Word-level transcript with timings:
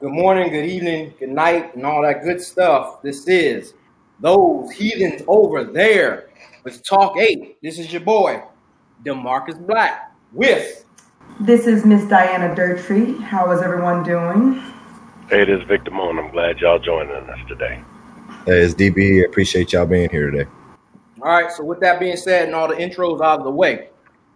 Good 0.00 0.12
morning, 0.12 0.52
good 0.52 0.64
evening, 0.64 1.12
good 1.18 1.30
night, 1.30 1.74
and 1.74 1.84
all 1.84 2.02
that 2.02 2.22
good 2.22 2.40
stuff. 2.40 3.02
This 3.02 3.26
is 3.26 3.74
those 4.20 4.70
heathens 4.70 5.22
over 5.26 5.64
there 5.64 6.30
with 6.62 6.84
Talk 6.84 7.16
8. 7.18 7.60
This 7.62 7.80
is 7.80 7.92
your 7.92 8.02
boy, 8.02 8.40
Demarcus 9.04 9.58
Black, 9.66 10.14
with 10.32 10.84
This 11.40 11.66
is 11.66 11.84
Miss 11.84 12.08
Diana 12.08 12.54
Dirtree. 12.54 13.20
How 13.20 13.50
is 13.50 13.60
everyone 13.60 14.04
doing? 14.04 14.62
Hey, 15.30 15.44
this 15.44 15.62
is 15.62 15.66
Victor 15.66 15.90
Moon. 15.90 16.16
I'm 16.16 16.30
glad 16.30 16.60
y'all 16.60 16.78
joining 16.78 17.16
us 17.16 17.38
today. 17.48 17.82
Hey, 18.46 18.60
it's 18.60 18.74
DB. 18.74 19.22
I 19.22 19.26
Appreciate 19.26 19.72
y'all 19.72 19.84
being 19.84 20.10
here 20.10 20.30
today. 20.30 20.48
All 21.20 21.32
right, 21.32 21.50
so 21.50 21.64
with 21.64 21.80
that 21.80 21.98
being 21.98 22.16
said 22.16 22.46
and 22.46 22.54
all 22.54 22.68
the 22.68 22.76
intros 22.76 23.20
out 23.20 23.40
of 23.40 23.44
the 23.44 23.50
way, 23.50 23.88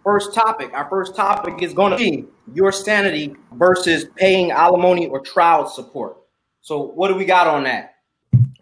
first 0.03 0.33
topic, 0.33 0.71
our 0.73 0.89
first 0.89 1.15
topic 1.15 1.61
is 1.61 1.73
going 1.73 1.91
to 1.91 1.97
be 1.97 2.25
your 2.53 2.71
sanity 2.71 3.35
versus 3.53 4.05
paying 4.17 4.51
alimony 4.51 5.07
or 5.07 5.21
child 5.21 5.69
support. 5.69 6.17
So, 6.61 6.81
what 6.83 7.09
do 7.09 7.15
we 7.15 7.25
got 7.25 7.47
on 7.47 7.63
that? 7.65 7.95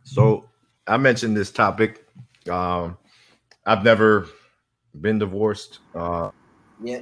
So 0.03 0.49
I 0.87 0.97
mentioned 0.97 1.37
this 1.37 1.51
topic. 1.51 2.05
Um, 2.49 2.97
I've 3.65 3.83
never 3.83 4.27
been 4.99 5.19
divorced. 5.19 5.79
Uh, 5.95 6.31
Yeah. 6.83 7.01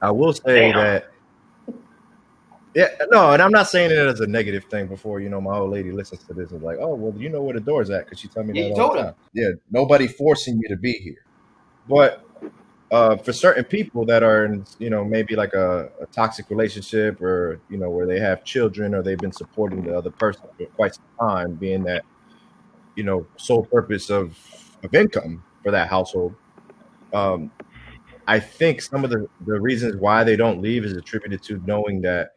I 0.00 0.10
will 0.12 0.32
say 0.32 0.72
Damn. 0.72 0.74
that. 0.74 1.04
Yeah, 2.74 2.88
no, 3.10 3.32
and 3.32 3.42
I'm 3.42 3.52
not 3.52 3.68
saying 3.68 3.90
it 3.90 3.98
as 3.98 4.20
a 4.20 4.26
negative 4.26 4.64
thing. 4.66 4.88
Before 4.88 5.20
you 5.20 5.28
know, 5.28 5.40
my 5.40 5.56
old 5.56 5.70
lady 5.70 5.92
listens 5.92 6.24
to 6.24 6.34
this 6.34 6.52
and 6.52 6.62
like, 6.62 6.78
oh, 6.80 6.94
well, 6.94 7.14
you 7.20 7.28
know 7.28 7.42
where 7.42 7.54
the 7.54 7.60
door's 7.60 7.90
at 7.90 8.06
because 8.06 8.20
she 8.20 8.28
tell 8.28 8.44
me 8.44 8.54
Yeah, 8.54 8.62
that 8.62 8.68
you 8.68 8.74
all 8.74 8.88
told 8.88 8.96
the 8.96 9.02
her. 9.02 9.16
Yeah, 9.34 9.50
nobody 9.70 10.06
forcing 10.08 10.58
you 10.58 10.68
to 10.70 10.76
be 10.76 10.92
here, 10.94 11.26
but 11.88 12.24
uh, 12.92 13.16
for 13.16 13.32
certain 13.32 13.64
people 13.64 14.04
that 14.04 14.22
are 14.22 14.44
in, 14.44 14.66
you 14.78 14.90
know, 14.90 15.02
maybe 15.02 15.34
like 15.34 15.54
a, 15.54 15.88
a 16.02 16.06
toxic 16.12 16.50
relationship 16.50 17.20
or 17.22 17.58
you 17.70 17.78
know 17.78 17.88
where 17.88 18.06
they 18.06 18.20
have 18.20 18.44
children 18.44 18.94
or 18.94 19.02
they've 19.02 19.18
been 19.18 19.32
supporting 19.32 19.82
the 19.82 19.96
other 19.96 20.10
person 20.10 20.44
for 20.58 20.66
quite 20.66 20.94
some 20.94 21.04
time, 21.18 21.54
being 21.54 21.82
that 21.84 22.04
you 22.94 23.02
know 23.02 23.26
sole 23.36 23.64
purpose 23.64 24.10
of 24.10 24.38
of 24.84 24.94
income 24.94 25.42
for 25.62 25.72
that 25.72 25.88
household. 25.88 26.34
Um, 27.14 27.50
I 28.26 28.38
think 28.38 28.82
some 28.82 29.04
of 29.04 29.10
the, 29.10 29.26
the 29.46 29.58
reasons 29.58 29.96
why 29.96 30.22
they 30.22 30.36
don't 30.36 30.60
leave 30.60 30.84
is 30.84 30.92
attributed 30.92 31.42
to 31.44 31.62
knowing 31.66 32.02
that 32.02 32.32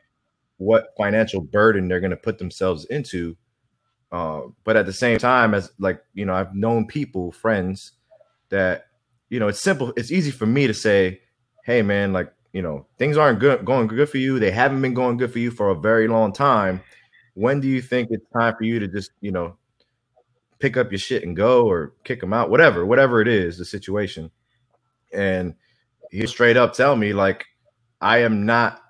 what 0.58 0.94
financial 0.97 1.42
burden 1.42 1.90
they're 1.90 2.00
going 2.00 2.12
to 2.12 2.17
put 2.17 2.38
themselves 2.38 2.86
into. 2.86 3.36
Uh, 4.12 4.44
but 4.64 4.78
at 4.78 4.86
the 4.86 4.94
same 4.94 5.17
time, 5.17 5.53
as 5.53 5.73
like 5.80 6.02
you 6.14 6.25
know, 6.25 6.34
I've 6.34 6.56
known 6.56 6.88
people, 6.88 7.34
friends, 7.34 7.92
that 8.47 8.86
you 9.30 9.40
know, 9.40 9.48
it's 9.48 9.62
simple. 9.62 9.94
It's 9.98 10.12
easy 10.12 10.31
for 10.31 10.45
me 10.45 10.68
to 10.68 10.73
say, 10.73 11.22
"Hey, 11.66 11.81
man, 11.81 12.14
like 12.14 12.31
you 12.54 12.62
know, 12.62 12.86
things 12.98 13.18
aren't 13.18 13.40
good 13.40 13.66
going 13.66 13.88
good 13.88 14.09
for 14.09 14.18
you. 14.18 14.40
They 14.40 14.52
haven't 14.52 14.81
been 14.81 14.94
going 14.94 15.18
good 15.18 15.31
for 15.31 15.40
you 15.40 15.52
for 15.52 15.70
a 15.70 15.76
very 15.76 16.08
long 16.08 16.34
time. 16.34 16.81
When 17.34 17.59
do 17.59 17.68
you 17.68 17.81
think 17.81 18.09
it's 18.12 18.26
time 18.31 18.56
for 18.58 18.64
you 18.64 18.80
to 18.80 18.88
just 18.88 19.12
you 19.22 19.31
know 19.31 19.58
pick 20.59 20.78
up 20.78 20.92
your 20.92 21.00
shit 21.00 21.23
and 21.23 21.36
go, 21.36 21.68
or 21.68 21.94
kick 22.03 22.22
them 22.22 22.34
out, 22.34 22.50
whatever, 22.50 22.86
whatever 22.86 23.22
it 23.22 23.28
is, 23.28 23.58
the 23.58 23.66
situation?" 23.66 24.31
And 25.14 25.56
he 26.12 26.26
straight 26.28 26.58
up 26.58 26.73
tell 26.73 26.96
me 26.96 27.14
like 27.14 27.46
I 28.02 28.20
am 28.20 28.46
not 28.46 28.81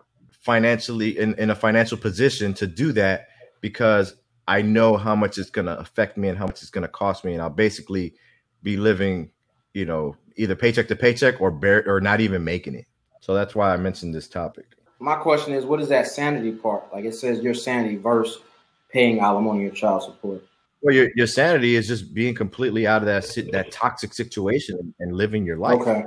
financially 0.42 1.18
in, 1.18 1.34
in 1.36 1.50
a 1.50 1.56
financial 1.56 1.98
position 1.98 2.54
to 2.56 2.68
do 2.68 2.92
that 2.94 3.28
because 3.62 4.16
I 4.48 4.62
know 4.62 4.98
how 4.98 5.16
much 5.16 5.38
it's 5.38 5.50
gonna 5.50 5.74
affect 5.74 6.18
me 6.18 6.30
and 6.30 6.38
how 6.38 6.46
much 6.46 6.62
it's 6.62 6.70
gonna 6.70 6.88
cost 6.88 7.26
me, 7.26 7.34
and 7.34 7.42
I'll 7.42 7.50
basically 7.50 8.14
be 8.62 8.78
living, 8.78 9.32
you 9.74 9.86
know, 9.86 10.16
either 10.36 10.56
paycheck 10.56 10.88
to 10.90 10.96
paycheck 10.96 11.42
or 11.42 11.52
bare 11.52 11.84
or 11.88 12.02
not 12.02 12.22
even 12.22 12.44
making 12.44 12.76
it. 12.76 12.86
So 13.22 13.34
that's 13.34 13.56
why 13.56 13.74
I 13.74 13.78
mentioned 13.78 14.14
this 14.14 14.28
topic. 14.28 14.66
My 15.00 15.16
question 15.16 15.54
is, 15.54 15.66
what 15.66 15.82
is 15.82 15.90
that 15.90 16.08
sanity 16.08 16.52
part? 16.52 16.94
Like 16.94 17.06
it 17.06 17.16
says, 17.16 17.42
your 17.42 17.54
sanity 17.54 17.98
versus 17.98 18.42
paying 18.90 19.20
alimony 19.20 19.66
or 19.66 19.72
child 19.72 20.04
support. 20.04 20.44
Well, 20.82 20.94
your 20.94 21.10
your 21.16 21.28
sanity 21.28 21.76
is 21.76 21.88
just 21.88 22.14
being 22.14 22.36
completely 22.36 22.86
out 22.86 23.02
of 23.02 23.08
that 23.08 23.24
that 23.52 23.72
toxic 23.72 24.14
situation 24.14 24.78
and, 24.80 24.94
and 25.00 25.18
living 25.18 25.46
your 25.46 25.58
life. 25.58 25.82
Okay. 25.82 26.04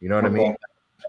You 0.00 0.08
know 0.08 0.16
what 0.16 0.24
I 0.24 0.30
mean? 0.30 0.56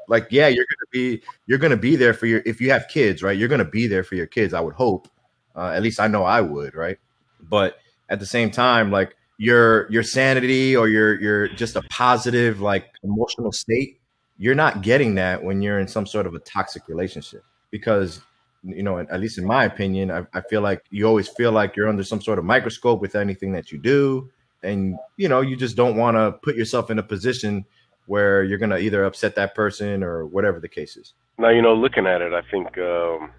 Like, 0.08 0.28
yeah, 0.30 0.48
you're 0.48 0.66
gonna 0.66 0.90
be 0.92 1.22
you're 1.48 1.60
gonna 1.60 1.78
be 1.78 1.96
there 1.96 2.14
for 2.14 2.26
your 2.26 2.42
if 2.46 2.62
you 2.62 2.72
have 2.72 2.88
kids, 2.88 3.24
right? 3.24 3.38
You're 3.38 3.50
gonna 3.50 3.66
be 3.66 3.88
there 3.88 4.04
for 4.04 4.16
your 4.16 4.28
kids. 4.28 4.54
I 4.54 4.62
would 4.62 4.76
hope. 4.76 5.08
Uh, 5.56 5.72
at 5.76 5.82
least 5.82 6.00
I 6.00 6.08
know 6.08 6.24
I 6.24 6.42
would, 6.42 6.76
right? 6.76 6.98
But 7.42 7.78
at 8.10 8.20
the 8.20 8.26
same 8.26 8.52
time, 8.52 8.92
like 8.92 9.16
your 9.40 9.90
your 9.90 10.04
sanity 10.04 10.76
or 10.76 10.90
your 10.90 11.20
your 11.20 11.48
just 11.48 11.78
a 11.78 11.82
positive 11.84 12.60
like 12.60 12.88
emotional 13.04 13.54
state, 13.54 14.02
you're 14.38 14.54
not 14.54 14.82
getting 14.82 15.16
that 15.16 15.42
when 15.42 15.62
you're 15.62 15.80
in 15.80 15.88
some 15.88 16.06
sort 16.06 16.28
of 16.28 16.36
a 16.36 16.40
toxic 16.40 16.88
relationship. 16.90 17.44
Because 17.72 18.22
you 18.64 18.84
know, 18.84 19.00
at 19.00 19.20
least 19.22 19.38
in 19.38 19.46
my 19.46 19.64
opinion, 19.64 20.12
I, 20.12 20.28
I 20.34 20.42
feel 20.42 20.60
like 20.60 20.84
you 20.90 21.08
always 21.08 21.30
feel 21.30 21.54
like 21.54 21.78
you're 21.78 21.88
under 21.88 22.04
some 22.04 22.22
sort 22.22 22.38
of 22.38 22.44
microscope 22.44 23.00
with 23.00 23.16
anything 23.16 23.54
that 23.54 23.72
you 23.72 23.78
do, 23.78 24.30
and 24.62 24.98
you 25.16 25.30
know, 25.30 25.40
you 25.40 25.56
just 25.56 25.78
don't 25.78 25.96
want 25.96 26.18
to 26.18 26.34
put 26.44 26.58
yourself 26.58 26.92
in 26.92 27.00
a 27.00 27.04
position 27.04 27.66
where 28.08 28.44
you're 28.44 28.58
gonna 28.58 28.80
either 28.80 29.06
upset 29.06 29.36
that 29.36 29.56
person 29.56 30.04
or 30.04 30.26
whatever 30.26 30.60
the 30.60 30.68
case 30.68 30.98
is. 30.98 31.14
Now, 31.38 31.50
you 31.50 31.62
know, 31.62 31.74
looking 31.74 32.06
at 32.06 32.22
it, 32.22 32.34
I 32.34 32.42
think 32.52 32.78
um, 32.78 33.32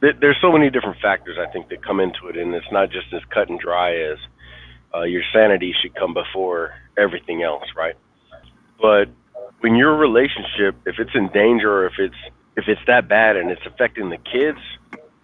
th- 0.00 0.16
there's 0.20 0.38
so 0.42 0.50
many 0.50 0.70
different 0.70 1.00
factors 1.00 1.36
I 1.38 1.48
think 1.52 1.68
that 1.68 1.84
come 1.86 2.00
into 2.00 2.26
it, 2.26 2.36
and 2.36 2.52
it's 2.52 2.66
not 2.72 2.90
just 2.90 3.06
as 3.12 3.20
cut 3.32 3.48
and 3.48 3.60
dry 3.60 3.94
as 3.94 4.18
uh, 4.96 5.02
your 5.02 5.22
sanity 5.32 5.74
should 5.82 5.94
come 5.94 6.14
before 6.14 6.74
everything 6.98 7.42
else, 7.42 7.64
right? 7.76 7.94
But 8.80 9.06
when 9.60 9.74
your 9.74 9.96
relationship, 9.96 10.76
if 10.86 10.96
it's 10.98 11.10
in 11.14 11.28
danger 11.32 11.72
or 11.72 11.86
if 11.86 11.94
it's 11.98 12.14
if 12.56 12.64
it's 12.68 12.80
that 12.86 13.08
bad 13.08 13.36
and 13.36 13.50
it's 13.50 13.60
affecting 13.66 14.08
the 14.08 14.16
kids, 14.16 14.58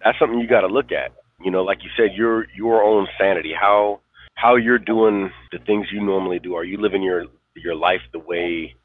that's 0.03 0.17
something 0.19 0.39
you 0.39 0.47
got 0.47 0.61
to 0.61 0.67
look 0.67 0.91
at. 0.91 1.13
You 1.43 1.51
know, 1.51 1.63
like 1.63 1.79
you 1.83 1.89
said, 1.97 2.15
your 2.15 2.45
your 2.55 2.83
own 2.83 3.07
sanity, 3.19 3.53
how 3.59 4.01
how 4.35 4.55
you're 4.55 4.79
doing 4.79 5.31
the 5.51 5.59
things 5.59 5.87
you 5.91 6.03
normally 6.03 6.39
do. 6.39 6.55
Are 6.55 6.63
you 6.63 6.77
living 6.79 7.03
your 7.03 7.25
your 7.55 7.75
life 7.75 8.01
the 8.11 8.19
way 8.19 8.75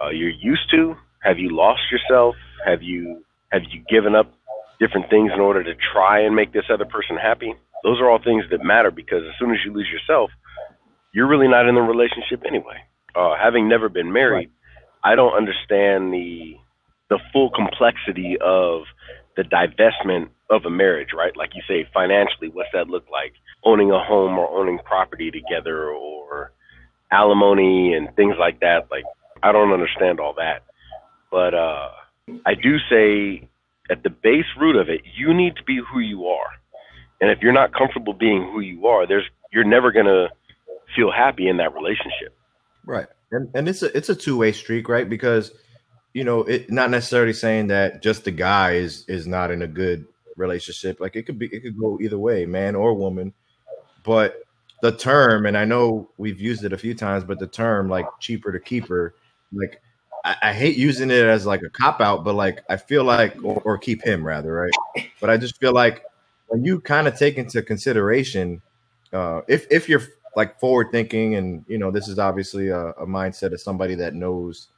uh, 0.00 0.10
you're 0.10 0.30
used 0.30 0.70
to? 0.70 0.94
Have 1.20 1.38
you 1.38 1.54
lost 1.54 1.82
yourself? 1.90 2.36
Have 2.64 2.82
you 2.82 3.24
have 3.50 3.62
you 3.70 3.82
given 3.88 4.14
up 4.14 4.32
different 4.80 5.10
things 5.10 5.32
in 5.34 5.40
order 5.40 5.62
to 5.64 5.74
try 5.92 6.20
and 6.20 6.34
make 6.34 6.52
this 6.52 6.64
other 6.72 6.84
person 6.84 7.16
happy? 7.16 7.54
Those 7.82 8.00
are 8.00 8.10
all 8.10 8.22
things 8.22 8.44
that 8.50 8.64
matter 8.64 8.90
because 8.90 9.22
as 9.28 9.34
soon 9.38 9.50
as 9.50 9.58
you 9.64 9.72
lose 9.72 9.88
yourself, 9.92 10.30
you're 11.18 11.26
really 11.26 11.48
not 11.48 11.68
in 11.68 11.74
the 11.74 11.80
relationship 11.80 12.44
anyway. 12.46 12.78
Uh, 13.12 13.34
having 13.36 13.68
never 13.68 13.88
been 13.88 14.12
married, 14.12 14.50
I 15.02 15.16
don't 15.16 15.34
understand 15.34 16.12
the 16.12 16.54
the 17.10 17.18
full 17.32 17.50
complexity 17.50 18.36
of 18.40 18.82
the 19.36 19.42
divestment 19.42 20.28
of 20.48 20.64
a 20.64 20.70
marriage, 20.70 21.08
right? 21.16 21.36
Like 21.36 21.56
you 21.56 21.62
say, 21.66 21.88
financially, 21.92 22.50
what's 22.52 22.68
that 22.72 22.86
look 22.86 23.04
like? 23.10 23.32
Owning 23.64 23.90
a 23.90 23.98
home 23.98 24.38
or 24.38 24.48
owning 24.48 24.78
property 24.84 25.32
together 25.32 25.88
or 25.88 26.52
alimony 27.10 27.94
and 27.94 28.14
things 28.14 28.36
like 28.38 28.60
that. 28.60 28.86
Like, 28.88 29.04
I 29.42 29.50
don't 29.50 29.72
understand 29.72 30.20
all 30.20 30.34
that. 30.34 30.62
But 31.32 31.52
uh, 31.52 31.88
I 32.46 32.54
do 32.54 32.76
say 32.88 33.48
at 33.90 34.04
the 34.04 34.10
base 34.10 34.52
root 34.60 34.76
of 34.76 34.88
it, 34.88 35.00
you 35.16 35.34
need 35.34 35.56
to 35.56 35.64
be 35.64 35.80
who 35.92 35.98
you 35.98 36.26
are. 36.26 36.50
And 37.20 37.28
if 37.28 37.38
you're 37.42 37.52
not 37.52 37.72
comfortable 37.72 38.12
being 38.12 38.42
who 38.52 38.60
you 38.60 38.86
are, 38.86 39.04
there's 39.04 39.24
you're 39.50 39.64
never 39.64 39.90
gonna 39.90 40.28
feel 40.94 41.10
happy 41.10 41.48
in 41.48 41.56
that 41.58 41.74
relationship. 41.74 42.36
Right. 42.84 43.06
And 43.30 43.50
and 43.54 43.68
it's 43.68 43.82
a 43.82 43.96
it's 43.96 44.08
a 44.08 44.14
two 44.14 44.36
way 44.38 44.52
streak, 44.52 44.88
right? 44.88 45.08
Because 45.08 45.52
you 46.14 46.24
know, 46.24 46.40
it 46.44 46.70
not 46.70 46.90
necessarily 46.90 47.32
saying 47.32 47.68
that 47.68 48.02
just 48.02 48.24
the 48.24 48.30
guy 48.30 48.72
is 48.72 49.04
is 49.08 49.26
not 49.26 49.50
in 49.50 49.62
a 49.62 49.66
good 49.66 50.06
relationship. 50.36 51.00
Like 51.00 51.16
it 51.16 51.24
could 51.24 51.38
be 51.38 51.46
it 51.46 51.62
could 51.62 51.78
go 51.78 51.98
either 52.00 52.18
way, 52.18 52.46
man 52.46 52.74
or 52.74 52.94
woman. 52.94 53.34
But 54.04 54.42
the 54.80 54.92
term, 54.92 55.44
and 55.46 55.58
I 55.58 55.64
know 55.64 56.08
we've 56.16 56.40
used 56.40 56.64
it 56.64 56.72
a 56.72 56.78
few 56.78 56.94
times, 56.94 57.24
but 57.24 57.38
the 57.38 57.46
term 57.46 57.88
like 57.88 58.06
cheaper 58.20 58.52
to 58.52 58.60
keeper, 58.60 59.14
like 59.52 59.82
I, 60.24 60.36
I 60.42 60.52
hate 60.52 60.76
using 60.76 61.10
it 61.10 61.24
as 61.24 61.44
like 61.44 61.62
a 61.62 61.70
cop 61.70 62.00
out, 62.00 62.24
but 62.24 62.34
like 62.34 62.62
I 62.70 62.76
feel 62.76 63.04
like 63.04 63.36
or, 63.44 63.60
or 63.64 63.78
keep 63.78 64.02
him 64.02 64.24
rather, 64.24 64.52
right? 64.52 65.06
But 65.20 65.30
I 65.30 65.36
just 65.36 65.58
feel 65.58 65.72
like 65.72 66.04
when 66.46 66.64
you 66.64 66.80
kind 66.80 67.06
of 67.06 67.18
take 67.18 67.36
into 67.36 67.60
consideration 67.62 68.62
uh 69.12 69.40
if 69.48 69.66
if 69.70 69.88
you're 69.88 70.02
like 70.38 70.58
forward 70.60 70.86
thinking 70.92 71.34
and 71.34 71.64
you 71.66 71.76
know 71.76 71.90
this 71.90 72.06
is 72.06 72.18
obviously 72.18 72.68
a, 72.68 72.90
a 72.90 73.06
mindset 73.06 73.52
of 73.52 73.60
somebody 73.60 73.96
that 73.96 74.14
knows 74.14 74.68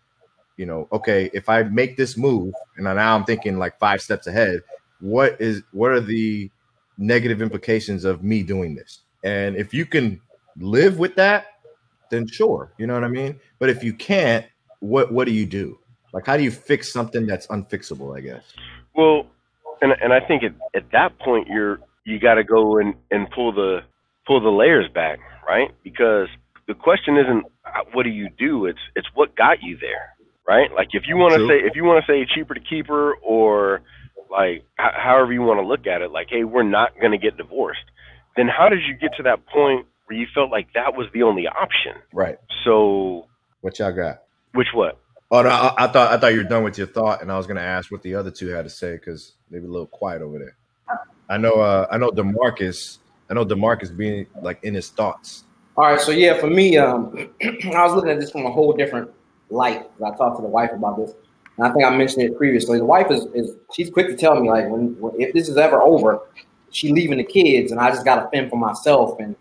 you 0.57 0.65
know 0.65 0.89
okay 0.91 1.31
if 1.35 1.51
i 1.51 1.63
make 1.65 1.99
this 1.99 2.17
move 2.17 2.55
and 2.77 2.85
now 2.85 3.15
i'm 3.15 3.25
thinking 3.25 3.59
like 3.59 3.79
five 3.79 4.01
steps 4.01 4.27
ahead 4.27 4.61
what 5.01 5.39
is 5.41 5.63
what 5.73 5.91
are 5.91 6.01
the 6.01 6.51
negative 6.99 7.41
implications 7.43 8.05
of 8.05 8.23
me 8.23 8.43
doing 8.43 8.75
this? 8.75 9.01
And 9.25 9.57
if 9.57 9.73
you 9.75 9.87
can 9.87 10.21
live 10.57 10.99
with 10.99 11.15
that 11.17 11.47
then 12.11 12.27
sure 12.27 12.73
you 12.77 12.87
know 12.87 12.95
what 12.95 13.05
i 13.05 13.09
mean? 13.09 13.39
But 13.59 13.71
if 13.71 13.85
you 13.85 13.93
can't 13.93 14.47
what 14.81 15.13
what 15.13 15.27
do 15.27 15.33
you 15.33 15.47
do? 15.47 15.79
Like 16.13 16.27
how 16.27 16.37
do 16.37 16.43
you 16.43 16.51
fix 16.51 16.93
something 16.93 17.27
that's 17.27 17.47
unfixable 17.49 18.17
i 18.17 18.21
guess? 18.21 18.45
Well, 18.95 19.27
and 19.83 19.93
and 20.03 20.13
I 20.13 20.21
think 20.21 20.43
at 20.43 20.55
at 20.75 20.91
that 20.93 21.19
point 21.19 21.49
you're 21.49 21.81
you 22.05 22.19
got 22.19 22.35
to 22.35 22.45
go 22.45 22.79
and 22.79 22.95
and 23.11 23.31
pull 23.31 23.53
the 23.53 23.81
pull 24.27 24.41
the 24.41 24.51
layers 24.51 24.91
back, 24.93 25.19
right? 25.49 25.71
Because 25.83 26.29
the 26.69 26.75
question 26.75 27.17
isn't 27.17 27.45
uh, 27.65 27.85
what 27.93 28.05
do 28.05 28.11
you 28.11 28.29
do? 28.39 28.67
It's 28.67 28.79
it's 28.97 29.09
what 29.15 29.37
got 29.37 29.63
you 29.63 29.77
there, 29.81 30.15
right? 30.49 30.71
Like 30.75 30.89
if 30.93 31.05
you 31.07 31.17
want 31.17 31.35
to 31.35 31.41
say 31.49 31.67
if 31.67 31.77
you 31.77 31.85
want 31.85 32.05
to 32.05 32.13
say 32.13 32.27
cheaper 32.35 32.55
to 32.55 32.61
keeper 32.61 33.15
or 33.23 33.81
like 34.31 34.65
h- 34.81 34.95
however 34.97 35.33
you 35.33 35.43
want 35.43 35.59
to 35.61 35.67
look 35.67 35.87
at 35.87 36.03
it, 36.03 36.11
like, 36.11 36.29
hey, 36.31 36.45
we're 36.45 36.63
not 36.63 36.99
going 37.01 37.13
to 37.13 37.19
get 37.19 37.37
divorced. 37.37 37.81
Then 38.37 38.47
how 38.49 38.69
did 38.69 38.81
you 38.87 38.95
get 38.97 39.11
to 39.17 39.25
that 39.25 39.47
point 39.47 39.87
where 40.07 40.19
you 40.19 40.27
felt 40.35 40.51
like 40.51 40.69
that 40.75 40.95
was 40.97 41.09
the 41.13 41.25
only 41.25 41.47
option? 41.49 41.95
Right. 42.13 42.39
So, 42.65 43.27
What 43.61 43.79
y'all 43.79 43.93
got? 43.93 44.23
which 44.55 44.69
what? 44.75 44.99
Oh, 45.33 45.43
no, 45.43 45.49
I, 45.49 45.85
I 45.85 45.87
thought 45.89 46.13
I 46.13 46.19
thought 46.19 46.33
you 46.33 46.39
were 46.39 46.45
done 46.49 46.65
with 46.65 46.79
your 46.79 46.89
thought, 46.89 47.23
and 47.23 47.31
I 47.31 47.37
was 47.37 47.47
going 47.47 47.57
to 47.57 47.63
ask 47.63 47.91
what 47.93 48.03
the 48.03 48.15
other 48.17 48.31
two 48.31 48.49
had 48.49 48.65
to 48.65 48.71
say 48.71 48.95
because 48.95 49.33
they 49.51 49.59
were 49.61 49.67
a 49.69 49.71
little 49.71 49.87
quiet 49.87 50.23
over 50.23 50.39
there. 50.39 50.57
I 51.29 51.39
know. 51.39 51.53
Uh, 51.55 51.87
I 51.91 51.99
know 51.99 52.11
Demarcus. 52.11 52.99
I 53.31 53.35
know 53.35 53.45
Demarcus 53.45 53.97
being 53.97 54.27
like 54.43 54.63
in 54.65 54.75
his 54.75 54.91
thoughts. 54.91 55.45
All 55.77 55.85
right, 55.85 56.01
so 56.01 56.11
yeah, 56.11 56.39
for 56.39 56.49
me, 56.49 56.77
um, 56.77 57.15
I 57.43 57.85
was 57.85 57.95
looking 57.95 58.11
at 58.11 58.21
this 58.21 58.31
from 58.31 58.45
a 58.45 58.51
whole 58.51 58.73
different 58.73 59.11
light. 59.49 59.89
I 60.05 60.11
talked 60.17 60.37
to 60.37 60.43
the 60.43 60.49
wife 60.49 60.73
about 60.73 60.99
this, 60.99 61.13
and 61.57 61.67
I 61.67 61.73
think 61.73 61.85
I 61.85 61.97
mentioned 61.97 62.23
it 62.25 62.37
previously. 62.37 62.79
The 62.79 62.85
wife 62.85 63.11
is, 63.11 63.27
is 63.33 63.57
she's 63.73 63.89
quick 63.89 64.09
to 64.09 64.17
tell 64.17 64.39
me 64.39 64.49
like 64.49 64.69
when, 64.69 64.99
when 65.01 65.19
if 65.21 65.33
this 65.33 65.49
is 65.49 65.57
ever 65.57 65.81
over, 65.81 66.21
she 66.71 66.93
leaving 66.93 67.19
the 67.19 67.25
kids, 67.25 67.71
and 67.71 67.81
I 67.81 67.91
just 67.91 68.05
got 68.05 68.17
to 68.17 68.29
fend 68.31 68.51
for 68.51 68.57
myself, 68.57 69.19
and 69.21 69.37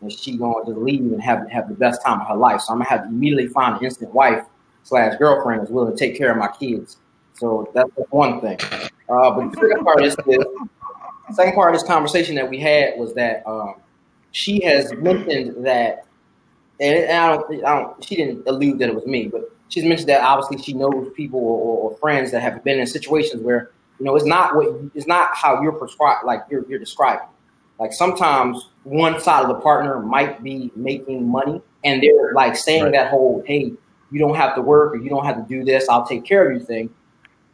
and 0.00 0.12
she 0.12 0.36
gonna 0.36 0.64
just 0.66 0.78
leave 0.78 1.00
and 1.00 1.22
have 1.22 1.48
have 1.48 1.68
the 1.68 1.74
best 1.74 2.02
time 2.02 2.20
of 2.20 2.28
her 2.28 2.36
life. 2.36 2.60
So 2.60 2.72
I'm 2.72 2.78
gonna 2.78 2.90
have 2.90 3.02
to 3.02 3.08
immediately 3.08 3.48
find 3.48 3.76
an 3.76 3.84
instant 3.84 4.12
wife 4.12 4.44
slash 4.82 5.16
girlfriend 5.16 5.60
who's 5.60 5.70
willing 5.70 5.96
to 5.96 5.98
take 5.98 6.16
care 6.16 6.30
of 6.30 6.38
my 6.38 6.48
kids. 6.48 6.98
So 7.34 7.70
that's 7.74 7.90
one 8.10 8.40
thing. 8.40 8.58
Uh, 9.08 9.30
but 9.30 9.52
the 9.52 9.58
second 9.60 9.84
part 9.84 10.02
is 10.02 10.16
this. 10.26 10.44
Second 11.32 11.54
part 11.54 11.74
of 11.74 11.80
this 11.80 11.86
conversation 11.88 12.34
that 12.36 12.48
we 12.48 12.58
had 12.58 12.98
was 12.98 13.14
that 13.14 13.42
um, 13.46 13.74
she 14.32 14.60
has 14.64 14.92
mentioned 14.94 15.64
that, 15.66 16.06
and 16.80 17.10
I 17.10 17.28
don't, 17.36 17.64
I 17.64 17.78
don't, 17.78 18.04
she 18.04 18.16
didn't 18.16 18.46
allude 18.46 18.78
that 18.78 18.88
it 18.88 18.94
was 18.94 19.06
me, 19.06 19.28
but 19.28 19.50
she's 19.68 19.84
mentioned 19.84 20.08
that 20.08 20.22
obviously 20.22 20.58
she 20.62 20.72
knows 20.72 21.10
people 21.14 21.40
or, 21.40 21.90
or 21.90 21.96
friends 21.98 22.30
that 22.32 22.40
have 22.40 22.64
been 22.64 22.78
in 22.78 22.86
situations 22.86 23.42
where 23.42 23.70
you 23.98 24.06
know 24.06 24.16
it's 24.16 24.24
not 24.24 24.54
what 24.56 24.68
it's 24.94 25.06
not 25.06 25.34
how 25.34 25.62
you're 25.62 25.72
prescribed, 25.72 26.24
like 26.24 26.44
you're 26.50 26.64
you're 26.68 26.78
describing. 26.78 27.26
Like 27.78 27.92
sometimes 27.92 28.70
one 28.84 29.20
side 29.20 29.42
of 29.42 29.48
the 29.48 29.54
partner 29.60 30.00
might 30.00 30.42
be 30.42 30.72
making 30.74 31.28
money, 31.28 31.60
and 31.84 32.02
they're 32.02 32.32
like 32.32 32.56
saying 32.56 32.84
Right. 32.84 32.92
that 32.92 33.10
whole, 33.10 33.42
"Hey, 33.46 33.72
you 34.10 34.18
don't 34.18 34.34
have 34.34 34.54
to 34.54 34.62
work 34.62 34.94
or 34.94 34.96
you 34.96 35.10
don't 35.10 35.24
have 35.24 35.36
to 35.36 35.42
do 35.48 35.64
this. 35.64 35.88
I'll 35.88 36.06
take 36.06 36.24
care 36.24 36.50
of 36.50 36.58
you." 36.58 36.64
Thing, 36.64 36.90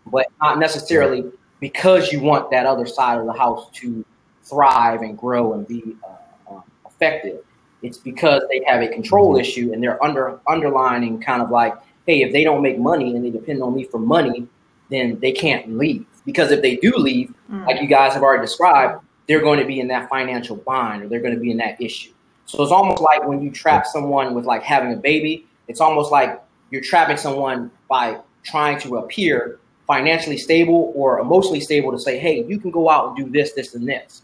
but 0.07 0.27
not 0.41 0.59
necessarily 0.59 1.25
because 1.65 2.13
you 2.13 2.21
want 2.21 2.51
that 2.51 2.67
other 2.67 2.85
side 2.85 3.19
of 3.19 3.25
the 3.25 3.33
house 3.33 3.71
to 3.73 4.05
thrive 4.43 5.01
and 5.01 5.17
grow 5.17 5.55
and 5.55 5.67
be 5.67 5.97
uh, 6.07 6.57
um, 6.57 6.63
effective. 6.87 7.39
It's 7.81 7.97
because 7.97 8.43
they 8.51 8.63
have 8.67 8.83
a 8.83 8.89
control 8.89 9.39
issue 9.39 9.73
and 9.73 9.83
they're 9.83 10.03
under 10.05 10.39
underlining 10.47 11.23
kind 11.23 11.41
of 11.41 11.49
like, 11.49 11.73
hey, 12.07 12.21
if 12.21 12.35
they 12.35 12.45
don't 12.45 12.61
make 12.61 12.79
money 12.79 13.17
and 13.17 13.25
they 13.25 13.31
depend 13.31 13.63
on 13.63 13.75
me 13.75 13.85
for 13.85 13.99
money, 13.99 14.47
then 14.91 15.19
they 15.21 15.33
can't 15.33 15.79
leave. 15.79 16.05
Because 16.27 16.51
if 16.51 16.61
they 16.61 16.77
do 16.77 16.93
leave, 16.99 17.33
like 17.67 17.81
you 17.81 17.89
guys 17.89 18.13
have 18.13 18.23
already 18.23 18.43
described, 18.43 19.03
they're 19.27 19.41
going 19.41 19.59
to 19.59 19.65
be 19.65 19.81
in 19.81 19.89
that 19.89 20.11
financial 20.11 20.57
bind 20.57 21.03
or 21.03 21.09
they're 21.09 21.23
going 21.23 21.35
to 21.35 21.41
be 21.41 21.51
in 21.51 21.57
that 21.57 21.81
issue. 21.81 22.13
So 22.45 22.63
it's 22.63 22.73
almost 22.73 23.01
like 23.01 23.27
when 23.27 23.41
you 23.41 23.51
trap 23.51 23.87
someone 23.87 24.35
with 24.35 24.45
like 24.45 24.63
having 24.63 24.93
a 24.93 24.97
baby, 24.97 25.47
it's 25.67 25.81
almost 25.81 26.13
like 26.13 26.43
you're 26.71 26.83
trapping 26.83 27.17
someone 27.17 27.71
by 27.89 28.19
trying 28.43 28.79
to 28.81 28.99
appear 28.99 29.61
financially 29.87 30.39
stable 30.39 30.93
or 30.95 31.19
emotionally 31.21 31.61
stable 31.61 31.93
to 31.93 31.99
say, 31.99 32.19
hey, 32.19 32.45
you 32.49 32.59
can 32.59 32.71
go 32.71 32.89
out 32.91 33.09
and 33.09 33.17
do 33.17 33.31
this, 33.31 33.53
this, 33.53 33.75
and 33.75 33.87
this. 33.89 34.23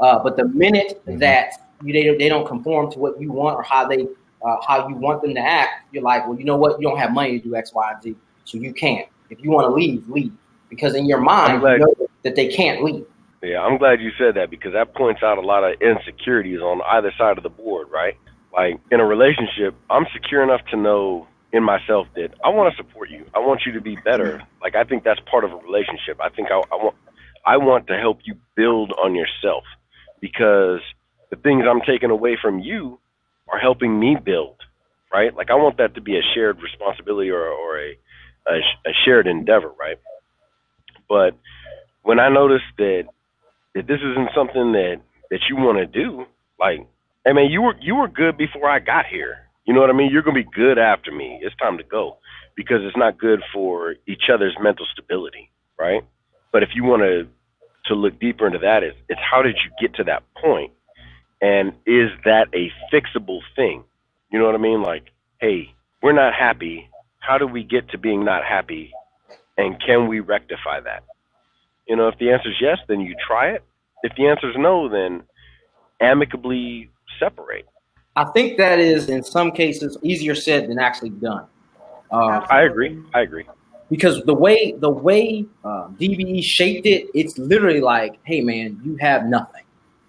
Uh, 0.00 0.18
but 0.22 0.36
the 0.36 0.44
minute 0.48 1.02
Mhm. 1.06 1.18
that 1.20 1.50
you, 1.82 1.92
they, 1.92 2.04
don't- 2.04 2.18
they 2.18 2.28
don't 2.28 2.46
conform 2.46 2.90
to 2.92 2.98
what 2.98 3.20
you 3.20 3.30
want 3.32 3.56
or 3.56 3.62
how 3.62 3.86
they 3.86 4.06
uh, 4.44 4.56
how 4.66 4.86
you 4.86 4.94
want 4.94 5.22
them 5.22 5.34
to 5.34 5.40
act, 5.40 5.86
you're 5.92 6.02
like, 6.02 6.24
well, 6.28 6.38
you 6.38 6.44
know 6.44 6.56
what? 6.56 6.78
You 6.80 6.86
don't 6.86 6.98
have 6.98 7.10
money 7.12 7.40
to 7.40 7.48
do 7.48 7.56
X, 7.56 7.72
Y, 7.74 7.90
and 7.90 8.02
Z, 8.02 8.14
so 8.44 8.58
you 8.58 8.72
can't. 8.72 9.08
If 9.30 9.42
you 9.42 9.50
want 9.50 9.66
to 9.66 9.74
leave, 9.74 10.06
leave. 10.08 10.30
Because 10.68 10.94
in 10.94 11.06
your 11.06 11.18
mind, 11.20 11.62
you 11.62 11.78
know 11.78 11.94
that 12.22 12.36
they 12.36 12.46
can't 12.48 12.84
leave. 12.84 13.06
Yeah, 13.42 13.62
I'm 13.62 13.76
glad 13.78 14.00
you 14.00 14.10
said 14.18 14.34
that 14.34 14.50
because 14.50 14.72
that 14.74 14.94
points 14.94 15.22
out 15.22 15.38
a 15.38 15.40
lot 15.40 15.64
of 15.64 15.80
insecurities 15.80 16.60
on 16.60 16.80
either 16.86 17.12
side 17.16 17.38
of 17.38 17.42
the 17.44 17.48
board, 17.50 17.88
right? 17.90 18.14
Like 18.52 18.78
in 18.92 19.00
a 19.00 19.04
relationship, 19.06 19.74
I'm 19.90 20.06
secure 20.12 20.42
enough 20.42 20.64
to 20.70 20.76
know 20.76 21.26
in 21.52 21.62
myself 21.62 22.06
that 22.14 22.30
I 22.44 22.48
want 22.48 22.74
to 22.74 22.76
support 22.76 23.10
you. 23.10 23.24
I 23.34 23.38
want 23.38 23.62
you 23.66 23.72
to 23.72 23.80
be 23.80 23.96
better. 23.96 24.42
Like 24.60 24.74
I 24.74 24.84
think 24.84 25.04
that's 25.04 25.20
part 25.30 25.44
of 25.44 25.52
a 25.52 25.56
relationship. 25.56 26.20
I 26.20 26.28
think 26.28 26.48
I, 26.50 26.60
I 26.72 26.76
want 26.76 26.96
I 27.44 27.56
want 27.58 27.86
to 27.88 27.96
help 27.96 28.20
you 28.24 28.34
build 28.56 28.92
on 28.92 29.14
yourself 29.14 29.64
because 30.20 30.80
the 31.30 31.36
things 31.36 31.64
I'm 31.68 31.80
taking 31.80 32.10
away 32.10 32.36
from 32.40 32.58
you 32.58 32.98
are 33.48 33.58
helping 33.58 33.98
me 33.98 34.16
build, 34.22 34.56
right? 35.12 35.34
Like 35.34 35.50
I 35.50 35.54
want 35.54 35.78
that 35.78 35.94
to 35.94 36.00
be 36.00 36.16
a 36.16 36.22
shared 36.34 36.60
responsibility 36.60 37.30
or 37.30 37.46
or 37.46 37.78
a 37.78 37.98
a, 38.48 38.58
a 38.86 38.92
shared 39.04 39.26
endeavor, 39.26 39.72
right? 39.78 39.98
But 41.08 41.36
when 42.02 42.18
I 42.18 42.28
notice 42.28 42.62
that 42.78 43.04
that 43.74 43.86
this 43.86 44.00
isn't 44.00 44.30
something 44.34 44.72
that 44.72 45.00
that 45.30 45.40
you 45.48 45.56
want 45.56 45.78
to 45.78 45.86
do, 45.86 46.24
like, 46.58 46.86
hey 47.24 47.32
man, 47.32 47.50
you 47.50 47.62
were 47.62 47.74
you 47.80 47.96
were 47.96 48.08
good 48.08 48.36
before 48.36 48.68
I 48.68 48.78
got 48.78 49.06
here. 49.06 49.45
You 49.66 49.74
know 49.74 49.80
what 49.80 49.90
I 49.90 49.94
mean? 49.94 50.10
You're 50.12 50.22
gonna 50.22 50.34
be 50.34 50.48
good 50.54 50.78
after 50.78 51.12
me. 51.12 51.40
It's 51.42 51.56
time 51.56 51.78
to 51.78 51.84
go 51.84 52.18
because 52.56 52.78
it's 52.82 52.96
not 52.96 53.18
good 53.18 53.42
for 53.52 53.96
each 54.06 54.30
other's 54.32 54.56
mental 54.60 54.86
stability, 54.92 55.50
right? 55.78 56.02
But 56.52 56.62
if 56.62 56.70
you 56.74 56.84
want 56.84 57.02
to 57.02 57.28
to 57.86 57.94
look 57.94 58.18
deeper 58.20 58.46
into 58.46 58.58
that, 58.60 58.82
is 58.84 58.94
it's 59.08 59.20
how 59.30 59.42
did 59.42 59.56
you 59.64 59.70
get 59.80 59.96
to 59.96 60.04
that 60.04 60.22
point, 60.40 60.72
and 61.42 61.72
is 61.86 62.10
that 62.24 62.48
a 62.54 62.72
fixable 62.92 63.40
thing? 63.56 63.84
You 64.32 64.38
know 64.38 64.46
what 64.46 64.54
I 64.54 64.58
mean? 64.58 64.82
Like, 64.82 65.04
hey, 65.40 65.74
we're 66.02 66.12
not 66.12 66.34
happy. 66.34 66.88
How 67.20 67.38
do 67.38 67.46
we 67.46 67.64
get 67.64 67.90
to 67.90 67.98
being 67.98 68.24
not 68.24 68.44
happy, 68.44 68.92
and 69.58 69.80
can 69.84 70.08
we 70.08 70.20
rectify 70.20 70.80
that? 70.80 71.04
You 71.88 71.96
know, 71.96 72.08
if 72.08 72.18
the 72.18 72.30
answer 72.32 72.50
is 72.50 72.56
yes, 72.60 72.78
then 72.88 73.00
you 73.00 73.14
try 73.26 73.50
it. 73.50 73.64
If 74.02 74.12
the 74.16 74.28
answer 74.28 74.50
is 74.50 74.56
no, 74.58 74.88
then 74.88 75.24
amicably 76.00 76.90
separate. 77.20 77.66
I 78.16 78.24
think 78.24 78.56
that 78.56 78.78
is 78.78 79.08
in 79.08 79.22
some 79.22 79.52
cases 79.52 79.98
easier 80.02 80.34
said 80.34 80.68
than 80.68 80.78
actually 80.78 81.10
done. 81.10 81.46
Uh, 82.10 82.46
I 82.48 82.62
agree. 82.62 83.02
I 83.14 83.20
agree. 83.20 83.44
because 83.90 84.22
the 84.24 84.34
way 84.34 84.72
the 84.72 84.90
way 84.90 85.44
uh, 85.64 85.88
DBE 85.88 86.42
shaped 86.42 86.86
it, 86.86 87.08
it's 87.14 87.36
literally 87.38 87.80
like, 87.80 88.18
hey 88.24 88.40
man, 88.40 88.80
you 88.84 88.96
have 88.96 89.26
nothing. 89.26 89.62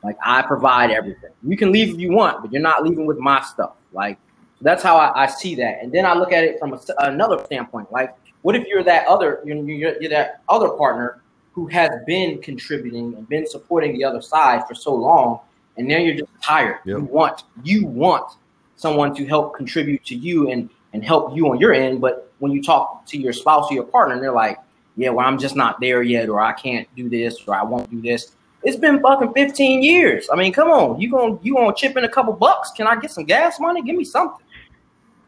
Like 0.03 0.17
I 0.23 0.41
provide 0.41 0.91
everything. 0.91 1.31
You 1.43 1.57
can 1.57 1.71
leave 1.71 1.95
if 1.95 1.99
you 1.99 2.11
want, 2.11 2.41
but 2.41 2.51
you're 2.51 2.61
not 2.61 2.83
leaving 2.83 3.05
with 3.05 3.17
my 3.17 3.41
stuff. 3.41 3.75
Like 3.91 4.17
that's 4.61 4.81
how 4.81 4.97
I, 4.97 5.23
I 5.23 5.27
see 5.27 5.55
that. 5.55 5.79
And 5.81 5.91
then 5.91 6.05
I 6.05 6.13
look 6.13 6.31
at 6.31 6.43
it 6.43 6.59
from 6.59 6.73
a, 6.73 6.79
another 6.99 7.43
standpoint. 7.45 7.91
Like, 7.91 8.15
what 8.41 8.55
if 8.55 8.65
you're 8.67 8.83
that 8.83 9.07
other 9.07 9.41
you're, 9.43 9.57
you're, 9.57 10.01
you're 10.01 10.09
that 10.09 10.41
other 10.47 10.69
partner 10.69 11.21
who 11.51 11.67
has 11.67 11.89
been 12.05 12.39
contributing 12.41 13.15
and 13.15 13.27
been 13.27 13.47
supporting 13.47 13.97
the 13.97 14.03
other 14.03 14.21
side 14.21 14.67
for 14.67 14.75
so 14.75 14.93
long, 14.93 15.39
and 15.77 15.87
now 15.87 15.97
you're 15.97 16.15
just 16.15 16.31
tired. 16.43 16.79
Yep. 16.85 16.97
You 16.97 17.03
want 17.05 17.43
you 17.63 17.85
want 17.85 18.33
someone 18.75 19.15
to 19.15 19.25
help 19.25 19.55
contribute 19.55 20.03
to 20.05 20.15
you 20.15 20.49
and 20.49 20.69
and 20.93 21.03
help 21.03 21.35
you 21.35 21.49
on 21.49 21.59
your 21.59 21.73
end. 21.73 22.01
But 22.01 22.31
when 22.39 22.51
you 22.51 22.61
talk 22.61 23.05
to 23.07 23.17
your 23.17 23.33
spouse 23.33 23.71
or 23.71 23.75
your 23.75 23.83
partner, 23.83 24.19
they're 24.19 24.31
like, 24.31 24.57
"Yeah, 24.95 25.09
well, 25.09 25.25
I'm 25.25 25.37
just 25.37 25.55
not 25.55 25.79
there 25.79 26.01
yet, 26.01 26.29
or 26.29 26.39
I 26.39 26.53
can't 26.53 26.87
do 26.95 27.09
this, 27.09 27.47
or 27.47 27.55
I 27.55 27.63
won't 27.63 27.89
do 27.89 28.01
this." 28.01 28.33
It's 28.63 28.77
been 28.77 28.99
fucking 29.01 29.33
15 29.33 29.83
years. 29.83 30.27
I 30.31 30.35
mean, 30.35 30.51
come 30.51 30.69
on, 30.69 30.99
you 30.99 31.09
gonna 31.11 31.37
you 31.41 31.55
gonna 31.55 31.75
chip 31.75 31.95
in 31.97 32.03
a 32.03 32.09
couple 32.09 32.33
bucks? 32.33 32.71
Can 32.71 32.87
I 32.87 32.95
get 32.95 33.11
some 33.11 33.25
gas 33.25 33.59
money? 33.59 33.81
Give 33.81 33.95
me 33.95 34.03
something. 34.03 34.45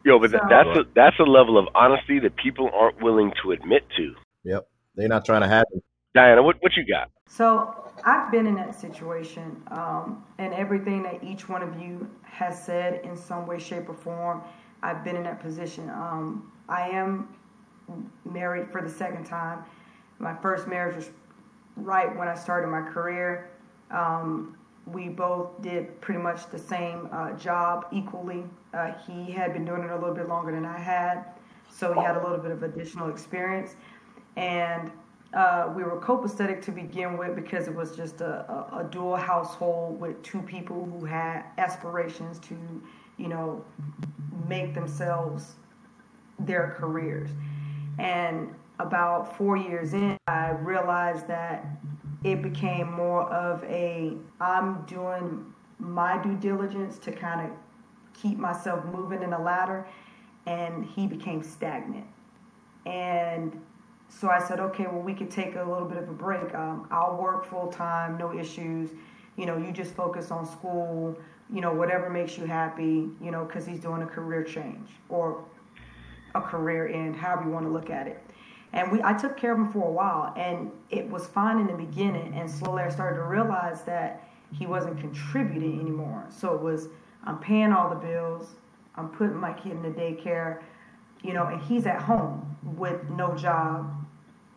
Yo, 0.04 0.18
but 0.18 0.32
So- 0.32 0.40
that's 0.50 0.78
a, 0.78 0.86
that's 0.96 1.20
a 1.20 1.24
level 1.24 1.58
of 1.58 1.68
honesty 1.76 2.20
that 2.20 2.36
people 2.38 2.70
aren't 2.74 3.02
willing 3.02 3.34
to 3.44 3.52
admit 3.52 3.84
to. 3.98 4.16
Yep. 4.44 4.68
They're 4.96 5.10
not 5.10 5.26
trying 5.26 5.42
to 5.42 5.48
have 5.48 5.66
it. 5.74 5.84
Diana, 6.20 6.44
what 6.44 6.58
what 6.60 6.76
you 6.76 6.86
got? 6.86 7.10
So 7.28 7.74
I've 8.04 8.30
been 8.30 8.46
in 8.46 8.56
that 8.56 8.76
situation, 8.78 9.64
um, 9.72 10.22
and 10.38 10.54
everything 10.54 11.02
that 11.04 11.24
each 11.24 11.48
one 11.48 11.64
of 11.64 11.80
you 11.80 12.10
has 12.24 12.62
said 12.62 13.06
in 13.06 13.16
some 13.16 13.48
way, 13.48 13.58
shape, 13.58 13.88
or 13.88 13.94
form, 13.94 14.44
I've 14.84 15.02
been 15.06 15.16
in 15.16 15.24
that 15.24 15.40
position. 15.40 15.90
Um, 15.90 16.52
I 16.68 16.90
am 16.90 17.30
married 18.26 18.70
for 18.70 18.82
the 18.82 18.90
second 18.90 19.28
time. 19.28 19.64
My 20.18 20.36
first 20.36 20.68
marriage 20.68 20.98
was 20.98 21.10
right 21.78 22.14
when 22.18 22.28
I 22.28 22.36
started 22.36 22.68
my 22.68 22.82
career. 22.82 23.50
Um, 23.90 24.58
we 24.88 25.08
both 25.08 25.62
did 25.62 26.02
pretty 26.02 26.22
much 26.22 26.50
the 26.50 26.60
same 26.60 27.08
uh, 27.14 27.32
job 27.34 27.86
equally. 27.94 28.44
Uh, 28.74 28.92
he 29.08 29.32
had 29.32 29.54
been 29.54 29.64
doing 29.64 29.84
it 29.84 29.90
a 29.90 29.96
little 29.96 30.16
bit 30.16 30.28
longer 30.28 30.52
than 30.52 30.66
I 30.66 30.78
had, 30.78 31.24
so 31.70 31.94
he 31.94 32.02
had 32.02 32.18
a 32.18 32.22
little 32.22 32.40
bit 32.40 32.52
of 32.52 32.64
additional 32.64 33.10
experience. 33.10 33.76
And 34.36 34.92
uh, 35.34 35.72
we 35.76 35.84
were 35.84 36.00
copacetic 36.00 36.62
to 36.64 36.72
begin 36.72 37.18
with 37.18 37.36
because 37.36 37.68
it 37.68 37.76
was 37.76 37.96
just 37.96 38.22
a, 38.22 38.50
a, 38.52 38.80
a 38.80 38.84
dual 38.90 39.16
household 39.16 40.00
with 40.00 40.22
two 40.24 40.42
people 40.42 40.86
who 40.86 41.06
had 41.06 41.44
aspirations 41.58 42.40
to, 42.40 42.56
you 43.18 43.28
know, 43.28 43.64
make 44.48 44.74
themselves 44.74 45.56
their 46.40 46.76
careers. 46.80 47.30
And 48.00 48.56
about 48.80 49.38
four 49.38 49.58
years 49.58 49.94
in, 49.94 50.18
I 50.28 50.52
realized 50.52 51.28
that 51.28 51.66
it 52.24 52.42
became 52.42 52.92
more 52.92 53.24
of 53.30 53.64
a 53.66 54.14
I'm 54.40 54.82
doing 54.86 55.46
my 55.78 56.22
due 56.22 56.36
diligence 56.36 56.98
to 57.00 57.12
kind 57.12 57.50
of 57.50 57.56
keep 58.20 58.38
myself 58.38 58.84
moving 58.86 59.22
in 59.22 59.34
a 59.34 59.42
ladder, 59.42 59.88
and 60.46 60.86
he 60.86 61.08
became 61.08 61.44
stagnant. 61.44 62.08
And 62.86 63.62
so 64.10 64.30
I 64.30 64.40
said, 64.46 64.60
okay, 64.60 64.86
well, 64.86 65.02
we 65.02 65.14
could 65.14 65.30
take 65.30 65.56
a 65.56 65.64
little 65.64 65.86
bit 65.88 65.98
of 65.98 66.10
a 66.10 66.14
break. 66.14 66.54
Um, 66.56 66.88
I'll 66.92 67.18
work 67.18 67.46
full 67.46 67.68
time, 67.68 68.18
no 68.18 68.38
issues. 68.38 68.90
You 69.38 69.46
know, 69.46 69.58
you 69.58 69.72
just 69.72 69.94
focus 69.94 70.32
on 70.32 70.46
school, 70.46 71.18
you 71.54 71.62
know, 71.62 71.74
whatever 71.74 72.10
makes 72.10 72.38
you 72.38 72.46
happy, 72.46 73.10
you 73.22 73.32
know, 73.32 73.46
because 73.46 73.66
he's 73.66 73.80
doing 73.80 74.02
a 74.02 74.06
career 74.06 74.44
change 74.44 74.90
or 75.08 75.46
a 76.36 76.42
career 76.42 76.88
end, 76.88 77.16
however 77.16 77.46
you 77.46 77.52
want 77.52 77.66
to 77.66 77.72
look 77.72 77.90
at 77.90 78.08
it. 78.08 78.22
And 78.74 78.92
we, 78.92 79.02
I 79.02 79.14
took 79.14 79.38
care 79.38 79.54
of 79.54 79.60
him 79.60 79.72
for 79.72 79.88
a 79.88 79.92
while, 79.92 80.34
and 80.36 80.72
it 80.90 81.10
was 81.10 81.26
fine 81.28 81.60
in 81.60 81.68
the 81.68 81.74
beginning. 81.74 82.34
And 82.36 82.50
slowly, 82.50 82.84
I 82.84 82.90
started 82.90 83.18
to 83.18 83.24
realize 83.24 83.84
that 83.84 84.28
he 84.52 84.66
wasn't 84.66 85.00
contributing 85.00 85.80
anymore. 85.80 86.26
So 86.30 86.54
it 86.54 86.62
was, 86.62 86.90
I'm 87.24 87.40
paying 87.40 87.72
all 87.72 87.90
the 87.90 87.96
bills, 87.96 88.56
I'm 88.96 89.10
putting 89.10 89.38
my 89.38 89.54
kid 89.54 89.72
in 89.72 89.82
the 89.82 89.90
daycare, 89.90 90.62
you 91.24 91.34
know, 91.34 91.48
and 91.48 91.62
he's 91.62 91.86
at 91.86 92.02
home 92.02 92.58
with 92.76 93.10
no 93.10 93.36
job 93.36 93.99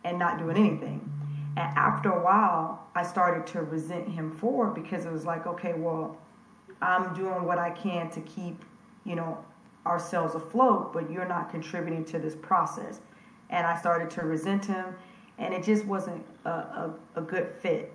and 0.03 0.19
not 0.19 0.37
doing 0.37 0.57
anything. 0.57 1.09
And 1.55 1.77
after 1.77 2.11
a 2.11 2.23
while, 2.23 2.87
I 2.95 3.03
started 3.03 3.45
to 3.53 3.61
resent 3.61 4.07
him 4.07 4.31
for 4.31 4.67
because 4.67 5.05
it 5.05 5.11
was 5.11 5.25
like, 5.25 5.45
okay, 5.45 5.73
well, 5.73 6.17
I'm 6.81 7.13
doing 7.13 7.43
what 7.45 7.57
I 7.57 7.69
can 7.69 8.09
to 8.11 8.21
keep, 8.21 8.63
you 9.05 9.15
know, 9.15 9.37
ourselves 9.85 10.35
afloat, 10.35 10.93
but 10.93 11.11
you're 11.11 11.27
not 11.27 11.49
contributing 11.49 12.05
to 12.05 12.19
this 12.19 12.35
process. 12.35 13.01
And 13.49 13.67
I 13.67 13.77
started 13.79 14.09
to 14.11 14.21
resent 14.21 14.65
him, 14.65 14.95
and 15.37 15.53
it 15.53 15.63
just 15.63 15.85
wasn't 15.85 16.25
a, 16.45 16.49
a, 16.49 16.93
a 17.15 17.21
good 17.21 17.53
fit. 17.61 17.93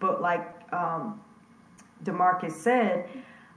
But 0.00 0.22
like 0.22 0.72
um, 0.72 1.20
Demarcus 2.04 2.52
said, 2.52 3.08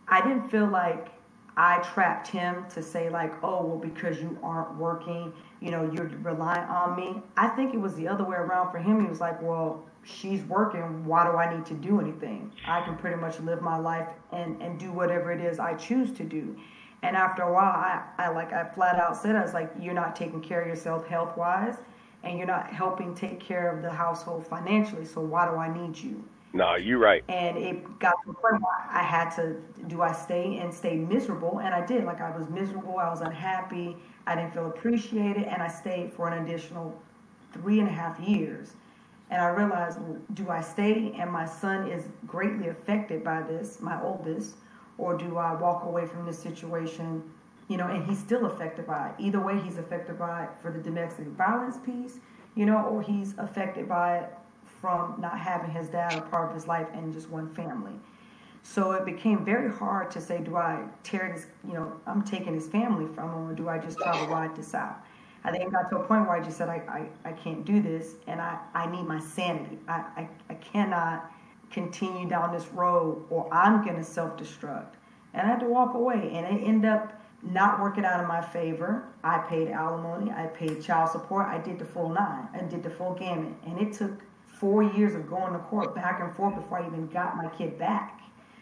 I 0.07 0.21
didn't 0.21 0.49
feel 0.49 0.67
like 0.67 1.09
I 1.55 1.79
trapped 1.79 2.27
him 2.27 2.65
to 2.73 2.83
say 2.83 3.09
like, 3.09 3.33
oh, 3.43 3.65
well, 3.65 3.77
because 3.77 4.21
you 4.21 4.37
aren't 4.43 4.75
working, 4.77 5.33
you 5.61 5.71
know, 5.71 5.89
you're 5.91 6.11
relying 6.21 6.67
on 6.69 6.95
me. 6.95 7.21
I 7.35 7.47
think 7.47 7.73
it 7.73 7.79
was 7.79 7.95
the 7.95 8.07
other 8.07 8.23
way 8.23 8.37
around 8.37 8.71
for 8.71 8.77
him. 8.77 9.01
He 9.01 9.07
was 9.07 9.19
like, 9.19 9.41
well, 9.41 9.83
she's 10.03 10.43
working. 10.43 11.05
Why 11.05 11.29
do 11.29 11.37
I 11.37 11.55
need 11.55 11.65
to 11.67 11.73
do 11.73 11.99
anything? 11.99 12.51
I 12.67 12.81
can 12.81 12.95
pretty 12.97 13.17
much 13.17 13.39
live 13.39 13.61
my 13.61 13.77
life 13.77 14.07
and, 14.31 14.61
and 14.61 14.79
do 14.79 14.91
whatever 14.91 15.31
it 15.31 15.41
is 15.41 15.59
I 15.59 15.73
choose 15.75 16.11
to 16.17 16.23
do. 16.23 16.55
And 17.03 17.15
after 17.15 17.43
a 17.43 17.53
while, 17.53 17.63
I, 17.63 18.03
I 18.17 18.29
like 18.29 18.53
I 18.53 18.63
flat 18.63 18.99
out 18.99 19.15
said, 19.15 19.35
I 19.35 19.41
was 19.43 19.53
like, 19.53 19.71
you're 19.79 19.93
not 19.93 20.15
taking 20.15 20.41
care 20.41 20.61
of 20.61 20.67
yourself 20.67 21.07
health 21.07 21.37
wise, 21.37 21.75
and 22.23 22.37
you're 22.37 22.47
not 22.47 22.71
helping 22.71 23.13
take 23.13 23.39
care 23.39 23.75
of 23.75 23.83
the 23.83 23.91
household 23.91 24.47
financially. 24.47 25.05
So 25.05 25.21
why 25.21 25.47
do 25.47 25.55
I 25.55 25.71
need 25.71 25.97
you? 25.97 26.23
No, 26.53 26.75
you're 26.75 26.97
right. 26.97 27.23
And 27.29 27.57
it 27.57 27.99
got 27.99 28.15
to 28.23 28.27
the 28.27 28.33
point 28.33 28.61
where 28.61 28.89
I 28.89 29.03
had 29.03 29.29
to 29.35 29.57
do 29.87 30.01
I 30.01 30.11
stay 30.11 30.57
and 30.57 30.73
stay 30.73 30.95
miserable, 30.95 31.59
and 31.59 31.73
I 31.73 31.85
did. 31.85 32.05
Like 32.05 32.21
I 32.21 32.35
was 32.35 32.49
miserable, 32.49 32.97
I 32.99 33.09
was 33.09 33.21
unhappy, 33.21 33.97
I 34.25 34.35
didn't 34.35 34.53
feel 34.53 34.67
appreciated, 34.67 35.43
and 35.43 35.61
I 35.61 35.67
stayed 35.67 36.11
for 36.13 36.27
an 36.27 36.43
additional 36.43 36.97
three 37.53 37.79
and 37.79 37.87
a 37.87 37.91
half 37.91 38.19
years. 38.19 38.73
And 39.29 39.41
I 39.41 39.49
realized, 39.49 39.99
do 40.35 40.49
I 40.49 40.61
stay 40.61 41.13
and 41.19 41.29
my 41.29 41.45
son 41.45 41.89
is 41.89 42.05
greatly 42.25 42.69
affected 42.69 43.23
by 43.23 43.41
this, 43.41 43.81
my 43.81 44.01
oldest, 44.01 44.55
or 44.97 45.17
do 45.17 45.37
I 45.37 45.53
walk 45.53 45.83
away 45.83 46.05
from 46.05 46.25
this 46.25 46.39
situation, 46.39 47.23
you 47.67 47.75
know, 47.75 47.87
and 47.87 48.05
he's 48.05 48.19
still 48.19 48.45
affected 48.45 48.87
by 48.87 49.09
it. 49.09 49.15
Either 49.19 49.41
way, 49.41 49.59
he's 49.59 49.77
affected 49.77 50.17
by 50.17 50.45
it 50.45 50.49
for 50.61 50.71
the 50.71 50.79
domestic 50.79 51.27
violence 51.27 51.77
piece, 51.77 52.19
you 52.55 52.65
know, 52.65 52.85
or 52.85 53.01
he's 53.01 53.37
affected 53.37 53.89
by 53.89 54.19
it 54.19 54.33
from 54.87 55.19
not 55.19 55.37
having 55.37 55.69
his 55.69 55.89
dad 55.89 56.13
a 56.13 56.21
part 56.21 56.47
of 56.47 56.55
his 56.55 56.65
life 56.65 56.87
and 56.93 57.11
just 57.11 57.29
one 57.29 57.53
family. 57.53 57.91
So 58.63 58.91
it 58.93 59.03
became 59.03 59.43
very 59.43 59.69
hard 59.69 60.09
to 60.11 60.21
say, 60.21 60.39
do 60.41 60.55
I 60.55 60.85
tear 61.03 61.33
this, 61.35 61.47
you 61.67 61.73
know, 61.73 61.91
I'm 62.05 62.23
taking 62.23 62.53
his 62.53 62.67
family 62.67 63.05
from 63.13 63.29
him, 63.29 63.49
or 63.49 63.53
do 63.53 63.67
I 63.67 63.79
just 63.79 63.97
try 63.97 64.17
to 64.17 64.31
ride 64.31 64.55
this 64.55 64.73
out? 64.73 65.03
I 65.43 65.51
think 65.51 65.65
it 65.65 65.71
got 65.71 65.89
to 65.89 65.97
a 65.97 66.03
point 66.03 66.21
where 66.21 66.37
I 66.37 66.41
just 66.41 66.57
said, 66.57 66.69
I, 66.69 67.09
I, 67.25 67.29
I 67.29 67.33
can't 67.33 67.65
do 67.65 67.81
this, 67.81 68.15
and 68.27 68.39
I, 68.39 68.59
I 68.73 68.89
need 68.89 69.03
my 69.03 69.19
sanity. 69.19 69.77
I, 69.89 70.05
I, 70.15 70.29
I 70.49 70.53
cannot 70.53 71.31
continue 71.69 72.29
down 72.29 72.53
this 72.53 72.67
road, 72.67 73.25
or 73.29 73.53
I'm 73.53 73.83
going 73.83 73.97
to 73.97 74.03
self 74.05 74.37
destruct. 74.37 74.93
And 75.33 75.45
I 75.45 75.49
had 75.49 75.59
to 75.59 75.67
walk 75.67 75.95
away, 75.95 76.31
and 76.33 76.45
it 76.45 76.63
ended 76.65 76.89
up 76.89 77.21
not 77.43 77.81
working 77.81 78.05
out 78.05 78.21
in 78.21 78.27
my 78.27 78.41
favor. 78.41 79.09
I 79.25 79.39
paid 79.39 79.67
alimony, 79.67 80.31
I 80.31 80.47
paid 80.47 80.81
child 80.81 81.11
support, 81.11 81.47
I 81.47 81.57
did 81.57 81.77
the 81.77 81.85
full 81.85 82.09
nine, 82.09 82.47
I 82.53 82.61
did 82.63 82.83
the 82.83 82.89
full 82.89 83.15
gamut, 83.15 83.53
and 83.65 83.79
it 83.79 83.91
took 83.91 84.23
four 84.59 84.83
years 84.83 85.15
of 85.15 85.29
going 85.29 85.53
to 85.53 85.59
court 85.59 85.95
back 85.95 86.19
and 86.21 86.35
forth 86.35 86.55
before 86.55 86.79
I 86.79 86.87
even 86.87 87.07
got 87.07 87.37
my 87.37 87.47
kid 87.49 87.77
back. 87.77 88.21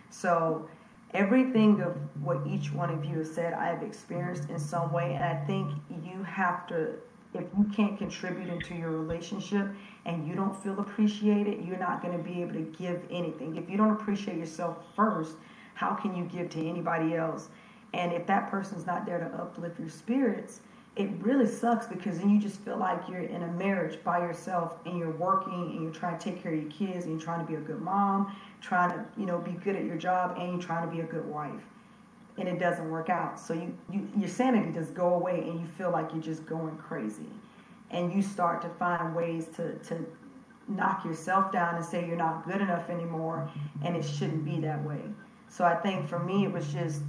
So 0.09 0.67
everything 1.13 1.81
of 1.81 1.97
what 2.21 2.45
each 2.47 2.71
one 2.71 2.89
of 2.89 3.05
you 3.05 3.17
has 3.19 3.31
said, 3.31 3.53
I 3.53 3.67
have 3.67 3.83
experienced 3.83 4.49
in 4.49 4.59
some 4.59 4.91
way, 4.91 5.15
and 5.15 5.23
I 5.23 5.35
think 5.45 5.71
you 6.03 6.23
have 6.23 6.67
to. 6.67 6.95
If 7.33 7.43
you 7.57 7.65
can't 7.75 7.97
contribute 7.97 8.47
into 8.47 8.75
your 8.75 8.91
relationship 8.91 9.67
and 10.05 10.25
you 10.25 10.35
don't 10.35 10.55
feel 10.63 10.79
appreciated, 10.79 11.65
you're 11.65 11.77
not 11.77 12.01
going 12.01 12.17
to 12.17 12.23
be 12.23 12.41
able 12.41 12.53
to 12.53 12.61
give 12.77 13.01
anything. 13.11 13.57
If 13.57 13.69
you 13.69 13.75
don't 13.75 13.91
appreciate 13.91 14.37
yourself 14.37 14.77
first, 14.95 15.35
how 15.73 15.95
can 15.95 16.15
you 16.15 16.23
give 16.23 16.49
to 16.51 16.65
anybody 16.65 17.13
else? 17.15 17.49
And 17.93 18.13
if 18.13 18.25
that 18.27 18.49
person's 18.49 18.85
not 18.85 19.05
there 19.05 19.19
to 19.19 19.25
uplift 19.41 19.81
your 19.81 19.89
spirits, 19.89 20.61
it 20.95 21.09
really 21.19 21.47
sucks 21.47 21.87
because 21.87 22.19
then 22.19 22.29
you 22.29 22.39
just 22.39 22.59
feel 22.61 22.77
like 22.77 23.09
you're 23.09 23.23
in 23.23 23.43
a 23.43 23.51
marriage 23.53 24.01
by 24.03 24.19
yourself 24.19 24.77
and 24.85 24.97
you're 24.97 25.11
working 25.11 25.71
and 25.71 25.83
you're 25.83 25.91
trying 25.91 26.17
to 26.17 26.23
take 26.23 26.41
care 26.41 26.53
of 26.53 26.61
your 26.61 26.71
kids 26.71 27.05
and 27.05 27.13
you're 27.13 27.21
trying 27.21 27.45
to 27.45 27.51
be 27.51 27.57
a 27.57 27.61
good 27.61 27.81
mom, 27.81 28.33
trying 28.61 28.91
to, 28.91 29.05
you 29.17 29.25
know, 29.25 29.37
be 29.37 29.51
good 29.51 29.75
at 29.75 29.83
your 29.83 29.97
job 29.97 30.37
and 30.39 30.53
you're 30.53 30.61
trying 30.61 30.87
to 30.87 30.95
be 30.95 31.01
a 31.01 31.05
good 31.05 31.25
wife. 31.25 31.61
And 32.37 32.47
it 32.47 32.59
doesn't 32.59 32.89
work 32.89 33.09
out. 33.09 33.39
So 33.39 33.53
you, 33.53 33.77
you 33.91 34.07
your 34.17 34.29
sanity 34.29 34.71
just 34.71 34.93
go 34.93 35.13
away 35.15 35.41
and 35.41 35.59
you 35.59 35.65
feel 35.65 35.91
like 35.91 36.11
you're 36.13 36.23
just 36.23 36.45
going 36.45 36.77
crazy. 36.77 37.29
And 37.91 38.13
you 38.13 38.21
start 38.21 38.61
to 38.61 38.69
find 38.69 39.13
ways 39.13 39.47
to, 39.57 39.73
to 39.75 40.05
knock 40.67 41.03
yourself 41.03 41.51
down 41.51 41.75
and 41.75 41.85
say 41.85 42.07
you're 42.07 42.17
not 42.17 42.45
good 42.45 42.61
enough 42.61 42.89
anymore 42.89 43.49
and 43.83 43.95
it 43.95 44.03
shouldn't 44.03 44.45
be 44.45 44.59
that 44.61 44.83
way. 44.83 45.01
So 45.49 45.65
I 45.65 45.75
think 45.75 46.07
for 46.07 46.19
me 46.19 46.45
it 46.45 46.51
was 46.51 46.71
just 46.71 47.01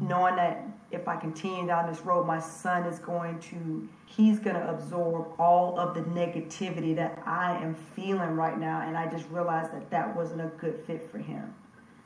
knowing 0.00 0.36
that 0.36 0.66
if 0.94 1.08
I 1.08 1.16
continue 1.16 1.66
down 1.66 1.90
this 1.90 2.00
road, 2.02 2.26
my 2.26 2.40
son 2.40 2.84
is 2.84 2.98
going 2.98 3.38
to, 3.40 3.88
he's 4.06 4.38
going 4.38 4.56
to 4.56 4.70
absorb 4.70 5.28
all 5.38 5.78
of 5.78 5.94
the 5.94 6.00
negativity 6.02 6.94
that 6.96 7.22
I 7.26 7.56
am 7.56 7.74
feeling 7.74 8.30
right 8.30 8.58
now. 8.58 8.82
And 8.86 8.96
I 8.96 9.08
just 9.08 9.28
realized 9.30 9.72
that 9.72 9.90
that 9.90 10.14
wasn't 10.14 10.40
a 10.40 10.50
good 10.58 10.78
fit 10.86 11.10
for 11.10 11.18
him. 11.18 11.54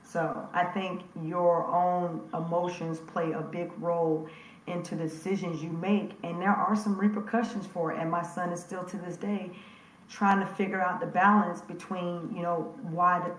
So 0.03 0.49
I 0.55 0.65
think 0.65 1.03
your 1.23 1.67
own 1.67 2.29
emotions 2.33 3.01
play 3.01 3.33
a 3.33 3.43
big 3.43 3.71
role 3.79 4.29
into 4.67 4.95
the 4.95 5.05
decisions 5.05 5.63
you 5.63 5.71
make. 5.71 6.13
And 6.23 6.41
there 6.41 6.51
are 6.51 6.75
some 6.75 6.99
repercussions 6.99 7.67
for 7.67 7.93
it. 7.93 7.99
And 7.99 8.11
my 8.11 8.23
son 8.23 8.51
is 8.51 8.61
still 8.61 8.85
to 8.85 8.97
this 8.97 9.17
day 9.17 9.51
trying 10.09 10.41
to 10.41 10.47
figure 10.47 10.81
out 10.81 11.01
the 11.01 11.07
balance 11.07 11.61
between, 11.61 12.33
you 12.35 12.43
know, 12.43 12.75
why 12.91 13.21
the 13.21 13.33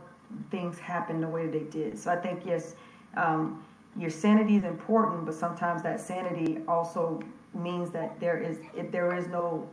things 0.52 0.78
happen 0.78 1.20
the 1.20 1.28
way 1.28 1.48
they 1.48 1.64
did. 1.64 1.98
So 1.98 2.12
I 2.12 2.16
think, 2.16 2.46
yes, 2.46 2.76
um, 3.18 3.66
your 3.98 4.10
sanity 4.10 4.56
is 4.56 4.64
important, 4.64 5.26
but 5.26 5.34
sometimes 5.34 5.84
that 5.84 6.00
sanity 6.00 6.60
also 6.68 7.22
means 7.54 7.92
that 7.92 8.20
there 8.20 8.38
is 8.38 8.60
if 8.76 8.92
there 8.92 9.16
is 9.16 9.28
no 9.28 9.68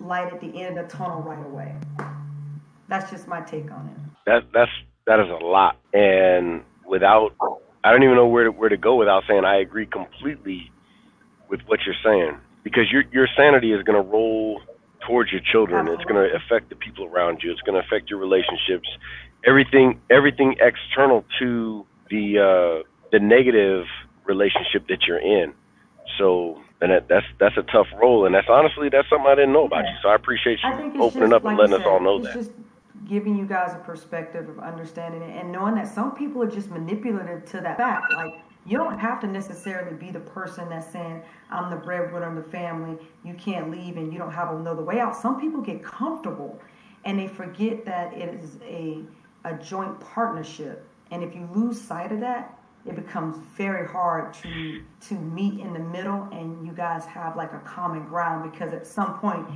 light 0.00 0.32
at 0.32 0.40
the 0.40 0.48
end 0.60 0.78
of 0.78 0.88
the 0.88 0.96
tunnel 0.96 1.22
right 1.22 1.44
away. 1.44 1.74
That's 2.88 3.10
just 3.10 3.28
my 3.28 3.40
take 3.42 3.70
on 3.70 3.88
it. 3.88 4.10
That 4.26 4.52
that's 4.52 4.70
that 5.06 5.20
is 5.20 5.28
a 5.28 5.44
lot, 5.44 5.76
and 5.92 6.62
without 6.86 7.34
I 7.84 7.92
don't 7.92 8.02
even 8.02 8.16
know 8.16 8.26
where 8.26 8.44
to, 8.44 8.50
where 8.50 8.68
to 8.68 8.76
go 8.76 8.96
without 8.96 9.22
saying 9.28 9.44
I 9.44 9.60
agree 9.60 9.86
completely 9.86 10.70
with 11.48 11.60
what 11.66 11.80
you're 11.86 11.94
saying 12.04 12.38
because 12.64 12.90
your 12.90 13.04
your 13.12 13.28
sanity 13.36 13.72
is 13.72 13.82
going 13.84 14.02
to 14.02 14.08
roll 14.08 14.60
towards 15.06 15.32
your 15.32 15.40
children. 15.52 15.88
It's 15.88 16.04
going 16.04 16.28
to 16.28 16.36
affect 16.36 16.68
the 16.68 16.76
people 16.76 17.06
around 17.06 17.40
you. 17.42 17.50
It's 17.50 17.60
going 17.62 17.80
to 17.80 17.86
affect 17.86 18.10
your 18.10 18.18
relationships. 18.18 18.88
Everything 19.46 20.00
everything 20.10 20.56
external 20.60 21.24
to 21.38 21.86
the 22.10 22.82
uh, 22.84 22.88
the 23.12 23.18
negative 23.18 23.86
relationship 24.24 24.86
that 24.88 25.02
you're 25.06 25.18
in. 25.18 25.52
So, 26.18 26.60
and 26.80 26.90
that, 26.90 27.08
that's 27.08 27.26
that's 27.38 27.56
a 27.56 27.62
tough 27.62 27.86
role, 28.00 28.26
and 28.26 28.34
that's 28.34 28.48
honestly 28.48 28.88
that's 28.88 29.08
something 29.08 29.26
I 29.26 29.34
didn't 29.34 29.52
know 29.52 29.66
about 29.66 29.84
yeah. 29.84 29.90
you. 29.90 29.96
So 30.02 30.08
I 30.08 30.14
appreciate 30.14 30.58
you 30.62 30.68
I 30.68 30.92
opening 31.00 31.32
up 31.32 31.44
like 31.44 31.52
and 31.52 31.58
letting 31.58 31.76
said, 31.76 31.80
us 31.82 31.86
all 31.86 32.00
know 32.00 32.22
that. 32.22 32.34
Just 32.34 32.52
giving 33.08 33.36
you 33.36 33.46
guys 33.46 33.74
a 33.74 33.78
perspective 33.78 34.48
of 34.48 34.58
understanding 34.58 35.22
it 35.22 35.36
and 35.40 35.50
knowing 35.50 35.74
that 35.74 35.88
some 35.88 36.14
people 36.14 36.42
are 36.42 36.50
just 36.50 36.70
manipulative 36.70 37.44
to 37.46 37.60
that 37.60 37.76
fact. 37.76 38.12
Like 38.12 38.34
you 38.66 38.76
don't 38.76 38.98
have 38.98 39.20
to 39.20 39.26
necessarily 39.26 39.96
be 39.96 40.10
the 40.10 40.20
person 40.20 40.68
that's 40.68 40.90
saying 40.92 41.22
I'm 41.50 41.70
the 41.70 41.76
breadwinner 41.76 42.28
of 42.28 42.36
the 42.36 42.50
family. 42.50 42.98
You 43.24 43.34
can't 43.34 43.70
leave 43.70 43.96
and 43.96 44.12
you 44.12 44.18
don't 44.18 44.32
have 44.32 44.54
another 44.54 44.82
way 44.82 45.00
out. 45.00 45.16
Some 45.16 45.40
people 45.40 45.60
get 45.60 45.82
comfortable 45.82 46.60
and 47.04 47.18
they 47.18 47.26
forget 47.26 47.84
that 47.86 48.12
it 48.12 48.34
is 48.34 48.58
a 48.62 49.02
a 49.44 49.54
joint 49.54 49.98
partnership. 50.00 50.86
And 51.10 51.22
if 51.24 51.34
you 51.34 51.48
lose 51.52 51.80
sight 51.80 52.12
of 52.12 52.20
that, 52.20 52.59
it 52.86 52.96
becomes 52.96 53.36
very 53.56 53.86
hard 53.86 54.32
to 54.34 54.82
to 55.08 55.14
meet 55.14 55.60
in 55.60 55.72
the 55.72 55.78
middle 55.78 56.28
and 56.32 56.66
you 56.66 56.72
guys 56.72 57.04
have 57.04 57.36
like 57.36 57.52
a 57.52 57.60
common 57.60 58.06
ground 58.06 58.50
because 58.50 58.72
at 58.72 58.86
some 58.86 59.18
point 59.18 59.46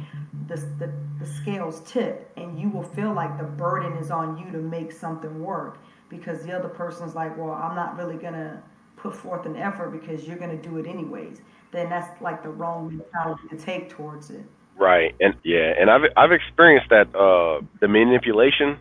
the, 0.47 0.57
the, 0.79 0.93
the 1.19 1.27
scales 1.27 1.81
tip 1.87 2.31
and 2.37 2.59
you 2.59 2.69
will 2.69 2.83
feel 2.83 3.15
like 3.15 3.39
the 3.39 3.45
burden 3.45 3.93
is 3.95 4.11
on 4.11 4.37
you 4.37 4.51
to 4.53 4.59
make 4.59 4.93
something 4.93 5.43
work 5.43 5.79
because 6.11 6.45
the 6.45 6.53
other 6.53 6.69
person's 6.69 7.15
like 7.15 7.37
well 7.39 7.53
i'm 7.53 7.75
not 7.75 7.97
really 7.97 8.17
gonna 8.17 8.63
put 9.05 9.15
forth 9.15 9.45
an 9.45 9.57
effort 9.57 9.91
because 9.91 10.27
you're 10.27 10.39
gonna 10.39 10.57
do 10.57 10.79
it 10.79 10.87
anyways. 10.87 11.43
Then 11.73 11.91
that's 11.91 12.21
like 12.23 12.43
the 12.43 12.49
wrong 12.49 12.97
mentality 12.97 13.49
to 13.51 13.57
take 13.57 13.91
towards 13.91 14.31
it. 14.31 14.45
Right, 14.77 15.15
and 15.21 15.35
yeah, 15.45 15.75
and 15.79 15.91
I've 15.91 16.03
I've 16.17 16.33
experienced 16.33 16.89
that 16.89 17.15
uh, 17.15 17.65
the 17.81 17.87
manipulation. 17.87 18.79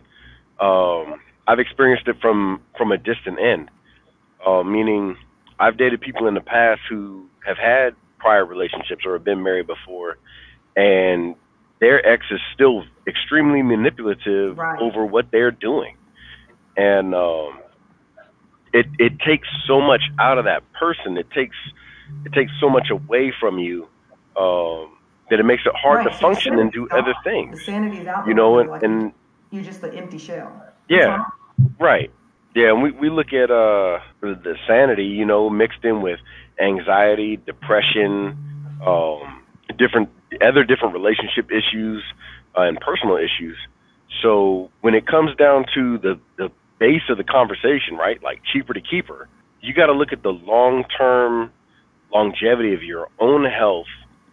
Um, 0.58 1.20
I've 1.46 1.58
experienced 1.58 2.08
it 2.08 2.16
from 2.20 2.62
from 2.76 2.90
a 2.90 2.96
distant 2.96 3.38
end, 3.38 3.70
uh, 4.46 4.62
meaning 4.62 5.16
I've 5.58 5.76
dated 5.78 6.00
people 6.00 6.26
in 6.28 6.34
the 6.34 6.40
past 6.40 6.80
who 6.88 7.28
have 7.46 7.56
had 7.58 7.94
prior 8.18 8.44
relationships 8.44 9.02
or 9.06 9.14
have 9.14 9.24
been 9.24 9.42
married 9.42 9.66
before, 9.66 10.16
and 10.76 11.34
their 11.80 12.04
ex 12.06 12.24
is 12.30 12.40
still 12.54 12.84
extremely 13.06 13.62
manipulative 13.62 14.56
Right. 14.56 14.80
over 14.80 15.04
what 15.04 15.26
they're 15.32 15.50
doing, 15.50 15.96
and 16.76 17.14
um, 17.14 17.58
it 18.72 18.86
it 18.98 19.12
takes 19.20 19.48
so 19.66 19.80
much 19.80 20.02
out 20.20 20.38
of 20.38 20.44
that 20.44 20.62
person. 20.72 21.16
It 21.16 21.30
takes 21.30 21.56
it 22.24 22.32
takes 22.32 22.52
so 22.60 22.68
much 22.68 22.88
away 22.90 23.32
from 23.40 23.58
you 23.58 23.88
um, 24.36 24.96
that 25.30 25.40
it 25.40 25.44
makes 25.44 25.62
it 25.66 25.72
hard 25.76 26.04
Right, 26.04 26.12
to 26.12 26.18
function 26.18 26.58
and 26.58 26.72
do 26.72 26.88
other 26.92 27.14
things. 27.24 27.58
The 27.58 27.64
sanity's 27.64 28.06
out. 28.06 28.26
You 28.26 28.34
know, 28.34 28.58
and, 28.58 28.70
like, 28.70 28.82
and 28.82 29.12
you're 29.50 29.62
just 29.64 29.82
an 29.82 29.94
empty 29.94 30.18
shell. 30.18 30.62
yeah, 30.88 31.24
right. 31.78 32.10
Yeah, 32.54 32.70
and 32.70 32.82
we 32.82 32.92
we 32.92 33.10
look 33.10 33.32
at 33.32 33.50
uh 33.50 33.98
the, 34.20 34.54
sanity, 34.66 35.04
you 35.06 35.24
know, 35.24 35.50
mixed 35.50 35.84
in 35.84 36.02
with 36.02 36.20
anxiety, 36.60 37.36
depression, 37.36 38.38
um, 38.86 39.42
different 39.76 40.08
other 40.40 40.64
different 40.64 40.94
relationship 40.94 41.50
issues 41.50 42.02
uh, 42.56 42.62
and 42.62 42.78
personal 42.80 43.16
issues. 43.16 43.56
So 44.22 44.70
when 44.82 44.94
it 44.94 45.06
comes 45.06 45.34
down 45.36 45.66
to 45.74 45.98
the 45.98 46.20
the 46.36 46.50
base 46.78 47.02
of 47.08 47.18
the 47.18 47.24
conversation, 47.24 47.96
right, 47.98 48.22
like 48.22 48.40
cheaper 48.52 48.72
to 48.72 48.80
keeper, 48.80 49.28
you 49.60 49.74
got 49.74 49.86
to 49.86 49.92
look 49.92 50.12
at 50.12 50.22
the 50.22 50.32
long 50.32 50.84
term 50.96 51.50
longevity 52.12 52.72
of 52.74 52.82
your 52.84 53.08
own 53.18 53.44
health 53.44 53.86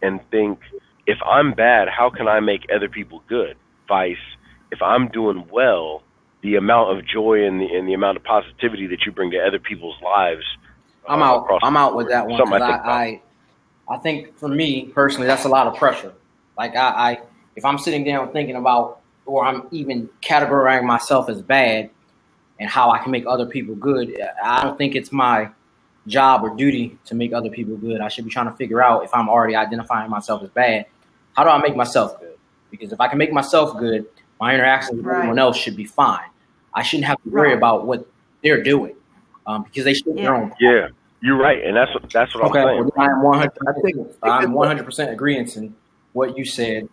and 0.04 0.20
think, 0.30 0.60
if 1.08 1.18
I'm 1.26 1.54
bad, 1.54 1.88
how 1.90 2.12
can 2.12 2.28
I 2.28 2.40
make 2.40 2.68
other 2.74 2.90
people 2.90 3.24
good? 3.28 3.56
Vice, 3.88 4.16
if 4.72 4.82
I'm 4.82 5.08
doing 5.08 5.48
well, 5.52 6.04
the 6.42 6.56
amount 6.56 6.98
of 6.98 7.06
joy 7.06 7.46
and 7.46 7.62
the, 7.62 7.66
and 7.66 7.88
the 7.88 7.94
amount 7.94 8.18
of 8.18 8.24
positivity 8.24 8.88
that 8.88 9.06
you 9.06 9.12
bring 9.12 9.32
to 9.32 9.40
other 9.40 9.60
people's 9.60 9.96
lives. 10.02 10.44
I'm 11.08 11.22
uh, 11.22 11.26
out. 11.26 11.60
I'm 11.64 11.74
the 11.74 11.80
out 11.80 11.96
with 11.96 12.10
that 12.10 12.28
one 12.28 12.40
Something 12.40 12.62
I 12.62 12.72
think. 12.72 12.86
I, 12.86 13.22
I, 13.90 13.96
I 13.96 13.98
think 13.98 14.38
for 14.38 14.48
me 14.48 14.86
personally, 14.88 15.28
that's 15.28 15.46
a 15.46 15.50
lot 15.50 15.68
of 15.68 15.76
pressure. 15.76 16.14
Like 16.58 16.76
I, 16.76 17.12
I, 17.12 17.20
if 17.56 17.66
I'm 17.66 17.78
sitting 17.78 18.04
down 18.04 18.32
thinking 18.32 18.56
about, 18.56 19.02
or 19.26 19.46
I'm 19.46 19.68
even 19.72 20.10
categorizing 20.22 20.84
myself 20.84 21.30
as 21.30 21.42
bad, 21.42 21.90
and 22.60 22.70
how 22.70 22.92
I 22.92 23.00
can 23.00 23.12
make 23.12 23.26
other 23.26 23.46
people 23.46 23.76
good, 23.76 24.16
I 24.44 24.64
don't 24.64 24.78
think 24.78 24.96
it's 24.96 25.12
my 25.12 25.50
job 26.08 26.44
or 26.44 26.56
duty 26.56 26.98
to 27.06 27.16
make 27.16 27.34
other 27.34 27.50
people 27.50 27.76
good. 27.78 28.02
I 28.02 28.08
should 28.08 28.26
be 28.26 28.32
trying 28.32 28.48
to 28.48 28.56
figure 28.56 28.82
out 28.82 29.04
if 29.04 29.14
I'm 29.14 29.30
already 29.30 29.56
identifying 29.56 30.10
myself 30.10 30.44
as 30.44 30.50
bad, 30.50 30.86
how 31.36 31.44
do 31.44 31.50
I 31.50 31.60
make 31.60 31.76
myself 31.76 32.20
good? 32.20 32.38
Because 32.70 32.92
if 32.92 33.02
I 33.02 33.08
can 33.08 33.18
make 33.18 33.32
myself 33.32 33.78
good, 33.80 34.06
my 34.40 34.54
interactions 34.54 34.98
with 34.98 35.06
Right. 35.06 35.18
everyone 35.18 35.40
else 35.40 35.58
should 35.58 35.76
be 35.76 35.86
fine. 35.86 36.31
I 36.74 36.84
shouldn't 36.84 37.08
have 37.08 37.22
to 37.24 37.30
worry 37.30 37.50
Right. 37.50 37.58
about 37.58 37.86
what 37.86 38.08
they're 38.44 38.64
doing 38.64 38.96
um, 39.48 39.64
because 39.64 39.84
they 39.84 39.94
should 39.94 40.16
their 40.16 40.24
Yeah. 40.26 40.36
own 40.42 40.54
Yeah, 40.60 40.88
you're 41.22 41.38
right, 41.38 41.64
and 41.64 41.76
that's 41.76 41.94
what 41.94 42.10
that's 42.10 42.34
what 42.36 42.46
Okay, 42.46 42.60
I'm 42.60 42.68
saying. 42.68 42.92
well, 42.96 43.10
I'm 43.10 43.22
100. 43.24 43.52
I 43.68 43.74
think- 43.82 43.98
I'm 44.24 44.54
100 44.54 44.86
percent 44.86 45.12
agreeing 45.12 45.48
in 45.56 45.74
what 46.14 46.38
you 46.38 46.46
said 46.46 46.88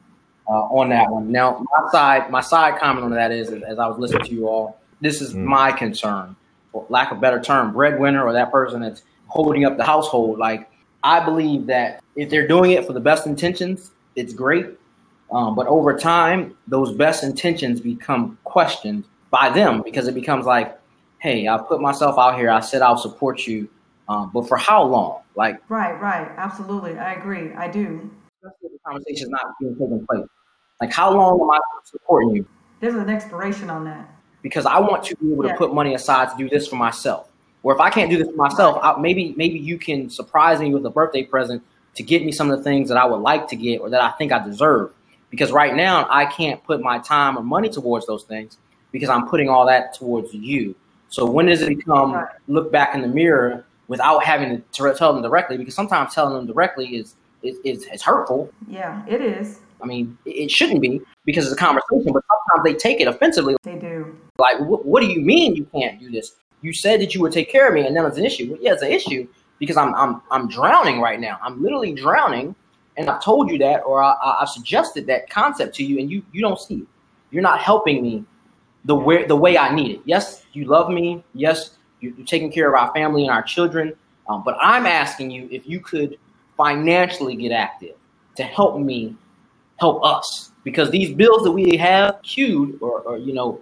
uh, 0.50 0.52
on 0.70 0.88
that 0.88 1.11
one. 1.11 1.30
Now, 1.30 1.62
my 1.76 1.90
side, 1.92 2.30
my 2.30 2.40
side 2.40 2.78
comment 2.78 3.04
on 3.04 3.11
that 3.11 3.30
is, 3.32 3.50
as 3.50 3.78
I 3.78 3.87
was 3.87 3.99
listening 3.99 4.25
to 4.25 4.35
you 4.35 4.49
all, 4.49 4.78
this 5.02 5.20
is 5.20 5.35
Mm. 5.35 5.44
my 5.44 5.73
concern, 5.73 6.35
for 6.73 6.87
lack 6.88 7.12
of 7.12 7.18
a 7.18 7.20
better 7.20 7.38
term, 7.40 7.73
breadwinner 7.73 8.25
or 8.25 8.32
that 8.32 8.50
person 8.50 8.80
that's 8.80 9.02
holding 9.26 9.66
up 9.66 9.76
the 9.76 9.85
household. 9.85 10.38
Like, 10.38 10.70
I 11.04 11.20
believe 11.23 11.66
that 11.66 12.00
if 12.16 12.30
they're 12.30 12.49
doing 12.49 12.70
it 12.70 12.87
for 12.87 12.94
the 12.94 13.00
best 13.00 13.26
intentions, 13.26 13.90
it's 14.16 14.32
great. 14.32 14.66
Um, 15.30 15.54
but 15.54 15.66
over 15.66 15.97
time, 15.99 16.56
those 16.66 16.92
best 16.92 17.23
intentions 17.25 17.80
become 17.82 18.38
questioned 18.44 19.04
by 19.30 19.50
them 19.50 19.82
because 19.82 20.08
it 20.08 20.14
becomes 20.14 20.47
like, 20.47 20.78
hey, 21.20 21.49
I 21.49 21.58
put 21.58 21.80
myself 21.80 22.18
out 22.18 22.37
here. 22.38 22.50
I 22.50 22.61
said 22.61 22.82
I'll 22.82 22.97
support 22.97 23.47
you, 23.47 23.68
um, 24.09 24.31
but 24.33 24.48
for 24.48 24.57
how 24.57 24.83
long? 24.85 25.20
Like, 25.35 25.61
Right, 25.68 26.00
right. 26.00 26.31
Absolutely. 26.37 26.98
I 26.98 27.14
agree. 27.14 27.53
I 27.55 27.68
do. 27.68 28.11
the 28.42 28.50
conversation 28.87 29.24
is 29.24 29.29
not 29.31 29.55
being 29.61 29.72
taken 29.74 30.07
place. 30.09 30.26
Like, 30.81 30.92
how 30.92 31.12
long 31.12 31.40
am 31.40 31.50
I 31.50 31.59
supporting 31.85 32.37
you? 32.37 32.46
There's 32.81 32.94
an 32.94 33.11
expiration 33.11 33.68
on 33.68 33.85
that. 33.85 34.09
Because 34.42 34.64
I 34.64 34.79
want 34.79 35.03
to 35.05 35.16
be 35.16 35.33
able 35.33 35.42
to 35.42 35.48
Yeah. 35.48 35.57
put 35.57 35.74
money 35.74 35.94
aside 35.94 36.31
to 36.31 36.37
do 36.37 36.48
this 36.48 36.68
for 36.68 36.76
myself. 36.76 37.29
Or 37.64 37.74
if 37.74 37.81
I 37.81 37.90
can't 37.90 38.09
do 38.09 38.16
this 38.16 38.29
for 38.29 38.37
myself, 38.37 38.79
I, 38.83 38.98
maybe 38.98 39.35
maybe 39.37 39.59
you 39.59 39.76
can 39.79 40.09
surprise 40.09 40.61
me 40.61 40.72
with 40.72 40.87
a 40.87 40.90
birthday 40.90 41.24
present 41.24 41.62
to 41.96 42.03
get 42.05 42.24
me 42.24 42.31
some 42.31 42.48
of 42.50 42.57
the 42.57 42.62
things 42.62 42.88
that 42.88 42.96
I 42.96 43.05
would 43.05 43.20
like 43.20 43.48
to 43.48 43.57
get 43.57 43.81
or 43.81 43.90
that 43.90 44.00
I 44.00 44.11
think 44.12 44.31
I 44.31 44.38
deserve. 44.38 44.92
Because 45.31 45.50
right 45.50 45.74
now 45.74 46.07
I 46.09 46.24
can't 46.26 46.62
put 46.62 46.81
my 46.81 47.00
time 47.00 47.37
or 47.37 47.42
money 47.42 47.68
towards 47.68 48.07
those 48.07 48.22
things 48.22 48.57
because 48.92 49.09
I'm 49.09 49.29
putting 49.29 49.48
all 49.48 49.66
that 49.66 49.94
towards 49.94 50.33
you. 50.35 50.74
So 51.09 51.24
when 51.24 51.46
does 51.46 51.62
it 51.62 51.68
become 51.68 52.27
look 52.48 52.70
back 52.70 52.94
in 52.94 53.03
the 53.03 53.09
mirror 53.09 53.64
without 53.88 54.22
having 54.24 54.62
to 54.62 54.92
tell 54.94 55.12
them 55.12 55.22
directly? 55.22 55.57
Because 55.57 55.74
sometimes 55.74 56.14
telling 56.14 56.35
them 56.35 56.46
directly 56.46 56.96
is 56.96 57.14
is, 57.42 57.57
is, 57.64 57.85
is 57.92 58.03
hurtful. 58.03 58.51
Yeah, 58.66 59.03
it 59.07 59.20
is. 59.20 59.61
I 59.81 59.87
mean, 59.87 60.18
it 60.27 60.51
shouldn't 60.51 60.81
be 60.81 61.01
because 61.24 61.44
it's 61.44 61.55
a 61.55 61.57
conversation, 61.57 62.12
but 62.12 62.24
sometimes 62.51 62.64
they 62.64 62.74
take 62.74 63.01
it 63.01 63.07
offensively. 63.07 63.57
They 63.62 63.77
do. 63.77 64.16
Like, 64.38 64.59
what, 64.61 64.85
what 64.85 65.01
do 65.03 65.07
you 65.07 65.20
mean 65.20 65.55
you 65.55 65.64
can't 65.72 66.01
do 66.01 66.11
this? 66.11 66.35
You 66.62 66.72
said 66.72 67.01
that 67.01 67.14
you 67.14 67.20
would 67.20 67.33
take 67.33 67.48
care 67.51 67.68
of 67.68 67.74
me, 67.74 67.87
and 67.87 67.94
now 67.94 68.07
it's 68.07 68.18
an 68.18 68.24
issue. 68.24 68.51
Well, 68.51 68.59
yeah, 68.61 68.72
it's 68.72 68.83
an 68.83 68.90
issue 68.90 69.29
because 69.61 69.77
I'm 69.77 69.94
I'm 69.94 70.20
I'm 70.33 70.48
drowning 70.48 71.01
right 71.01 71.20
now. 71.20 71.38
I'm 71.42 71.62
literally 71.62 71.92
drowning, 71.92 72.57
and 72.96 73.09
I've 73.09 73.22
told 73.22 73.51
you 73.51 73.59
that, 73.59 73.79
or 73.87 74.03
I, 74.03 74.11
I- 74.12 74.42
I've 74.42 74.48
suggested 74.48 75.07
that 75.07 75.31
concept 75.31 75.77
to 75.77 75.85
you, 75.85 76.01
and 76.01 76.11
you 76.11 76.22
you 76.33 76.40
don't 76.40 76.59
see 76.59 76.79
it. 76.79 76.87
You're 77.31 77.42
not 77.42 77.61
helping 77.61 78.03
me 78.03 78.24
the 78.85 78.95
way 78.95 79.25
the 79.27 79.37
way 79.37 79.59
I 79.59 79.75
need 79.75 79.91
it. 79.97 80.01
Yes, 80.05 80.45
you 80.53 80.64
love 80.67 80.91
me. 80.91 81.23
Yes, 81.35 81.71
you- 82.01 82.14
you're 82.17 82.27
taking 82.27 82.51
care 82.51 82.69
of 82.69 82.81
our 82.81 82.93
family 82.95 83.23
and 83.23 83.31
our 83.33 83.43
children. 83.43 83.93
Um, 84.29 84.43
but 84.45 84.57
I'm 84.61 84.87
asking 84.87 85.31
you 85.31 85.49
if 85.51 85.67
you 85.69 85.81
could 85.81 86.19
financially 86.57 87.35
get 87.37 87.53
active 87.53 87.95
to 88.37 88.43
help 88.43 88.79
me 88.79 89.17
help 89.79 90.05
us 90.05 90.51
because 90.64 90.91
these 90.91 91.12
bills 91.14 91.43
that 91.45 91.53
we 91.53 91.77
have 91.77 92.21
queued 92.23 92.79
or, 92.83 93.01
or 93.03 93.17
you 93.17 93.33
know 93.33 93.61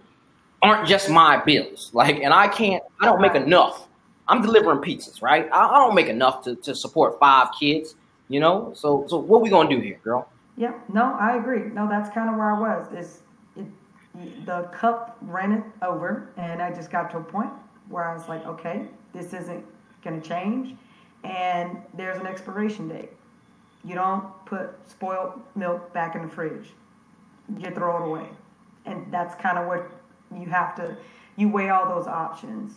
aren't 0.62 0.88
just 0.88 1.10
my 1.10 1.36
bills 1.44 1.90
like 1.92 2.16
and 2.20 2.32
i 2.32 2.48
can't 2.48 2.82
i 3.00 3.04
don't 3.04 3.20
make 3.20 3.34
enough 3.34 3.86
i'm 4.28 4.40
delivering 4.40 4.78
pizzas 4.78 5.20
right 5.20 5.46
i, 5.52 5.66
I 5.66 5.78
don't 5.78 5.94
make 5.94 6.08
enough 6.08 6.42
to, 6.44 6.56
to 6.56 6.74
support 6.74 7.18
five 7.20 7.48
kids 7.58 7.94
you 8.28 8.40
know 8.40 8.72
so 8.74 9.04
so 9.08 9.18
what 9.18 9.42
we 9.42 9.50
gonna 9.50 9.68
do 9.68 9.78
here 9.78 10.00
girl 10.02 10.26
Yeah, 10.56 10.72
no, 10.88 11.14
I 11.20 11.36
agree. 11.36 11.64
No, 11.70 11.86
that's 11.86 12.08
kind 12.14 12.30
of 12.30 12.36
where 12.36 12.50
I 12.50 12.58
was. 12.58 12.86
Is 12.96 13.20
the 14.44 14.62
cup 14.72 15.16
ran 15.22 15.72
over, 15.82 16.30
and 16.36 16.62
I 16.62 16.72
just 16.72 16.90
got 16.90 17.10
to 17.12 17.18
a 17.18 17.22
point 17.22 17.50
where 17.88 18.04
I 18.04 18.14
was 18.14 18.28
like, 18.28 18.44
okay, 18.46 18.86
this 19.12 19.32
isn't 19.32 19.64
going 20.02 20.20
to 20.20 20.26
change, 20.26 20.74
and 21.24 21.78
there's 21.94 22.18
an 22.18 22.26
expiration 22.26 22.88
date. 22.88 23.10
You 23.84 23.94
don't 23.94 24.24
put 24.46 24.70
spoiled 24.88 25.40
milk 25.54 25.92
back 25.92 26.14
in 26.14 26.22
the 26.22 26.28
fridge. 26.28 26.70
You 27.58 27.70
throw 27.70 28.02
it 28.02 28.08
away, 28.08 28.28
and 28.84 29.12
that's 29.12 29.34
kind 29.40 29.58
of 29.58 29.66
what 29.66 29.90
you 30.34 30.46
have 30.46 30.74
to. 30.76 30.96
You 31.36 31.48
weigh 31.48 31.68
all 31.68 31.88
those 31.88 32.06
options, 32.06 32.74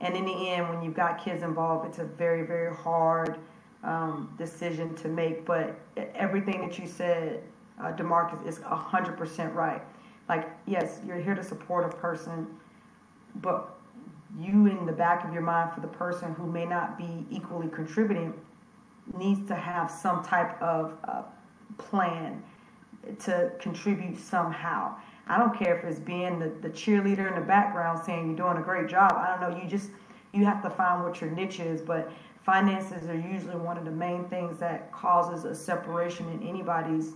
and 0.00 0.16
in 0.16 0.24
the 0.24 0.50
end, 0.50 0.68
when 0.68 0.82
you've 0.82 0.94
got 0.94 1.22
kids 1.22 1.42
involved, 1.42 1.86
it's 1.88 1.98
a 1.98 2.04
very, 2.04 2.46
very 2.46 2.74
hard 2.74 3.38
um, 3.82 4.32
decision 4.38 4.94
to 4.96 5.08
make. 5.08 5.44
But 5.44 5.78
everything 6.14 6.60
that 6.60 6.78
you 6.78 6.86
said, 6.86 7.42
uh, 7.80 7.92
Demarcus, 7.92 8.46
is 8.46 8.60
hundred 8.60 9.16
percent 9.16 9.52
right. 9.54 9.82
Like, 10.28 10.50
yes, 10.66 11.00
you're 11.06 11.20
here 11.20 11.34
to 11.34 11.42
support 11.42 11.92
a 11.92 11.96
person, 11.96 12.46
but 13.36 13.78
you 14.38 14.66
in 14.66 14.86
the 14.86 14.92
back 14.92 15.24
of 15.24 15.32
your 15.32 15.42
mind 15.42 15.72
for 15.74 15.80
the 15.80 15.88
person 15.88 16.32
who 16.34 16.46
may 16.46 16.64
not 16.64 16.96
be 16.96 17.26
equally 17.30 17.68
contributing 17.68 18.32
needs 19.18 19.46
to 19.48 19.54
have 19.54 19.90
some 19.90 20.22
type 20.22 20.60
of 20.62 20.96
uh, 21.04 21.22
plan 21.76 22.42
to 23.20 23.50
contribute 23.58 24.18
somehow. 24.18 24.94
I 25.26 25.38
don't 25.38 25.56
care 25.56 25.76
if 25.78 25.84
it's 25.84 26.00
being 26.00 26.38
the, 26.38 26.48
the 26.62 26.68
cheerleader 26.68 27.28
in 27.28 27.34
the 27.34 27.46
background 27.46 28.00
saying 28.04 28.26
you're 28.26 28.36
doing 28.36 28.56
a 28.56 28.64
great 28.64 28.88
job. 28.88 29.12
I 29.14 29.36
don't 29.36 29.40
know. 29.50 29.62
You 29.62 29.68
just 29.68 29.90
you 30.32 30.44
have 30.44 30.62
to 30.62 30.70
find 30.70 31.04
what 31.04 31.20
your 31.20 31.30
niche 31.30 31.60
is, 31.60 31.82
but 31.82 32.10
finances 32.44 33.08
are 33.08 33.18
usually 33.18 33.56
one 33.56 33.76
of 33.76 33.84
the 33.84 33.90
main 33.90 34.24
things 34.28 34.58
that 34.58 34.90
causes 34.92 35.44
a 35.44 35.54
separation 35.54 36.28
in 36.30 36.42
anybody's 36.46 37.12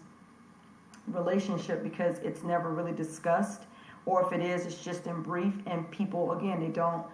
relationship 1.08 1.82
because 1.82 2.18
it's 2.18 2.42
never 2.42 2.70
really 2.70 2.92
discussed 2.92 3.62
or 4.06 4.24
if 4.24 4.32
it 4.32 4.44
is 4.44 4.66
it's 4.66 4.82
just 4.82 5.06
in 5.06 5.22
brief 5.22 5.54
and 5.66 5.90
people 5.90 6.32
again 6.32 6.60
they 6.60 6.68
don't 6.68 7.06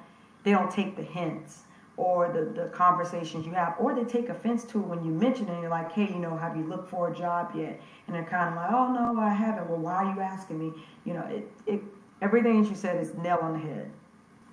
they 0.44 0.50
don't 0.50 0.70
take 0.70 0.96
the 0.96 1.02
hints 1.02 1.62
or 1.96 2.32
the, 2.32 2.60
the 2.60 2.68
conversations 2.68 3.44
you 3.44 3.52
have 3.52 3.74
or 3.78 3.94
they 3.94 4.04
take 4.04 4.28
offense 4.28 4.64
to 4.64 4.78
it 4.78 4.86
when 4.86 5.04
you 5.04 5.10
mention 5.10 5.46
it 5.48 5.52
and 5.52 5.60
you're 5.60 5.70
like 5.70 5.92
hey 5.92 6.08
you 6.08 6.18
know 6.18 6.36
have 6.36 6.56
you 6.56 6.64
looked 6.64 6.88
for 6.88 7.12
a 7.12 7.14
job 7.14 7.52
yet? 7.54 7.80
And 8.06 8.16
they're 8.16 8.24
kind 8.24 8.48
of 8.48 8.56
like 8.56 8.72
oh 8.72 8.92
no 8.92 9.20
i 9.20 9.30
haven't. 9.30 9.68
Well 9.68 9.78
why 9.78 10.04
are 10.04 10.14
you 10.14 10.20
asking 10.20 10.58
me? 10.58 10.72
You 11.04 11.14
know 11.14 11.26
it, 11.26 11.50
it 11.66 11.82
everything 12.20 12.62
that 12.62 12.68
you 12.68 12.76
said 12.76 13.00
is 13.00 13.14
nail 13.14 13.38
on 13.42 13.52
the 13.54 13.58
head. 13.58 13.90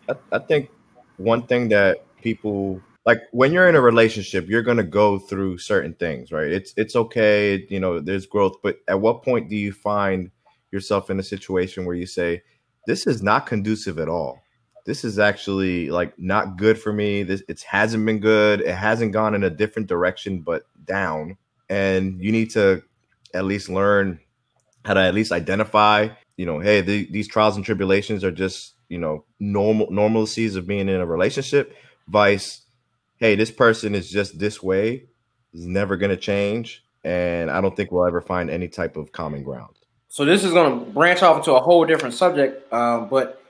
I, 0.09 0.15
I 0.35 0.39
think 0.39 0.69
one 1.17 1.43
thing 1.43 1.69
that 1.69 2.03
people 2.21 2.81
like 3.09 3.23
when 3.31 3.51
you're 3.51 3.67
in 3.67 3.75
a 3.75 3.81
relationship, 3.81 4.47
you're 4.47 4.61
gonna 4.61 4.83
go 4.83 5.17
through 5.17 5.57
certain 5.57 5.95
things, 5.95 6.31
right? 6.31 6.51
It's 6.51 6.75
it's 6.77 6.95
okay, 6.95 7.65
you 7.67 7.79
know, 7.79 7.99
there's 7.99 8.27
growth, 8.27 8.57
but 8.61 8.77
at 8.87 9.01
what 9.01 9.23
point 9.23 9.49
do 9.49 9.55
you 9.55 9.73
find 9.73 10.29
yourself 10.71 11.09
in 11.09 11.19
a 11.19 11.23
situation 11.23 11.85
where 11.85 11.95
you 11.95 12.05
say, 12.05 12.43
This 12.85 13.07
is 13.07 13.23
not 13.23 13.47
conducive 13.47 13.97
at 13.97 14.09
all? 14.09 14.43
This 14.85 15.03
is 15.03 15.17
actually 15.17 15.89
like 15.89 16.19
not 16.19 16.57
good 16.57 16.79
for 16.79 16.93
me. 16.93 17.23
This 17.23 17.41
it 17.47 17.63
hasn't 17.63 18.05
been 18.05 18.19
good. 18.19 18.61
It 18.61 18.75
hasn't 18.75 19.11
gone 19.11 19.33
in 19.33 19.43
a 19.43 19.49
different 19.49 19.87
direction, 19.87 20.41
but 20.41 20.65
down. 20.85 21.37
And 21.67 22.21
you 22.23 22.31
need 22.31 22.51
to 22.51 22.83
at 23.33 23.45
least 23.45 23.69
learn 23.69 24.19
how 24.85 24.93
to 24.93 24.99
at 24.99 25.15
least 25.15 25.31
identify, 25.31 26.09
you 26.37 26.45
know, 26.45 26.59
hey, 26.59 26.81
the, 26.81 27.07
these 27.09 27.27
trials 27.27 27.55
and 27.55 27.65
tribulations 27.65 28.23
are 28.23 28.31
just, 28.31 28.75
you 28.87 28.99
know, 28.99 29.25
normal 29.39 29.87
normalcies 29.87 30.55
of 30.55 30.67
being 30.67 30.89
in 30.89 31.01
a 31.01 31.07
relationship. 31.07 31.75
Vice, 32.07 32.61
hey, 33.19 33.35
this 33.35 33.51
person 33.51 33.95
is 33.95 34.09
just 34.09 34.39
this 34.39 34.63
way, 34.63 35.05
is 35.53 35.65
never 35.65 35.97
going 35.97 36.09
to 36.09 36.17
change, 36.17 36.83
and 37.03 37.51
I 37.51 37.61
don't 37.61 37.75
think 37.75 37.91
we'll 37.91 38.05
ever 38.05 38.21
find 38.21 38.49
any 38.49 38.67
type 38.67 38.97
of 38.97 39.11
common 39.11 39.43
ground. 39.43 39.75
So 40.07 40.25
this 40.25 40.43
is 40.43 40.51
going 40.51 40.79
to 40.79 40.91
branch 40.91 41.21
off 41.21 41.37
into 41.37 41.53
a 41.53 41.59
whole 41.59 41.85
different 41.85 42.15
subject, 42.15 42.65
uh, 42.73 43.01
but 43.01 43.43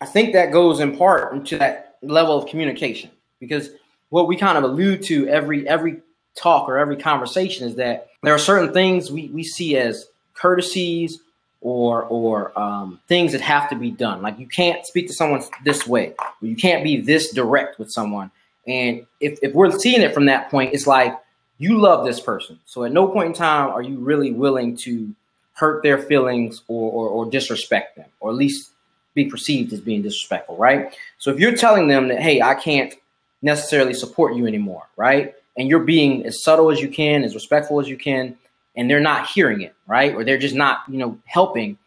I 0.00 0.06
think 0.06 0.32
that 0.32 0.52
goes 0.52 0.80
in 0.80 0.96
part 0.96 1.34
into 1.34 1.58
that 1.58 1.98
level 2.02 2.38
of 2.38 2.48
communication 2.48 3.10
because 3.40 3.70
what 4.08 4.28
we 4.28 4.36
kind 4.36 4.56
of 4.56 4.64
allude 4.64 5.02
to 5.04 5.28
every 5.28 5.68
every 5.68 6.00
talk 6.36 6.68
or 6.68 6.78
every 6.78 6.96
conversation 6.96 7.66
is 7.66 7.74
that 7.74 8.08
there 8.22 8.34
are 8.34 8.38
certain 8.38 8.72
things 8.72 9.10
we, 9.10 9.28
we 9.28 9.42
see 9.42 9.76
as 9.76 10.06
courtesies 10.34 11.18
or 11.60 12.04
or 12.04 12.58
um, 12.58 13.00
things 13.08 13.32
that 13.32 13.40
have 13.40 13.68
to 13.70 13.76
be 13.76 13.90
done. 13.90 14.22
Like 14.22 14.38
you 14.38 14.46
can't 14.46 14.86
speak 14.86 15.08
to 15.08 15.12
someone 15.12 15.42
this 15.64 15.86
way, 15.86 16.14
you 16.40 16.56
can't 16.56 16.84
be 16.84 17.00
this 17.00 17.32
direct 17.32 17.78
with 17.78 17.90
someone. 17.90 18.30
And 18.68 19.06
if, 19.18 19.38
if 19.42 19.54
we're 19.54 19.70
seeing 19.78 20.02
it 20.02 20.12
from 20.12 20.26
that 20.26 20.50
point, 20.50 20.74
it's 20.74 20.86
like 20.86 21.18
you 21.56 21.78
love 21.78 22.04
this 22.04 22.20
person. 22.20 22.58
So 22.66 22.84
at 22.84 22.92
no 22.92 23.08
point 23.08 23.28
in 23.28 23.32
time 23.32 23.70
are 23.70 23.82
you 23.82 23.98
really 23.98 24.30
willing 24.30 24.76
to 24.78 25.12
hurt 25.54 25.82
their 25.82 25.98
feelings 25.98 26.62
or, 26.68 26.92
or, 26.92 27.08
or 27.08 27.30
disrespect 27.30 27.96
them, 27.96 28.06
or 28.20 28.30
at 28.30 28.36
least 28.36 28.70
be 29.14 29.24
perceived 29.24 29.72
as 29.72 29.80
being 29.80 30.02
disrespectful, 30.02 30.56
right? 30.56 30.96
So 31.18 31.32
if 31.32 31.40
you're 31.40 31.56
telling 31.56 31.88
them 31.88 32.08
that, 32.08 32.20
hey, 32.20 32.40
I 32.40 32.54
can't 32.54 32.94
necessarily 33.42 33.94
support 33.94 34.36
you 34.36 34.46
anymore, 34.46 34.84
right? 34.96 35.34
And 35.56 35.68
you're 35.68 35.80
being 35.80 36.24
as 36.26 36.42
subtle 36.42 36.70
as 36.70 36.80
you 36.80 36.88
can, 36.88 37.24
as 37.24 37.34
respectful 37.34 37.80
as 37.80 37.88
you 37.88 37.96
can, 37.96 38.36
and 38.76 38.88
they're 38.88 39.00
not 39.00 39.28
hearing 39.28 39.62
it, 39.62 39.74
right? 39.88 40.14
Or 40.14 40.22
they're 40.22 40.38
just 40.38 40.54
not, 40.54 40.82
you 40.88 40.98
know, 40.98 41.18
helping, 41.24 41.78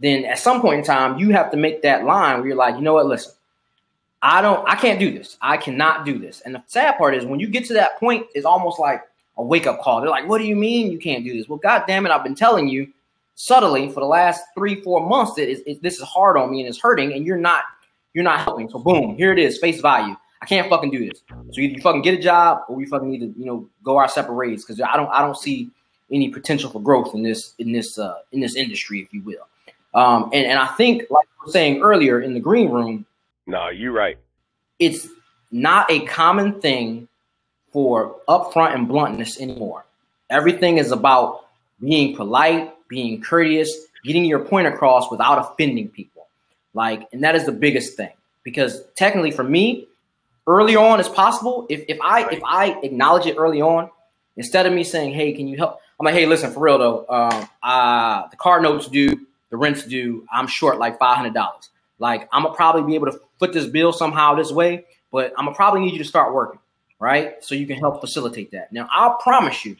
then 0.00 0.24
at 0.24 0.38
some 0.38 0.62
point 0.62 0.78
in 0.78 0.84
time, 0.84 1.18
you 1.18 1.30
have 1.30 1.50
to 1.50 1.56
make 1.56 1.82
that 1.82 2.04
line 2.04 2.38
where 2.38 2.48
you're 2.48 2.56
like, 2.56 2.76
you 2.76 2.80
know 2.80 2.94
what, 2.94 3.06
listen, 3.06 3.32
I 4.22 4.42
don't, 4.42 4.68
I 4.68 4.74
can't 4.74 4.98
do 4.98 5.12
this. 5.12 5.36
I 5.40 5.56
cannot 5.56 6.04
do 6.04 6.18
this. 6.18 6.40
And 6.40 6.54
the 6.54 6.62
sad 6.66 6.98
part 6.98 7.14
is 7.14 7.24
when 7.24 7.40
you 7.40 7.48
get 7.48 7.64
to 7.66 7.74
that 7.74 7.98
point, 7.98 8.26
it's 8.34 8.44
almost 8.44 8.78
like 8.78 9.02
a 9.36 9.42
wake 9.42 9.66
up 9.66 9.80
call. 9.80 10.00
They're 10.00 10.10
like, 10.10 10.28
what 10.28 10.38
do 10.38 10.44
you 10.44 10.56
mean 10.56 10.90
you 10.90 10.98
can't 10.98 11.24
do 11.24 11.36
this? 11.36 11.48
Well, 11.48 11.58
God 11.58 11.84
damn 11.86 12.04
it, 12.04 12.10
I've 12.10 12.24
been 12.24 12.34
telling 12.34 12.68
you 12.68 12.88
subtly 13.36 13.88
for 13.88 14.00
the 14.00 14.06
last 14.06 14.42
three, 14.56 14.80
four 14.80 15.06
months 15.06 15.34
that 15.34 15.48
it, 15.48 15.62
it, 15.66 15.82
this 15.82 15.98
is 15.98 16.02
hard 16.02 16.36
on 16.36 16.50
me 16.50 16.60
and 16.60 16.68
it's 16.68 16.80
hurting, 16.80 17.12
and 17.12 17.24
you're 17.24 17.36
not, 17.36 17.62
you're 18.12 18.24
not 18.24 18.40
helping. 18.40 18.68
So 18.68 18.80
boom, 18.80 19.16
here 19.16 19.32
it 19.32 19.38
is, 19.38 19.58
face 19.58 19.80
value. 19.80 20.16
I 20.42 20.46
can't 20.46 20.68
fucking 20.68 20.90
do 20.90 21.08
this. 21.08 21.22
So 21.52 21.60
either 21.60 21.74
you 21.74 21.80
fucking 21.80 22.02
get 22.02 22.14
a 22.14 22.22
job 22.22 22.62
or 22.68 22.74
we 22.74 22.86
fucking 22.86 23.08
need 23.08 23.20
to, 23.20 23.34
you 23.38 23.44
know, 23.44 23.68
go 23.84 23.96
our 23.96 24.08
separate 24.08 24.34
ways 24.34 24.64
because 24.64 24.80
I 24.80 24.96
don't, 24.96 25.08
I 25.10 25.20
don't 25.20 25.36
see 25.36 25.70
any 26.10 26.30
potential 26.30 26.70
for 26.70 26.80
growth 26.80 27.14
in 27.14 27.22
this, 27.22 27.54
in 27.58 27.70
this, 27.70 27.98
uh, 27.98 28.18
in 28.32 28.40
this 28.40 28.56
industry, 28.56 29.00
if 29.00 29.12
you 29.12 29.22
will. 29.22 29.46
Um, 29.94 30.30
and 30.32 30.44
and 30.46 30.58
I 30.58 30.66
think, 30.66 31.04
like 31.10 31.26
I 31.40 31.44
was 31.44 31.52
saying 31.52 31.80
earlier 31.80 32.20
in 32.20 32.34
the 32.34 32.40
green 32.40 32.70
room, 32.70 33.06
no, 33.48 33.70
you're 33.70 33.92
right. 33.92 34.18
It's 34.78 35.08
not 35.50 35.90
a 35.90 36.00
common 36.00 36.60
thing 36.60 37.08
for 37.72 38.16
upfront 38.28 38.74
and 38.74 38.86
bluntness 38.86 39.40
anymore. 39.40 39.86
Everything 40.30 40.76
is 40.76 40.92
about 40.92 41.46
being 41.80 42.14
polite, 42.14 42.74
being 42.88 43.22
courteous, 43.22 43.74
getting 44.04 44.26
your 44.26 44.40
point 44.40 44.66
across 44.66 45.10
without 45.10 45.38
offending 45.38 45.88
people. 45.88 46.26
Like, 46.74 47.08
and 47.12 47.24
that 47.24 47.34
is 47.34 47.46
the 47.46 47.52
biggest 47.52 47.96
thing 47.96 48.12
because 48.44 48.84
technically, 48.94 49.30
for 49.30 49.44
me, 49.44 49.88
early 50.46 50.76
on 50.76 51.00
as 51.00 51.08
possible, 51.08 51.66
if, 51.70 51.84
if 51.88 51.98
I 52.02 52.28
if 52.30 52.42
I 52.44 52.78
acknowledge 52.82 53.26
it 53.26 53.36
early 53.38 53.62
on, 53.62 53.90
instead 54.36 54.66
of 54.66 54.74
me 54.74 54.84
saying, 54.84 55.14
"Hey, 55.14 55.32
can 55.32 55.48
you 55.48 55.56
help?" 55.56 55.78
I'm 55.98 56.04
like, 56.04 56.14
"Hey, 56.14 56.26
listen, 56.26 56.52
for 56.52 56.60
real 56.60 56.78
though, 56.78 57.06
uh, 57.62 58.28
the 58.28 58.36
car 58.36 58.60
notes 58.60 58.88
due, 58.88 59.26
the 59.50 59.56
rent's 59.56 59.84
due. 59.84 60.26
I'm 60.30 60.46
short 60.46 60.78
like 60.78 60.98
five 60.98 61.16
hundred 61.16 61.34
dollars. 61.34 61.70
Like, 61.98 62.28
I'm 62.32 62.42
gonna 62.44 62.54
probably 62.54 62.82
be 62.82 62.94
able 62.94 63.10
to 63.10 63.20
foot 63.38 63.52
this 63.52 63.66
bill 63.66 63.92
somehow 63.92 64.34
this 64.34 64.52
way, 64.52 64.84
but 65.10 65.32
I'm 65.36 65.46
gonna 65.46 65.56
probably 65.56 65.80
need 65.80 65.92
you 65.92 65.98
to 65.98 66.04
start 66.04 66.32
working, 66.32 66.60
right? 66.98 67.42
So 67.44 67.54
you 67.54 67.66
can 67.66 67.78
help 67.78 68.00
facilitate 68.00 68.52
that. 68.52 68.72
Now, 68.72 68.88
I'll 68.90 69.14
promise 69.14 69.64
you 69.64 69.76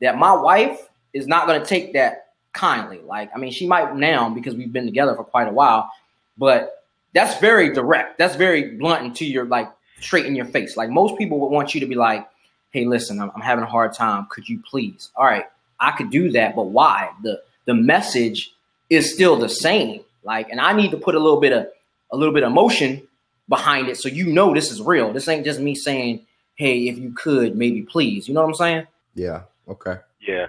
that 0.00 0.18
my 0.18 0.34
wife 0.34 0.88
is 1.12 1.26
not 1.26 1.46
gonna 1.46 1.64
take 1.64 1.94
that 1.94 2.28
kindly. 2.52 3.00
Like, 3.04 3.30
I 3.34 3.38
mean, 3.38 3.52
she 3.52 3.66
might 3.66 3.94
now 3.96 4.30
because 4.30 4.54
we've 4.54 4.72
been 4.72 4.86
together 4.86 5.14
for 5.14 5.24
quite 5.24 5.48
a 5.48 5.52
while, 5.52 5.90
but 6.38 6.84
that's 7.12 7.38
very 7.40 7.72
direct. 7.72 8.18
That's 8.18 8.36
very 8.36 8.76
blunt 8.76 9.04
and 9.04 9.16
to 9.16 9.24
your 9.24 9.46
like 9.46 9.70
straight 10.00 10.26
in 10.26 10.36
your 10.36 10.44
face. 10.44 10.76
Like 10.76 10.90
most 10.90 11.16
people 11.16 11.40
would 11.40 11.48
want 11.48 11.74
you 11.74 11.80
to 11.80 11.86
be 11.86 11.94
like, 11.94 12.28
"Hey, 12.70 12.84
listen, 12.84 13.20
I'm, 13.20 13.30
I'm 13.34 13.40
having 13.40 13.64
a 13.64 13.68
hard 13.68 13.94
time. 13.94 14.26
Could 14.30 14.48
you 14.48 14.58
please?" 14.58 15.10
All 15.16 15.24
right, 15.24 15.46
I 15.80 15.92
could 15.92 16.10
do 16.10 16.30
that, 16.32 16.54
but 16.54 16.64
why? 16.64 17.10
the 17.22 17.42
The 17.64 17.74
message 17.74 18.54
is 18.90 19.12
still 19.12 19.36
the 19.36 19.48
same. 19.48 20.02
Like, 20.26 20.50
and 20.50 20.60
I 20.60 20.72
need 20.72 20.90
to 20.90 20.96
put 20.96 21.14
a 21.14 21.20
little 21.20 21.40
bit 21.40 21.52
of 21.52 21.68
a 22.12 22.16
little 22.16 22.34
bit 22.34 22.42
of 22.42 22.50
emotion 22.50 23.06
behind 23.48 23.88
it 23.88 23.96
so 23.96 24.08
you 24.08 24.26
know 24.26 24.52
this 24.52 24.70
is 24.72 24.82
real. 24.82 25.12
This 25.12 25.28
ain't 25.28 25.44
just 25.44 25.60
me 25.60 25.74
saying, 25.74 26.26
"Hey, 26.56 26.88
if 26.88 26.98
you 26.98 27.12
could, 27.12 27.56
maybe 27.56 27.82
please." 27.82 28.26
You 28.26 28.34
know 28.34 28.42
what 28.42 28.48
I'm 28.48 28.54
saying? 28.54 28.86
Yeah. 29.14 29.42
Okay. 29.68 29.96
Yeah. 30.26 30.46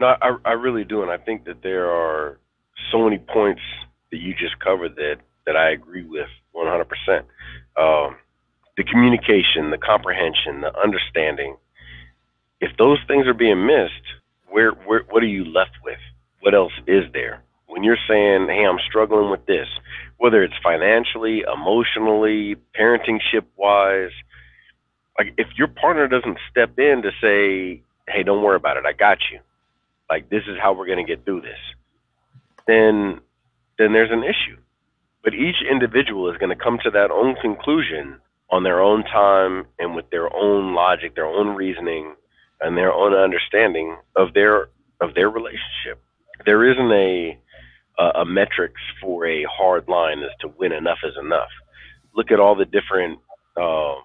No, 0.00 0.16
I, 0.20 0.36
I 0.44 0.52
really 0.52 0.84
do, 0.84 1.02
and 1.02 1.10
I 1.10 1.18
think 1.18 1.44
that 1.44 1.62
there 1.62 1.90
are 1.90 2.38
so 2.90 3.04
many 3.04 3.18
points 3.18 3.62
that 4.10 4.18
you 4.18 4.34
just 4.34 4.58
covered 4.60 4.96
that 4.96 5.16
that 5.44 5.56
I 5.56 5.70
agree 5.70 6.04
with 6.04 6.28
100. 6.52 6.80
Um, 6.80 6.86
percent 6.88 7.26
The 8.76 8.84
communication, 8.84 9.70
the 9.70 9.78
comprehension, 9.78 10.62
the 10.62 10.72
understanding. 10.78 11.56
If 12.60 12.76
those 12.78 12.98
things 13.06 13.26
are 13.26 13.34
being 13.34 13.66
missed, 13.66 14.06
where 14.48 14.70
where 14.72 15.02
what 15.10 15.22
are 15.22 15.32
you 15.38 15.44
left 15.44 15.76
with? 15.84 16.00
What 16.40 16.54
else 16.54 16.72
is 16.86 17.04
there? 17.12 17.42
When 17.76 17.84
you're 17.84 17.98
saying, 18.08 18.48
"Hey, 18.48 18.64
I'm 18.64 18.78
struggling 18.88 19.30
with 19.30 19.44
this," 19.44 19.68
whether 20.16 20.42
it's 20.42 20.56
financially, 20.62 21.42
emotionally, 21.42 22.56
parenting 22.74 23.20
ship 23.20 23.44
wise, 23.54 24.12
like 25.18 25.34
if 25.36 25.48
your 25.58 25.68
partner 25.68 26.08
doesn't 26.08 26.38
step 26.50 26.78
in 26.78 27.02
to 27.02 27.12
say, 27.20 27.82
"Hey, 28.08 28.22
don't 28.22 28.42
worry 28.42 28.56
about 28.56 28.78
it. 28.78 28.86
I 28.86 28.94
got 28.94 29.18
you." 29.30 29.40
Like 30.08 30.30
this 30.30 30.42
is 30.46 30.58
how 30.58 30.72
we're 30.72 30.86
going 30.86 31.04
to 31.04 31.16
get 31.16 31.26
through 31.26 31.42
this. 31.42 31.58
Then 32.66 33.20
then 33.76 33.92
there's 33.92 34.10
an 34.10 34.24
issue. 34.24 34.56
But 35.22 35.34
each 35.34 35.60
individual 35.60 36.30
is 36.30 36.38
going 36.38 36.56
to 36.56 36.64
come 36.64 36.78
to 36.78 36.90
that 36.92 37.10
own 37.10 37.34
conclusion 37.42 38.22
on 38.48 38.62
their 38.62 38.80
own 38.80 39.04
time 39.04 39.66
and 39.78 39.94
with 39.94 40.08
their 40.08 40.34
own 40.34 40.72
logic, 40.72 41.14
their 41.14 41.26
own 41.26 41.54
reasoning, 41.54 42.14
and 42.62 42.74
their 42.74 42.92
own 42.92 43.12
understanding 43.12 43.98
of 44.16 44.32
their 44.32 44.68
of 45.02 45.12
their 45.14 45.28
relationship. 45.28 46.00
There 46.46 46.64
isn't 46.64 46.92
a 46.92 47.38
a, 47.98 48.20
a 48.20 48.24
metrics 48.24 48.80
for 49.00 49.26
a 49.26 49.44
hard 49.44 49.88
line 49.88 50.22
as 50.22 50.30
to 50.40 50.48
when 50.48 50.72
enough 50.72 50.98
is 51.04 51.14
enough. 51.20 51.50
Look 52.14 52.30
at 52.30 52.40
all 52.40 52.54
the 52.54 52.64
different 52.64 53.18
um, 53.56 54.02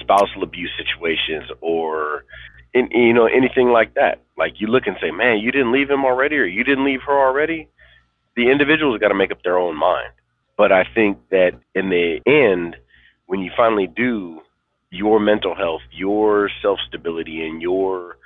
spousal 0.00 0.42
abuse 0.42 0.70
situations 0.76 1.50
or 1.60 2.24
in, 2.72 2.88
you 2.90 3.12
know 3.12 3.26
anything 3.26 3.68
like 3.68 3.94
that. 3.94 4.22
Like 4.36 4.60
you 4.60 4.66
look 4.66 4.86
and 4.86 4.96
say, 5.00 5.10
"Man, 5.10 5.38
you 5.38 5.52
didn't 5.52 5.72
leave 5.72 5.90
him 5.90 6.04
already, 6.04 6.36
or 6.36 6.44
you 6.44 6.64
didn't 6.64 6.84
leave 6.84 7.02
her 7.06 7.18
already." 7.18 7.68
The 8.36 8.50
individual's 8.50 9.00
got 9.00 9.08
to 9.08 9.14
make 9.14 9.32
up 9.32 9.42
their 9.42 9.58
own 9.58 9.76
mind. 9.76 10.12
But 10.56 10.72
I 10.72 10.84
think 10.94 11.18
that 11.30 11.52
in 11.74 11.90
the 11.90 12.20
end, 12.26 12.76
when 13.26 13.40
you 13.40 13.50
finally 13.56 13.86
do, 13.86 14.40
your 14.90 15.18
mental 15.20 15.54
health, 15.54 15.82
your 15.90 16.50
self 16.62 16.78
stability, 16.86 17.46
and 17.46 17.62
your 17.62 18.16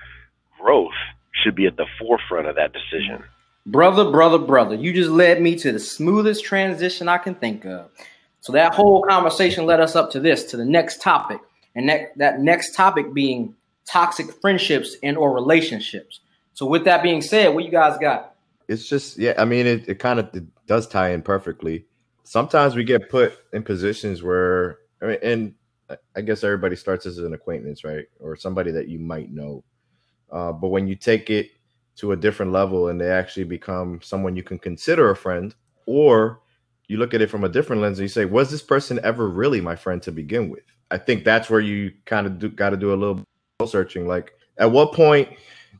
growth 0.60 0.98
should 1.32 1.54
be 1.54 1.66
at 1.66 1.76
the 1.76 1.86
forefront 1.98 2.48
of 2.48 2.56
that 2.56 2.72
decision. 2.72 3.22
Brother, 3.66 4.10
brother, 4.10 4.38
brother, 4.38 4.74
you 4.74 4.92
just 4.92 5.10
led 5.10 5.40
me 5.40 5.56
to 5.56 5.72
the 5.72 5.78
smoothest 5.78 6.44
transition 6.44 7.08
I 7.08 7.18
can 7.18 7.34
think 7.34 7.64
of. 7.64 7.90
So 8.40 8.52
that 8.52 8.74
whole 8.74 9.02
conversation 9.02 9.64
led 9.64 9.80
us 9.80 9.96
up 9.96 10.10
to 10.12 10.20
this, 10.20 10.44
to 10.44 10.58
the 10.58 10.66
next 10.66 11.00
topic. 11.00 11.40
And 11.74 11.88
that, 11.88 12.16
that 12.18 12.40
next 12.40 12.74
topic 12.74 13.14
being 13.14 13.54
toxic 13.86 14.26
friendships 14.40 14.96
and 15.02 15.16
or 15.16 15.34
relationships. 15.34 16.20
So 16.52 16.66
with 16.66 16.84
that 16.84 17.02
being 17.02 17.22
said, 17.22 17.54
what 17.54 17.64
you 17.64 17.70
guys 17.70 17.98
got? 17.98 18.34
It's 18.68 18.88
just 18.88 19.18
yeah, 19.18 19.34
I 19.36 19.44
mean 19.44 19.66
it, 19.66 19.88
it 19.88 19.98
kind 19.98 20.18
of 20.18 20.34
it 20.34 20.44
does 20.66 20.86
tie 20.86 21.10
in 21.10 21.22
perfectly. 21.22 21.84
Sometimes 22.22 22.74
we 22.74 22.84
get 22.84 23.10
put 23.10 23.38
in 23.52 23.62
positions 23.62 24.22
where 24.22 24.78
I 25.02 25.06
mean, 25.06 25.18
and 25.22 25.54
I 26.16 26.22
guess 26.22 26.44
everybody 26.44 26.76
starts 26.76 27.04
as 27.04 27.18
an 27.18 27.34
acquaintance, 27.34 27.84
right? 27.84 28.06
Or 28.20 28.36
somebody 28.36 28.70
that 28.72 28.88
you 28.88 28.98
might 28.98 29.30
know. 29.30 29.64
Uh, 30.32 30.52
but 30.52 30.68
when 30.68 30.86
you 30.86 30.94
take 30.94 31.28
it 31.28 31.50
to 31.96 32.12
a 32.12 32.16
different 32.16 32.52
level 32.52 32.88
and 32.88 33.00
they 33.00 33.10
actually 33.10 33.44
become 33.44 34.00
someone 34.02 34.36
you 34.36 34.42
can 34.42 34.58
consider 34.58 35.10
a 35.10 35.16
friend, 35.16 35.54
or 35.86 36.40
you 36.88 36.98
look 36.98 37.14
at 37.14 37.22
it 37.22 37.30
from 37.30 37.44
a 37.44 37.48
different 37.48 37.80
lens 37.82 37.98
and 37.98 38.04
you 38.04 38.08
say, 38.08 38.24
was 38.24 38.50
this 38.50 38.62
person 38.62 39.00
ever 39.02 39.28
really 39.28 39.60
my 39.60 39.76
friend 39.76 40.02
to 40.02 40.12
begin 40.12 40.50
with? 40.50 40.64
I 40.90 40.98
think 40.98 41.24
that's 41.24 41.48
where 41.48 41.60
you 41.60 41.92
kind 42.04 42.26
of 42.26 42.56
got 42.56 42.70
to 42.70 42.76
do 42.76 42.92
a 42.92 42.96
little 42.96 43.24
searching. 43.66 44.06
Like, 44.06 44.32
at 44.58 44.70
what 44.70 44.92
point 44.92 45.28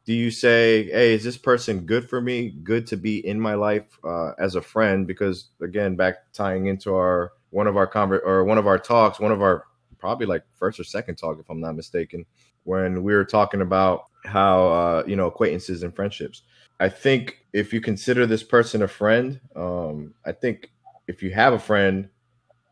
do 0.05 0.13
you 0.13 0.31
say, 0.31 0.85
"Hey, 0.85 1.15
is 1.15 1.25
this 1.25 1.39
person 1.39 1.81
good 1.87 2.09
for 2.09 2.21
me? 2.21 2.51
Good 2.51 2.87
to 2.89 2.97
be 2.97 3.27
in 3.27 3.41
my 3.41 3.55
life 3.55 3.99
uh, 4.05 4.33
as 4.39 4.55
a 4.55 4.63
friend?" 4.63 5.07
Because 5.07 5.49
again, 5.63 5.97
back 5.97 6.33
tying 6.33 6.67
into 6.67 6.95
our 6.95 7.33
one 7.51 7.67
of 7.67 7.77
our 7.77 7.87
conver- 7.87 8.25
or 8.25 8.45
one 8.45 8.59
of 8.59 8.67
our 8.67 8.79
talks, 8.79 9.21
one 9.21 9.33
of 9.33 9.41
our 9.41 9.65
probably 9.99 10.27
like 10.27 10.43
first 10.53 10.79
or 10.79 10.85
second 10.85 11.17
talk, 11.17 11.39
if 11.39 11.49
I'm 11.49 11.61
not 11.61 11.77
mistaken, 11.77 12.27
when 12.65 13.03
we 13.03 13.15
were 13.15 13.25
talking 13.25 13.61
about 13.61 14.05
how 14.25 14.67
uh, 14.69 15.05
you 15.07 15.17
know 15.17 15.27
acquaintances 15.27 15.83
and 15.83 15.95
friendships. 15.95 16.43
I 16.81 16.89
think 16.89 17.47
if 17.53 17.73
you 17.73 17.81
consider 17.81 18.27
this 18.27 18.43
person 18.43 18.83
a 18.83 18.89
friend, 18.89 19.41
um, 19.55 20.15
I 20.25 20.33
think 20.33 20.73
if 21.07 21.23
you 21.23 21.31
have 21.33 21.53
a 21.53 21.59
friend, 21.59 22.09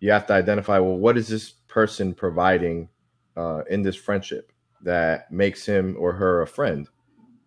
you 0.01 0.11
have 0.11 0.27
to 0.27 0.33
identify 0.33 0.79
well, 0.79 0.97
what 0.97 1.17
is 1.17 1.29
this 1.29 1.51
person 1.69 2.15
providing 2.15 2.89
uh, 3.37 3.63
in 3.71 3.83
this 3.83 3.97
friendship 3.97 4.53
that 4.83 5.31
makes 5.31 5.65
him 5.65 5.97
or 5.99 6.13
her 6.13 6.43
a 6.43 6.47
friend? 6.47 6.89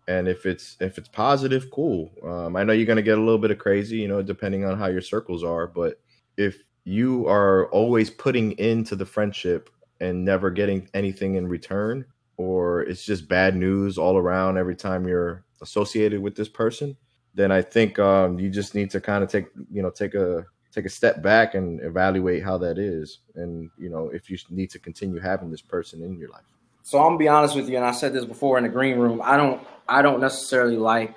And 0.08 0.28
if 0.28 0.46
it's 0.46 0.76
if 0.80 0.98
it's 0.98 1.08
positive, 1.08 1.70
cool. 1.70 2.12
Um, 2.24 2.56
I 2.56 2.62
know 2.62 2.72
you're 2.72 2.86
gonna 2.86 3.02
get 3.02 3.18
a 3.18 3.22
little 3.22 3.38
bit 3.38 3.50
of 3.50 3.58
crazy, 3.58 3.98
you 3.98 4.08
know, 4.08 4.22
depending 4.22 4.64
on 4.64 4.78
how 4.78 4.86
your 4.86 5.02
circles 5.02 5.42
are. 5.42 5.66
But 5.66 6.00
if 6.36 6.62
you 6.84 7.26
are 7.26 7.66
always 7.70 8.08
putting 8.08 8.52
into 8.52 8.94
the 8.94 9.04
friendship 9.04 9.68
and 10.00 10.24
never 10.24 10.50
getting 10.50 10.88
anything 10.94 11.34
in 11.34 11.48
return, 11.48 12.04
or 12.36 12.82
it's 12.82 13.04
just 13.04 13.28
bad 13.28 13.56
news 13.56 13.98
all 13.98 14.16
around 14.16 14.58
every 14.58 14.76
time 14.76 15.06
you're 15.06 15.44
associated 15.62 16.20
with 16.20 16.36
this 16.36 16.48
person, 16.48 16.96
then 17.34 17.50
I 17.50 17.62
think 17.62 17.98
um, 17.98 18.38
you 18.38 18.50
just 18.50 18.74
need 18.74 18.90
to 18.90 19.00
kind 19.00 19.22
of 19.22 19.30
take 19.30 19.46
you 19.70 19.82
know 19.82 19.90
take 19.90 20.14
a 20.14 20.44
take 20.72 20.84
a 20.84 20.90
step 20.90 21.22
back 21.22 21.54
and 21.54 21.80
evaluate 21.82 22.42
how 22.42 22.58
that 22.58 22.78
is, 22.78 23.18
and 23.34 23.70
you 23.78 23.88
know 23.88 24.10
if 24.10 24.30
you 24.30 24.38
need 24.50 24.70
to 24.70 24.78
continue 24.78 25.18
having 25.18 25.50
this 25.50 25.62
person 25.62 26.02
in 26.02 26.18
your 26.18 26.30
life. 26.30 26.44
So 26.82 26.98
I'm 26.98 27.08
gonna 27.08 27.18
be 27.18 27.28
honest 27.28 27.56
with 27.56 27.68
you, 27.68 27.76
and 27.76 27.84
I 27.84 27.92
said 27.92 28.12
this 28.12 28.24
before 28.24 28.58
in 28.58 28.64
the 28.64 28.70
green 28.70 28.98
room. 28.98 29.20
I 29.22 29.36
don't 29.36 29.66
I 29.88 30.02
don't 30.02 30.20
necessarily 30.20 30.76
like 30.76 31.14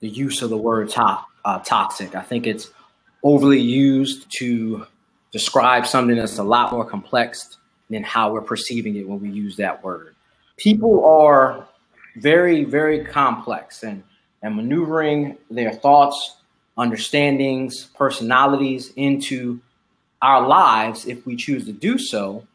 the 0.00 0.08
use 0.08 0.42
of 0.42 0.50
the 0.50 0.56
word 0.56 0.90
to- 0.90 1.24
uh, 1.44 1.58
toxic. 1.60 2.14
I 2.14 2.22
think 2.22 2.46
it's 2.46 2.70
overly 3.22 3.60
used 3.60 4.30
to 4.38 4.86
describe 5.32 5.86
something 5.86 6.16
that's 6.16 6.38
a 6.38 6.42
lot 6.42 6.72
more 6.72 6.84
complex 6.84 7.56
than 7.88 8.02
how 8.02 8.32
we're 8.32 8.42
perceiving 8.42 8.96
it 8.96 9.08
when 9.08 9.20
we 9.20 9.30
use 9.30 9.56
that 9.56 9.82
word. 9.82 10.14
People 10.60 11.04
are 11.06 11.66
very, 12.16 12.64
very 12.64 13.04
complex 13.04 13.82
and, 13.82 14.02
and 14.42 14.56
maneuvering 14.56 15.38
their 15.50 15.72
thoughts, 15.72 16.36
understandings, 16.76 17.84
personalities 17.96 18.92
into 18.94 19.60
our 20.20 20.46
lives, 20.46 21.06
if 21.06 21.24
we 21.24 21.34
choose 21.34 21.64
to 21.64 21.72
do 21.72 21.98
so, 21.98 22.46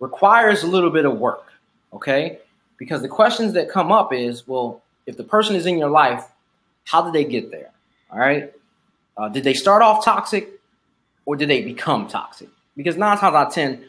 requires 0.00 0.62
a 0.62 0.66
little 0.66 0.90
bit 0.90 1.04
of 1.04 1.18
work. 1.18 1.52
Okay. 1.92 2.38
Because 2.78 3.02
the 3.02 3.08
questions 3.08 3.52
that 3.52 3.70
come 3.70 3.92
up 3.92 4.14
is, 4.14 4.48
well, 4.48 4.82
if 5.06 5.16
the 5.18 5.24
person 5.24 5.54
is 5.54 5.66
in 5.66 5.76
your 5.78 5.90
life, 5.90 6.24
how 6.84 7.02
did 7.02 7.12
they 7.12 7.24
get 7.24 7.50
there? 7.50 7.70
All 8.10 8.18
right. 8.18 8.50
Uh, 9.16 9.28
did 9.28 9.44
they 9.44 9.54
start 9.54 9.82
off 9.82 10.04
toxic 10.04 10.48
or 11.26 11.36
did 11.36 11.50
they 11.50 11.62
become 11.62 12.08
toxic? 12.08 12.48
Because 12.76 12.96
nine 12.96 13.18
times 13.18 13.34
out 13.34 13.48
of 13.48 13.54
10, 13.54 13.84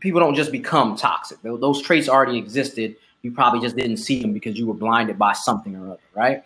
people 0.00 0.20
don't 0.20 0.34
just 0.34 0.52
become 0.52 0.96
toxic. 0.96 1.38
Those 1.42 1.82
traits 1.82 2.08
already 2.08 2.38
existed. 2.38 2.96
You 3.22 3.32
probably 3.32 3.60
just 3.60 3.76
didn't 3.76 3.98
see 3.98 4.20
them 4.20 4.32
because 4.32 4.58
you 4.58 4.66
were 4.66 4.74
blinded 4.74 5.18
by 5.18 5.32
something 5.32 5.76
or 5.76 5.92
other, 5.92 6.00
right? 6.14 6.42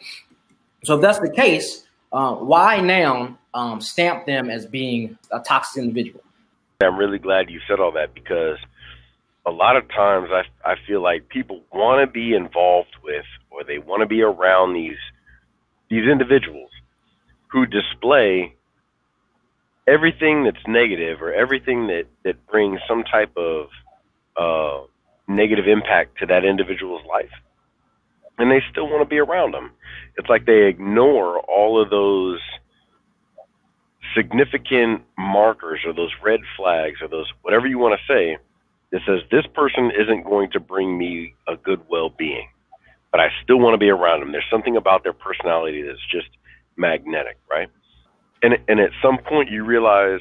So 0.85 0.97
if 0.97 1.01
that's 1.01 1.19
the 1.19 1.31
case, 1.31 1.85
uh, 2.13 2.35
why 2.35 2.81
now 2.81 3.39
um, 3.55 3.81
stamp 3.81 4.27
them 4.27 4.51
as 4.51 4.67
being 4.67 5.19
a 5.31 5.41
toxic 5.41 5.83
individual? 5.83 6.23
I'm 6.83 6.97
really 6.97 7.19
glad 7.19 7.51
you 7.51 7.61
said 7.67 7.81
all 7.81 7.93
that 7.93 8.13
because 8.15 8.59
a 9.47 9.51
lot 9.51 9.77
of 9.77 9.89
times 9.89 10.29
I, 10.31 10.43
I 10.69 10.75
feel 10.87 11.03
like 11.03 11.29
people 11.29 11.63
want 11.73 12.07
to 12.07 12.13
be 12.13 12.35
involved 12.35 12.95
with 13.03 13.25
or 13.51 13.65
they 13.65 13.79
want 13.79 14.01
to 14.01 14.07
be 14.07 14.21
around 14.23 14.75
these 14.75 14.99
these 15.89 16.09
individuals 16.11 16.71
who 17.47 17.65
display 17.65 18.56
everything 19.87 20.45
that's 20.45 20.65
negative 20.67 21.23
or 21.23 21.33
everything 21.33 21.87
that, 21.89 22.05
that 22.25 22.47
brings 22.47 22.81
some 22.89 23.05
type 23.05 23.37
of 23.37 23.69
uh, 24.37 24.87
negative 25.29 25.67
impact 25.69 26.19
to 26.19 26.27
that 26.27 26.45
individual's 26.45 27.03
life. 27.09 27.31
And 28.39 28.51
they 28.51 28.63
still 28.71 28.89
want 28.89 29.03
to 29.03 29.09
be 29.09 29.19
around 29.19 29.53
them. 29.53 29.71
It's 30.17 30.29
like 30.29 30.45
they 30.45 30.67
ignore 30.67 31.41
all 31.41 31.81
of 31.81 31.91
those 31.91 32.41
significant 34.15 35.03
markers 35.19 35.81
or 35.87 35.93
those 35.93 36.13
red 36.23 36.41
flags 36.57 37.01
or 37.03 37.09
those 37.09 37.31
whatever 37.43 37.67
you 37.67 37.79
want 37.79 37.99
to 37.99 38.13
say 38.13 38.39
that 38.93 39.01
says 39.07 39.21
this 39.31 39.47
person 39.55 39.91
isn't 39.91 40.25
going 40.25 40.51
to 40.51 40.61
bring 40.61 40.97
me 40.97 41.35
a 41.49 41.57
good 41.57 41.81
well-being 41.91 42.49
but 43.11 43.21
i 43.21 43.29
still 43.43 43.59
want 43.59 43.75
to 43.75 43.79
be 43.79 43.91
around 43.91 44.21
them 44.21 44.33
there's 44.33 44.45
something 44.51 44.77
about 44.77 45.03
their 45.03 45.13
personality 45.13 45.83
that's 45.83 45.99
just 46.11 46.29
magnetic 46.77 47.37
right 47.51 47.69
and 48.43 48.59
and 48.69 48.81
at 48.81 48.91
some 49.03 49.19
point 49.19 49.51
you 49.51 49.65
realize 49.65 50.21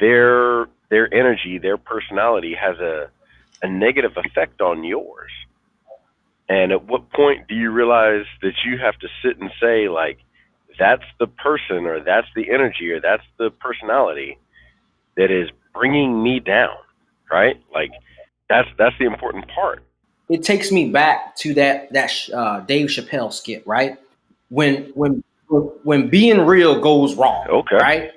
their 0.00 0.66
their 0.90 1.12
energy, 1.12 1.58
their 1.58 1.76
personality 1.76 2.54
has 2.54 2.78
a 2.78 3.08
a 3.62 3.68
negative 3.68 4.12
effect 4.16 4.60
on 4.60 4.84
yours. 4.84 5.30
And 6.48 6.72
at 6.72 6.84
what 6.84 7.10
point 7.10 7.48
do 7.48 7.54
you 7.54 7.70
realize 7.70 8.26
that 8.42 8.54
you 8.64 8.76
have 8.78 8.98
to 8.98 9.08
sit 9.22 9.38
and 9.38 9.50
say 9.60 9.88
like 9.88 10.18
that's 10.78 11.04
the 11.18 11.26
person 11.26 11.86
or 11.86 12.02
that's 12.02 12.26
the 12.34 12.50
energy 12.50 12.90
or 12.90 13.00
that's 13.00 13.22
the 13.38 13.50
personality 13.50 14.38
that 15.16 15.30
is 15.30 15.48
bringing 15.72 16.22
me 16.22 16.40
down, 16.40 16.76
right? 17.30 17.60
Like 17.72 17.92
that's 18.48 18.68
that's 18.78 18.96
the 18.98 19.06
important 19.06 19.48
part. 19.48 19.82
It 20.28 20.42
takes 20.42 20.72
me 20.72 20.90
back 20.90 21.36
to 21.36 21.54
that 21.54 21.92
that 21.92 22.12
uh, 22.34 22.60
Dave 22.60 22.88
Chappelle 22.88 23.32
skit, 23.32 23.66
right? 23.66 23.98
When 24.48 24.92
when 24.94 25.22
when 25.52 26.08
being 26.08 26.40
real 26.40 26.80
goes 26.80 27.14
wrong. 27.14 27.46
Okay. 27.48 27.76
Right? 27.76 28.10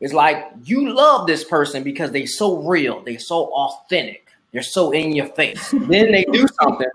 It's 0.00 0.12
like 0.12 0.50
you 0.64 0.92
love 0.92 1.26
this 1.26 1.44
person 1.44 1.84
because 1.84 2.10
they 2.10 2.26
so 2.26 2.62
real, 2.62 3.02
they 3.02 3.16
so 3.18 3.46
authentic, 3.46 4.26
they're 4.52 4.62
so 4.62 4.90
in 4.90 5.12
your 5.12 5.26
face. 5.26 5.70
then 5.72 6.10
they 6.10 6.24
do 6.24 6.46
something 6.60 6.88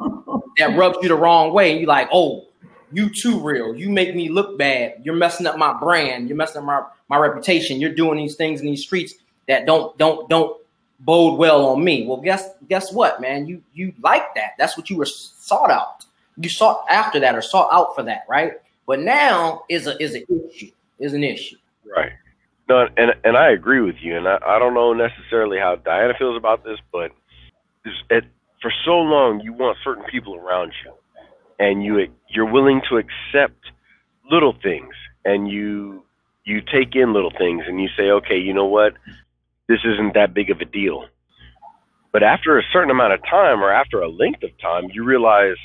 that 0.58 0.78
rubs 0.78 0.98
you 1.02 1.08
the 1.08 1.16
wrong 1.16 1.54
way, 1.54 1.72
and 1.72 1.80
you're 1.80 1.88
like, 1.88 2.10
oh, 2.12 2.46
you 2.92 3.10
too 3.10 3.40
real. 3.40 3.76
You 3.76 3.90
make 3.90 4.14
me 4.14 4.30
look 4.30 4.58
bad. 4.58 4.96
You're 5.04 5.16
messing 5.16 5.46
up 5.46 5.58
my 5.58 5.78
brand. 5.80 6.28
You're 6.28 6.38
messing 6.38 6.60
up 6.60 6.66
my, 6.66 6.84
my 7.10 7.18
reputation. 7.18 7.80
You're 7.80 7.96
doing 7.96 8.18
these 8.18 8.36
things 8.36 8.60
in 8.60 8.68
these 8.68 8.84
streets 8.84 9.14
that 9.48 9.66
don't 9.66 9.98
don't 9.98 10.30
don't 10.30 10.58
bode 11.00 11.38
well 11.38 11.66
on 11.68 11.84
me. 11.84 12.06
Well, 12.06 12.18
guess 12.18 12.50
guess 12.68 12.92
what, 12.92 13.22
man? 13.22 13.48
You 13.48 13.62
you 13.74 13.94
like 14.02 14.36
that. 14.36 14.52
That's 14.58 14.78
what 14.78 14.90
you 14.90 14.98
were 14.98 15.06
sought 15.06 15.72
out. 15.72 16.06
You 16.38 16.50
sought 16.50 16.86
after 16.90 17.20
that 17.22 17.36
or 17.36 17.42
sought 17.42 17.70
out 17.72 17.96
for 17.96 18.04
that, 18.04 18.26
right? 18.30 18.54
But 18.88 19.02
now 19.02 19.64
is 19.70 19.86
a 19.86 20.02
is 20.02 20.16
an 20.16 20.24
issue. 20.50 20.72
Is 21.00 21.14
an 21.14 21.24
issue. 21.24 21.58
Right. 21.86 22.14
No, 22.70 22.88
and 22.98 23.12
and 23.24 23.38
I 23.38 23.52
agree 23.52 23.82
with 23.82 23.96
you, 24.02 24.18
and 24.18 24.28
I, 24.28 24.38
I 24.46 24.60
don't 24.60 24.74
know 24.74 24.94
necessarily 24.94 25.60
how 25.60 25.76
Diana 25.76 26.14
feels 26.18 26.38
about 26.38 26.64
this, 26.64 26.80
but 26.92 27.12
it, 28.10 28.26
for 28.62 28.72
so 28.86 28.92
long 28.98 29.42
you 29.42 29.54
want 29.54 29.78
certain 29.84 30.04
people 30.12 30.36
around 30.36 30.74
you, 30.84 30.94
and 31.60 31.84
you 31.84 32.08
you're 32.30 32.52
willing 32.52 32.82
to 32.90 32.98
accept 32.98 33.60
little 34.32 34.56
things, 34.64 34.94
and 35.24 35.50
you 35.50 36.04
you 36.46 36.62
take 36.62 36.96
in 36.96 37.14
little 37.14 37.34
things, 37.38 37.64
and 37.68 37.82
you 37.82 37.90
say, 37.98 38.10
okay, 38.10 38.38
you 38.38 38.54
know 38.54 38.66
what, 38.66 38.94
this 39.68 39.80
isn't 39.86 40.14
that 40.14 40.34
big 40.34 40.50
of 40.50 40.62
a 40.62 40.66
deal. 40.66 41.06
But 42.14 42.24
after 42.24 42.58
a 42.58 42.64
certain 42.72 42.90
amount 42.90 43.14
of 43.14 43.22
time, 43.30 43.62
or 43.62 43.72
after 43.72 44.02
a 44.02 44.10
length 44.10 44.44
of 44.44 44.50
time, 44.60 44.90
you 44.92 45.04
realize 45.04 45.58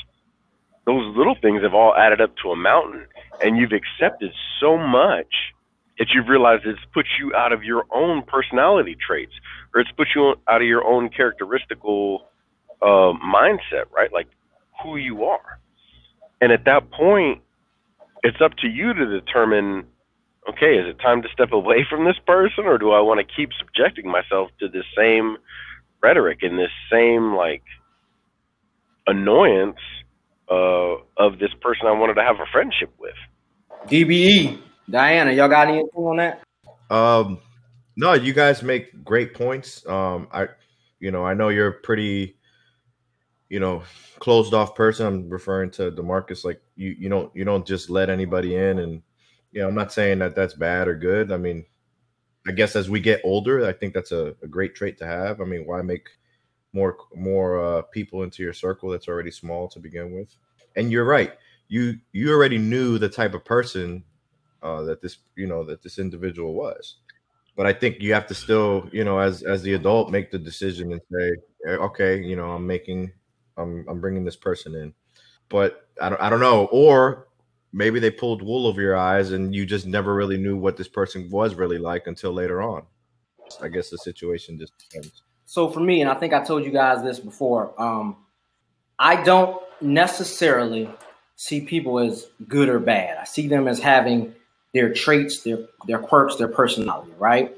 those 0.87 1.17
little 1.17 1.37
things 1.41 1.63
have 1.63 1.75
all 1.75 1.95
added 1.95 2.21
up 2.21 2.35
to 2.43 2.51
a 2.51 2.57
mountain 2.57 3.07
and 3.43 3.57
you've 3.57 3.73
accepted 3.73 4.33
so 4.61 4.77
much 4.77 5.53
that 5.99 6.09
you've 6.15 6.29
realized 6.29 6.65
it's 6.67 6.81
put 6.93 7.07
you 7.21 7.35
out 7.35 7.53
of 7.53 7.63
your 7.63 7.85
own 7.93 8.23
personality 8.23 8.97
traits 8.97 9.33
or 9.75 9.81
it's 9.81 9.91
put 9.93 10.09
you 10.15 10.35
out 10.49 10.61
of 10.61 10.67
your 10.67 10.85
own 10.85 11.09
characteristical 11.09 12.27
uh, 12.81 13.13
mindset, 13.25 13.85
right? 13.95 14.13
Like 14.13 14.27
who 14.83 14.97
you 14.97 15.25
are. 15.25 15.61
And 16.41 16.51
at 16.51 16.65
that 16.65 16.91
point, 16.91 17.41
it's 18.23 18.41
up 18.41 18.57
to 18.59 18.69
you 18.69 18.93
to 18.95 19.07
determine 19.07 19.87
okay, 20.49 20.77
is 20.77 20.89
it 20.89 20.99
time 21.01 21.23
to 21.23 21.29
step 21.33 21.53
away 21.53 21.87
from 21.91 22.05
this 22.05 22.19
person 22.27 22.65
or 22.65 22.79
do 22.79 22.91
I 22.91 23.01
want 23.01 23.21
to 23.21 23.35
keep 23.37 23.51
subjecting 23.59 24.11
myself 24.11 24.51
to 24.59 24.69
this 24.69 24.85
same 24.97 25.37
rhetoric 26.03 26.43
and 26.43 26.59
this 26.59 26.73
same 26.91 27.35
like 27.35 27.63
annoyance 29.07 29.79
uh, 30.53 30.97
of 31.17 31.39
this 31.39 31.51
person 31.61 31.87
I 31.87 31.93
wanted 31.93 32.15
to 32.15 32.23
have 32.23 32.37
a 32.37 32.47
friendship 32.53 32.93
with. 32.99 33.15
DBE, 33.87 34.61
Diana, 34.89 35.33
y'all 35.33 35.49
got 35.49 35.69
anything 35.69 35.89
on 35.95 36.17
that? 36.19 36.43
Um, 36.91 37.39
no, 37.97 38.13
you 38.13 38.33
guys 38.33 38.63
make 38.63 39.05
great 39.05 39.35
points. 39.35 39.87
Um, 39.87 40.29
I, 40.33 40.49
you 41.01 41.11
know, 41.11 41.25
I 41.25 41.35
know 41.35 41.49
you're 41.49 41.69
a 41.69 41.73
pretty, 41.73 42.37
you 43.49 43.61
know, 43.61 43.83
closed 44.19 44.55
off 44.55 44.75
person. 44.75 45.07
I'm 45.07 45.29
referring 45.29 45.71
to 45.73 45.91
Demarcus. 45.91 46.45
Like 46.45 46.61
you, 46.77 46.95
you 46.99 47.09
don't, 47.09 47.35
you 47.35 47.45
don't 47.45 47.67
just 47.67 47.91
let 47.91 48.11
anybody 48.11 48.57
in. 48.57 48.79
And 48.79 49.03
you 49.53 49.63
know, 49.63 49.69
I'm 49.69 49.75
not 49.75 49.93
saying 49.93 50.19
that 50.21 50.37
that's 50.37 50.55
bad 50.55 50.87
or 50.87 50.95
good. 50.95 51.33
I 51.33 51.39
mean, 51.39 51.65
I 52.47 52.53
guess 52.53 52.77
as 52.77 52.91
we 52.91 53.01
get 53.01 53.21
older, 53.25 53.67
I 53.67 53.73
think 53.73 53.95
that's 53.95 54.13
a, 54.13 54.35
a 54.43 54.47
great 54.47 54.75
trait 54.75 54.99
to 54.99 55.07
have. 55.07 55.41
I 55.41 55.45
mean, 55.45 55.67
why 55.67 55.83
make 55.83 56.09
more 56.73 56.97
more 57.15 57.63
uh, 57.63 57.83
people 57.83 58.23
into 58.23 58.43
your 58.43 58.53
circle 58.53 58.91
that's 58.91 59.09
already 59.09 59.31
small 59.31 59.69
to 59.69 59.79
begin 59.79 60.13
with. 60.13 60.35
And 60.77 60.91
you're 60.91 61.05
right. 61.05 61.33
You 61.69 61.99
you 62.13 62.33
already 62.33 62.59
knew 62.59 62.99
the 62.99 63.09
type 63.09 63.35
of 63.35 63.45
person 63.45 64.05
uh, 64.63 64.83
that 64.83 65.03
this 65.03 65.19
you 65.37 65.47
know 65.47 65.65
that 65.65 65.83
this 65.83 65.99
individual 65.99 66.55
was. 66.55 66.97
But 67.57 67.67
I 67.67 67.73
think 67.73 68.01
you 68.01 68.15
have 68.15 68.27
to 68.29 68.35
still 68.35 68.89
you 68.93 69.05
know 69.05 69.19
as 69.19 69.43
as 69.43 69.63
the 69.63 69.75
adult 69.75 70.11
make 70.11 70.31
the 70.31 70.39
decision 70.39 70.93
and 70.93 71.01
say 71.13 71.33
eh, 71.69 71.77
okay 71.77 72.23
you 72.23 72.37
know 72.37 72.53
I'm 72.53 72.67
making 72.67 73.13
I'm 73.57 73.85
I'm 73.89 74.01
bringing 74.01 74.25
this 74.25 74.37
person 74.37 74.75
in. 74.75 74.95
But 75.49 75.89
I 76.01 76.09
don't 76.09 76.21
I 76.21 76.31
don't 76.31 76.41
know 76.41 76.67
or 76.73 77.29
maybe 77.73 77.99
they 78.01 78.11
pulled 78.11 78.43
wool 78.43 78.67
over 78.67 78.81
your 78.81 78.97
eyes 78.97 79.33
and 79.33 79.55
you 79.55 79.67
just 79.67 79.87
never 79.87 80.15
really 80.15 80.37
knew 80.37 80.57
what 80.57 80.77
this 80.77 80.89
person 80.89 81.29
was 81.31 81.55
really 81.55 81.79
like 81.79 82.07
until 82.07 82.33
later 82.33 82.63
on. 82.63 82.85
I 83.61 83.69
guess 83.69 83.91
the 83.91 83.99
situation 83.99 84.59
just 84.59 84.73
depends. 84.79 85.23
So 85.53 85.69
for 85.69 85.81
me, 85.81 86.01
and 86.01 86.09
I 86.09 86.15
think 86.15 86.33
I 86.33 86.43
told 86.43 86.65
you 86.65 86.71
guys 86.71 87.05
this 87.05 87.21
before, 87.21 87.75
um, 87.77 88.17
I 88.99 89.23
don't 89.23 89.63
necessarily 89.83 90.89
see 91.37 91.61
people 91.61 91.99
as 91.99 92.27
good 92.49 92.71
or 92.71 92.79
bad. 92.79 93.19
I 93.19 93.25
see 93.25 93.49
them 93.49 93.69
as 93.69 93.79
having 93.79 94.35
their 94.73 94.95
traits, 94.95 95.43
their 95.43 95.59
their 95.87 95.99
quirks, 95.99 96.37
their 96.37 96.49
personality, 96.49 97.13
right? 97.19 97.55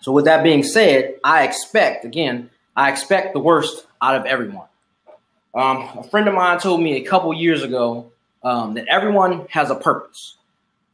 So 0.00 0.10
with 0.10 0.24
that 0.24 0.42
being 0.42 0.62
said, 0.62 1.16
I 1.22 1.44
expect 1.44 2.06
again, 2.06 2.48
I 2.74 2.90
expect 2.90 3.34
the 3.34 3.40
worst 3.40 3.86
out 4.00 4.14
of 4.14 4.24
everyone. 4.24 4.68
Um, 5.54 5.90
a 5.98 6.04
friend 6.04 6.26
of 6.28 6.34
mine 6.34 6.60
told 6.60 6.80
me 6.80 6.96
a 6.96 7.04
couple 7.04 7.34
years 7.34 7.62
ago 7.62 8.10
um, 8.42 8.72
that 8.72 8.86
everyone 8.88 9.46
has 9.50 9.68
a 9.68 9.74
purpose, 9.74 10.38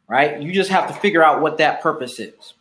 right? 0.09 0.43
You 0.43 0.53
just 0.53 0.71
have 0.71 0.89
to 0.89 0.95
figure 0.95 1.23
out 1.23 1.43
what 1.43 1.59
that 1.59 1.81
purpose 1.81 2.19
is. 2.19 2.55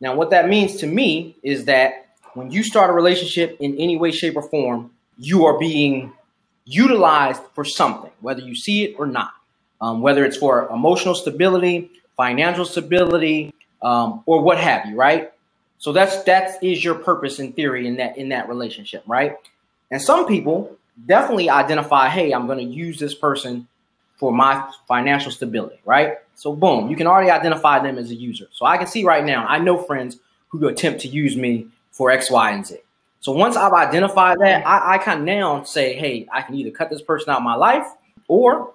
Now, 0.00 0.16
what 0.16 0.30
that 0.30 0.48
means 0.48 0.78
to 0.78 0.88
me 0.88 1.36
is 1.44 1.66
that 1.66 2.05
when 2.36 2.50
you 2.50 2.62
start 2.62 2.90
a 2.90 2.92
relationship 2.92 3.56
in 3.60 3.76
any 3.78 3.96
way, 3.96 4.12
shape, 4.12 4.36
or 4.36 4.42
form, 4.42 4.90
you 5.16 5.46
are 5.46 5.58
being 5.58 6.12
utilized 6.66 7.42
for 7.54 7.64
something, 7.64 8.10
whether 8.20 8.42
you 8.42 8.54
see 8.54 8.84
it 8.84 8.96
or 8.98 9.06
not. 9.06 9.32
Um, 9.80 10.00
whether 10.00 10.24
it's 10.24 10.36
for 10.36 10.68
emotional 10.68 11.14
stability, 11.14 11.90
financial 12.16 12.64
stability, 12.64 13.52
um, 13.82 14.22
or 14.26 14.42
what 14.42 14.58
have 14.58 14.86
you, 14.86 14.96
right? 14.96 15.32
So 15.78 15.92
that's 15.92 16.22
that 16.24 16.62
is 16.62 16.82
your 16.82 16.94
purpose 16.94 17.38
in 17.38 17.52
theory 17.52 17.86
in 17.86 17.96
that 17.96 18.16
in 18.16 18.30
that 18.30 18.48
relationship, 18.48 19.02
right? 19.06 19.36
And 19.90 20.00
some 20.00 20.26
people 20.26 20.76
definitely 21.06 21.50
identify, 21.50 22.08
hey, 22.08 22.32
I'm 22.32 22.46
going 22.46 22.58
to 22.58 22.64
use 22.64 22.98
this 22.98 23.14
person 23.14 23.68
for 24.16 24.32
my 24.32 24.66
financial 24.88 25.30
stability, 25.30 25.78
right? 25.84 26.14
So 26.34 26.54
boom, 26.54 26.88
you 26.88 26.96
can 26.96 27.06
already 27.06 27.30
identify 27.30 27.78
them 27.80 27.98
as 27.98 28.10
a 28.10 28.14
user. 28.14 28.46
So 28.52 28.64
I 28.64 28.78
can 28.78 28.86
see 28.86 29.04
right 29.04 29.24
now, 29.24 29.46
I 29.46 29.58
know 29.58 29.76
friends 29.82 30.18
who 30.48 30.66
attempt 30.68 31.02
to 31.02 31.08
use 31.08 31.36
me 31.36 31.68
for 31.96 32.10
X, 32.10 32.30
Y, 32.30 32.50
and 32.50 32.66
Z. 32.66 32.76
So 33.20 33.32
once 33.32 33.56
I've 33.56 33.72
identified 33.72 34.38
that, 34.40 34.66
I, 34.66 34.94
I 34.94 34.98
can 34.98 35.24
now 35.24 35.62
say, 35.64 35.94
hey, 35.94 36.26
I 36.32 36.42
can 36.42 36.54
either 36.54 36.70
cut 36.70 36.90
this 36.90 37.02
person 37.02 37.30
out 37.30 37.38
of 37.38 37.42
my 37.42 37.54
life 37.54 37.86
or 38.28 38.74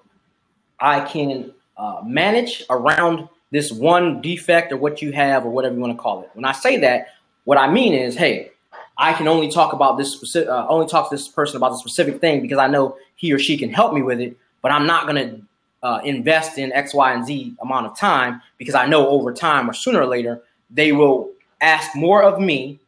I 0.79 1.01
can 1.01 1.53
uh, 1.77 2.01
manage 2.03 2.63
around 2.69 3.29
this 3.51 3.71
one 3.71 4.21
defect 4.21 4.71
or 4.71 4.77
what 4.77 5.01
you 5.01 5.11
have 5.11 5.45
or 5.45 5.51
whatever 5.51 5.75
you 5.75 5.81
want 5.81 5.95
to 5.95 6.01
call 6.01 6.23
it. 6.23 6.29
When 6.33 6.45
I 6.45 6.51
say 6.51 6.77
that, 6.77 7.07
what 7.45 7.57
I 7.57 7.71
mean 7.71 7.93
is, 7.93 8.15
hey, 8.15 8.51
I 8.97 9.13
can 9.13 9.27
only 9.27 9.49
talk 9.49 9.73
about 9.73 9.97
this 9.97 10.11
specific, 10.11 10.49
uh, 10.49 10.67
only 10.67 10.87
talk 10.87 11.09
to 11.09 11.15
this 11.15 11.27
person 11.27 11.57
about 11.57 11.69
the 11.69 11.77
specific 11.77 12.19
thing 12.19 12.41
because 12.41 12.57
I 12.57 12.67
know 12.67 12.97
he 13.15 13.31
or 13.33 13.39
she 13.39 13.57
can 13.57 13.71
help 13.71 13.93
me 13.93 14.01
with 14.01 14.19
it 14.19 14.37
but 14.61 14.71
I'm 14.71 14.85
not 14.85 15.07
going 15.07 15.15
to 15.15 15.41
uh, 15.83 16.01
invest 16.03 16.57
in 16.57 16.71
X, 16.71 16.93
Y, 16.93 17.13
and 17.13 17.25
Z 17.25 17.55
amount 17.61 17.87
of 17.87 17.97
time 17.97 18.41
because 18.57 18.75
I 18.75 18.85
know 18.85 19.07
over 19.09 19.33
time 19.33 19.69
or 19.69 19.73
sooner 19.73 20.01
or 20.01 20.05
later 20.05 20.41
they 20.69 20.91
will 20.91 21.31
ask 21.59 21.95
more 21.95 22.23
of 22.23 22.39
me 22.39 22.79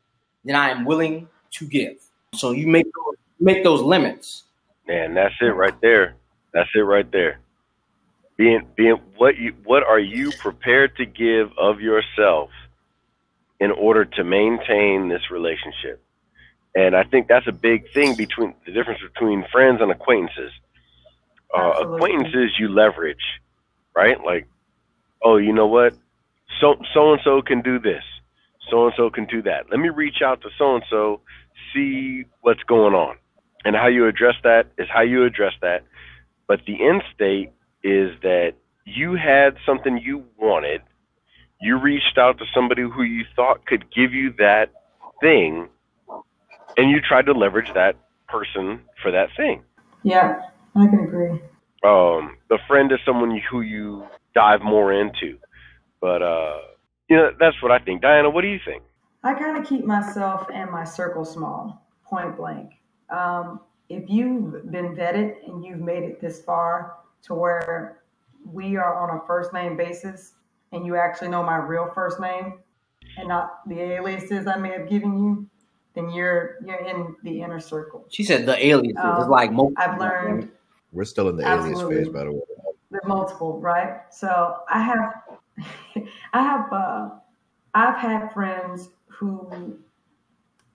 than 0.45 0.55
I 0.55 0.69
am 0.69 0.85
willing 0.85 1.27
to 1.51 1.67
give. 1.67 1.97
So 2.35 2.51
you 2.51 2.67
make 2.67 2.85
those, 2.85 3.15
make 3.39 3.63
those 3.63 3.81
limits. 3.81 4.43
Man, 4.87 5.13
that's 5.13 5.35
it 5.41 5.55
right 5.55 5.79
there. 5.81 6.15
That's 6.53 6.69
it 6.75 6.79
right 6.79 7.09
there. 7.11 7.39
Being 8.37 8.67
being 8.75 8.97
what 9.17 9.37
you 9.37 9.53
what 9.63 9.83
are 9.83 9.99
you 9.99 10.31
prepared 10.31 10.95
to 10.97 11.05
give 11.05 11.51
of 11.57 11.79
yourself 11.79 12.49
in 13.59 13.71
order 13.71 14.05
to 14.05 14.23
maintain 14.23 15.07
this 15.07 15.21
relationship? 15.31 16.01
And 16.75 16.95
I 16.95 17.03
think 17.03 17.27
that's 17.27 17.47
a 17.47 17.51
big 17.51 17.91
thing 17.93 18.15
between 18.15 18.55
the 18.65 18.71
difference 18.71 19.01
between 19.01 19.45
friends 19.51 19.79
and 19.81 19.91
acquaintances 19.91 20.51
uh, 21.53 21.71
acquaintances 21.81 22.51
you 22.57 22.69
leverage, 22.69 23.23
right? 23.95 24.17
Like, 24.23 24.47
oh, 25.23 25.37
you 25.37 25.53
know 25.53 25.67
what? 25.67 25.93
So 26.59 26.75
so 26.93 27.13
and 27.13 27.21
so 27.23 27.41
can 27.41 27.61
do 27.61 27.79
this. 27.79 28.03
So 28.69 28.85
and 28.85 28.93
so 28.95 29.09
can 29.09 29.25
do 29.25 29.41
that. 29.43 29.65
Let 29.69 29.79
me 29.79 29.89
reach 29.89 30.21
out 30.23 30.41
to 30.41 30.49
so 30.57 30.75
and 30.75 30.83
so, 30.89 31.21
see 31.73 32.23
what's 32.41 32.63
going 32.63 32.93
on, 32.93 33.17
and 33.65 33.75
how 33.75 33.87
you 33.87 34.07
address 34.07 34.35
that 34.43 34.67
is 34.77 34.87
how 34.91 35.01
you 35.01 35.25
address 35.25 35.53
that. 35.61 35.83
But 36.47 36.61
the 36.65 36.83
end 36.85 37.03
state 37.13 37.51
is 37.83 38.11
that 38.21 38.53
you 38.85 39.15
had 39.15 39.55
something 39.65 39.97
you 39.97 40.23
wanted. 40.37 40.81
You 41.61 41.79
reached 41.79 42.17
out 42.17 42.37
to 42.39 42.45
somebody 42.53 42.81
who 42.81 43.03
you 43.03 43.23
thought 43.35 43.65
could 43.65 43.85
give 43.93 44.13
you 44.13 44.33
that 44.37 44.67
thing, 45.21 45.69
and 46.77 46.89
you 46.91 46.99
tried 46.99 47.25
to 47.27 47.31
leverage 47.33 47.71
that 47.73 47.95
person 48.27 48.81
for 49.01 49.11
that 49.11 49.29
thing. 49.37 49.63
Yeah. 50.03 50.41
I 50.75 50.87
can 50.87 50.99
agree. 51.01 51.39
Um, 51.83 52.37
the 52.49 52.57
friend 52.67 52.91
is 52.91 52.99
someone 53.05 53.39
who 53.51 53.61
you 53.61 54.05
dive 54.33 54.61
more 54.63 54.91
into, 54.91 55.37
but 56.01 56.21
uh, 56.21 56.57
you 57.13 57.19
know 57.19 57.31
that's 57.39 57.61
what 57.61 57.71
I 57.71 57.77
think. 57.77 58.01
Diana, 58.01 58.29
what 58.29 58.41
do 58.41 58.47
you 58.47 58.59
think? 58.65 58.81
I 59.23 59.35
kind 59.35 59.55
of 59.55 59.67
keep 59.67 59.85
myself 59.85 60.47
and 60.51 60.71
my 60.71 60.83
circle 60.83 61.23
small, 61.23 61.85
point 62.03 62.35
blank. 62.35 62.71
Um, 63.09 63.59
if 63.87 64.09
you've 64.09 64.71
been 64.71 64.95
vetted 64.95 65.47
and 65.47 65.63
you've 65.63 65.79
made 65.79 66.01
it 66.01 66.19
this 66.19 66.41
far 66.41 66.95
to 67.23 67.35
where 67.35 67.99
we 68.51 68.77
are 68.77 68.95
on 68.97 69.17
a 69.17 69.27
first 69.27 69.53
name 69.53 69.77
basis, 69.77 70.33
and 70.71 70.85
you 70.87 70.95
actually 70.95 71.27
know 71.27 71.43
my 71.43 71.57
real 71.57 71.87
first 71.93 72.19
name 72.19 72.59
and 73.17 73.27
not 73.27 73.59
the 73.67 73.79
aliases 73.79 74.47
I 74.47 74.57
may 74.57 74.71
have 74.71 74.89
given 74.89 75.19
you, 75.19 75.47
then 75.93 76.09
you're 76.09 76.57
you're 76.65 76.83
in 76.83 77.15
the 77.23 77.43
inner 77.43 77.59
circle. 77.59 78.05
She 78.09 78.23
said 78.23 78.47
the 78.47 78.57
aliases. 78.65 79.03
Um, 79.03 79.19
it's 79.19 79.29
like 79.29 79.51
I've 79.77 79.99
learned 79.99 80.49
we're 80.91 81.05
still 81.05 81.29
in 81.29 81.37
the 81.37 81.45
Absolutely. 81.45 81.83
alias 81.83 82.07
phase, 82.07 82.13
by 82.13 82.23
the 82.23 82.31
way. 82.31 82.41
The 82.91 83.01
multiple, 83.07 83.59
right? 83.59 84.01
So 84.11 84.57
I 84.69 84.81
have, 84.81 85.13
I 86.33 86.41
have, 86.41 86.71
uh, 86.71 87.09
I've 87.73 87.97
had 87.97 88.31
friends 88.33 88.89
who 89.07 89.77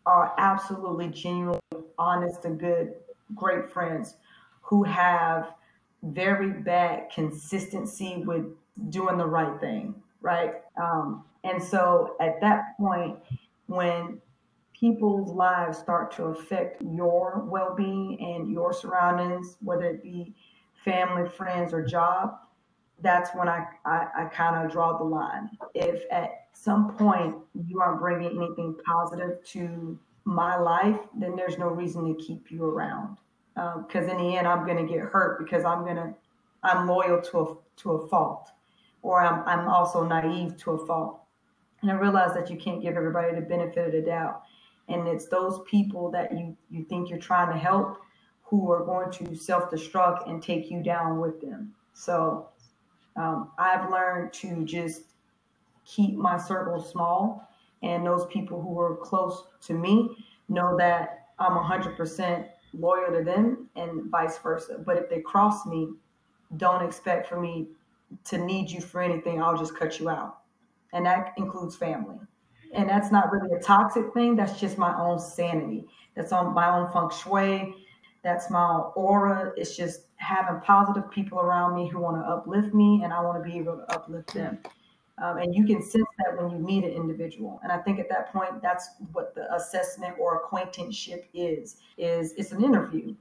are 0.07 0.35
absolutely 0.39 1.09
genuine, 1.09 1.61
honest, 1.99 2.45
and 2.45 2.59
good, 2.59 2.95
great 3.35 3.71
friends 3.71 4.17
who 4.63 4.85
have 4.85 5.55
very 6.03 6.51
bad 6.53 7.11
consistency 7.11 8.23
with 8.25 8.45
doing 8.91 9.17
the 9.17 9.27
right 9.27 9.59
thing, 9.61 9.95
right? 10.21 10.55
Um, 10.81 11.25
and 11.45 11.63
so 11.63 12.17
at 12.21 12.41
that 12.41 12.77
point, 12.79 13.19
when 13.67 14.21
people's 14.79 15.33
lives 15.33 15.79
start 15.79 16.13
to 16.13 16.25
affect 16.25 16.83
your 16.83 17.43
well-being 17.47 18.19
and 18.21 18.51
your 18.51 18.73
surroundings 18.73 19.57
whether 19.61 19.85
it 19.85 20.03
be 20.03 20.35
family 20.85 21.29
friends 21.29 21.73
or 21.73 21.85
job 21.85 22.39
that's 23.01 23.31
when 23.35 23.49
i 23.49 23.65
i, 23.85 24.07
I 24.19 24.25
kind 24.27 24.65
of 24.65 24.73
draw 24.73 24.99
the 24.99 25.05
line. 25.05 25.51
If 25.75 26.03
at 26.11 26.47
some 26.53 26.95
point 26.97 27.37
you 27.67 27.81
aren't 27.81 28.01
bringing 28.01 28.37
anything 28.37 28.77
positive 28.87 29.43
to 29.53 29.99
my 30.25 30.57
life 30.57 30.99
then 31.19 31.37
there's 31.37 31.59
no 31.59 31.69
reason 31.69 32.05
to 32.07 32.23
keep 32.23 32.51
you 32.51 32.65
around. 32.65 33.19
Because 33.55 34.05
um, 34.05 34.11
in 34.11 34.17
the 34.19 34.37
end 34.37 34.47
i'm 34.47 34.67
going 34.67 34.85
to 34.85 34.93
get 34.93 35.03
hurt 35.03 35.39
because 35.39 35.65
i'm 35.65 35.85
going 35.85 35.97
to 35.97 36.15
i'm 36.63 36.87
loyal 36.87 37.21
to 37.21 37.41
a 37.41 37.55
to 37.79 37.93
a 37.93 38.09
fault. 38.09 38.51
Or 39.03 39.23
I'm, 39.23 39.45
I'm 39.47 39.69
also 39.69 40.05
naive 40.05 40.57
to 40.59 40.73
a 40.73 40.87
fault. 40.87 41.23
And 41.83 41.91
i 41.91 41.95
realize 41.95 42.35
that 42.35 42.51
you 42.51 42.57
can't 42.57 42.83
give 42.83 42.97
everybody 42.97 43.35
the 43.35 43.41
benefit 43.41 43.87
of 43.87 43.93
the 43.93 44.03
doubt. 44.03 44.43
And 44.89 45.07
it's 45.07 45.29
those 45.29 45.61
people 45.71 46.11
that 46.11 46.33
you 46.33 46.57
you 46.71 46.85
think 46.85 47.11
you're 47.11 47.19
trying 47.19 47.53
to 47.53 47.59
help 47.59 47.99
who 48.43 48.71
are 48.73 48.85
going 48.85 49.11
to 49.13 49.35
self-destruct 49.35 50.29
and 50.29 50.43
take 50.43 50.71
you 50.71 50.83
down 50.83 51.21
with 51.21 51.41
them. 51.41 51.75
So 51.93 52.49
um, 53.19 53.51
i've 53.59 53.91
learned 53.91 54.33
to 54.33 54.65
just 54.65 55.03
keep 55.85 56.15
my 56.17 56.37
circle 56.37 56.81
small 56.81 57.49
and 57.83 58.07
those 58.07 58.27
people 58.27 58.61
who 58.61 58.79
are 58.79 58.97
close 58.97 59.45
to 59.61 59.75
me 59.75 60.17
know 60.49 60.77
that 60.77 61.29
i'm 61.39 61.53
100% 61.53 62.49
loyal 62.75 63.13
to 63.13 63.25
them 63.25 63.69
and 63.77 64.11
vice 64.11 64.39
versa 64.39 64.79
but 64.85 64.97
if 64.97 65.09
they 65.09 65.21
cross 65.21 65.67
me 65.67 65.89
don't 66.57 66.85
expect 66.85 67.29
for 67.29 67.41
me 67.41 67.69
to 68.25 68.39
need 68.39 68.71
you 68.71 68.81
for 68.81 69.01
anything 69.03 69.43
i'll 69.43 69.57
just 69.57 69.77
cut 69.77 69.99
you 69.99 70.09
out 70.09 70.39
and 70.93 71.05
that 71.05 71.33
includes 71.37 71.77
family 71.77 72.19
and 72.73 72.89
that's 72.89 73.11
not 73.11 73.33
really 73.33 73.51
a 73.53 73.61
toxic 73.61 74.13
thing. 74.13 74.37
That's 74.37 74.59
just 74.61 74.79
my 74.79 74.99
own 74.99 75.19
sanity. 75.19 75.87
That's 76.15 76.33
on 76.33 76.55
my 76.55 76.77
own 76.77 76.93
feng 76.93 77.11
shui. 77.11 77.75
That's 78.23 78.51
my 78.51 78.79
aura. 78.95 79.53
It's 79.57 79.77
just 79.77 80.03
having 80.17 80.61
positive 80.61 81.11
people 81.11 81.39
around 81.39 81.75
me 81.75 81.89
who 81.89 82.01
want 82.01 82.17
to 82.17 82.29
uplift 82.29 82.75
me, 82.75 83.03
and 83.05 83.13
I 83.13 83.21
want 83.21 83.43
to 83.43 83.49
be 83.49 83.59
able 83.59 83.77
to 83.77 83.95
uplift 83.95 84.35
them. 84.35 84.59
Um, 85.23 85.39
and 85.39 85.55
you 85.55 85.65
can 85.65 85.83
sense 85.83 86.07
that 86.19 86.41
when 86.41 86.51
you 86.51 86.59
meet 86.59 86.85
an 86.85 86.91
individual. 86.91 87.61
And 87.63 87.73
I 87.73 87.79
think 87.79 87.99
at 87.99 88.09
that 88.09 88.33
point, 88.33 88.63
that's 88.63 88.91
what 89.13 89.35
the 89.35 89.53
assessment 89.55 90.15
or 90.19 90.37
acquaintanceship 90.37 91.29
is, 91.35 91.77
is 91.97 92.35
it's 92.37 92.53
an 92.53 92.63
interview. 92.63 93.15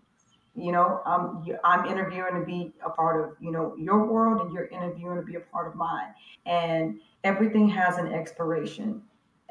You 0.56 0.72
know, 0.72 1.02
I'm, 1.06 1.46
I'm 1.64 1.86
interviewing 1.86 2.34
to 2.40 2.46
be 2.46 2.74
a 2.86 2.90
part 2.90 3.24
of, 3.24 3.36
you 3.40 3.52
know, 3.52 3.76
your 3.78 4.06
world 4.06 4.42
and 4.42 4.52
you're 4.54 4.68
interviewing 4.68 5.18
to 5.18 5.24
be 5.24 5.36
a 5.36 5.40
part 5.40 5.68
of 5.68 5.76
mine. 5.76 6.14
And 6.46 7.00
everything 7.24 7.68
has 7.70 7.98
an 7.98 8.14
expiration. 8.14 9.02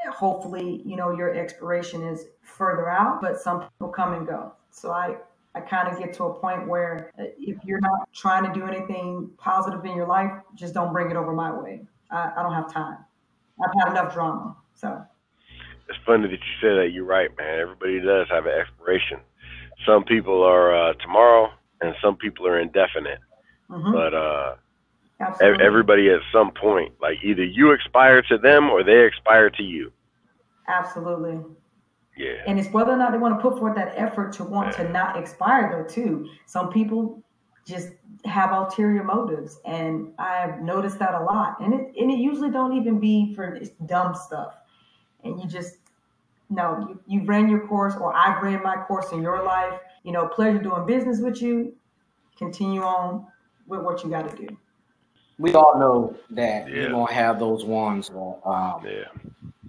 Hopefully, 0.08 0.82
you 0.84 0.96
know, 0.96 1.10
your 1.16 1.34
expiration 1.34 2.02
is 2.02 2.26
further 2.42 2.88
out, 2.88 3.20
but 3.20 3.40
some 3.40 3.62
people 3.62 3.88
come 3.88 4.14
and 4.14 4.26
go. 4.26 4.52
So 4.70 4.92
I, 4.92 5.16
I 5.56 5.60
kind 5.60 5.88
of 5.88 5.98
get 5.98 6.12
to 6.14 6.24
a 6.24 6.34
point 6.34 6.68
where 6.68 7.10
uh, 7.18 7.24
if 7.38 7.56
you're 7.64 7.80
not 7.80 8.12
trying 8.14 8.44
to 8.44 8.52
do 8.52 8.66
anything 8.66 9.30
positive 9.38 9.82
in 9.86 9.96
your 9.96 10.06
life, 10.06 10.30
just 10.54 10.74
don't 10.74 10.92
bring 10.92 11.10
it 11.10 11.16
over 11.16 11.32
my 11.32 11.50
way. 11.50 11.80
I, 12.10 12.30
I 12.36 12.42
don't 12.42 12.52
have 12.52 12.70
time. 12.70 12.98
I've 13.64 13.72
had 13.80 13.90
enough 13.90 14.12
drama. 14.12 14.54
So 14.74 15.02
it's 15.88 15.98
funny 16.04 16.24
that 16.24 16.32
you 16.32 16.38
say 16.60 16.76
that. 16.76 16.90
You're 16.92 17.06
right, 17.06 17.30
man. 17.38 17.58
Everybody 17.58 18.00
does 18.00 18.26
have 18.30 18.44
an 18.44 18.52
expiration. 18.52 19.20
Some 19.86 20.04
people 20.04 20.42
are 20.42 20.90
uh, 20.90 20.92
tomorrow, 20.94 21.50
and 21.80 21.94
some 22.02 22.16
people 22.16 22.46
are 22.46 22.60
indefinite. 22.60 23.20
Mm-hmm. 23.70 23.92
But 23.92 24.12
uh, 24.14 24.56
Absolutely. 25.20 25.64
everybody 25.64 26.10
at 26.10 26.20
some 26.32 26.50
point, 26.52 26.92
like 27.00 27.16
either 27.24 27.44
you 27.44 27.72
expire 27.72 28.20
to 28.22 28.36
them 28.36 28.68
or 28.68 28.84
they 28.84 29.06
expire 29.06 29.48
to 29.48 29.62
you. 29.62 29.90
Absolutely. 30.68 31.40
Yeah. 32.16 32.42
And 32.46 32.58
it's 32.58 32.70
whether 32.70 32.92
or 32.92 32.96
not 32.96 33.12
they 33.12 33.18
want 33.18 33.38
to 33.38 33.42
put 33.42 33.58
forth 33.58 33.76
that 33.76 33.92
effort 33.96 34.32
to 34.34 34.44
want 34.44 34.68
yeah. 34.68 34.84
to 34.84 34.88
not 34.90 35.18
expire, 35.18 35.70
though, 35.70 35.94
too. 35.94 36.28
Some 36.46 36.70
people 36.70 37.22
just 37.66 37.90
have 38.24 38.52
ulterior 38.52 39.04
motives, 39.04 39.60
and 39.64 40.12
I've 40.18 40.60
noticed 40.62 40.98
that 41.00 41.14
a 41.14 41.22
lot. 41.22 41.60
And 41.60 41.74
it 41.74 41.92
and 42.00 42.10
it 42.10 42.18
usually 42.18 42.50
don't 42.50 42.76
even 42.76 42.98
be 42.98 43.34
for 43.34 43.60
dumb 43.84 44.14
stuff. 44.14 44.54
And 45.24 45.40
you 45.40 45.46
just 45.46 45.76
no, 46.48 46.86
you, 46.88 47.20
you 47.20 47.26
ran 47.26 47.48
your 47.48 47.66
course, 47.66 47.94
or 48.00 48.14
I've 48.14 48.42
ran 48.42 48.62
my 48.62 48.76
course 48.76 49.12
in 49.12 49.20
your 49.20 49.42
life. 49.42 49.74
You 50.04 50.12
know, 50.12 50.26
pleasure 50.28 50.58
doing 50.58 50.86
business 50.86 51.20
with 51.20 51.42
you. 51.42 51.74
Continue 52.38 52.82
on 52.82 53.26
with 53.66 53.80
what 53.80 54.04
you 54.04 54.10
got 54.10 54.30
to 54.30 54.36
do. 54.36 54.56
We 55.38 55.52
all 55.52 55.78
know 55.78 56.16
that 56.30 56.68
yeah. 56.68 56.74
you're 56.74 56.90
gonna 56.90 57.12
have 57.12 57.38
those 57.38 57.64
ones 57.64 58.10
um, 58.10 58.82
yeah 58.84 59.04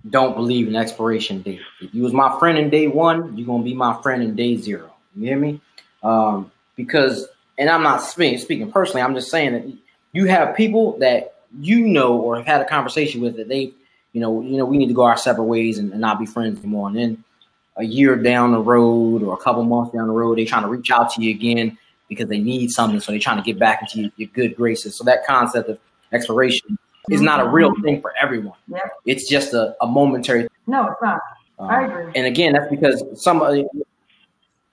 don't 0.09 0.35
believe 0.35 0.67
in 0.67 0.75
expiration 0.75 1.41
date. 1.41 1.61
If 1.81 1.93
you 1.93 2.03
was 2.03 2.13
my 2.13 2.37
friend 2.39 2.57
in 2.57 2.69
day 2.69 2.87
one, 2.87 3.37
you're 3.37 3.47
gonna 3.47 3.63
be 3.63 3.73
my 3.73 4.01
friend 4.01 4.23
in 4.23 4.35
day 4.35 4.57
zero. 4.57 4.93
You 5.15 5.27
hear 5.27 5.37
me? 5.37 5.61
Um, 6.03 6.51
because, 6.75 7.27
and 7.57 7.69
I'm 7.69 7.83
not 7.83 8.01
speaking, 8.01 8.37
speaking 8.39 8.71
personally. 8.71 9.01
I'm 9.01 9.15
just 9.15 9.31
saying 9.31 9.53
that 9.53 9.65
you 10.13 10.25
have 10.25 10.55
people 10.55 10.97
that 10.99 11.35
you 11.59 11.81
know 11.81 12.17
or 12.17 12.37
have 12.37 12.45
had 12.45 12.61
a 12.61 12.65
conversation 12.65 13.21
with 13.21 13.37
that 13.37 13.47
they, 13.47 13.71
you 14.13 14.21
know, 14.21 14.41
you 14.41 14.57
know, 14.57 14.65
we 14.65 14.77
need 14.77 14.87
to 14.87 14.93
go 14.93 15.03
our 15.03 15.17
separate 15.17 15.45
ways 15.45 15.77
and, 15.77 15.91
and 15.91 16.01
not 16.01 16.19
be 16.19 16.25
friends 16.25 16.59
anymore. 16.59 16.87
And 16.89 16.97
then 16.97 17.23
a 17.77 17.83
year 17.83 18.15
down 18.15 18.51
the 18.51 18.59
road 18.59 19.23
or 19.23 19.33
a 19.33 19.37
couple 19.37 19.63
months 19.63 19.93
down 19.93 20.07
the 20.07 20.13
road, 20.13 20.37
they 20.37 20.45
trying 20.45 20.63
to 20.63 20.69
reach 20.69 20.91
out 20.91 21.11
to 21.13 21.21
you 21.21 21.31
again 21.31 21.77
because 22.07 22.27
they 22.29 22.39
need 22.39 22.71
something, 22.71 22.99
so 22.99 23.11
they're 23.11 23.19
trying 23.19 23.37
to 23.37 23.43
get 23.43 23.59
back 23.59 23.81
into 23.81 24.01
your, 24.01 24.11
your 24.15 24.29
good 24.29 24.55
graces. 24.55 24.95
So 24.95 25.03
that 25.03 25.25
concept 25.25 25.69
of 25.69 25.77
expiration 26.13 26.77
is 27.09 27.21
not 27.21 27.39
a 27.39 27.49
real 27.49 27.73
thing 27.83 28.01
for 28.01 28.13
everyone. 28.21 28.57
Yep. 28.67 28.91
It's 29.05 29.29
just 29.29 29.53
a, 29.53 29.75
a 29.81 29.87
momentary. 29.87 30.47
No, 30.65 30.87
it's 30.87 31.01
not. 31.01 31.21
Um, 31.59 31.69
I 31.69 31.85
agree. 31.85 32.11
And 32.15 32.27
again, 32.27 32.53
that's 32.53 32.69
because 32.69 33.03
somebody. 33.15 33.65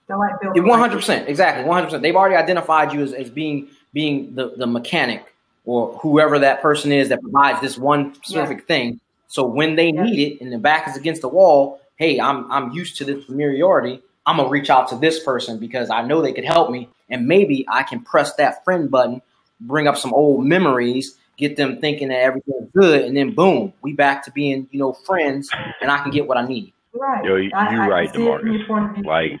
One 0.07 0.79
hundred 0.79 0.97
percent, 0.97 1.27
exactly, 1.27 1.65
one 1.65 1.73
hundred 1.73 1.87
percent. 1.87 2.03
They've 2.03 2.15
already 2.15 2.35
identified 2.35 2.93
you 2.93 3.01
as, 3.01 3.11
as 3.13 3.29
being 3.29 3.69
being 3.91 4.35
the, 4.35 4.53
the 4.55 4.67
mechanic 4.67 5.33
or 5.65 5.97
whoever 5.97 6.37
that 6.37 6.61
person 6.61 6.91
is 6.91 7.09
that 7.09 7.21
provides 7.21 7.59
this 7.59 7.75
one 7.75 8.13
specific 8.13 8.59
yeah. 8.59 8.65
thing. 8.65 8.99
So 9.27 9.45
when 9.45 9.75
they 9.75 9.87
yeah. 9.87 10.03
need 10.03 10.19
it 10.19 10.41
and 10.41 10.53
the 10.53 10.59
back 10.59 10.87
is 10.87 10.95
against 10.95 11.21
the 11.21 11.27
wall, 11.27 11.81
hey, 11.95 12.19
I'm 12.21 12.51
I'm 12.51 12.71
used 12.71 12.97
to 12.97 13.03
this 13.03 13.25
familiarity. 13.25 13.99
I'm 14.27 14.37
gonna 14.37 14.49
reach 14.49 14.69
out 14.69 14.89
to 14.89 14.95
this 14.95 15.23
person 15.23 15.57
because 15.57 15.89
I 15.89 16.03
know 16.03 16.21
they 16.21 16.33
could 16.33 16.45
help 16.45 16.69
me, 16.69 16.87
and 17.09 17.27
maybe 17.27 17.65
I 17.67 17.81
can 17.81 18.01
press 18.01 18.35
that 18.35 18.63
friend 18.63 18.91
button, 18.91 19.23
bring 19.59 19.87
up 19.87 19.97
some 19.97 20.13
old 20.13 20.45
memories, 20.45 21.17
get 21.37 21.57
them 21.57 21.79
thinking 21.79 22.09
that 22.09 22.19
everything's 22.19 22.69
good, 22.75 23.03
and 23.03 23.15
then 23.15 23.33
boom, 23.33 23.73
we 23.81 23.93
back 23.93 24.23
to 24.25 24.31
being 24.31 24.67
you 24.71 24.79
know 24.79 24.93
friends, 24.93 25.49
and 25.81 25.91
I 25.91 26.01
can 26.01 26.11
get 26.11 26.27
what 26.27 26.37
I 26.37 26.45
need. 26.45 26.73
Right. 26.93 27.25
Yo, 27.25 27.35
you, 27.35 27.51
I, 27.53 27.75
I 27.75 27.87
right, 27.87 28.13
Demarcus. 28.13 29.05
Like 29.05 29.39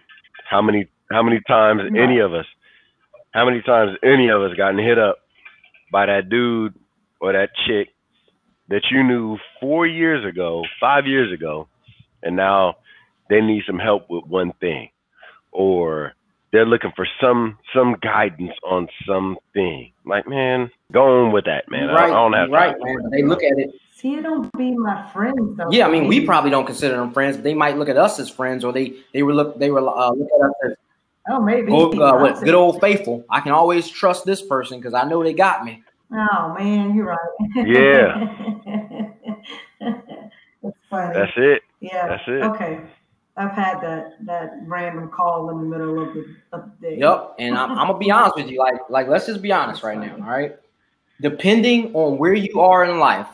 how 0.49 0.61
many 0.61 0.87
how 1.11 1.23
many 1.23 1.41
times 1.47 1.81
right. 1.83 2.01
any 2.01 2.19
of 2.19 2.33
us, 2.33 2.45
how 3.31 3.45
many 3.45 3.61
times 3.61 3.97
any 4.03 4.29
of 4.29 4.41
us 4.41 4.55
gotten 4.57 4.79
hit 4.79 4.99
up 4.99 5.19
by 5.91 6.05
that 6.05 6.29
dude 6.29 6.75
or 7.19 7.33
that 7.33 7.49
chick 7.67 7.89
that 8.69 8.81
you 8.91 9.03
knew 9.03 9.37
four 9.59 9.85
years 9.85 10.25
ago, 10.25 10.63
five 10.79 11.05
years 11.05 11.31
ago, 11.31 11.67
and 12.23 12.35
now 12.35 12.75
they 13.29 13.41
need 13.41 13.63
some 13.65 13.79
help 13.79 14.09
with 14.09 14.25
one 14.25 14.51
thing, 14.59 14.89
or 15.51 16.13
they're 16.55 16.65
looking 16.65 16.93
for 16.95 17.05
some 17.19 17.57
some 17.75 17.97
guidance 18.01 18.53
on 18.63 18.87
something. 19.05 19.91
Like, 20.05 20.25
man, 20.25 20.71
go 20.93 21.25
on 21.25 21.33
with 21.33 21.43
that, 21.45 21.69
man. 21.69 21.89
Right, 21.89 22.05
I, 22.05 22.13
don't 22.13 22.31
have 22.31 22.49
right, 22.49 22.75
man. 22.79 23.09
They 23.11 23.23
look 23.23 23.43
at 23.43 23.59
it. 23.59 23.71
See, 23.91 24.15
it 24.15 24.23
don't 24.23 24.49
be 24.57 24.71
my 24.71 25.05
friends 25.11 25.57
though. 25.57 25.69
Yeah, 25.69 25.85
I 25.85 25.91
mean, 25.91 26.07
we 26.07 26.25
probably 26.25 26.51
don't 26.51 26.65
consider 26.65 26.95
them 26.95 27.11
friends, 27.11 27.35
but 27.35 27.43
they 27.43 27.53
might 27.53 27.77
look 27.77 27.89
at 27.89 27.97
us 27.97 28.19
as 28.19 28.29
friends, 28.29 28.63
or 28.63 28.71
they 28.71 28.93
they 29.13 29.21
were 29.21 29.33
look 29.33 29.59
they 29.59 29.69
were 29.69 29.79
uh, 29.79 30.11
look 30.11 30.29
at 30.33 30.47
us 30.47 30.53
as 30.65 30.77
oh 31.29 31.41
maybe 31.41 31.73
uh, 31.73 32.17
what, 32.17 32.41
good 32.41 32.55
old 32.55 32.79
faithful. 32.79 33.25
I 33.29 33.41
can 33.41 33.51
always 33.51 33.89
trust 33.89 34.25
this 34.25 34.41
person 34.41 34.79
because 34.79 34.93
I 34.93 35.03
know 35.03 35.21
they 35.23 35.33
got 35.33 35.65
me. 35.65 35.83
Oh 36.13 36.55
man, 36.57 36.95
you're 36.95 37.07
right. 37.07 37.67
Yeah. 37.67 38.33
That's 40.63 40.77
funny. 40.89 41.13
That's 41.13 41.33
it. 41.35 41.61
Yeah. 41.81 42.07
That's 42.07 42.23
it. 42.27 42.43
Okay. 42.43 42.79
I've 43.37 43.51
had 43.51 43.81
that 43.81 44.25
that 44.25 44.59
random 44.63 45.09
call 45.09 45.49
in 45.49 45.57
the 45.57 45.63
middle 45.65 46.01
of 46.01 46.13
the, 46.13 46.25
of 46.53 46.71
the 46.79 46.87
day. 46.87 46.97
Yep, 46.99 47.35
and 47.37 47.57
I'm, 47.57 47.71
I'm, 47.71 47.87
gonna 47.87 47.97
be 47.97 48.09
honest 48.09 48.37
with 48.37 48.49
you. 48.49 48.59
Like, 48.59 48.75
like 48.89 49.07
let's 49.07 49.25
just 49.25 49.41
be 49.41 49.51
honest 49.51 49.83
right 49.83 49.99
now. 49.99 50.15
All 50.15 50.31
right, 50.31 50.55
depending 51.19 51.93
on 51.93 52.17
where 52.17 52.33
you 52.33 52.61
are 52.61 52.85
in 52.85 52.97
life, 52.99 53.27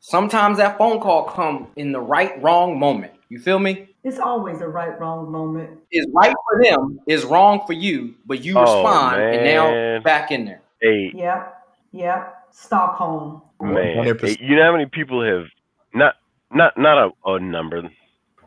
sometimes 0.00 0.56
that 0.56 0.78
phone 0.78 1.00
call 1.00 1.24
come 1.24 1.68
in 1.76 1.92
the 1.92 2.00
right 2.00 2.40
wrong 2.42 2.78
moment. 2.78 3.12
You 3.28 3.38
feel 3.38 3.58
me? 3.58 3.88
It's 4.04 4.18
always 4.18 4.62
a 4.62 4.68
right 4.68 4.98
wrong 4.98 5.30
moment. 5.30 5.78
Is 5.92 6.06
right 6.14 6.34
for 6.48 6.64
them 6.64 6.98
is 7.06 7.24
wrong 7.26 7.66
for 7.66 7.74
you, 7.74 8.14
but 8.24 8.42
you 8.42 8.56
oh, 8.56 8.62
respond 8.62 9.18
man. 9.18 9.34
and 9.34 9.44
now 9.44 10.02
back 10.02 10.30
in 10.30 10.46
there. 10.46 10.62
Hey. 10.80 11.12
Yep. 11.14 11.66
Yep. 11.92 12.34
Stockholm. 12.52 13.42
Man, 13.60 14.04
hey, 14.04 14.36
you 14.40 14.56
know 14.56 14.62
how 14.62 14.72
many 14.72 14.86
people 14.86 15.22
have 15.22 15.46
not 15.92 16.14
not 16.50 16.78
not 16.78 16.96
a, 16.96 17.30
a 17.30 17.40
number 17.40 17.90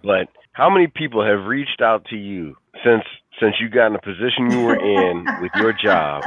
but 0.04 0.28
how 0.54 0.70
many 0.70 0.88
people 0.88 1.26
have 1.26 1.46
reached 1.46 1.82
out 1.82 2.06
to 2.06 2.16
you 2.16 2.56
since 2.84 3.04
since 3.40 3.56
you 3.60 3.70
got 3.70 3.88
in 3.88 3.94
the 3.94 4.00
position 4.00 4.52
you 4.52 4.64
were 4.64 4.76
in 4.76 5.26
with 5.42 5.52
your 5.56 5.74
job? 5.74 6.24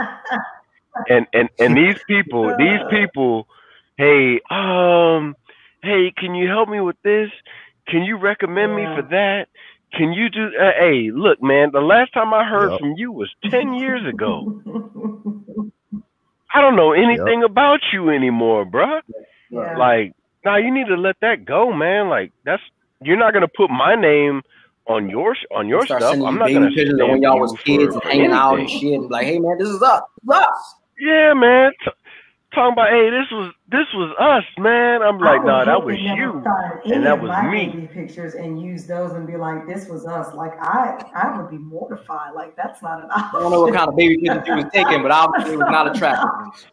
And 1.08 1.26
and 1.32 1.48
and 1.58 1.76
these 1.76 1.98
people, 2.06 2.54
these 2.56 2.78
people, 2.90 3.48
hey, 3.96 4.40
um, 4.50 5.34
hey, 5.82 6.12
can 6.16 6.34
you 6.34 6.48
help 6.48 6.68
me 6.68 6.80
with 6.80 6.96
this? 7.02 7.30
Can 7.88 8.04
you 8.04 8.16
recommend 8.16 8.72
yeah. 8.72 8.76
me 8.76 8.96
for 8.96 9.08
that? 9.10 9.48
Can 9.92 10.12
you 10.12 10.28
do? 10.30 10.46
Uh, 10.58 10.70
hey, 10.78 11.10
look, 11.12 11.42
man. 11.42 11.70
The 11.72 11.80
last 11.80 12.12
time 12.12 12.32
I 12.32 12.44
heard 12.44 12.70
yep. 12.70 12.80
from 12.80 12.94
you 12.96 13.12
was 13.12 13.30
ten 13.50 13.74
years 13.74 14.06
ago. 14.06 14.62
I 16.54 16.60
don't 16.60 16.76
know 16.76 16.92
anything 16.92 17.40
yep. 17.40 17.50
about 17.50 17.80
you 17.92 18.10
anymore, 18.10 18.64
bruh. 18.64 19.00
Yeah. 19.50 19.76
Like, 19.76 20.14
now 20.44 20.52
nah, 20.52 20.56
you 20.58 20.72
need 20.72 20.86
to 20.86 20.96
let 20.96 21.16
that 21.20 21.44
go, 21.44 21.72
man. 21.72 22.08
Like, 22.08 22.32
that's 22.44 22.62
you're 23.04 23.16
not 23.16 23.32
gonna 23.32 23.48
put 23.48 23.70
my 23.70 23.94
name 23.94 24.42
on 24.86 25.08
your 25.08 25.36
on 25.54 25.68
your 25.68 25.86
stuff. 25.86 26.14
I'm 26.14 26.38
not 26.38 26.52
gonna 26.52 26.68
pictures 26.68 27.00
of 27.00 27.08
when 27.08 27.22
y'all 27.22 27.40
was 27.40 27.56
kids 27.64 27.94
and 27.94 28.02
hanging 28.04 28.32
out 28.32 28.58
and 28.58 28.68
shit, 28.68 28.94
and 28.94 29.10
like, 29.10 29.26
hey 29.26 29.38
man, 29.38 29.58
this 29.58 29.68
is 29.68 29.82
us, 29.82 30.02
this 30.22 30.36
is 30.36 30.42
us. 30.42 30.74
Yeah, 30.98 31.34
man. 31.34 31.72
T- 31.84 31.90
talking 32.54 32.72
about, 32.72 32.90
hey, 32.90 33.10
this 33.10 33.26
was 33.32 33.52
this 33.70 33.86
was 33.94 34.14
us, 34.18 34.44
man. 34.62 35.02
I'm 35.02 35.18
like, 35.18 35.40
no, 35.42 35.58
nah, 35.58 35.64
that 35.64 35.84
was 35.84 35.98
you, 35.98 36.42
and 36.84 37.04
that 37.04 37.20
was 37.20 37.30
me. 37.50 37.88
Pictures 37.92 38.34
and 38.34 38.62
use 38.62 38.86
those 38.86 39.12
and 39.12 39.26
be 39.26 39.36
like, 39.36 39.66
this 39.66 39.88
was 39.88 40.06
us. 40.06 40.34
Like, 40.34 40.52
I 40.60 41.02
I 41.14 41.36
would 41.36 41.50
be 41.50 41.58
mortified. 41.58 42.34
Like, 42.34 42.56
that's 42.56 42.82
not 42.82 43.02
an 43.02 43.10
option. 43.10 43.30
I 43.34 43.38
don't 43.40 43.52
know 43.52 43.60
what 43.60 43.74
kind 43.74 43.88
of 43.88 43.96
baby 43.96 44.16
pictures 44.18 44.42
you 44.46 44.54
was 44.54 44.66
taking, 44.72 45.02
but 45.02 45.10
obviously 45.10 45.54
it 45.54 45.58
was 45.58 45.66
not 45.70 45.94
attractive. 45.94 46.28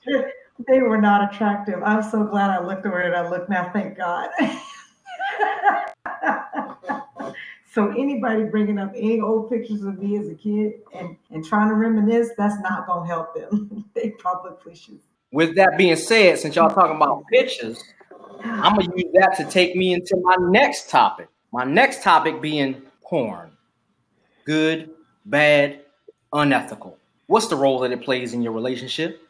they 0.67 0.81
were 0.81 1.01
not 1.01 1.33
attractive. 1.33 1.81
I'm 1.83 2.03
so 2.03 2.23
glad 2.23 2.51
I 2.51 2.63
looked 2.63 2.85
over 2.85 3.01
it. 3.01 3.13
I 3.13 3.27
look 3.27 3.49
now. 3.49 3.71
Thank 3.73 3.97
God. 3.97 4.29
so 7.73 7.89
anybody 7.91 8.43
bringing 8.43 8.77
up 8.77 8.91
any 8.95 9.21
old 9.21 9.49
pictures 9.49 9.83
of 9.83 9.99
me 9.99 10.17
as 10.17 10.27
a 10.27 10.35
kid 10.35 10.73
and, 10.93 11.15
and 11.31 11.45
trying 11.45 11.69
to 11.69 11.75
reminisce, 11.75 12.29
that's 12.37 12.59
not 12.61 12.87
gonna 12.87 13.07
help 13.07 13.35
them. 13.35 13.85
they 13.95 14.11
probably 14.11 14.75
should. 14.75 14.99
With 15.31 15.55
that 15.55 15.77
being 15.77 15.95
said, 15.95 16.39
since 16.39 16.55
y'all 16.55 16.69
talking 16.69 16.95
about 16.97 17.23
pictures, 17.31 17.81
I'm 18.43 18.75
gonna 18.75 18.95
use 18.95 19.11
that 19.13 19.35
to 19.37 19.45
take 19.45 19.75
me 19.75 19.93
into 19.93 20.17
my 20.21 20.35
next 20.39 20.89
topic. 20.89 21.27
My 21.51 21.63
next 21.63 22.03
topic 22.03 22.41
being 22.41 22.81
porn. 23.03 23.51
Good, 24.45 24.91
bad, 25.25 25.81
unethical. 26.33 26.97
What's 27.27 27.47
the 27.47 27.55
role 27.55 27.79
that 27.79 27.91
it 27.91 28.01
plays 28.01 28.33
in 28.33 28.41
your 28.41 28.53
relationship? 28.53 29.21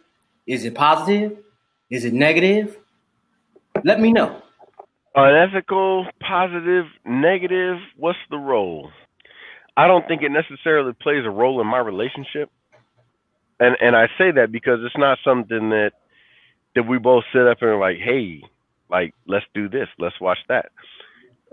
Is 0.48 0.66
it 0.66 0.76
positive? 0.76 1.38
Is 1.90 2.06
it 2.06 2.14
negative? 2.14 2.78
Let 3.84 4.00
me 4.00 4.12
know. 4.12 4.42
Unethical, 5.16 6.08
positive, 6.22 6.86
negative. 7.06 7.78
What's 7.98 8.20
the 8.30 8.38
role? 8.38 8.92
I 9.78 9.88
don't 9.88 10.08
think 10.08 10.22
it 10.24 10.32
necessarily 10.32 10.94
plays 11.02 11.26
a 11.26 11.30
role 11.30 11.62
in 11.62 11.68
my 11.68 11.80
relationship, 11.80 12.50
and 13.60 13.76
and 13.82 13.96
I 13.96 14.08
say 14.18 14.32
that 14.32 14.52
because 14.52 14.80
it's 14.86 14.98
not 14.98 15.20
something 15.24 15.70
that 15.72 15.92
that 16.76 16.84
we 16.88 17.00
both 17.00 17.24
sit 17.34 17.48
up 17.48 17.58
and 17.62 17.72
are 17.72 17.80
like, 17.80 17.98
hey, 17.98 18.42
like 18.90 19.14
let's 19.28 19.46
do 19.54 19.70
this, 19.70 19.88
let's 20.00 20.20
watch 20.22 20.40
that. 20.50 20.72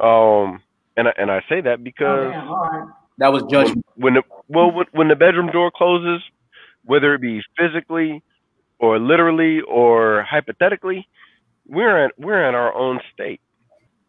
Um, 0.02 0.62
and 0.96 1.08
I, 1.08 1.12
and 1.16 1.30
I 1.30 1.40
say 1.48 1.60
that 1.62 1.82
because 1.84 2.28
Oh, 2.28 2.30
damn. 2.30 2.48
All 2.48 2.56
right. 2.70 2.88
That 3.18 3.32
was 3.32 3.42
judgment. 3.50 3.84
when 3.96 4.14
the 4.14 4.22
well 4.48 4.72
when, 4.72 4.86
when 4.92 5.08
the 5.08 5.16
bedroom 5.16 5.48
door 5.52 5.70
closes, 5.74 6.22
whether 6.84 7.14
it 7.14 7.20
be 7.20 7.42
physically 7.58 8.22
or 8.80 8.98
literally 8.98 9.60
or 9.62 10.22
hypothetically, 10.28 11.08
we're 11.68 12.04
in 12.06 12.10
we're 12.18 12.48
in 12.48 12.54
our 12.54 12.74
own 12.74 13.00
state, 13.12 13.40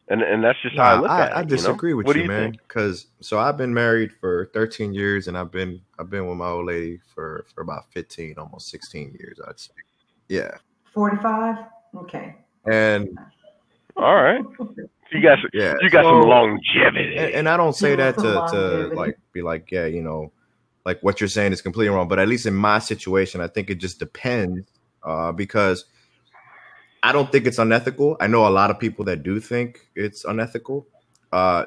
and 0.10 0.22
and 0.24 0.44
that's 0.44 0.60
just 0.62 0.76
how 0.76 0.84
I 0.84 1.00
look 1.00 1.10
I, 1.10 1.22
at 1.22 1.28
it. 1.30 1.34
I 1.34 1.40
you 1.40 1.44
know? 1.46 1.50
disagree 1.50 1.94
with 1.94 2.08
What 2.08 2.16
you, 2.16 2.24
you 2.24 2.28
man. 2.28 2.52
Because 2.52 3.08
so 3.22 3.40
I've 3.40 3.58
been 3.58 3.74
married 3.74 4.12
for 4.12 4.50
13 4.54 4.94
years, 4.94 5.28
and 5.28 5.38
I've 5.38 5.52
been 5.52 5.82
I've 6.00 6.10
been 6.10 6.28
with 6.28 6.38
my 6.38 6.48
old 6.48 6.66
lady 6.66 7.00
for 7.14 7.46
for 7.54 7.62
about 7.62 7.92
15, 7.94 8.36
almost 8.38 8.70
16 8.70 9.16
years. 9.20 9.40
I'd 9.48 9.60
say. 9.60 9.74
Yeah, 10.28 10.52
45? 10.94 11.58
Okay. 11.96 12.36
and 12.70 13.18
All 13.98 14.16
right, 14.16 14.44
you 15.12 15.22
got 15.22 15.40
some, 15.40 15.50
yeah, 15.54 15.74
you 15.82 15.90
got 15.90 16.04
so- 16.04 16.22
some 16.22 16.30
longevity. 16.30 17.18
and, 17.18 17.34
and 17.34 17.50
I 17.50 17.58
don't 17.58 17.76
say 17.76 17.96
that 17.96 18.16
to, 18.16 18.22
to 18.52 18.96
like 18.96 19.18
be 19.34 19.42
like, 19.42 19.72
yeah, 19.72 19.86
you 19.86 20.04
know, 20.04 20.32
like 20.86 21.02
what 21.02 21.20
you're 21.20 21.28
saying 21.28 21.52
is 21.52 21.62
completely 21.62 21.94
wrong. 21.94 22.08
But 22.08 22.20
at 22.20 22.28
least 22.28 22.46
in 22.46 22.54
my 22.56 22.80
situation, 22.80 23.42
I 23.42 23.48
think 23.48 23.70
it 23.70 23.76
just 23.76 24.00
depends 24.00 24.68
uh, 25.04 25.32
because 25.32 25.86
I 27.02 27.12
don't 27.12 27.32
think 27.32 27.48
it's 27.48 27.60
unethical. 27.60 28.18
I 28.20 28.28
know 28.28 28.48
a 28.48 28.50
lot 28.50 28.72
of 28.72 28.80
people 28.80 29.06
that 29.06 29.24
do 29.24 29.40
think 29.40 29.88
it's 29.96 30.26
unethical. 30.26 30.88
Uh, 31.32 31.66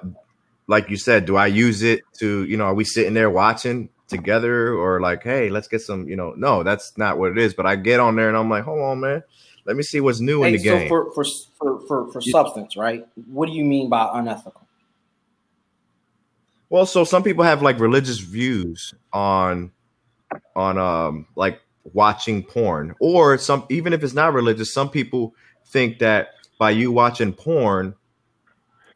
like 0.67 0.91
you 0.91 0.97
said, 0.97 1.27
do 1.27 1.37
I 1.37 1.47
use 1.47 1.83
it 1.83 2.03
to, 2.19 2.45
you 2.45 2.57
know, 2.57 2.65
are 2.65 2.75
we 2.75 2.85
sitting 2.85 3.15
there 3.15 3.31
watching 3.31 3.89
together 4.09 4.75
or 4.75 5.01
like, 5.01 5.23
hey, 5.23 5.49
let's 5.49 5.69
get 5.69 5.81
some, 5.81 6.09
you 6.09 6.17
know, 6.17 6.35
no, 6.37 6.63
that's 6.63 6.97
not 6.99 7.19
what 7.19 7.33
it 7.33 7.39
is. 7.39 7.55
But 7.55 7.67
I 7.67 7.77
get 7.77 8.01
on 8.01 8.17
there 8.17 8.29
and 8.29 8.37
I'm 8.37 8.51
like, 8.51 8.65
hold 8.65 8.81
on, 8.81 9.01
man, 9.01 9.23
let 9.65 9.77
me 9.77 9.83
see 9.83 10.01
what's 10.01 10.21
new 10.21 10.43
in 10.45 10.53
Hey, 10.53 10.57
the 10.57 10.63
so 10.63 10.79
game. 10.79 10.89
for, 10.89 11.13
for 11.13 11.25
for 11.59 11.81
for 11.87 12.13
for 12.13 12.21
substance, 12.21 12.77
right? 12.77 13.07
What 13.27 13.47
do 13.49 13.53
you 13.55 13.65
mean 13.65 13.89
by 13.89 14.11
unethical? 14.13 14.61
Well, 16.69 16.87
so 16.87 17.05
some 17.05 17.23
people 17.23 17.45
have 17.45 17.63
like 17.63 17.79
religious 17.79 18.19
views 18.19 18.95
on 19.13 19.73
on 20.57 20.79
um 20.79 21.27
like 21.37 21.61
watching 21.85 22.43
porn 22.43 22.95
or 23.01 23.37
some 23.39 23.65
even 23.71 23.93
if 23.93 24.03
it's 24.05 24.15
not 24.15 24.33
religious, 24.33 24.73
some 24.73 24.89
people 24.89 25.35
think 25.67 25.99
that 25.99 26.29
by 26.59 26.71
you 26.71 26.93
watching 26.93 27.33
porn 27.33 27.95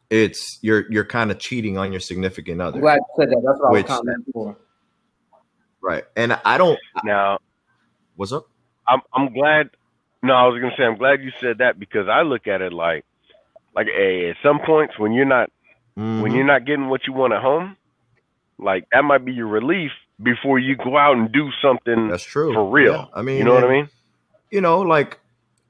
it's 0.09 0.59
you're 0.61 0.89
you're 0.91 1.03
kind 1.05 1.31
of 1.31 1.39
cheating 1.39 1.77
on 1.77 1.91
your 1.91 1.99
significant 1.99 2.61
other. 2.61 2.79
glad 2.79 2.95
you 2.95 3.23
said 3.23 3.29
that. 3.29 3.41
That's 3.45 3.59
what 3.59 3.71
Which- 3.71 3.89
I 3.89 3.93
was 3.93 3.99
commenting 3.99 4.33
for. 4.33 4.57
Right. 5.81 6.03
And 6.15 6.33
I 6.45 6.57
don't 6.57 6.79
now, 7.03 7.37
what's 8.15 8.31
up? 8.31 8.47
I'm 8.87 9.01
I'm 9.13 9.33
glad. 9.33 9.69
No, 10.23 10.33
I 10.33 10.47
was 10.47 10.59
gonna 10.61 10.73
say 10.77 10.83
I'm 10.83 10.97
glad 10.97 11.21
you 11.21 11.31
said 11.41 11.57
that 11.59 11.77
because 11.79 12.07
I 12.07 12.21
look 12.21 12.47
at 12.47 12.61
it 12.61 12.73
like 12.73 13.05
like 13.75 13.87
hey, 13.87 14.29
at 14.29 14.37
some 14.41 14.59
points 14.65 14.97
when 14.97 15.11
you're 15.11 15.25
not 15.25 15.51
when 15.95 16.23
Mhm. 16.23 16.35
you're 16.35 16.45
not 16.45 16.65
getting 16.65 16.87
what 16.89 17.05
you 17.05 17.13
want 17.13 17.33
at 17.33 17.41
home, 17.41 17.75
like 18.57 18.85
that 18.91 19.03
might 19.03 19.25
be 19.25 19.33
your 19.33 19.47
relief 19.47 19.91
before 20.23 20.59
you 20.59 20.75
go 20.75 20.97
out 20.97 21.17
and 21.17 21.31
do 21.31 21.51
something 21.61 22.07
That's 22.09 22.23
true. 22.23 22.53
for 22.53 22.69
real. 22.69 22.93
Yeah. 22.93 23.05
I 23.13 23.21
mean, 23.21 23.37
you 23.37 23.43
know 23.43 23.53
what 23.53 23.63
I 23.63 23.69
mean? 23.69 23.89
you 24.51 24.61
know, 24.61 24.79
like 24.81 25.19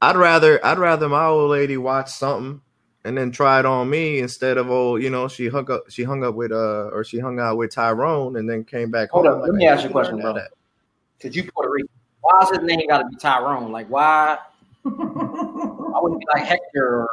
I'd 0.00 0.16
rather 0.16 0.64
I'd 0.64 0.78
rather 0.78 1.08
my 1.08 1.26
old 1.26 1.50
lady 1.50 1.76
watch 1.76 2.10
something 2.10 2.60
and 3.04 3.16
then 3.16 3.30
try 3.30 3.58
it 3.60 3.66
on 3.66 3.88
me 3.90 4.18
instead 4.20 4.56
of 4.58 4.70
oh, 4.70 4.96
you 4.96 5.10
know, 5.10 5.28
she 5.28 5.48
hung 5.48 5.70
up 5.70 5.90
she 5.90 6.02
hung 6.04 6.24
up 6.24 6.34
with 6.34 6.52
uh 6.52 6.88
or 6.92 7.04
she 7.04 7.18
hung 7.18 7.38
out 7.40 7.56
with 7.56 7.74
Tyrone 7.74 8.36
and 8.36 8.48
then 8.48 8.64
came 8.64 8.90
back 8.90 9.10
Hold 9.10 9.26
home. 9.26 9.34
up, 9.36 9.40
Like, 9.42 9.50
let 9.50 9.56
me 9.58 9.66
ask 9.66 9.82
you 9.82 9.88
a 9.88 9.92
question, 9.92 10.14
learn 10.16 10.22
bro. 10.22 10.34
that 10.34 10.50
Cause 11.20 11.34
you 11.34 11.50
Puerto 11.50 11.70
Rican. 11.70 11.88
Why 12.20 12.40
is 12.42 12.50
his 12.50 12.60
name 12.62 12.80
got 12.88 12.98
to 12.98 13.08
be 13.08 13.16
Tyrone? 13.16 13.70
Like 13.72 13.88
why? 13.88 14.38
I 14.86 14.88
wouldn't 16.00 16.20
be 16.20 16.26
like 16.32 16.44
Hector 16.44 17.00
or 17.00 17.08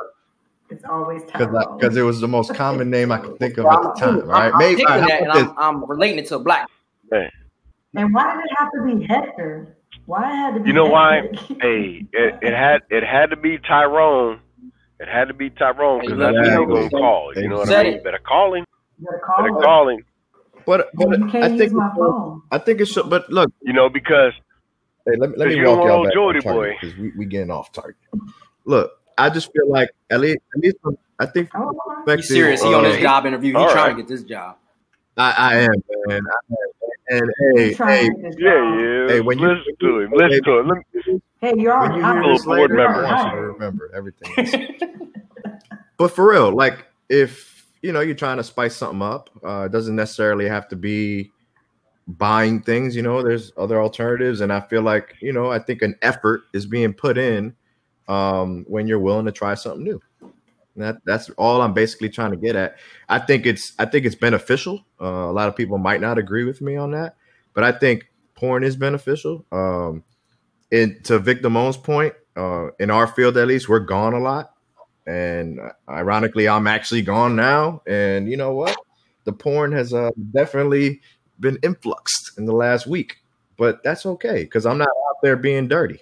it's 0.69 0.83
always 0.85 1.23
at? 1.33 1.39
Tyrone. 1.39 1.77
Because 1.79 1.97
it 1.97 2.01
was 2.03 2.21
the 2.21 2.27
most 2.27 2.53
common 2.55 2.89
name 2.89 3.11
I 3.11 3.17
could 3.17 3.37
think 3.39 3.57
of 3.57 3.65
Well, 3.65 3.87
at 3.87 3.95
the 3.95 3.99
time, 4.01 4.27
right? 4.27 4.47
I'm, 4.47 4.53
I'm 4.53 4.59
Maybe 4.59 4.75
picking 4.81 4.87
how 4.87 5.07
that 5.07 5.21
and 5.21 5.31
about 5.31 5.33
this? 5.35 5.53
I'm, 5.57 5.83
I'm 5.83 5.89
relating 5.89 6.19
it 6.19 6.27
to 6.27 6.35
a 6.35 6.39
black. 6.39 6.67
And 7.11 8.13
why 8.13 8.35
did 8.35 8.43
it 8.45 8.51
have 8.57 8.71
to 8.73 8.83
be 8.83 9.05
Hector? 9.05 9.77
Why 10.05 10.31
it 10.31 10.35
had 10.35 10.53
to 10.55 10.59
be 10.61 10.67
You 10.69 10.73
know 10.73 10.85
why? 10.85 11.21
Hey, 11.61 12.05
it, 12.11 12.39
it 12.41 12.53
had 12.53 12.81
it 12.89 13.03
had 13.03 13.27
to 13.31 13.35
be 13.37 13.57
Tyrone. 13.57 14.39
It 14.99 15.07
had 15.07 15.27
to 15.29 15.33
be 15.33 15.49
Tyrone 15.49 16.01
because 16.01 16.13
Hey, 16.17 16.19
that's 16.19 16.33
look, 16.35 16.45
who 16.45 16.51
you 16.51 16.57
you're 16.57 16.67
gonna 16.67 16.89
so- 16.89 16.97
call. 16.97 17.31
You 17.35 17.49
know 17.49 17.57
what 17.57 17.69
I 17.69 17.71
Said 17.71 17.83
mean? 17.85 17.93
it. 17.93 17.97
You 17.97 18.03
better 18.03 18.19
call 18.19 18.53
him. 18.53 18.65
Better 18.99 19.21
call 19.25 19.37
Better 19.37 19.49
him. 19.49 19.61
call 19.61 19.89
him. 19.89 20.05
But 20.65 20.89
but 20.95 21.35
I 21.35 21.57
think 21.57 21.73
my 21.73 21.91
phone. 21.95 22.41
I 22.51 22.57
think 22.57 22.81
it 22.81 22.85
should. 22.87 23.09
But 23.09 23.29
look, 23.29 23.51
You 23.61 23.73
know 23.73 23.89
because 23.89 24.33
hey, 25.05 25.15
let 25.17 25.29
me 25.31 25.35
let 25.37 25.47
me 25.49 25.55
you 25.57 25.63
walk 25.65 25.77
don't 25.79 25.87
y'all 25.87 25.87
back 25.87 25.93
old 25.95 26.07
on 26.07 26.13
Jody 26.13 26.39
target 26.41 26.55
boy. 26.55 26.77
because 26.81 26.97
we 26.97 27.11
we 27.17 27.25
getting 27.25 27.51
off 27.51 27.71
target. 27.71 27.95
Look, 28.65 28.91
I 29.17 29.29
just 29.29 29.51
feel 29.53 29.69
like 29.69 29.89
at 30.09 30.19
least 30.21 30.39
at 30.55 30.61
least 30.61 30.77
from- 30.81 30.97
I 31.19 31.25
think 31.27 31.49
Oh, 31.55 31.59
the 31.59 31.67
okay. 31.67 31.77
perspective 31.95 32.19
He's 32.25 32.27
serious. 32.29 32.61
He 32.63 32.73
on 32.73 32.83
of- 32.85 32.91
his 32.91 32.99
uh, 32.99 33.01
job 33.01 33.25
interview. 33.25 33.51
He 33.51 33.57
All 33.57 33.69
trying 33.71 33.87
right. 33.89 33.95
to 33.95 34.01
get 34.01 34.07
this 34.09 34.23
job. 34.23 34.57
I, 35.17 35.31
I 35.37 35.55
am, 35.59 35.69
man. 36.07 36.21
I 36.25 36.51
am. 36.51 36.71
And 37.09 37.31
hey, 37.55 37.73
hey, 37.73 38.09
to 38.09 38.33
yeah, 38.37 38.79
yeah. 38.79 39.07
Hey, 39.07 39.21
when 39.21 39.37
you- 39.39 39.47
listen 39.47 39.75
to 39.79 39.99
him. 39.99 40.11
Listen 40.13 40.43
to 40.43 40.57
him. 40.59 40.67
Let 40.67 40.77
me, 41.07 41.21
Hey, 41.41 41.53
you're 41.57 41.79
when 41.79 41.91
already 41.91 41.97
you 41.97 42.03
hired. 42.03 42.23
hear 42.25 42.33
this 42.33 42.45
board 42.45 42.71
later, 42.71 42.81
I 42.81 42.87
member. 42.87 43.03
want 43.03 43.25
you 43.33 43.39
to 43.39 43.45
remember 43.47 43.91
everything. 43.93 44.91
but 45.97 46.09
for 46.09 46.27
real, 46.29 46.51
like 46.55 46.85
if 47.09 47.67
you 47.83 47.91
know 47.91 47.99
you're 48.01 48.15
trying 48.15 48.37
to 48.37 48.43
spice 48.43 48.75
something 48.75 49.01
up, 49.03 49.29
uh, 49.45 49.63
it 49.65 49.71
doesn't 49.71 49.95
necessarily 49.95 50.47
have 50.47 50.67
to 50.69 50.75
be 50.75 51.31
buying 52.07 52.61
things. 52.61 52.95
You 52.95 53.03
know, 53.03 53.21
there's 53.21 53.51
other 53.57 53.79
alternatives, 53.81 54.41
and 54.41 54.51
I 54.51 54.61
feel 54.61 54.81
like 54.81 55.15
you 55.21 55.33
know 55.33 55.51
I 55.51 55.59
think 55.59 55.83
an 55.83 55.95
effort 56.01 56.43
is 56.53 56.65
being 56.65 56.93
put 56.93 57.17
in 57.19 57.53
um, 58.07 58.65
when 58.67 58.87
you're 58.87 58.99
willing 58.99 59.25
to 59.25 59.31
try 59.31 59.53
something 59.53 59.83
new. 59.83 60.01
That 60.75 60.97
that's 61.05 61.29
all 61.31 61.61
I'm 61.61 61.73
basically 61.73 62.09
trying 62.09 62.31
to 62.31 62.37
get 62.37 62.55
at. 62.55 62.77
I 63.07 63.19
think 63.19 63.45
it's 63.45 63.73
I 63.79 63.85
think 63.85 64.05
it's 64.05 64.15
beneficial. 64.15 64.85
Uh, 64.99 65.05
a 65.05 65.31
lot 65.31 65.47
of 65.47 65.55
people 65.55 65.77
might 65.77 66.01
not 66.01 66.17
agree 66.17 66.43
with 66.43 66.61
me 66.61 66.75
on 66.75 66.91
that, 66.91 67.15
but 67.53 67.63
I 67.63 67.71
think 67.71 68.09
porn 68.35 68.63
is 68.63 68.75
beneficial. 68.75 69.45
Um, 69.51 70.03
and 70.71 71.03
to 71.05 71.19
Vic 71.19 71.41
Damone's 71.41 71.77
point, 71.77 72.13
uh, 72.35 72.67
in 72.79 72.91
our 72.91 73.07
field 73.07 73.37
at 73.37 73.47
least, 73.47 73.69
we're 73.69 73.79
gone 73.79 74.13
a 74.13 74.19
lot. 74.19 74.51
And 75.07 75.59
ironically, 75.87 76.47
I'm 76.47 76.67
actually 76.67 77.03
gone 77.03 77.35
now. 77.35 77.81
And 77.87 78.29
you 78.29 78.37
know 78.37 78.53
what? 78.53 78.75
The 79.23 79.33
porn 79.33 79.71
has 79.71 79.93
uh, 79.93 80.11
definitely 80.33 81.01
been 81.39 81.57
influxed 81.63 82.37
in 82.37 82.45
the 82.45 82.53
last 82.53 82.87
week, 82.87 83.17
but 83.57 83.83
that's 83.83 84.05
okay 84.05 84.43
because 84.43 84.65
I'm 84.65 84.77
not 84.77 84.89
out 84.89 85.17
there 85.23 85.35
being 85.35 85.67
dirty. 85.67 86.01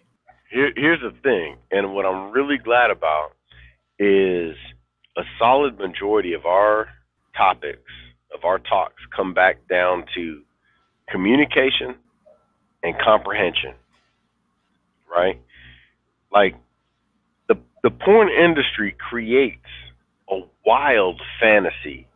Here, 0.50 0.72
here's 0.76 1.02
the 1.02 1.12
thing, 1.24 1.58
and 1.72 1.94
what 1.94 2.06
I'm 2.06 2.32
really 2.32 2.58
glad 2.58 2.92
about 2.92 3.32
is 4.00 4.56
a 5.18 5.24
solid 5.40 5.78
majority 5.80 6.34
of 6.34 6.46
our 6.46 6.88
topics, 7.38 7.92
of 8.36 8.44
our 8.46 8.60
talks, 8.60 9.02
come 9.16 9.34
back 9.34 9.68
down 9.70 10.06
to 10.16 10.42
communication 11.10 11.96
and 12.84 12.96
comprehension, 13.00 13.74
right? 15.14 15.40
Like 16.32 16.56
the 17.48 17.56
the 17.84 17.92
porn 17.92 18.30
industry 18.30 18.96
creates 19.10 19.68
a 20.30 20.42
wild 20.66 21.22
fantasy 21.40 22.08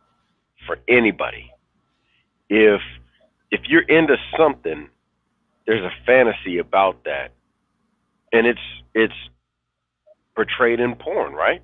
for 0.66 0.78
anybody. 0.88 1.50
If 2.50 2.80
if 3.50 3.62
you're 3.68 3.82
into 3.82 4.16
something, 4.38 4.88
there's 5.66 5.84
a 5.84 5.92
fantasy 6.06 6.58
about 6.58 7.04
that 7.04 7.28
and 8.32 8.46
it's 8.46 8.60
it's 8.94 9.14
portrayed 10.42 10.78
in 10.78 10.94
porn, 10.94 11.32
right? 11.32 11.60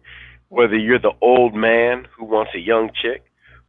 Whether 0.49 0.77
you're 0.77 0.99
the 0.99 1.13
old 1.23 1.55
man 1.55 2.09
who 2.19 2.25
wants 2.25 2.51
a 2.57 2.59
young 2.59 2.91
chick, 3.01 3.23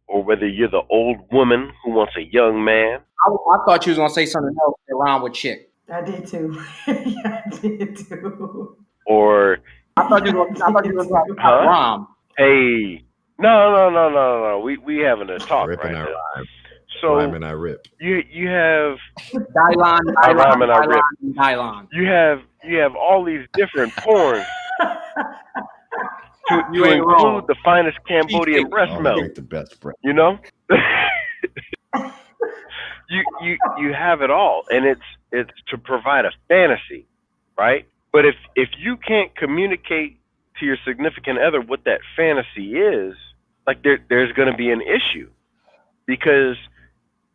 or 0.08 0.22
whether 0.24 0.48
you're 0.48 0.68
the 0.70 0.82
old 0.90 1.18
woman 1.30 1.70
who 1.84 1.92
wants 1.92 2.14
a 2.16 2.22
young 2.22 2.64
man. 2.64 2.98
I, 3.24 3.30
I 3.54 3.58
thought 3.64 3.86
you 3.86 3.90
was 3.92 3.98
gonna 3.98 4.10
say 4.10 4.26
something 4.26 4.54
else 4.64 4.74
around 4.90 5.22
with 5.22 5.32
chick. 5.34 5.70
I 5.92 6.00
did 6.02 6.26
too. 6.26 6.60
yeah, 6.88 7.42
I 7.46 7.56
did 7.60 7.96
too. 7.96 8.76
Or 9.06 9.58
I 9.96 10.08
thought 10.08 10.26
you 10.26 10.32
was 10.36 10.48
gonna, 10.58 10.64
I 10.68 10.72
thought 10.72 10.86
you 10.86 10.94
was 10.96 11.06
gonna 11.06 11.40
Huh? 11.40 11.48
about 11.60 11.66
Rom. 11.68 12.08
hey, 12.36 13.04
no, 13.38 13.70
no, 13.72 13.90
no, 13.90 14.08
no, 14.10 14.48
no, 14.48 14.60
we 14.64 14.76
we 14.78 14.96
having 14.98 15.30
a 15.30 15.38
talk 15.38 15.68
Ripping 15.68 15.86
right 15.92 15.94
our 15.94 16.04
now. 16.06 16.10
rhyme, 16.36 16.46
So 17.00 17.14
rhyme 17.14 17.34
and 17.34 17.44
I 17.44 17.52
rip. 17.52 17.86
you 18.00 18.22
you 18.28 18.48
have 18.48 18.98
Dylon, 19.32 20.00
I 20.22 20.32
Dylon, 20.32 20.34
rhyme 20.34 20.62
and 20.62 20.72
I 20.72 20.78
rip. 20.84 21.00
Dylon, 21.00 21.34
Dylon. 21.36 21.88
you 21.92 22.06
have 22.06 22.40
you 22.66 22.78
have 22.78 22.94
all 22.94 23.24
these 23.24 23.46
different 23.54 23.92
porns 23.94 24.44
to, 26.48 26.58
include 26.72 27.00
wrong. 27.00 27.44
the 27.46 27.56
finest 27.64 27.98
Cambodian 28.06 28.68
breast 28.68 29.00
milk. 29.00 29.34
the 29.34 29.42
best 29.42 29.80
breath. 29.80 29.96
you 30.02 30.12
know 30.12 30.38
you 33.08 33.22
you 33.42 33.56
you 33.78 33.92
have 33.92 34.22
it 34.22 34.30
all 34.30 34.64
and 34.70 34.84
it's 34.84 35.00
it's 35.32 35.50
to 35.68 35.78
provide 35.78 36.24
a 36.24 36.30
fantasy 36.48 37.06
right 37.58 37.86
but 38.12 38.24
if 38.24 38.34
if 38.54 38.70
you 38.78 38.96
can't 38.96 39.34
communicate 39.36 40.18
to 40.58 40.66
your 40.66 40.76
significant 40.86 41.38
other 41.38 41.60
what 41.60 41.84
that 41.84 42.00
fantasy 42.16 42.76
is, 42.78 43.14
like 43.66 43.82
there 43.82 43.98
there's 44.08 44.32
going 44.32 44.50
to 44.50 44.56
be 44.56 44.70
an 44.70 44.80
issue 44.80 45.28
because 46.06 46.56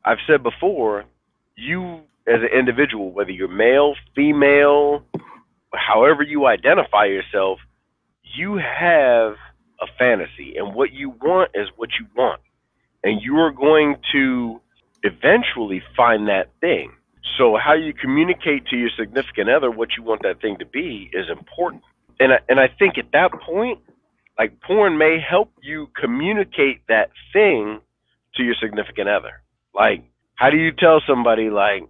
I've 0.03 0.19
said 0.25 0.43
before, 0.43 1.05
you 1.55 2.01
as 2.27 2.41
an 2.41 2.57
individual, 2.57 3.11
whether 3.11 3.31
you're 3.31 3.47
male, 3.47 3.95
female, 4.15 5.03
however 5.73 6.23
you 6.23 6.45
identify 6.45 7.05
yourself, 7.05 7.59
you 8.23 8.57
have 8.57 9.35
a 9.81 9.87
fantasy, 9.97 10.55
and 10.57 10.75
what 10.75 10.93
you 10.93 11.09
want 11.21 11.51
is 11.55 11.67
what 11.75 11.89
you 11.99 12.05
want, 12.15 12.39
and 13.03 13.21
you 13.21 13.37
are 13.37 13.51
going 13.51 13.97
to 14.11 14.61
eventually 15.03 15.81
find 15.97 16.27
that 16.27 16.49
thing. 16.61 16.91
So 17.37 17.57
how 17.57 17.73
you 17.73 17.93
communicate 17.93 18.67
to 18.67 18.77
your 18.77 18.89
significant 18.97 19.49
other 19.49 19.71
what 19.71 19.89
you 19.97 20.03
want 20.03 20.21
that 20.23 20.41
thing 20.41 20.57
to 20.59 20.65
be 20.65 21.09
is 21.13 21.25
important. 21.29 21.83
And 22.19 22.33
I, 22.33 22.39
and 22.47 22.59
I 22.59 22.67
think 22.67 22.97
at 22.97 23.11
that 23.13 23.31
point, 23.41 23.79
like 24.37 24.61
porn 24.61 24.97
may 24.97 25.19
help 25.19 25.51
you 25.61 25.89
communicate 25.99 26.81
that 26.87 27.09
thing 27.33 27.79
to 28.35 28.43
your 28.43 28.55
significant 28.61 29.09
other. 29.09 29.41
Like, 29.73 30.03
how 30.35 30.49
do 30.49 30.57
you 30.57 30.71
tell 30.71 31.01
somebody 31.07 31.49
like, 31.49 31.83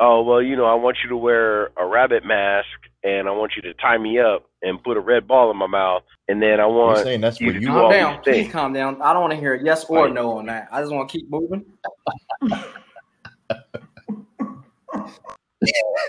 oh 0.00 0.22
well, 0.22 0.42
you 0.42 0.56
know, 0.56 0.64
I 0.64 0.74
want 0.74 0.98
you 1.02 1.08
to 1.10 1.16
wear 1.16 1.66
a 1.78 1.86
rabbit 1.86 2.24
mask 2.24 2.66
and 3.04 3.28
I 3.28 3.32
want 3.32 3.52
you 3.56 3.62
to 3.62 3.74
tie 3.74 3.98
me 3.98 4.18
up 4.18 4.48
and 4.62 4.82
put 4.82 4.96
a 4.96 5.00
red 5.00 5.26
ball 5.26 5.50
in 5.50 5.56
my 5.56 5.66
mouth, 5.66 6.02
and 6.28 6.40
then 6.40 6.60
I 6.60 6.66
want 6.66 6.98
saying 7.00 7.20
that's 7.20 7.40
you 7.40 7.48
what 7.48 7.52
to 7.54 7.60
you 7.60 7.66
Calm 7.68 7.90
down. 7.90 8.22
Please 8.22 8.32
things. 8.42 8.52
calm 8.52 8.72
down. 8.72 9.02
I 9.02 9.12
don't 9.12 9.22
want 9.22 9.32
to 9.32 9.38
hear 9.40 9.54
a 9.54 9.64
yes 9.64 9.84
or 9.86 10.08
no 10.08 10.38
on 10.38 10.46
that. 10.46 10.68
I 10.70 10.80
just 10.80 10.92
want 10.92 11.08
to 11.08 11.18
keep 11.18 11.28
moving. 11.30 11.64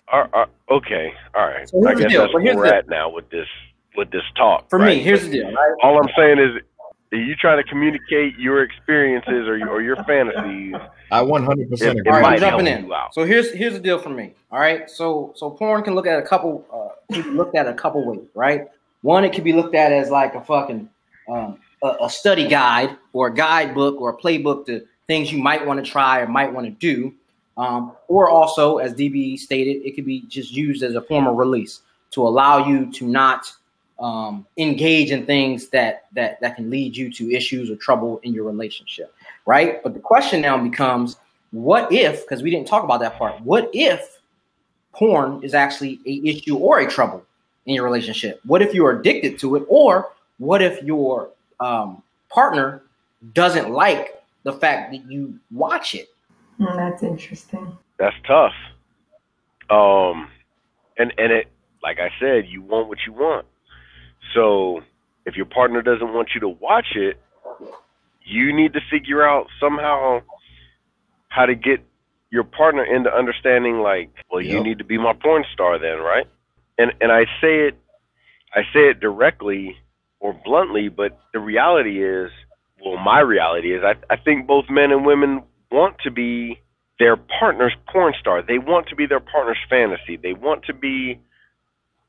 Are- 0.08 0.30
are- 0.34 0.50
okay, 0.72 1.14
all 1.36 1.46
right. 1.48 1.70
So 1.70 1.78
here's 1.82 1.88
I 1.88 1.94
the 1.96 2.02
guess 2.02 2.12
deal. 2.12 2.22
that's 2.22 2.34
where 2.34 2.56
we're 2.56 2.66
at 2.66 2.88
now 2.90 3.10
with 3.10 3.30
this 3.30 3.48
with 3.96 4.10
this 4.12 4.24
talk. 4.36 4.68
For 4.70 4.80
right? 4.80 4.98
me, 4.98 5.04
here's 5.04 5.22
But 5.22 5.32
the 5.32 5.38
deal. 5.38 5.52
Right? 5.54 5.74
all 5.84 5.98
I'm 6.02 6.10
saying 6.18 6.40
is, 6.40 6.50
are 6.56 6.62
you 7.18 7.36
trying 7.36 7.62
to 7.62 7.70
communicate 7.70 8.38
your 8.38 8.64
experiences 8.64 9.48
or 9.48 9.58
your, 9.58 9.70
or 9.70 9.82
your 9.82 9.96
fantasies? 10.06 10.76
I 11.12 11.22
100 11.22 11.70
percent 11.70 11.98
It- 11.98 12.02
agree. 12.02 12.12
All 12.12 12.18
right, 12.20 12.22
might 12.22 12.34
I'm 12.36 12.40
jumping 12.52 12.66
help 12.68 12.80
in. 12.80 12.86
you 12.88 12.94
out. 12.94 13.14
So 13.14 13.26
here's 13.26 13.52
here's 13.54 13.74
the 13.74 13.80
deal 13.80 14.00
for 14.00 14.10
me. 14.10 14.34
All 14.52 14.60
right, 14.60 14.90
so 14.90 15.34
so 15.36 15.50
porn 15.50 15.84
can 15.84 15.96
look 15.96 16.08
at 16.08 16.20
a 16.20 16.24
couple 16.24 16.66
uh, 16.74 17.14
can 17.14 17.24
be 17.24 17.30
looked 17.32 17.56
at 17.56 17.68
a 17.68 17.74
couple 17.74 18.06
ways, 18.06 18.28
right? 18.36 18.68
One, 19.02 19.24
it 19.26 19.34
can 19.34 19.44
be 19.44 19.54
looked 19.54 19.76
at 19.76 19.92
as 19.92 20.10
like 20.10 20.34
a 20.36 20.42
fucking 20.42 20.90
um, 21.30 21.58
a, 21.84 21.96
a 22.04 22.10
study 22.10 22.48
guide 22.48 22.96
or 23.12 23.28
a 23.28 23.34
guidebook 23.34 24.00
or 24.00 24.10
a 24.12 24.18
playbook 24.18 24.66
to 24.68 24.86
things 25.08 25.32
you 25.32 25.42
might 25.44 25.66
want 25.66 25.84
to 25.84 25.90
try 25.92 26.20
or 26.22 26.28
might 26.28 26.54
want 26.54 26.66
to 26.68 26.72
do. 26.72 27.14
Um, 27.58 27.92
or 28.08 28.30
also, 28.30 28.78
as 28.78 28.94
DB 28.94 29.38
stated, 29.38 29.86
it 29.86 29.94
could 29.96 30.06
be 30.06 30.22
just 30.22 30.52
used 30.54 30.82
as 30.82 30.96
a 30.96 31.02
form 31.02 31.28
of 31.28 31.36
release 31.36 31.82
to 32.12 32.22
allow 32.26 32.66
you 32.68 32.92
to 32.94 33.06
not 33.06 33.52
um, 34.04 34.46
engage 34.58 35.12
in 35.12 35.26
things 35.26 35.70
that 35.70 36.06
that 36.12 36.40
that 36.42 36.58
can 36.58 36.70
lead 36.70 36.96
you 36.96 37.12
to 37.14 37.32
issues 37.32 37.72
or 37.72 37.78
trouble 37.78 38.20
in 38.24 38.34
your 38.34 38.44
relationship, 38.44 39.16
right? 39.46 39.82
But 39.82 39.94
the 39.94 40.02
question 40.02 40.42
now 40.42 40.58
becomes, 40.58 41.16
what 41.52 41.92
if? 41.92 42.22
Because 42.24 42.44
we 42.44 42.52
didn't 42.52 42.68
talk 42.68 42.84
about 42.84 43.00
that 43.00 43.18
part. 43.18 43.40
What 43.42 43.70
if 43.74 44.20
porn 44.92 45.42
is 45.42 45.54
actually 45.54 46.02
a 46.06 46.22
issue 46.28 46.58
or 46.58 46.80
a 46.80 46.88
trouble 46.88 47.26
in 47.66 47.76
your 47.76 47.86
relationship? 47.86 48.42
What 48.46 48.62
if 48.62 48.74
you're 48.74 48.92
addicted 49.00 49.40
to 49.40 49.56
it, 49.56 49.64
or 49.70 50.10
what 50.38 50.62
if 50.62 50.84
your 50.84 51.30
um, 51.62 52.04
partner 52.30 52.84
doesn't 53.34 53.72
like 53.72 54.22
the 54.44 54.52
fact 54.52 54.92
that 54.92 55.10
you 55.10 55.40
watch 55.50 55.96
it? 55.96 56.10
Mm, 56.60 56.76
that's 56.76 57.04
interesting. 57.04 57.78
That's 57.98 58.16
tough. 58.28 58.54
Um, 59.70 60.28
and 60.98 61.14
and 61.18 61.32
it, 61.32 61.48
like 61.82 62.00
I 62.00 62.10
said, 62.20 62.48
you 62.50 62.62
want 62.62 62.90
what 62.90 62.98
you 63.08 63.14
want. 63.14 63.46
So 64.34 64.82
if 65.26 65.36
your 65.36 65.46
partner 65.46 65.82
doesn't 65.82 66.14
want 66.14 66.30
you 66.34 66.42
to 66.42 66.50
watch 66.50 66.96
it, 66.96 67.20
you 68.26 68.56
need 68.56 68.74
to 68.74 68.80
figure 68.90 69.28
out 69.28 69.48
somehow 69.60 70.22
how 71.30 71.46
to 71.46 71.56
get 71.56 71.84
your 72.32 72.44
partner 72.44 72.84
into 72.84 73.14
understanding 73.14 73.80
like, 73.80 74.10
well, 74.32 74.42
you 74.42 74.64
need 74.64 74.80
to 74.80 74.84
be 74.84 74.98
my 74.98 75.14
porn 75.14 75.46
star 75.54 75.78
then, 75.80 76.00
right? 76.00 76.26
And 76.78 76.94
and 77.02 77.12
I 77.12 77.26
say 77.42 77.68
it 77.68 77.78
I 78.54 78.62
say 78.74 78.90
it 78.90 79.00
directly 79.00 79.78
or 80.20 80.34
bluntly, 80.46 80.90
but 80.90 81.20
the 81.34 81.40
reality 81.40 82.04
is, 82.04 82.32
well, 82.84 82.98
my 82.98 83.20
reality 83.20 83.76
is 83.76 83.84
I 83.84 83.94
I 84.12 84.18
think 84.18 84.48
both 84.48 84.66
men 84.70 84.92
and 84.92 85.06
women 85.06 85.44
want 85.72 85.98
to 86.04 86.12
be 86.12 86.60
their 87.00 87.18
partner's 87.18 87.76
porn 87.92 88.14
star. 88.20 88.42
They 88.42 88.58
want 88.58 88.88
to 88.90 88.96
be 88.96 89.06
their 89.06 89.20
partner's 89.20 89.58
fantasy. 89.70 90.18
They 90.18 90.34
want 90.34 90.66
to 90.66 90.74
be 90.74 91.20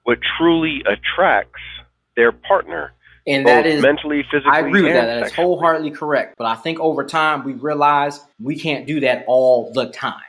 what 0.04 0.18
truly 0.38 0.82
attracts 0.86 1.62
their 2.16 2.32
partner, 2.32 2.92
And 3.26 3.46
that 3.46 3.66
is 3.66 3.82
mentally, 3.82 4.24
physically. 4.30 4.52
I 4.52 4.60
agree 4.60 4.82
with 4.82 4.92
that. 4.94 5.06
That 5.06 5.26
is 5.26 5.32
wholeheartedly 5.32 5.92
correct. 5.92 6.36
But 6.36 6.46
I 6.46 6.54
think 6.54 6.80
over 6.80 7.04
time 7.04 7.44
we 7.44 7.54
realize 7.54 8.20
we 8.40 8.58
can't 8.58 8.86
do 8.86 9.00
that 9.00 9.24
all 9.26 9.72
the 9.72 9.90
time. 9.90 10.20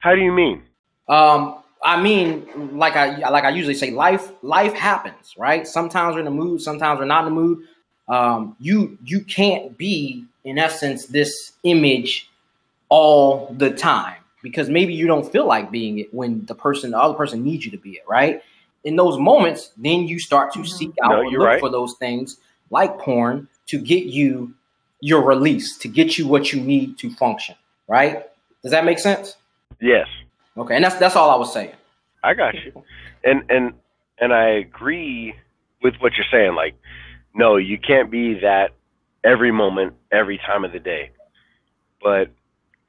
How 0.00 0.14
do 0.14 0.20
you 0.20 0.32
mean? 0.32 0.62
Um, 1.08 1.56
I 1.82 2.00
mean, 2.00 2.46
like 2.78 2.96
I 2.96 3.28
like 3.30 3.44
I 3.44 3.50
usually 3.50 3.74
say, 3.74 3.90
life 3.90 4.32
life 4.42 4.74
happens, 4.74 5.34
right? 5.36 5.66
Sometimes 5.66 6.14
we're 6.14 6.20
in 6.20 6.24
the 6.24 6.30
mood, 6.30 6.62
sometimes 6.62 6.98
we're 6.98 7.06
not 7.06 7.26
in 7.26 7.34
the 7.34 7.40
mood. 7.40 7.58
Um, 8.08 8.56
you 8.58 8.98
you 9.04 9.20
can't 9.20 9.76
be 9.76 10.24
in 10.44 10.58
essence 10.58 11.06
this 11.06 11.52
image 11.62 12.30
all 12.88 13.54
the 13.56 13.70
time 13.70 14.16
because 14.42 14.68
maybe 14.68 14.94
you 14.94 15.06
don't 15.06 15.30
feel 15.30 15.46
like 15.46 15.70
being 15.70 15.98
it 15.98 16.12
when 16.12 16.44
the 16.46 16.54
person 16.54 16.92
the 16.92 16.98
other 16.98 17.14
person 17.14 17.42
needs 17.42 17.64
you 17.64 17.70
to 17.70 17.78
be 17.78 17.92
it, 17.92 18.04
right? 18.08 18.42
In 18.84 18.96
those 18.96 19.18
moments, 19.18 19.70
then 19.76 20.06
you 20.06 20.18
start 20.18 20.52
to 20.52 20.60
Mhm. 20.60 20.68
seek 20.68 20.92
out 21.02 21.10
No, 21.10 21.16
or 21.22 21.30
look 21.30 21.40
right. 21.46 21.60
for 21.60 21.70
those 21.70 21.94
things 21.94 22.38
like 22.70 22.98
porn 22.98 23.48
to 23.66 23.78
get 23.78 24.04
you 24.04 24.54
your 25.00 25.22
release, 25.22 25.76
to 25.78 25.88
get 25.88 26.16
you 26.18 26.26
what 26.26 26.52
you 26.52 26.60
need 26.60 26.96
to 26.98 27.10
function, 27.10 27.54
right? 27.88 28.22
Does 28.62 28.70
that 28.72 28.84
make 28.84 28.98
sense? 28.98 29.36
Yes, 29.80 30.06
Okay, 30.56 30.76
and 30.76 30.84
that's 30.84 30.96
that's 30.96 31.16
all 31.16 31.30
I 31.30 31.36
was 31.36 31.52
saying. 31.52 31.72
I 32.22 32.34
got 32.34 32.54
you. 32.54 32.72
And 33.24 33.42
and 33.50 33.74
and 34.18 34.32
I 34.32 34.48
agree 34.50 35.34
with 35.82 35.94
what 35.98 36.12
you're 36.16 36.26
saying. 36.30 36.54
Like, 36.54 36.74
no, 37.34 37.56
you 37.56 37.76
can't 37.78 38.10
be 38.10 38.34
that 38.40 38.70
every 39.24 39.50
moment, 39.50 39.94
every 40.12 40.38
time 40.38 40.64
of 40.64 40.72
the 40.72 40.78
day. 40.78 41.10
But 42.02 42.30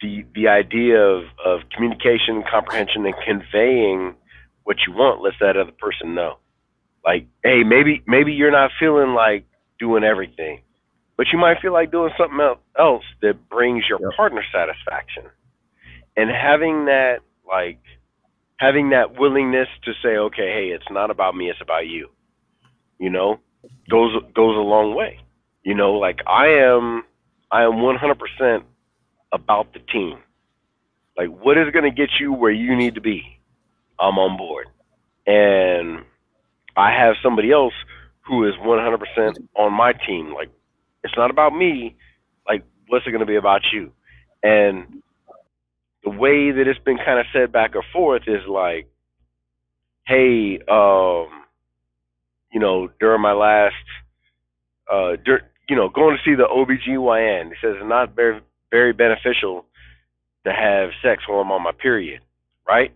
the 0.02 0.26
the 0.36 0.48
idea 0.48 1.00
of, 1.02 1.24
of 1.44 1.62
communication, 1.72 2.44
comprehension, 2.50 3.06
and 3.06 3.16
conveying 3.26 4.16
what 4.66 4.78
you 4.88 4.94
want 4.94 5.24
lets 5.24 5.38
that 5.42 5.58
other 5.58 5.74
person 5.74 6.16
know. 6.16 6.40
Like, 7.06 7.28
hey, 7.44 7.64
maybe 7.64 8.04
maybe 8.08 8.34
you're 8.34 8.52
not 8.52 8.72
feeling 8.80 9.16
like 9.16 9.46
doing 9.80 10.04
everything, 10.06 10.62
but 11.18 11.28
you 11.34 11.40
might 11.40 11.62
feel 11.62 11.74
like 11.74 11.92
doing 11.92 12.12
something 12.18 12.40
else 12.80 13.06
that 13.24 13.50
brings 13.50 13.86
your 13.90 14.00
Yep. 14.00 14.12
partner 14.18 14.44
satisfaction. 14.54 15.24
And 16.18 16.30
having 16.32 16.86
that 16.86 17.20
like 17.48 17.80
having 18.60 18.92
that 18.92 19.20
willingness 19.20 19.70
to 19.86 19.94
say, 20.04 20.18
okay, 20.18 20.52
hey, 20.54 20.68
it's 20.76 20.90
not 20.92 21.12
about 21.12 21.36
me, 21.36 21.50
it's 21.50 21.62
about 21.62 21.88
you. 21.88 22.10
You 23.00 23.10
know, 23.12 23.40
goes 23.90 24.14
goes 24.36 24.58
a 24.58 24.62
long 24.62 24.96
way. 24.96 25.20
You 25.64 25.76
know, 25.76 25.94
like 25.94 26.20
I 26.28 26.48
am 26.48 27.04
I 27.52 27.64
am 27.64 27.74
100% 27.74 28.64
about 29.34 29.74
the 29.74 29.80
team. 29.80 30.20
Like 31.18 31.30
what 31.30 31.58
is 31.58 31.72
going 31.72 31.86
to 31.86 31.92
get 31.92 32.12
you 32.20 32.34
where 32.34 32.52
you 32.52 32.76
need 32.76 32.96
to 32.96 33.02
be? 33.02 33.35
I'm 34.00 34.18
on 34.20 34.38
board. 34.38 34.68
And 35.28 36.06
I 36.78 36.92
have 36.92 37.16
somebody 37.24 37.52
else 37.52 37.74
who 38.28 38.48
is 38.48 38.56
100% 38.56 39.38
on 39.56 39.74
my 39.74 39.94
team. 39.94 40.34
Like 40.34 40.50
it's 41.04 41.14
not 41.18 41.32
about 41.32 41.56
me. 41.56 41.96
Like 42.48 42.64
what's 42.88 43.08
it 43.08 43.12
going 43.12 43.22
to 43.22 43.26
be 43.26 43.38
about 43.38 43.62
you? 43.74 43.92
And 44.44 45.02
the 46.04 46.12
way 46.12 46.52
that 46.52 46.68
it's 46.68 46.80
been 46.86 46.98
kind 46.98 47.20
of 47.20 47.26
said 47.34 47.52
back 47.52 47.76
or 47.76 47.84
forth 47.94 48.24
is 48.28 48.42
like, 48.48 48.88
hey, 50.08 50.60
um, 50.70 51.30
you 52.52 52.60
know, 52.60 52.90
during 53.00 53.22
my 53.22 53.34
last, 53.34 53.76
uh, 54.92 55.18
dur- 55.24 55.50
you 55.70 55.76
know, 55.76 55.90
going 55.90 56.18
to 56.18 56.24
see 56.30 56.36
the 56.36 56.46
OBGYN, 56.48 57.50
he 57.50 57.56
says 57.62 57.76
it's 57.80 57.90
not 57.90 58.16
very, 58.16 58.42
very 58.72 58.94
beneficial 58.94 59.66
to 60.46 60.54
have 60.54 60.92
sex 61.04 61.24
while 61.28 61.42
I'm 61.42 61.52
on 61.52 61.64
my 61.64 61.72
period, 61.72 62.22
right? 62.68 62.94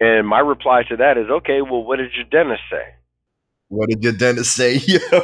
And 0.00 0.26
my 0.26 0.38
reply 0.38 0.82
to 0.88 0.96
that 0.96 1.18
is, 1.18 1.28
okay, 1.28 1.60
well, 1.62 1.82
what 1.82 1.96
did 1.96 2.12
your 2.14 2.24
dentist 2.24 2.62
say? 2.70 2.94
What 3.68 3.88
did 3.88 4.02
your 4.02 4.12
dentist 4.12 4.54
say? 4.54 4.76
Yo. 4.86 4.98
Oh 5.12 5.22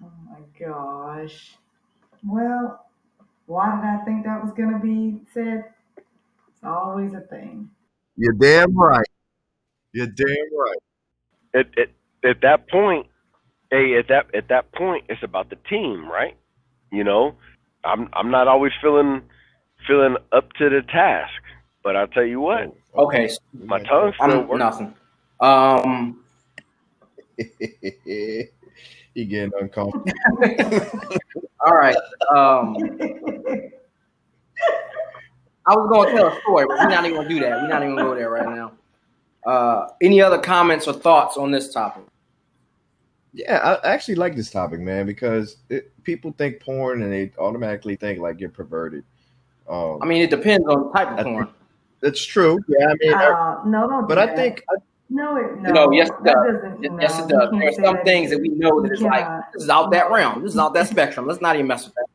my 0.00 0.40
gosh. 0.58 1.54
Well, 2.26 2.86
why 3.46 3.76
did 3.76 3.84
I 3.84 4.04
think 4.04 4.24
that 4.24 4.42
was 4.42 4.52
gonna 4.56 4.78
be 4.78 5.20
said? 5.32 5.64
It's 5.96 6.64
always 6.64 7.12
a 7.14 7.20
thing. 7.20 7.70
You're 8.16 8.34
damn 8.34 8.76
right. 8.76 9.06
You're 9.92 10.06
damn 10.06 10.26
right. 10.26 10.78
At, 11.54 11.66
at, 11.78 11.88
at 12.28 12.40
that 12.42 12.68
point, 12.68 13.06
hey, 13.70 13.98
at 13.98 14.08
that 14.08 14.34
at 14.34 14.48
that 14.48 14.72
point, 14.72 15.04
it's 15.08 15.22
about 15.22 15.50
the 15.50 15.56
team, 15.68 16.08
right? 16.08 16.36
You 16.90 17.04
know, 17.04 17.36
I'm 17.84 18.08
I'm 18.12 18.30
not 18.30 18.48
always 18.48 18.72
feeling 18.80 19.22
feeling 19.86 20.16
up 20.32 20.52
to 20.58 20.68
the 20.68 20.82
task, 20.82 21.42
but 21.82 21.96
I'll 21.96 22.06
tell 22.08 22.24
you 22.24 22.40
what, 22.40 22.74
Okay, 22.94 23.30
my 23.64 23.78
tongue 23.80 24.12
still 24.14 24.30
I'm 24.30 24.48
works. 24.48 24.58
nothing. 24.58 24.94
Um, 25.40 26.22
he 27.36 28.48
getting 29.14 29.52
uncomfortable. 29.60 30.04
All 31.64 31.74
right. 31.74 31.96
Um, 32.34 32.76
I 35.64 35.74
was 35.74 35.88
going 35.90 36.08
to 36.10 36.14
tell 36.16 36.28
a 36.28 36.40
story, 36.40 36.66
but 36.66 36.78
we're 36.78 36.88
not 36.88 37.04
even 37.04 37.16
going 37.16 37.28
to 37.28 37.34
do 37.34 37.40
that. 37.40 37.62
We're 37.62 37.68
not 37.68 37.82
even 37.82 37.94
going 37.96 38.06
to 38.06 38.12
go 38.12 38.14
there 38.14 38.30
right 38.30 38.48
now. 38.54 38.72
Uh, 39.46 39.88
any 40.00 40.20
other 40.20 40.38
comments 40.38 40.86
or 40.86 40.92
thoughts 40.92 41.36
on 41.36 41.50
this 41.50 41.72
topic? 41.72 42.04
Yeah, 43.32 43.78
I 43.82 43.94
actually 43.94 44.16
like 44.16 44.36
this 44.36 44.50
topic, 44.50 44.80
man, 44.80 45.06
because 45.06 45.56
it, 45.70 45.92
people 46.04 46.32
think 46.36 46.60
porn 46.60 47.02
and 47.02 47.10
they 47.12 47.32
automatically 47.38 47.96
think 47.96 48.18
like 48.20 48.38
you're 48.40 48.50
perverted. 48.50 49.04
Um, 49.68 49.98
I 50.02 50.06
mean, 50.06 50.20
it 50.20 50.30
depends 50.30 50.66
on 50.68 50.84
the 50.84 50.90
type 50.92 51.18
of 51.18 51.24
porn. 51.24 51.48
That's 52.02 52.24
true. 52.24 52.58
Yeah, 52.66 52.88
I 52.88 52.94
mean, 53.00 53.14
uh, 53.14 53.64
no, 53.64 53.86
no. 53.86 54.02
But 54.02 54.18
I 54.18 54.34
think 54.34 54.64
no, 55.08 55.36
it, 55.36 55.58
no, 55.60 55.70
no, 55.70 55.92
yes, 55.92 56.08
it 56.08 56.24
does. 56.24 56.56
Yes, 57.00 57.18
it 57.20 57.28
does. 57.28 57.50
There 57.50 57.68
are 57.68 57.72
some 57.72 57.96
that 57.96 58.04
things 58.04 58.30
that 58.30 58.40
we 58.40 58.48
know 58.48 58.82
that 58.82 58.92
it's 58.92 59.02
like 59.02 59.26
this 59.52 59.62
is 59.64 59.68
out 59.68 59.92
that 59.92 60.10
realm. 60.10 60.42
This 60.42 60.52
is 60.52 60.58
out 60.58 60.74
that 60.74 60.88
spectrum. 60.88 61.26
Let's 61.26 61.40
not 61.40 61.54
even 61.54 61.68
mess 61.68 61.84
with 61.84 61.94
that. 61.94 62.06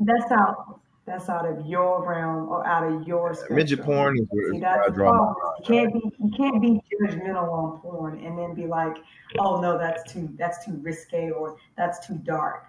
That's 0.00 0.32
out. 0.32 0.80
That's 1.06 1.28
out 1.28 1.46
of 1.46 1.66
your 1.66 2.06
realm 2.06 2.48
or 2.48 2.66
out 2.66 2.84
of 2.90 3.06
your 3.06 3.32
spectrum. 3.34 3.56
midget 3.56 3.82
porn 3.82 4.18
is, 4.18 4.26
where, 4.30 4.52
See, 4.52 4.60
that's 4.60 4.86
the 4.86 4.92
problem. 4.92 5.34
You 5.60 5.64
can't 5.64 5.92
be 5.92 6.00
you 6.18 6.30
can't 6.36 6.60
be 6.60 6.80
judgmental 7.00 7.50
on 7.50 7.80
porn 7.80 8.24
and 8.24 8.36
then 8.36 8.54
be 8.54 8.66
like, 8.66 8.96
oh 9.38 9.60
no, 9.60 9.78
that's 9.78 10.12
too 10.12 10.28
that's 10.36 10.64
too 10.64 10.78
risque 10.82 11.30
or 11.30 11.56
that's 11.76 12.06
too 12.06 12.14
dark. 12.24 12.64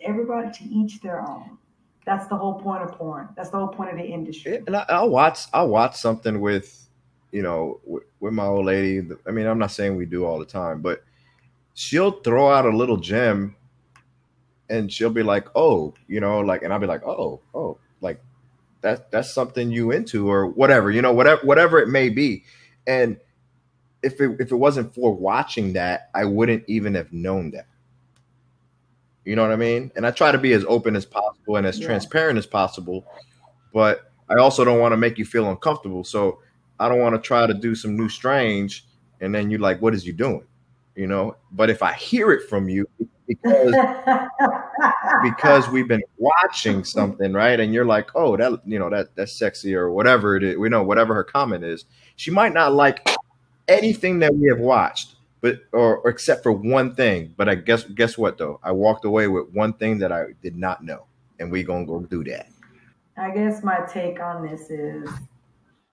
Everybody 0.00 0.52
to 0.52 0.64
each 0.64 1.00
their 1.00 1.20
own. 1.20 1.58
That's 2.04 2.26
the 2.26 2.36
whole 2.36 2.54
point 2.54 2.82
of 2.82 2.92
porn. 2.92 3.28
That's 3.36 3.50
the 3.50 3.58
whole 3.58 3.68
point 3.68 3.90
of 3.90 3.96
the 3.96 4.04
industry. 4.04 4.60
And 4.66 4.76
I, 4.76 5.02
will 5.02 5.10
watch. 5.10 5.40
I'll 5.52 5.68
watch 5.68 5.96
something 5.96 6.40
with, 6.40 6.88
you 7.30 7.42
know, 7.42 7.80
with, 7.84 8.02
with 8.20 8.32
my 8.32 8.44
old 8.44 8.66
lady. 8.66 9.06
I 9.26 9.30
mean, 9.30 9.46
I'm 9.46 9.58
not 9.58 9.70
saying 9.70 9.96
we 9.96 10.06
do 10.06 10.24
all 10.24 10.38
the 10.38 10.44
time, 10.44 10.80
but 10.80 11.04
she'll 11.74 12.10
throw 12.10 12.50
out 12.50 12.66
a 12.66 12.76
little 12.76 12.96
gem, 12.96 13.56
and 14.68 14.92
she'll 14.92 15.10
be 15.10 15.22
like, 15.22 15.46
"Oh, 15.54 15.94
you 16.08 16.20
know," 16.20 16.40
like, 16.40 16.62
and 16.62 16.72
I'll 16.72 16.80
be 16.80 16.86
like, 16.86 17.04
"Oh, 17.04 17.40
oh, 17.54 17.78
like 18.00 18.20
that 18.80 19.10
that's 19.10 19.32
something 19.32 19.70
you 19.70 19.92
into 19.92 20.28
or 20.28 20.46
whatever, 20.46 20.90
you 20.90 21.02
know, 21.02 21.12
whatever 21.12 21.46
whatever 21.46 21.78
it 21.78 21.88
may 21.88 22.08
be." 22.08 22.44
And 22.86 23.16
if 24.02 24.20
it 24.20 24.40
if 24.40 24.50
it 24.50 24.56
wasn't 24.56 24.94
for 24.94 25.14
watching 25.14 25.74
that, 25.74 26.10
I 26.14 26.24
wouldn't 26.24 26.64
even 26.66 26.94
have 26.94 27.12
known 27.12 27.52
that. 27.52 27.66
You 29.24 29.36
know 29.36 29.42
what 29.42 29.52
I 29.52 29.56
mean? 29.56 29.92
And 29.94 30.06
I 30.06 30.10
try 30.10 30.32
to 30.32 30.38
be 30.38 30.52
as 30.52 30.64
open 30.66 30.96
as 30.96 31.04
possible 31.04 31.56
and 31.56 31.66
as 31.66 31.78
yeah. 31.78 31.86
transparent 31.86 32.38
as 32.38 32.46
possible, 32.46 33.06
but 33.72 34.10
I 34.28 34.36
also 34.36 34.64
don't 34.64 34.80
want 34.80 34.92
to 34.92 34.96
make 34.96 35.18
you 35.18 35.24
feel 35.24 35.48
uncomfortable. 35.48 36.04
So 36.04 36.40
I 36.80 36.88
don't 36.88 36.98
want 36.98 37.14
to 37.14 37.20
try 37.20 37.46
to 37.46 37.54
do 37.54 37.74
some 37.74 37.96
new 37.96 38.08
strange 38.08 38.84
and 39.20 39.32
then 39.32 39.50
you're 39.50 39.60
like, 39.60 39.80
what 39.80 39.94
is 39.94 40.04
you 40.04 40.12
doing? 40.12 40.44
You 40.96 41.06
know, 41.06 41.36
but 41.52 41.70
if 41.70 41.82
I 41.82 41.94
hear 41.94 42.32
it 42.32 42.48
from 42.48 42.68
you 42.68 42.86
because 43.26 43.74
because 45.22 45.68
we've 45.68 45.88
been 45.88 46.02
watching 46.18 46.84
something, 46.84 47.32
right? 47.32 47.58
And 47.58 47.72
you're 47.72 47.86
like, 47.86 48.10
oh, 48.14 48.36
that 48.36 48.60
you 48.66 48.78
know, 48.78 48.90
that 48.90 49.14
that's 49.14 49.32
sexy 49.32 49.74
or 49.74 49.90
whatever 49.90 50.36
it 50.36 50.42
is, 50.42 50.58
we 50.58 50.68
know 50.68 50.82
whatever 50.82 51.14
her 51.14 51.24
comment 51.24 51.64
is. 51.64 51.84
She 52.16 52.30
might 52.30 52.52
not 52.52 52.74
like 52.74 53.08
anything 53.68 54.18
that 54.18 54.34
we 54.34 54.48
have 54.48 54.58
watched 54.58 55.11
but 55.42 55.58
or, 55.72 55.98
or, 55.98 56.08
except 56.08 56.42
for 56.42 56.52
one 56.52 56.94
thing. 56.94 57.34
But 57.36 57.50
I 57.50 57.56
guess 57.56 57.84
guess 57.84 58.16
what 58.16 58.38
though? 58.38 58.58
I 58.62 58.72
walked 58.72 59.04
away 59.04 59.28
with 59.28 59.50
one 59.52 59.74
thing 59.74 59.98
that 59.98 60.10
I 60.10 60.28
did 60.40 60.56
not 60.56 60.82
know, 60.82 61.04
and 61.38 61.52
we 61.52 61.62
gonna 61.64 61.84
go 61.84 62.00
do 62.00 62.24
that. 62.24 62.48
I 63.18 63.30
guess 63.30 63.62
my 63.62 63.80
take 63.92 64.20
on 64.20 64.46
this 64.46 64.70
is 64.70 65.10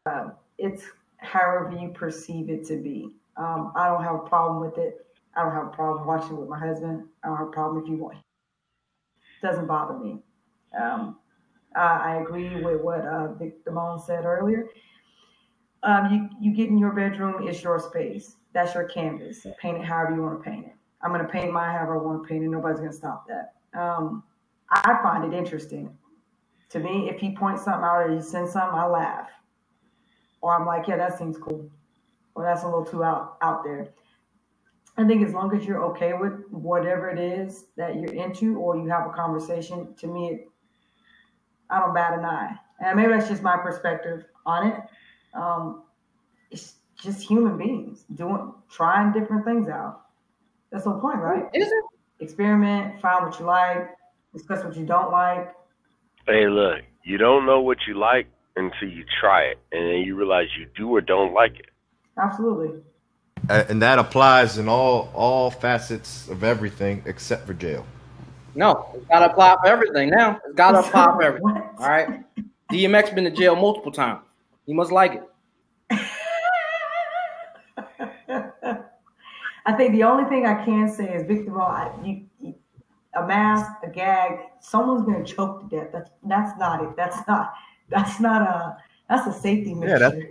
uh, 0.06 0.30
it's 0.58 0.84
however 1.18 1.76
you 1.78 1.90
perceive 1.90 2.50
it 2.50 2.66
to 2.68 2.78
be. 2.78 3.10
Um, 3.36 3.74
I 3.76 3.88
don't 3.88 4.04
have 4.04 4.16
a 4.16 4.30
problem 4.30 4.62
with 4.62 4.78
it. 4.78 5.06
I 5.36 5.44
don't 5.44 5.54
have 5.54 5.68
a 5.68 5.76
problem 5.76 6.08
watching 6.08 6.38
it 6.38 6.40
with 6.40 6.50
my 6.50 6.60
husband. 6.60 7.04
I 7.24 7.28
don't 7.28 7.38
have 7.38 7.48
a 7.48 7.52
problem 7.52 7.84
if 7.84 7.90
you 7.90 7.98
want. 7.98 8.18
It 8.18 9.46
doesn't 9.46 9.68
bother 9.68 9.98
me. 9.98 10.20
Um, 10.80 11.18
I, 11.76 12.14
I, 12.14 12.22
agree 12.22 12.62
with 12.62 12.82
what 12.82 13.02
uh, 13.02 13.34
Vic 13.34 13.66
Damone 13.66 14.06
said 14.06 14.26
earlier. 14.26 14.68
Um, 15.82 16.30
you 16.42 16.50
you 16.50 16.56
get 16.56 16.70
in 16.70 16.78
your 16.78 16.92
bedroom, 16.92 17.48
it's 17.48 17.64
your 17.64 17.80
space 17.80 18.36
that's 18.54 18.74
your 18.74 18.86
canvas. 18.86 19.46
Paint 19.62 19.78
it 19.78 19.86
however 19.86 20.16
you 20.16 20.22
want 20.22 20.44
to 20.44 20.50
paint 20.50 20.66
it. 20.66 20.74
I'm 21.02 21.12
going 21.12 21.26
to 21.26 21.32
paint 21.32 21.54
mine 21.54 21.76
however 21.76 22.00
I 22.00 22.02
want 22.02 22.24
to 22.24 22.28
paint 22.28 22.44
it. 22.44 22.50
Nobody's 22.50 22.80
going 22.80 22.92
to 22.92 22.98
stop 22.98 23.26
that. 23.28 23.54
Um, 23.80 24.24
I 24.72 25.00
find 25.02 25.32
it 25.32 25.38
interesting. 25.38 25.96
To 26.70 26.80
me, 26.80 27.10
if 27.10 27.20
he 27.20 27.36
points 27.36 27.64
something 27.64 27.84
out 27.84 28.02
or 28.02 28.16
he 28.16 28.22
sends 28.22 28.52
something, 28.52 28.78
I 28.78 28.86
laugh. 28.86 29.30
Or 30.42 30.54
I'm 30.54 30.66
like, 30.66 30.88
yeah, 30.88 30.98
that 30.98 31.18
seems 31.18 31.38
cool. 31.38 31.70
Or 32.36 32.44
that's 32.44 32.64
a 32.64 32.66
little 32.66 32.86
too 32.86 33.04
out, 33.04 33.38
out 33.42 33.64
there. 33.64 33.90
I 34.98 35.08
think 35.08 35.26
as 35.26 35.34
long 35.34 35.56
as 35.56 35.66
you're 35.66 35.84
okay 35.92 36.14
with 36.14 36.34
whatever 36.52 37.10
it 37.10 37.20
is 37.20 37.66
that 37.78 37.96
you're 37.96 38.14
into 38.14 38.58
or 38.58 38.78
you 38.78 38.90
have 38.90 39.08
a 39.08 39.12
conversation, 39.12 39.96
to 39.96 40.08
me, 40.08 40.28
it, 40.28 40.50
I 41.70 41.80
don't 41.80 41.94
bat 41.94 42.18
an 42.18 42.26
eye. 42.26 42.56
And 42.80 42.98
maybe 42.98 43.12
that's 43.12 43.30
just 43.30 43.42
my 43.42 43.58
perspective 43.58 44.26
on 44.46 44.68
it. 44.68 44.80
Um, 45.34 45.84
it's 46.52 46.76
just 47.02 47.22
human 47.22 47.58
beings 47.58 48.06
doing 48.16 48.54
trying 48.70 49.12
different 49.14 49.46
things 49.46 49.68
out. 49.70 50.02
That's 50.72 50.84
the 50.84 50.92
point, 50.94 51.20
right? 51.20 51.46
Is 51.54 51.68
it? 51.68 51.84
Experiment, 52.20 53.00
find 53.02 53.26
what 53.26 53.40
you 53.40 53.46
like, 53.46 53.90
discuss 54.34 54.64
what 54.64 54.76
you 54.76 54.86
don't 54.86 55.12
like. 55.12 55.54
Hey, 56.28 56.48
look, 56.48 56.82
you 57.04 57.18
don't 57.18 57.46
know 57.46 57.62
what 57.62 57.78
you 57.88 57.96
like 57.96 58.28
until 58.56 58.90
you 58.90 59.06
try 59.20 59.44
it, 59.44 59.58
and 59.72 59.88
then 59.88 60.02
you 60.02 60.16
realize 60.16 60.48
you 60.58 60.68
do 60.76 60.90
or 60.90 61.02
don't 61.02 61.34
like 61.34 61.58
it. 61.58 61.70
Absolutely. 62.22 62.82
And 63.50 63.82
that 63.82 63.98
applies 63.98 64.58
in 64.58 64.68
all 64.68 65.10
all 65.16 65.50
facets 65.50 66.28
of 66.28 66.44
everything 66.44 67.02
except 67.06 67.48
for 67.48 67.54
jail. 67.54 67.86
No, 68.54 68.90
it's 68.94 69.06
got 69.06 69.20
to 69.20 69.32
apply 69.32 69.56
for 69.64 69.68
everything 69.68 70.10
now. 70.10 70.40
It's 70.46 70.56
got 70.56 70.72
to 70.72 70.80
apply 70.80 71.06
for 71.06 71.24
everything. 71.24 71.64
All 71.80 71.90
right. 71.90 72.24
DMX 72.72 73.16
been 73.16 73.24
to 73.24 73.32
jail 73.32 73.56
multiple 73.56 73.92
times. 73.92 74.22
He 74.66 74.74
must 74.74 74.92
like 74.92 75.14
it. 75.14 75.24
I 79.66 79.74
think 79.74 79.94
the 79.94 80.04
only 80.04 80.28
thing 80.30 80.46
I 80.46 80.64
can 80.66 80.90
say 80.90 81.14
is, 81.14 81.28
Victor, 81.28 81.62
I, 81.62 81.92
you, 82.04 82.26
you, 82.40 82.56
a 83.16 83.26
mask, 83.26 83.72
a 83.84 83.90
gag, 83.90 84.40
someone's 84.60 85.04
going 85.04 85.24
to 85.24 85.34
choke 85.34 85.70
to 85.70 85.76
death. 85.76 85.90
That's 85.92 86.10
that's 86.24 86.60
not 86.60 86.84
it. 86.84 86.96
That's 86.96 87.28
not 87.28 87.54
that's 87.90 88.20
not 88.20 88.42
a 88.42 88.78
that's 89.10 89.28
a 89.28 89.34
safety 89.34 89.74
measure. 89.74 89.98
Yeah, 90.00 90.22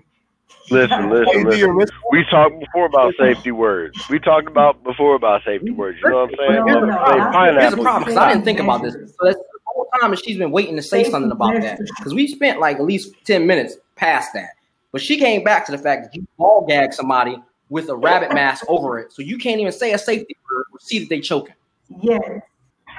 listen, 0.71 1.11
listen, 1.11 1.77
listen. 1.77 1.97
We 2.11 2.25
talked 2.31 2.59
before 2.59 2.87
about 2.87 3.15
safety 3.19 3.51
words. 3.51 4.09
We 4.09 4.19
talked 4.19 4.47
about 4.47 4.83
before 4.85 5.15
about 5.15 5.45
safety 5.45 5.71
words. 5.71 5.99
You 6.03 6.11
know 6.11 6.27
what 6.27 6.31
I'm 6.31 6.37
saying? 6.37 6.65
No, 6.67 6.81
no, 6.85 7.61
Here's 7.61 7.73
a 7.73 7.77
problem 7.77 8.05
because 8.05 8.17
I 8.17 8.33
didn't 8.33 8.45
think 8.45 8.61
about 8.61 8.83
this. 8.83 8.95
So 8.95 9.25
that's 9.25 9.39
the 9.39 9.59
whole 9.67 9.89
time 10.01 10.15
she's 10.17 10.39
been 10.39 10.53
waiting 10.53 10.77
to 10.77 10.83
say 10.83 11.05
something 11.05 11.33
about 11.33 11.61
that 11.61 11.79
because 11.79 12.15
we 12.15 12.29
spent 12.29 12.61
like 12.61 12.77
at 12.77 12.85
least 12.85 13.13
ten 13.25 13.47
minutes 13.47 13.77
past 13.97 14.33
that. 14.35 14.51
But 14.91 15.03
she 15.03 15.19
came 15.19 15.45
back 15.45 15.67
to 15.67 15.73
the 15.73 15.79
fact 15.79 16.05
that 16.05 16.15
you 16.15 16.27
ball 16.39 16.65
gag 16.67 16.95
somebody 16.95 17.37
with 17.71 17.89
a 17.89 17.97
rabbit 17.97 18.33
mask 18.33 18.65
over 18.69 18.99
it. 18.99 19.13
So 19.13 19.23
you 19.23 19.39
can't 19.39 19.61
even 19.61 19.73
say 19.73 19.93
a 19.93 19.99
safety 19.99 20.37
word 20.51 20.65
or 20.73 20.79
see 20.81 21.01
that 21.01 21.09
they 21.09 21.21
choking. 21.21 21.55
Yes. 22.01 22.21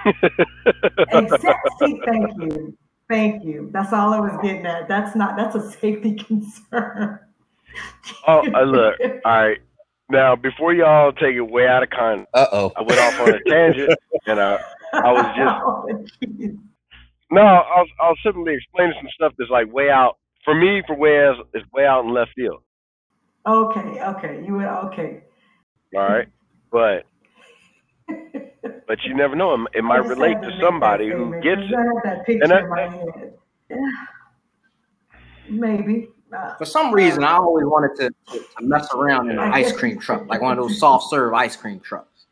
Except, 0.06 1.60
see, 1.80 2.02
thank 2.06 2.38
you. 2.42 2.78
Thank 3.10 3.44
you. 3.44 3.70
That's 3.74 3.92
all 3.92 4.14
I 4.14 4.20
was 4.20 4.38
getting 4.42 4.66
at. 4.66 4.88
That's 4.88 5.16
not, 5.16 5.36
that's 5.36 5.56
a 5.56 5.72
safety 5.72 6.14
concern. 6.28 7.20
oh, 8.28 8.44
uh, 8.54 8.64
look. 8.64 8.96
All 9.02 9.20
right. 9.26 9.58
Now, 10.12 10.36
before 10.36 10.74
y'all 10.74 11.12
take 11.12 11.36
it 11.36 11.42
way 11.42 11.68
out 11.68 11.84
of 11.84 11.90
context, 11.92 12.30
uh 12.34 12.48
oh, 12.52 12.72
I 12.76 12.82
went 12.82 13.00
off 13.00 13.20
on 13.20 13.30
a 13.30 13.44
tangent, 13.48 13.94
and 14.26 14.40
I, 14.40 14.60
I 14.92 15.12
was 15.12 15.26
just 15.38 16.52
oh, 16.54 16.60
no, 17.32 17.42
I 17.42 17.82
was, 17.82 17.90
I 18.02 18.10
was 18.10 18.18
simply 18.24 18.56
explaining 18.56 18.96
some 19.00 19.10
stuff 19.14 19.34
that's 19.38 19.52
like 19.52 19.72
way 19.72 19.92
out 19.92 20.18
for 20.44 20.56
me. 20.56 20.82
For 20.88 20.96
where 20.96 21.36
it's 21.54 21.72
way 21.74 21.86
out 21.86 22.06
in 22.06 22.14
left 22.14 22.32
field. 22.36 22.64
Okay, 23.46 24.02
okay, 24.02 24.44
you 24.46 24.54
were 24.54 24.68
okay. 24.68 25.24
All 25.96 26.02
right, 26.02 26.28
but 26.72 27.06
but 28.88 28.98
you 29.04 29.16
never 29.16 29.36
know. 29.36 29.54
It, 29.54 29.80
it 29.80 29.84
might 29.84 30.06
relate 30.06 30.42
to 30.42 30.58
somebody 30.62 31.10
who 31.10 31.34
gets 31.42 31.62
it. 31.62 31.74
I 31.76 31.82
have 31.82 32.04
that 32.04 32.26
picture 32.26 32.44
and 32.44 32.52
in 32.54 32.70
my 32.70 32.82
head. 32.88 33.34
Yeah. 33.70 33.78
Maybe. 35.50 36.10
Uh, 36.36 36.56
For 36.58 36.66
some 36.66 36.94
reason, 36.94 37.24
I 37.24 37.38
always 37.38 37.66
wanted 37.66 37.96
to, 37.98 38.34
to, 38.34 38.40
to 38.40 38.66
mess 38.66 38.88
around 38.94 39.32
in 39.32 39.40
an 39.40 39.52
ice 39.52 39.72
cream 39.72 40.00
truck, 40.00 40.28
like 40.28 40.42
one 40.42 40.58
of 40.58 40.64
those 40.64 40.78
soft 40.80 41.10
serve 41.10 41.34
ice 41.34 41.56
cream 41.56 41.80
trucks. 41.80 42.26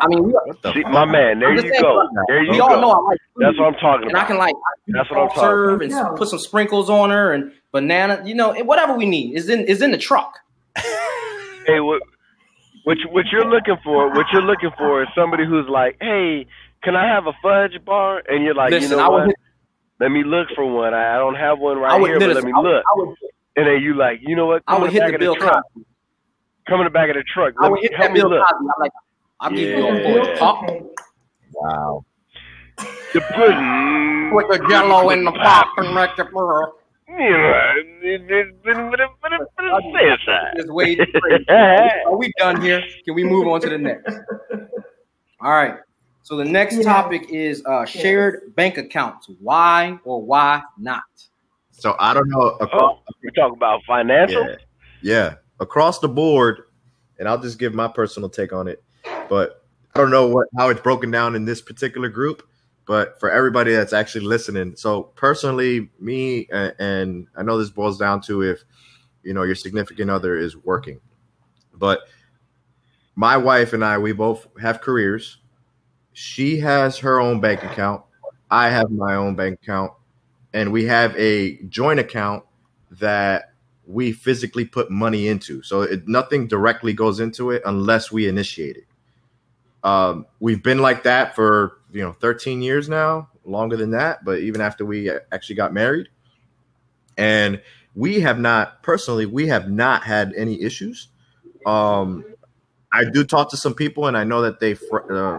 I 0.00 0.08
mean, 0.08 0.24
we, 0.24 0.34
See, 0.72 0.82
my 0.84 1.04
man, 1.04 1.38
there 1.38 1.54
you 1.54 1.80
go. 1.80 2.08
There 2.26 2.42
you 2.42 2.52
we 2.52 2.58
go. 2.58 2.64
all 2.64 2.80
know 2.80 2.90
I 2.90 2.98
like 3.10 3.18
food, 3.34 3.44
That's 3.44 3.58
what 3.58 3.66
I'm 3.66 3.74
talking 3.74 4.02
and 4.06 4.10
about. 4.10 4.24
I 4.24 4.26
can 4.26 4.38
like 4.38 4.54
That's 4.88 5.10
what 5.10 5.20
I'm 5.20 5.28
talking 5.28 5.42
serve 5.42 5.80
and 5.82 5.90
yeah. 5.90 6.08
put 6.16 6.28
some 6.28 6.38
sprinkles 6.38 6.90
on 6.90 7.10
her 7.10 7.32
and 7.32 7.52
banana. 7.74 8.22
You 8.24 8.34
know, 8.34 8.54
whatever 8.64 8.94
we 8.94 9.04
need 9.04 9.36
is 9.36 9.50
in 9.50 9.60
is 9.66 9.82
in 9.82 9.90
the 9.90 9.98
truck. 9.98 10.38
hey, 10.76 11.80
what 11.80 12.00
what 12.84 12.96
you, 12.98 13.08
what 13.10 13.26
you're 13.30 13.44
looking 13.44 13.76
for? 13.84 14.08
What 14.08 14.26
you're 14.32 14.42
looking 14.42 14.70
for 14.78 15.02
is 15.02 15.08
somebody 15.14 15.44
who's 15.44 15.68
like, 15.68 15.98
hey, 16.00 16.46
can 16.82 16.96
I 16.96 17.06
have 17.06 17.26
a 17.26 17.32
fudge 17.42 17.84
bar? 17.84 18.22
And 18.28 18.42
you're 18.44 18.54
like, 18.54 18.70
Listen, 18.70 18.92
you 18.92 18.96
know 18.96 19.10
what? 19.10 19.26
Hit, 19.26 19.36
let 20.00 20.10
me 20.10 20.22
look 20.24 20.48
for 20.54 20.64
one. 20.64 20.94
I, 20.94 21.16
I 21.16 21.18
don't 21.18 21.34
have 21.34 21.58
one 21.58 21.78
right 21.78 22.00
would, 22.00 22.08
here, 22.08 22.18
but 22.18 22.34
let 22.34 22.44
me 22.44 22.52
look. 22.54 22.84
Would, 22.94 23.16
and 23.56 23.66
then 23.66 23.82
you 23.82 23.94
like, 23.94 24.20
you 24.22 24.34
know 24.36 24.46
what? 24.46 24.64
Come 24.66 24.78
I 24.78 24.82
would 24.82 24.92
hit 24.92 25.10
the 25.12 25.18
bill. 25.18 25.36
come 25.36 26.80
in 26.80 26.84
the 26.84 26.90
back 26.90 27.10
of 27.10 27.16
the 27.16 27.24
truck. 27.32 27.54
I 27.60 27.68
would 27.68 27.80
me 27.80 27.82
hit 27.82 27.92
that 27.98 28.12
Bill 28.12 28.28
look. 28.28 28.40
Cosby. 28.40 28.66
I'm 28.76 28.80
like, 28.80 28.92
I'll 29.40 29.50
give 29.50 29.58
you 29.60 29.86
Yeah. 29.86 30.34
a 30.34 30.38
pop 30.38 30.64
Okay. 30.64 30.82
Wow. 31.52 32.04
The 33.14 33.20
pudding 33.20 34.34
with 34.34 34.48
the 34.50 34.66
jello 34.68 35.10
in 35.10 35.24
the 35.24 35.32
pop 35.32 35.68
and 35.78 35.94
make 35.94 36.16
the 36.16 36.24
pearl. 37.06 37.18
Yeah, 37.20 37.74
it- 38.02 38.30
it- 38.30 38.62
but 38.64 38.74
but 38.90 39.00
but 39.22 39.32
it- 39.32 39.40
but 39.56 39.64
it 39.64 39.84
says 39.98 40.18
that. 40.26 40.52
It's 40.56 40.70
way 40.70 40.94
too 40.96 41.06
crazy. 41.20 41.44
Are 41.48 42.16
we 42.16 42.32
done 42.38 42.60
here? 42.60 42.82
Can 43.04 43.14
we 43.14 43.24
move 43.24 43.46
on 43.48 43.60
to 43.60 43.68
the 43.68 43.78
next? 43.78 44.18
All 45.40 45.50
right. 45.52 45.76
So 46.22 46.36
the 46.36 46.44
next 46.44 46.76
Yeah. 46.76 46.82
topic 46.84 47.26
is 47.28 47.62
uh, 47.66 47.84
shared 47.84 48.54
bank 48.56 48.78
accounts. 48.78 49.28
Why 49.40 49.98
or 50.04 50.22
why 50.22 50.62
not? 50.78 51.02
So 51.72 51.96
I 51.98 52.14
don't 52.14 52.28
know. 52.30 52.40
Across, 52.60 52.98
Oh, 53.06 53.12
we 53.22 53.30
talk 53.32 53.52
about 53.52 53.82
financial. 53.86 54.42
yeah, 54.42 54.56
yeah, 55.02 55.34
across 55.60 55.98
the 55.98 56.08
board, 56.08 56.62
and 57.18 57.28
I'll 57.28 57.36
just 57.38 57.58
give 57.58 57.74
my 57.74 57.88
personal 57.88 58.30
take 58.30 58.52
on 58.54 58.68
it. 58.68 58.82
But 59.28 59.62
I 59.94 59.98
don't 59.98 60.10
know 60.10 60.28
what 60.28 60.46
how 60.56 60.70
it's 60.70 60.80
broken 60.80 61.10
down 61.10 61.34
in 61.36 61.44
this 61.44 61.60
particular 61.60 62.08
group. 62.08 62.42
But 62.86 63.18
for 63.18 63.30
everybody 63.30 63.72
that's 63.72 63.92
actually 63.92 64.26
listening, 64.26 64.76
so 64.76 65.04
personally, 65.14 65.90
me 65.98 66.48
and, 66.52 67.26
I 67.36 67.42
know 67.42 67.58
this 67.58 67.70
boils 67.70 67.98
down 67.98 68.20
to 68.22 68.42
if 68.42 68.62
you 69.22 69.32
know 69.32 69.42
your 69.42 69.54
significant 69.54 70.10
other 70.10 70.36
is 70.36 70.56
working, 70.56 71.00
but 71.72 72.00
my 73.14 73.36
wife 73.36 73.72
and 73.72 73.84
I, 73.84 73.98
we 73.98 74.12
both 74.12 74.46
have 74.60 74.80
careers. 74.80 75.38
She 76.12 76.58
has 76.60 76.98
her 76.98 77.20
own 77.20 77.40
bank 77.40 77.62
account. 77.62 78.02
I 78.50 78.68
have 78.68 78.90
my 78.90 79.14
own 79.14 79.34
bank 79.34 79.60
account, 79.62 79.92
and 80.52 80.70
we 80.70 80.84
have 80.84 81.16
a 81.16 81.56
joint 81.64 82.00
account 82.00 82.44
that 82.90 83.54
we 83.86 84.12
physically 84.12 84.64
put 84.64 84.90
money 84.90 85.28
into. 85.28 85.62
So 85.62 85.82
it, 85.82 86.06
nothing 86.06 86.46
directly 86.46 86.92
goes 86.92 87.20
into 87.20 87.50
it 87.50 87.62
unless 87.64 88.12
we 88.12 88.28
initiate 88.28 88.76
it. 88.76 88.86
Um, 89.82 90.26
we've 90.40 90.62
been 90.62 90.78
like 90.78 91.02
that 91.02 91.34
for 91.34 91.78
you 91.94 92.02
know 92.02 92.12
13 92.12 92.60
years 92.60 92.88
now, 92.88 93.30
longer 93.44 93.76
than 93.76 93.92
that. 93.92 94.24
But 94.24 94.40
even 94.40 94.60
after 94.60 94.84
we 94.84 95.10
actually 95.32 95.56
got 95.56 95.72
married, 95.72 96.08
and 97.16 97.62
we 97.94 98.20
have 98.20 98.38
not 98.38 98.82
personally, 98.82 99.26
we 99.26 99.46
have 99.48 99.70
not 99.70 100.02
had 100.02 100.34
any 100.36 100.60
issues. 100.60 101.08
Um, 101.64 102.24
I 102.92 103.04
do 103.04 103.24
talk 103.24 103.50
to 103.50 103.56
some 103.56 103.74
people, 103.74 104.06
and 104.06 104.16
I 104.16 104.24
know 104.24 104.42
that 104.42 104.60
they 104.60 104.74
fr- 104.74 105.12
uh, 105.12 105.38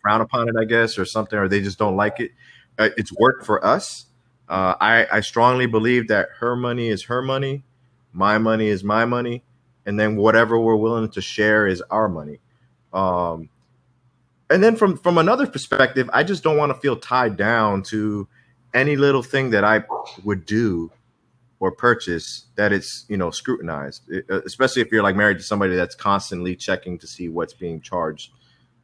frown 0.00 0.20
upon 0.20 0.48
it, 0.48 0.54
I 0.58 0.64
guess, 0.64 0.98
or 0.98 1.04
something, 1.04 1.38
or 1.38 1.48
they 1.48 1.60
just 1.60 1.78
don't 1.78 1.96
like 1.96 2.20
it. 2.20 2.30
Uh, 2.78 2.90
it's 2.96 3.12
worked 3.12 3.44
for 3.44 3.64
us. 3.64 4.06
Uh, 4.48 4.74
I, 4.80 5.06
I 5.12 5.20
strongly 5.20 5.66
believe 5.66 6.08
that 6.08 6.28
her 6.38 6.56
money 6.56 6.88
is 6.88 7.04
her 7.04 7.22
money, 7.22 7.64
my 8.12 8.38
money 8.38 8.68
is 8.68 8.82
my 8.82 9.04
money, 9.04 9.44
and 9.86 9.98
then 9.98 10.16
whatever 10.16 10.58
we're 10.58 10.76
willing 10.76 11.08
to 11.10 11.20
share 11.20 11.66
is 11.66 11.80
our 11.90 12.08
money. 12.08 12.38
Um, 12.92 13.48
and 14.50 14.62
then 14.64 14.76
from 14.76 14.96
from 14.98 15.18
another 15.18 15.46
perspective, 15.46 16.10
I 16.12 16.24
just 16.24 16.42
don't 16.42 16.56
want 16.58 16.74
to 16.74 16.80
feel 16.80 16.96
tied 16.96 17.36
down 17.36 17.82
to 17.84 18.28
any 18.74 18.96
little 18.96 19.22
thing 19.22 19.50
that 19.50 19.64
I 19.64 19.84
would 20.24 20.46
do 20.46 20.90
or 21.60 21.72
purchase 21.72 22.46
that 22.56 22.72
it's 22.72 23.06
you 23.08 23.16
know 23.16 23.30
scrutinized, 23.30 24.02
It- 24.10 24.26
uh, 24.30 24.42
especially 24.46 24.82
if 24.82 24.92
you're 24.92 25.02
like 25.02 25.16
married 25.16 25.38
to 25.38 25.44
somebody 25.44 25.76
that's 25.76 25.94
constantly 25.94 26.56
checking 26.56 26.98
to 26.98 27.06
see 27.06 27.28
what's 27.28 27.54
being 27.54 27.80
charged 27.80 28.32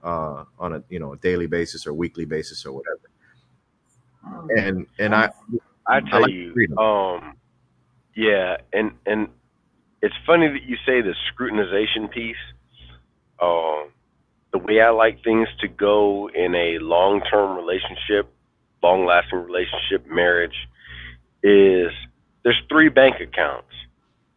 uh, 0.05 0.45
on 0.59 0.75
a 0.75 0.85
you 0.89 1.01
know 1.01 1.15
a 1.15 1.19
daily 1.19 1.47
basis 1.47 1.87
or 1.87 1.95
weekly 1.95 2.25
basis 2.27 2.67
or 2.67 2.73
whatever. 2.73 3.11
Um, 4.27 4.51
And 4.57 4.87
and 4.99 5.15
I 5.15 5.31
I 5.89 6.01
I 6.01 6.01
tell 6.11 6.21
like 6.21 6.33
you, 6.33 6.55
freedom. 6.55 6.79
um, 6.79 7.37
yeah, 8.17 8.59
and 8.73 8.93
and 9.07 9.29
it's 10.03 10.15
funny 10.27 10.49
that 10.49 10.65
you 10.65 10.77
say 10.87 11.03
the 11.03 11.15
scrutinization 11.33 12.11
piece. 12.13 12.37
Um, 13.43 13.91
the 14.57 14.65
way 14.65 14.81
I 14.81 14.91
like 14.91 15.23
things 15.23 15.49
to 15.61 15.69
go 15.69 16.31
in 16.35 16.55
a 16.55 16.79
long-term 16.79 17.57
relationship, 17.57 18.33
long-lasting 18.83 19.39
relationship, 19.39 20.07
marriage, 20.09 20.57
is 21.43 21.93
there's 22.43 22.61
three 22.69 22.89
bank 22.89 23.17
accounts. 23.21 23.69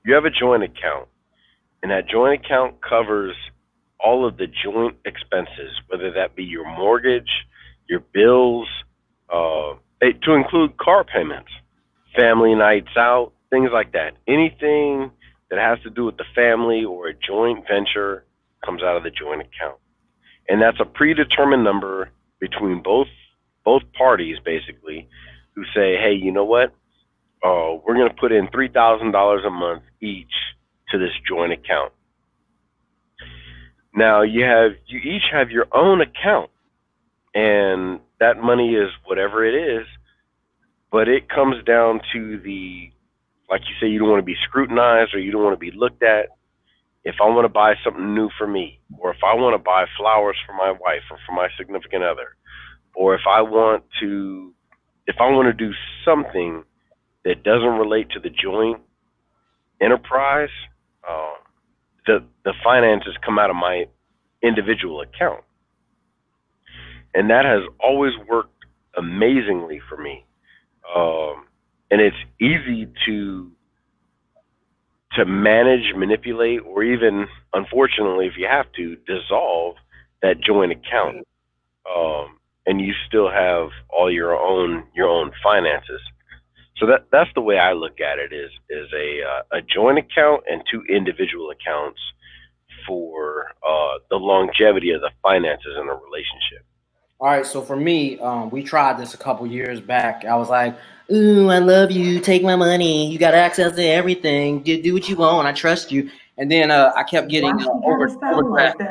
You 0.05 0.15
have 0.15 0.25
a 0.25 0.29
joint 0.29 0.63
account, 0.63 1.07
and 1.81 1.91
that 1.91 2.09
joint 2.09 2.43
account 2.43 2.81
covers 2.81 3.35
all 3.99 4.27
of 4.27 4.37
the 4.37 4.47
joint 4.47 4.97
expenses, 5.05 5.71
whether 5.87 6.11
that 6.11 6.35
be 6.35 6.43
your 6.43 6.69
mortgage, 6.77 7.29
your 7.87 8.01
bills, 8.13 8.67
uh, 9.33 9.71
eh, 10.01 10.11
to 10.23 10.33
include 10.33 10.77
car 10.77 11.03
payments, 11.03 11.51
family 12.15 12.55
nights 12.55 12.95
out, 12.97 13.31
things 13.49 13.69
like 13.71 13.93
that. 13.93 14.13
Anything 14.27 15.11
that 15.49 15.59
has 15.59 15.79
to 15.83 15.89
do 15.89 16.05
with 16.05 16.17
the 16.17 16.25
family 16.35 16.83
or 16.83 17.07
a 17.07 17.13
joint 17.13 17.65
venture 17.69 18.25
comes 18.65 18.83
out 18.83 18.97
of 18.97 19.03
the 19.03 19.11
joint 19.11 19.41
account. 19.41 19.79
And 20.49 20.61
that's 20.61 20.79
a 20.79 20.85
predetermined 20.85 21.63
number 21.63 22.09
between 22.39 22.81
both 22.83 23.07
both 23.63 23.83
parties 23.97 24.37
basically 24.43 25.07
who 25.55 25.63
say, 25.75 25.95
"Hey, 25.97 26.13
you 26.13 26.31
know 26.31 26.45
what? 26.45 26.73
Uh, 27.43 27.77
we're 27.85 27.95
going 27.95 28.09
to 28.09 28.15
put 28.19 28.31
in 28.31 28.47
$3,000 28.47 29.45
a 29.45 29.49
month 29.49 29.83
each 30.01 30.33
to 30.89 30.97
this 30.97 31.13
joint 31.27 31.53
account." 31.53 31.93
Now, 33.93 34.21
you 34.23 34.43
have 34.43 34.71
you 34.87 34.99
each 34.99 35.23
have 35.31 35.51
your 35.51 35.67
own 35.71 36.01
account 36.01 36.49
and 37.33 37.99
that 38.19 38.41
money 38.41 38.73
is 38.75 38.89
whatever 39.05 39.45
it 39.45 39.53
is, 39.53 39.87
but 40.91 41.07
it 41.07 41.29
comes 41.29 41.63
down 41.63 42.01
to 42.13 42.39
the, 42.39 42.89
like 43.49 43.61
you 43.61 43.75
say, 43.79 43.87
you 43.87 43.99
don't 43.99 44.09
want 44.09 44.21
to 44.21 44.25
be 44.25 44.35
scrutinized 44.47 45.13
or 45.13 45.19
you 45.19 45.31
don't 45.31 45.43
want 45.43 45.53
to 45.53 45.71
be 45.71 45.71
looked 45.75 46.03
at. 46.03 46.29
If 47.09 47.15
I 47.21 47.27
want 47.29 47.45
to 47.45 47.49
buy 47.49 47.75
something 47.83 48.15
new 48.15 48.29
for 48.37 48.47
me, 48.47 48.79
or 48.99 49.11
if 49.11 49.19
I 49.25 49.35
want 49.35 49.55
to 49.55 49.63
buy 49.63 49.85
flowers 49.97 50.37
for 50.47 50.53
my 50.53 50.71
wife 50.71 51.03
or 51.11 51.17
for 51.27 51.33
my 51.33 51.49
significant 51.57 52.03
other, 52.03 52.37
or 52.95 53.15
if 53.15 53.23
I 53.29 53.41
want 53.41 53.83
to, 54.01 54.53
if 55.07 55.17
I 55.19 55.29
want 55.31 55.47
to 55.47 55.53
do 55.53 55.73
something 56.05 56.63
that 57.25 57.43
doesn't 57.43 57.79
relate 57.79 58.09
to 58.11 58.21
the 58.21 58.29
joint 58.29 58.81
enterprise, 59.81 60.49
uh, 61.09 61.35
the 62.07 62.25
the 62.45 62.53
finances 62.63 63.15
come 63.25 63.39
out 63.39 63.49
of 63.49 63.57
my 63.57 63.85
individual 64.43 65.01
account 65.01 65.43
and 67.15 67.29
that 67.29 67.45
has 67.45 67.63
always 67.83 68.13
worked 68.29 68.65
amazingly 68.97 69.81
for 69.89 69.97
me. 69.97 70.25
Um, 70.95 71.45
and 71.91 72.01
it's 72.01 72.17
easy 72.41 72.87
to 73.07 73.51
to 75.13 75.25
manage, 75.25 75.93
manipulate, 75.95 76.61
or 76.65 76.83
even, 76.83 77.27
unfortunately, 77.53 78.27
if 78.27 78.33
you 78.37 78.47
have 78.47 78.71
to, 78.73 78.95
dissolve 79.07 79.75
that 80.21 80.39
joint 80.41 80.71
account, 80.71 81.27
um, 81.93 82.37
and 82.65 82.79
you 82.81 82.93
still 83.07 83.29
have 83.29 83.69
all 83.89 84.11
your 84.11 84.35
own 84.35 84.83
your 84.93 85.07
own 85.07 85.31
finances. 85.41 86.01
So 86.77 86.85
that 86.85 87.07
that's 87.11 87.29
the 87.33 87.41
way 87.41 87.57
I 87.57 87.73
look 87.73 87.99
at 87.99 88.19
it 88.19 88.31
is 88.31 88.51
is 88.69 88.87
a 88.93 89.21
uh, 89.23 89.57
a 89.57 89.61
joint 89.61 89.97
account 89.97 90.43
and 90.49 90.61
two 90.71 90.83
individual 90.83 91.49
accounts 91.49 91.99
for 92.87 93.47
uh, 93.67 93.99
the 94.09 94.17
longevity 94.17 94.91
of 94.91 95.01
the 95.01 95.11
finances 95.21 95.73
in 95.75 95.89
a 95.89 95.95
relationship. 95.95 96.65
All 97.21 97.27
right, 97.27 97.45
so 97.45 97.61
for 97.61 97.75
me, 97.75 98.17
um, 98.19 98.49
we 98.49 98.63
tried 98.63 98.97
this 98.97 99.13
a 99.13 99.17
couple 99.17 99.45
years 99.45 99.81
back. 99.81 100.23
I 100.23 100.37
was 100.37 100.47
like, 100.47 100.77
"Ooh, 101.11 101.49
I 101.49 101.59
love 101.59 101.91
you. 101.91 102.21
Take 102.21 102.43
my 102.43 102.55
money. 102.55 103.11
You 103.11 103.19
got 103.19 103.33
access 103.33 103.75
to 103.75 103.85
everything. 103.85 104.63
Do, 104.63 104.81
do 104.81 104.93
what 104.93 105.09
you 105.09 105.17
want. 105.17 105.45
I 105.45 105.51
trust 105.51 105.91
you." 105.91 106.09
And 106.37 106.49
then 106.49 106.71
uh, 106.71 106.93
I 106.95 107.03
kept 107.03 107.27
getting 107.27 107.61
uh, 107.61 107.67
over, 107.83 108.07
gotta 108.07 108.37
like 108.37 108.45
overdraft. 108.45 108.81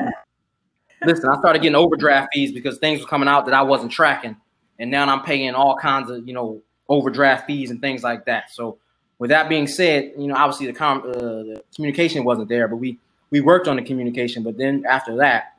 Listen, 1.05 1.29
I 1.31 1.39
started 1.39 1.63
getting 1.63 1.75
overdraft 1.75 2.29
fees 2.31 2.51
because 2.51 2.77
things 2.77 3.01
were 3.01 3.07
coming 3.07 3.27
out 3.27 3.45
that 3.45 3.55
I 3.55 3.63
wasn't 3.63 3.91
tracking, 3.91 4.37
and 4.77 4.91
now 4.91 5.07
I'm 5.07 5.23
paying 5.23 5.55
all 5.55 5.75
kinds 5.75 6.11
of 6.11 6.27
you 6.27 6.35
know 6.35 6.61
overdraft 6.87 7.47
fees 7.47 7.71
and 7.71 7.81
things 7.81 8.03
like 8.03 8.25
that. 8.25 8.51
So, 8.51 8.77
with 9.17 9.31
that 9.31 9.49
being 9.49 9.65
said, 9.65 10.11
you 10.15 10.27
know, 10.27 10.35
obviously 10.35 10.67
the, 10.67 10.73
com- 10.73 11.01
uh, 11.01 11.13
the 11.13 11.63
communication 11.73 12.23
wasn't 12.23 12.49
there, 12.49 12.67
but 12.67 12.75
we 12.75 12.99
we 13.31 13.41
worked 13.41 13.67
on 13.67 13.77
the 13.77 13.81
communication. 13.81 14.43
But 14.43 14.55
then 14.55 14.85
after 14.87 15.15
that, 15.15 15.57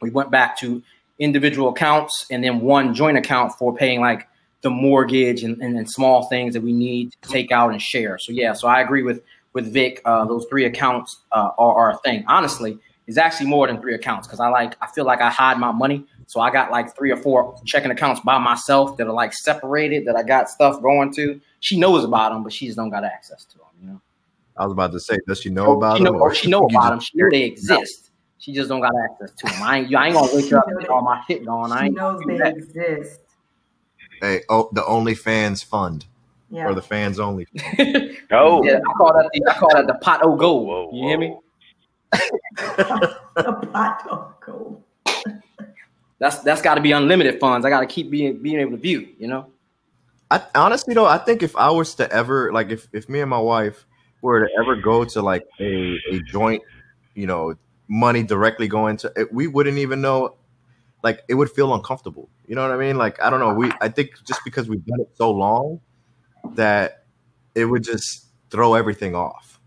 we 0.00 0.10
went 0.10 0.30
back 0.30 0.56
to 0.58 0.80
individual 1.18 1.68
accounts 1.68 2.26
and 2.30 2.42
then 2.42 2.60
one 2.60 2.94
joint 2.94 3.16
account 3.16 3.52
for 3.52 3.74
paying 3.74 4.00
like 4.00 4.28
the 4.62 4.70
mortgage 4.70 5.44
and, 5.44 5.60
and, 5.60 5.76
and 5.76 5.90
small 5.90 6.24
things 6.24 6.54
that 6.54 6.62
we 6.62 6.72
need 6.72 7.12
to 7.22 7.28
take 7.28 7.52
out 7.52 7.70
and 7.70 7.80
share. 7.80 8.18
So 8.18 8.32
yeah, 8.32 8.54
so 8.54 8.66
I 8.66 8.80
agree 8.80 9.02
with 9.02 9.22
with 9.52 9.72
Vic. 9.72 10.00
Uh, 10.04 10.24
those 10.24 10.46
three 10.50 10.64
accounts 10.64 11.22
uh, 11.32 11.50
are, 11.58 11.74
are 11.74 11.90
a 11.92 11.98
thing. 11.98 12.24
Honestly, 12.26 12.78
it's 13.06 13.18
actually 13.18 13.46
more 13.46 13.66
than 13.66 13.80
three 13.80 13.94
accounts 13.94 14.26
because 14.26 14.40
I 14.40 14.48
like 14.48 14.74
I 14.80 14.86
feel 14.88 15.04
like 15.04 15.20
I 15.20 15.30
hide 15.30 15.58
my 15.58 15.70
money. 15.70 16.04
So 16.26 16.40
I 16.40 16.50
got 16.50 16.70
like 16.70 16.96
three 16.96 17.10
or 17.10 17.16
four 17.16 17.54
checking 17.66 17.90
accounts 17.90 18.20
by 18.22 18.38
myself 18.38 18.96
that 18.96 19.06
are 19.06 19.12
like 19.12 19.34
separated 19.34 20.06
that 20.06 20.16
I 20.16 20.22
got 20.22 20.48
stuff 20.48 20.80
going 20.80 21.12
to. 21.14 21.40
She 21.60 21.78
knows 21.78 22.02
about 22.02 22.32
them, 22.32 22.42
but 22.42 22.52
she 22.52 22.66
just 22.66 22.76
don't 22.76 22.90
got 22.90 23.04
access 23.04 23.44
to 23.44 23.58
them. 23.58 23.66
You 23.80 23.86
know, 23.88 24.00
I 24.56 24.64
was 24.64 24.72
about 24.72 24.92
to 24.92 25.00
say, 25.00 25.18
does 25.26 25.40
she 25.40 25.50
know 25.50 25.72
about 25.72 25.98
she 25.98 26.04
know, 26.04 26.12
them? 26.12 26.22
or 26.22 26.34
she 26.34 26.48
know 26.48 26.66
about 26.66 26.90
them. 26.90 27.00
She 27.00 27.18
know 27.18 27.28
they 27.30 27.42
exist. 27.44 28.03
She 28.44 28.52
just 28.52 28.68
don't 28.68 28.82
got 28.82 28.92
access 29.10 29.30
to 29.30 29.46
them. 29.46 29.62
I 29.62 29.78
ain't, 29.78 29.94
I 29.96 30.08
ain't 30.08 30.16
gonna 30.16 30.34
wake 30.36 30.52
up 30.52 30.68
and 30.68 30.78
get 30.78 30.90
all 30.90 31.00
my 31.00 31.22
shit 31.26 31.46
going. 31.46 31.72
I 31.72 31.78
She 31.80 31.86
ain't 31.86 31.94
knows 31.94 32.20
gonna 32.20 32.32
they 32.34 32.38
that. 32.40 32.56
exist. 32.58 33.20
Hey, 34.20 34.42
oh, 34.50 34.68
the 34.72 34.82
OnlyFans 34.82 35.64
fund 35.64 36.04
Yeah. 36.50 36.66
or 36.68 36.74
the 36.74 36.82
fans 36.82 37.18
only. 37.18 37.46
Oh, 38.30 38.62
Yeah, 38.66 38.80
I 38.86 38.92
call 38.98 39.14
that 39.14 39.30
the 39.32 39.50
I 39.50 39.54
call 39.58 39.70
that 39.74 39.86
the 39.86 39.94
pot 39.94 40.20
o 40.22 40.36
gold. 40.36 40.66
Whoa, 40.66 40.90
you 40.92 41.08
hear 41.08 41.16
me? 41.18 41.38
the 42.12 43.68
pot 43.72 44.06
of 44.10 44.34
gold. 44.44 44.82
That's 46.18 46.40
that's 46.40 46.60
got 46.60 46.74
to 46.74 46.82
be 46.82 46.92
unlimited 46.92 47.40
funds. 47.40 47.64
I 47.64 47.70
got 47.70 47.80
to 47.80 47.86
keep 47.86 48.10
being 48.10 48.42
being 48.42 48.60
able 48.60 48.72
to 48.72 48.76
view. 48.76 49.08
You 49.18 49.28
know. 49.28 49.46
I 50.30 50.42
honestly 50.54 50.92
though, 50.92 51.06
I 51.06 51.16
think 51.16 51.42
if 51.42 51.56
I 51.56 51.70
was 51.70 51.94
to 51.94 52.12
ever 52.12 52.52
like 52.52 52.70
if 52.70 52.88
if 52.92 53.08
me 53.08 53.20
and 53.20 53.30
my 53.30 53.38
wife 53.40 53.86
were 54.20 54.46
to 54.46 54.52
ever 54.60 54.76
go 54.76 55.04
to 55.04 55.22
like 55.22 55.44
a 55.60 55.96
a 56.12 56.20
joint, 56.20 56.62
you 57.14 57.26
know, 57.26 57.54
money 57.88 58.22
directly 58.22 58.68
going 58.68 58.96
to 58.98 59.12
it, 59.16 59.32
we 59.32 59.46
wouldn't 59.46 59.78
even 59.78 60.00
know 60.00 60.36
like 61.02 61.22
it 61.28 61.34
would 61.34 61.50
feel 61.50 61.74
uncomfortable. 61.74 62.28
You 62.46 62.54
know 62.54 62.62
what 62.62 62.72
I 62.72 62.78
mean? 62.78 62.96
Like 62.96 63.20
I 63.22 63.30
don't 63.30 63.40
know. 63.40 63.54
We 63.54 63.72
I 63.80 63.88
think 63.88 64.10
just 64.26 64.40
because 64.44 64.68
we've 64.68 64.84
done 64.84 65.00
it 65.00 65.10
so 65.14 65.30
long 65.30 65.80
that 66.54 67.04
it 67.54 67.66
would 67.66 67.84
just 67.84 68.26
throw 68.50 68.74
everything 68.74 69.14
off, 69.14 69.60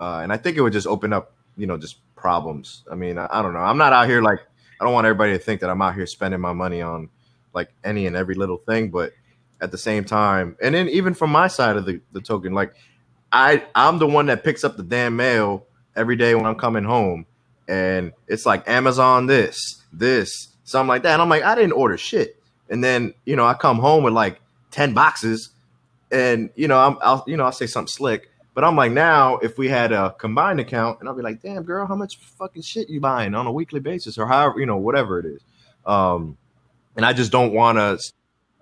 uh, 0.00 0.20
and 0.22 0.32
I 0.32 0.36
think 0.36 0.56
it 0.56 0.60
would 0.60 0.72
just 0.72 0.86
open 0.86 1.12
up 1.12 1.34
you 1.56 1.66
know 1.66 1.76
just 1.76 1.98
problems. 2.14 2.84
I 2.90 2.94
mean 2.94 3.18
I, 3.18 3.26
I 3.30 3.42
don't 3.42 3.52
know. 3.52 3.60
I'm 3.60 3.78
not 3.78 3.92
out 3.92 4.08
here 4.08 4.22
like 4.22 4.40
I 4.80 4.84
don't 4.84 4.94
want 4.94 5.06
everybody 5.06 5.32
to 5.32 5.38
think 5.38 5.60
that 5.60 5.70
I'm 5.70 5.80
out 5.80 5.94
here 5.94 6.06
spending 6.06 6.40
my 6.40 6.52
money 6.52 6.82
on 6.82 7.08
like 7.54 7.72
any 7.84 8.06
and 8.06 8.16
every 8.16 8.34
little 8.34 8.56
thing, 8.56 8.90
but 8.90 9.12
at 9.60 9.70
the 9.70 9.78
same 9.78 10.04
time, 10.04 10.56
and 10.60 10.74
then 10.74 10.88
even 10.88 11.14
from 11.14 11.30
my 11.30 11.46
side 11.46 11.76
of 11.76 11.86
the, 11.86 12.00
the 12.10 12.20
token, 12.20 12.52
like 12.52 12.74
I 13.30 13.64
I'm 13.74 13.98
the 13.98 14.06
one 14.06 14.26
that 14.26 14.44
picks 14.44 14.64
up 14.64 14.76
the 14.76 14.82
damn 14.82 15.16
mail 15.16 15.66
every 15.94 16.16
day 16.16 16.34
when 16.34 16.46
I'm 16.46 16.56
coming 16.56 16.84
home, 16.84 17.26
and 17.68 18.12
it's 18.28 18.46
like 18.46 18.68
Amazon 18.68 19.26
this, 19.26 19.82
this, 19.92 20.48
something 20.64 20.88
like 20.88 21.02
that. 21.02 21.14
And 21.14 21.22
I'm 21.22 21.28
like, 21.28 21.42
I 21.42 21.54
didn't 21.54 21.72
order 21.72 21.96
shit. 21.96 22.36
And 22.68 22.82
then 22.82 23.14
you 23.24 23.36
know 23.36 23.44
I 23.44 23.54
come 23.54 23.78
home 23.78 24.04
with 24.04 24.14
like 24.14 24.40
ten 24.70 24.94
boxes, 24.94 25.50
and 26.10 26.50
you 26.54 26.68
know 26.68 26.78
I'm 26.78 26.96
I'll 27.02 27.24
you 27.26 27.36
know 27.36 27.44
I'll 27.44 27.52
say 27.52 27.66
something 27.66 27.88
slick, 27.88 28.30
but 28.54 28.64
I'm 28.64 28.76
like 28.76 28.92
now 28.92 29.36
if 29.38 29.58
we 29.58 29.68
had 29.68 29.92
a 29.92 30.14
combined 30.18 30.60
account, 30.60 31.00
and 31.00 31.08
I'll 31.08 31.14
be 31.14 31.22
like, 31.22 31.42
damn 31.42 31.62
girl, 31.64 31.86
how 31.86 31.96
much 31.96 32.16
fucking 32.16 32.62
shit 32.62 32.88
you 32.88 33.00
buying 33.00 33.34
on 33.34 33.46
a 33.46 33.52
weekly 33.52 33.80
basis 33.80 34.16
or 34.16 34.26
however 34.26 34.58
you 34.58 34.66
know 34.66 34.78
whatever 34.78 35.18
it 35.18 35.26
is. 35.26 35.42
Um, 35.84 36.38
and 36.96 37.04
I 37.04 37.12
just 37.12 37.32
don't 37.32 37.52
want 37.52 37.78
to 37.78 37.98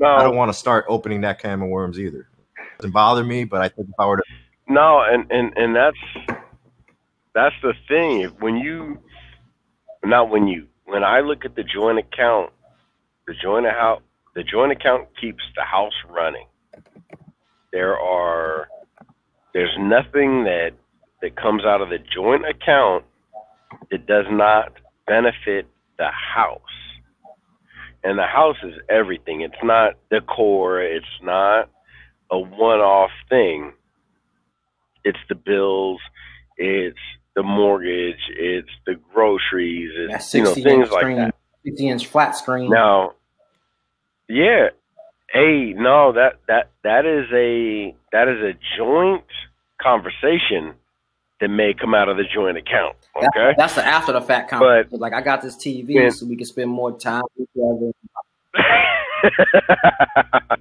no. 0.00 0.08
I 0.08 0.22
don't 0.22 0.36
want 0.36 0.50
to 0.50 0.58
start 0.58 0.86
opening 0.88 1.20
that 1.20 1.38
can 1.38 1.62
of 1.62 1.68
worms 1.68 2.00
either. 2.00 2.26
It 2.56 2.78
doesn't 2.78 2.92
bother 2.92 3.22
me, 3.22 3.44
but 3.44 3.60
I 3.60 3.68
think 3.68 3.88
if 3.88 3.94
I 3.98 4.06
were 4.06 4.16
to 4.16 4.22
No, 4.68 5.02
and 5.02 5.30
and 5.30 5.56
and 5.56 5.76
that's 5.76 6.40
that's 7.34 7.54
the 7.62 7.74
thing. 7.88 8.24
When 8.40 8.56
you 8.56 8.98
not 10.04 10.30
when 10.30 10.48
you 10.48 10.66
when 10.84 11.04
I 11.04 11.20
look 11.20 11.44
at 11.44 11.56
the 11.56 11.64
joint 11.64 11.98
account, 11.98 12.52
the 13.26 13.34
joint 13.42 13.66
account 13.66 14.02
the 14.34 14.42
joint 14.42 14.72
account 14.72 15.08
keeps 15.20 15.42
the 15.56 15.62
house 15.62 15.94
running. 16.08 16.46
There 17.72 17.98
are 17.98 18.68
there's 19.54 19.76
nothing 19.78 20.44
that 20.44 20.72
that 21.22 21.36
comes 21.36 21.64
out 21.64 21.82
of 21.82 21.90
the 21.90 21.98
joint 21.98 22.44
account 22.48 23.04
that 23.90 24.06
does 24.06 24.26
not 24.30 24.72
benefit 25.06 25.66
the 25.98 26.08
house 26.08 26.60
and 28.02 28.18
the 28.18 28.26
house 28.26 28.56
is 28.62 28.74
everything. 28.88 29.42
It's 29.42 29.62
not 29.62 29.94
decor. 30.10 30.80
It's 30.80 31.06
not 31.22 31.68
a 32.30 32.38
one-off 32.38 33.10
thing. 33.28 33.72
It's 35.04 35.18
the 35.28 35.34
bills. 35.34 36.00
It's 36.56 36.98
the 37.36 37.42
mortgage. 37.42 38.20
It's 38.30 38.70
the 38.86 38.94
groceries. 39.12 39.90
It's 39.96 40.34
you 40.34 40.44
know 40.44 40.54
things 40.54 40.90
like 40.90 41.16
that. 41.16 41.34
Sixty 41.64 41.88
inch 41.88 42.06
flat 42.06 42.36
screen. 42.36 42.70
Now, 42.70 43.12
yeah. 44.28 44.68
Hey, 45.32 45.74
no 45.76 46.12
that 46.12 46.40
that 46.48 46.70
that 46.82 47.06
is 47.06 47.26
a 47.32 47.94
that 48.12 48.28
is 48.28 48.42
a 48.42 48.52
joint 48.76 49.24
conversation 49.80 50.74
that 51.40 51.48
may 51.48 51.72
come 51.72 51.94
out 51.94 52.08
of 52.08 52.16
the 52.16 52.24
joint 52.32 52.58
account. 52.58 52.96
Okay, 53.16 53.54
that's 53.56 53.74
the 53.74 53.84
after 53.84 54.12
the 54.12 54.20
fact 54.20 54.50
conversation. 54.50 54.88
But, 54.90 55.00
like 55.00 55.12
I 55.12 55.20
got 55.20 55.42
this 55.42 55.56
TV 55.56 56.12
so 56.12 56.26
we 56.26 56.36
can 56.36 56.46
spend 56.46 56.70
more 56.70 56.96
time 56.98 57.22
together. 57.36 57.92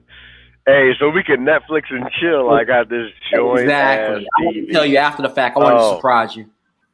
hey, 0.65 0.91
so 0.99 1.09
we 1.09 1.23
can 1.23 1.45
Netflix 1.45 1.83
and 1.89 2.09
chill. 2.19 2.51
I 2.51 2.63
got 2.63 2.89
this 2.89 3.09
joint. 3.33 3.61
Exactly. 3.61 4.27
I 4.37 4.43
want 4.43 4.55
to 4.55 4.71
tell 4.71 4.85
you 4.85 4.97
after 4.97 5.23
the 5.23 5.29
fact. 5.29 5.57
I 5.57 5.59
want 5.59 5.75
oh. 5.75 5.91
to 5.91 5.97
surprise 5.97 6.35
you. 6.35 6.45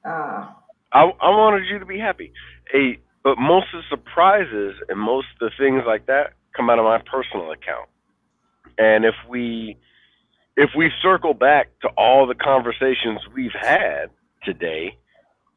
Uh, 0.05 0.47
I 0.93 1.01
I 1.21 1.29
wanted 1.29 1.67
you 1.69 1.79
to 1.79 1.85
be 1.85 1.99
happy. 1.99 2.31
Hey, 2.71 2.99
but 3.23 3.37
most 3.37 3.67
of 3.73 3.81
the 3.81 3.97
surprises 3.97 4.75
and 4.89 4.99
most 4.99 5.27
of 5.41 5.51
the 5.51 5.63
things 5.63 5.83
like 5.87 6.05
that 6.07 6.33
come 6.55 6.69
out 6.69 6.79
of 6.79 6.85
my 6.85 6.99
personal 7.11 7.51
account. 7.51 7.89
And 8.77 9.05
if 9.05 9.15
we 9.29 9.77
if 10.57 10.69
we 10.77 10.91
circle 11.01 11.33
back 11.33 11.67
to 11.81 11.89
all 11.97 12.27
the 12.27 12.35
conversations 12.35 13.19
we've 13.33 13.55
had 13.59 14.07
today, 14.43 14.97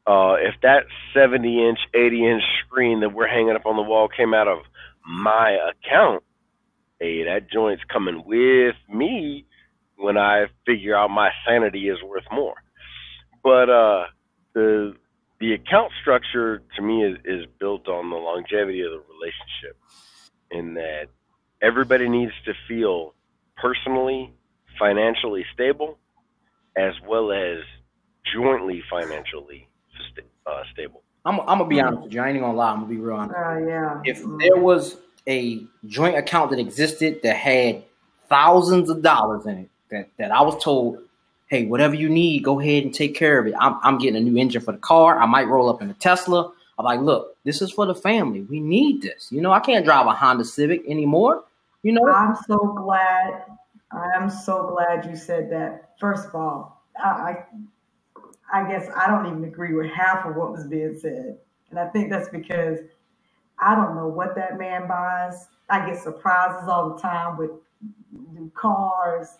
uh, 0.06 0.36
if 0.40 0.54
that 0.62 0.84
70 1.14 1.68
inch, 1.68 1.78
80 1.94 2.26
inch 2.26 2.42
screen 2.66 3.00
that 3.00 3.14
we're 3.14 3.28
hanging 3.28 3.54
up 3.54 3.66
on 3.66 3.76
the 3.76 3.82
wall 3.82 4.08
came 4.08 4.34
out 4.34 4.48
of 4.48 4.60
my 5.06 5.56
account, 5.70 6.24
hey, 6.98 7.24
that 7.24 7.50
joint's 7.52 7.82
coming 7.92 8.24
with 8.26 8.74
me 8.92 9.46
when 9.96 10.16
I 10.16 10.46
figure 10.66 10.96
out 10.96 11.10
my 11.10 11.30
sanity 11.46 11.88
is 11.88 11.98
worth 12.02 12.24
more. 12.32 12.54
But 13.42 13.70
uh, 13.70 14.04
the 14.58 14.94
the 15.40 15.52
account 15.54 15.92
structure 16.00 16.62
to 16.74 16.82
me 16.82 17.04
is, 17.04 17.16
is 17.24 17.46
built 17.60 17.86
on 17.86 18.10
the 18.10 18.16
longevity 18.16 18.80
of 18.80 18.90
the 18.90 19.02
relationship, 19.08 19.76
in 20.50 20.74
that 20.74 21.06
everybody 21.62 22.08
needs 22.08 22.32
to 22.44 22.52
feel 22.66 23.14
personally 23.56 24.32
financially 24.78 25.44
stable 25.54 25.98
as 26.76 26.92
well 27.06 27.30
as 27.30 27.58
jointly 28.32 28.82
financially 28.90 29.68
uh, 30.46 30.62
stable. 30.72 31.02
I'm, 31.24 31.40
I'm, 31.40 31.58
gonna 31.58 31.66
be 31.66 31.80
honest 31.80 32.02
with 32.02 32.12
you. 32.12 32.20
I 32.20 32.30
ain't 32.30 32.40
gonna 32.40 32.56
lie. 32.56 32.70
I'm 32.70 32.80
gonna 32.80 32.88
be 32.88 32.96
real 32.96 33.16
honest. 33.16 33.36
Uh, 33.38 33.58
yeah. 33.58 34.00
If 34.04 34.22
there 34.38 34.56
was 34.56 34.96
a 35.28 35.62
joint 35.86 36.16
account 36.16 36.50
that 36.50 36.58
existed 36.58 37.20
that 37.22 37.36
had 37.36 37.84
thousands 38.28 38.90
of 38.90 39.02
dollars 39.02 39.46
in 39.46 39.58
it, 39.58 39.70
that, 39.90 40.08
that 40.18 40.30
I 40.32 40.42
was 40.42 40.62
told, 40.62 40.98
hey, 41.48 41.66
whatever 41.66 41.94
you 41.94 42.08
need, 42.08 42.44
go 42.44 42.60
ahead 42.60 42.84
and 42.84 42.94
take 42.94 43.14
care 43.14 43.38
of 43.38 43.46
it. 43.46 43.54
I'm, 43.58 43.78
I'm 43.82 43.98
getting 43.98 44.16
a 44.16 44.20
new 44.20 44.38
engine 44.38 44.60
for 44.60 44.72
the 44.72 44.78
car. 44.78 45.18
I 45.18 45.26
might 45.26 45.48
roll 45.48 45.68
up 45.68 45.82
in 45.82 45.90
a 45.90 45.94
Tesla. 45.94 46.52
I'm 46.78 46.84
like, 46.84 47.00
look, 47.00 47.36
this 47.44 47.60
is 47.60 47.72
for 47.72 47.86
the 47.86 47.94
family. 47.94 48.42
We 48.42 48.60
need 48.60 49.02
this. 49.02 49.28
You 49.32 49.40
know, 49.40 49.52
I 49.52 49.60
can't 49.60 49.84
drive 49.84 50.06
a 50.06 50.12
Honda 50.12 50.44
Civic 50.44 50.82
anymore. 50.86 51.44
You 51.82 51.92
know, 51.92 52.06
I'm 52.08 52.36
so 52.46 52.58
glad 52.76 53.44
I 53.90 54.10
am 54.14 54.28
so 54.28 54.68
glad 54.68 55.06
you 55.06 55.16
said 55.16 55.50
that. 55.50 55.90
First 55.98 56.28
of 56.28 56.34
all, 56.34 56.82
I, 56.98 57.44
I 58.52 58.68
guess 58.68 58.88
I 58.94 59.06
don't 59.06 59.26
even 59.26 59.44
agree 59.44 59.74
with 59.74 59.90
half 59.90 60.26
of 60.26 60.36
what 60.36 60.52
was 60.52 60.66
being 60.66 60.98
said, 60.98 61.38
and 61.70 61.78
I 61.78 61.88
think 61.88 62.10
that's 62.10 62.28
because 62.28 62.78
I 63.58 63.74
don't 63.74 63.96
know 63.96 64.08
what 64.08 64.34
that 64.36 64.58
man 64.58 64.86
buys. 64.86 65.48
I 65.70 65.88
get 65.88 66.02
surprises 66.02 66.68
all 66.68 66.94
the 66.94 67.00
time 67.00 67.36
with 67.36 67.50
new 68.12 68.50
cars. 68.54 69.38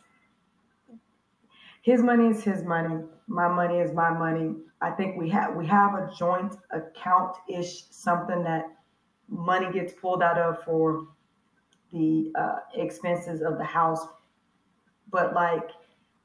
His 1.88 2.02
money 2.02 2.26
is 2.26 2.44
his 2.44 2.64
money. 2.64 3.02
My 3.28 3.48
money 3.48 3.78
is 3.78 3.94
my 3.94 4.10
money. 4.10 4.54
I 4.82 4.90
think 4.90 5.16
we 5.16 5.30
have 5.30 5.54
we 5.54 5.66
have 5.66 5.94
a 5.94 6.10
joint 6.18 6.54
account 6.70 7.36
ish 7.48 7.84
something 7.90 8.44
that 8.44 8.64
money 9.28 9.72
gets 9.72 9.94
pulled 9.94 10.22
out 10.22 10.36
of 10.36 10.62
for 10.64 11.08
the 11.90 12.30
uh, 12.38 12.58
expenses 12.74 13.40
of 13.40 13.56
the 13.56 13.64
house 13.64 14.06
but 15.10 15.32
like 15.34 15.70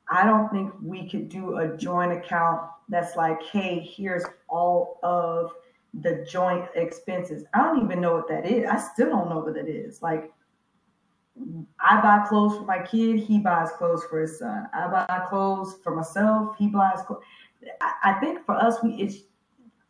I 0.09 0.25
don't 0.25 0.49
think 0.51 0.73
we 0.81 1.09
could 1.09 1.29
do 1.29 1.57
a 1.59 1.77
joint 1.77 2.11
account 2.11 2.59
that's 2.89 3.15
like, 3.15 3.41
hey, 3.43 3.79
here's 3.79 4.25
all 4.49 4.99
of 5.01 5.53
the 5.93 6.25
joint 6.29 6.65
expenses. 6.75 7.45
I 7.53 7.63
don't 7.63 7.85
even 7.85 8.01
know 8.01 8.15
what 8.15 8.27
that 8.27 8.45
is. 8.45 8.67
I 8.69 8.77
still 8.77 9.09
don't 9.09 9.29
know 9.29 9.39
what 9.39 9.53
that 9.53 9.69
is. 9.69 10.01
Like 10.01 10.29
I 11.79 12.01
buy 12.01 12.25
clothes 12.27 12.57
for 12.57 12.65
my 12.65 12.79
kid, 12.79 13.19
he 13.19 13.39
buys 13.39 13.71
clothes 13.71 14.03
for 14.09 14.21
his 14.21 14.39
son. 14.39 14.67
I 14.73 14.87
buy 14.87 15.25
clothes 15.29 15.77
for 15.83 15.95
myself, 15.95 16.55
he 16.57 16.67
buys 16.67 17.01
clothes. 17.05 17.23
I, 17.81 18.13
think 18.19 18.45
for 18.45 18.55
us, 18.55 18.77
we 18.83 18.91
it's 18.95 19.17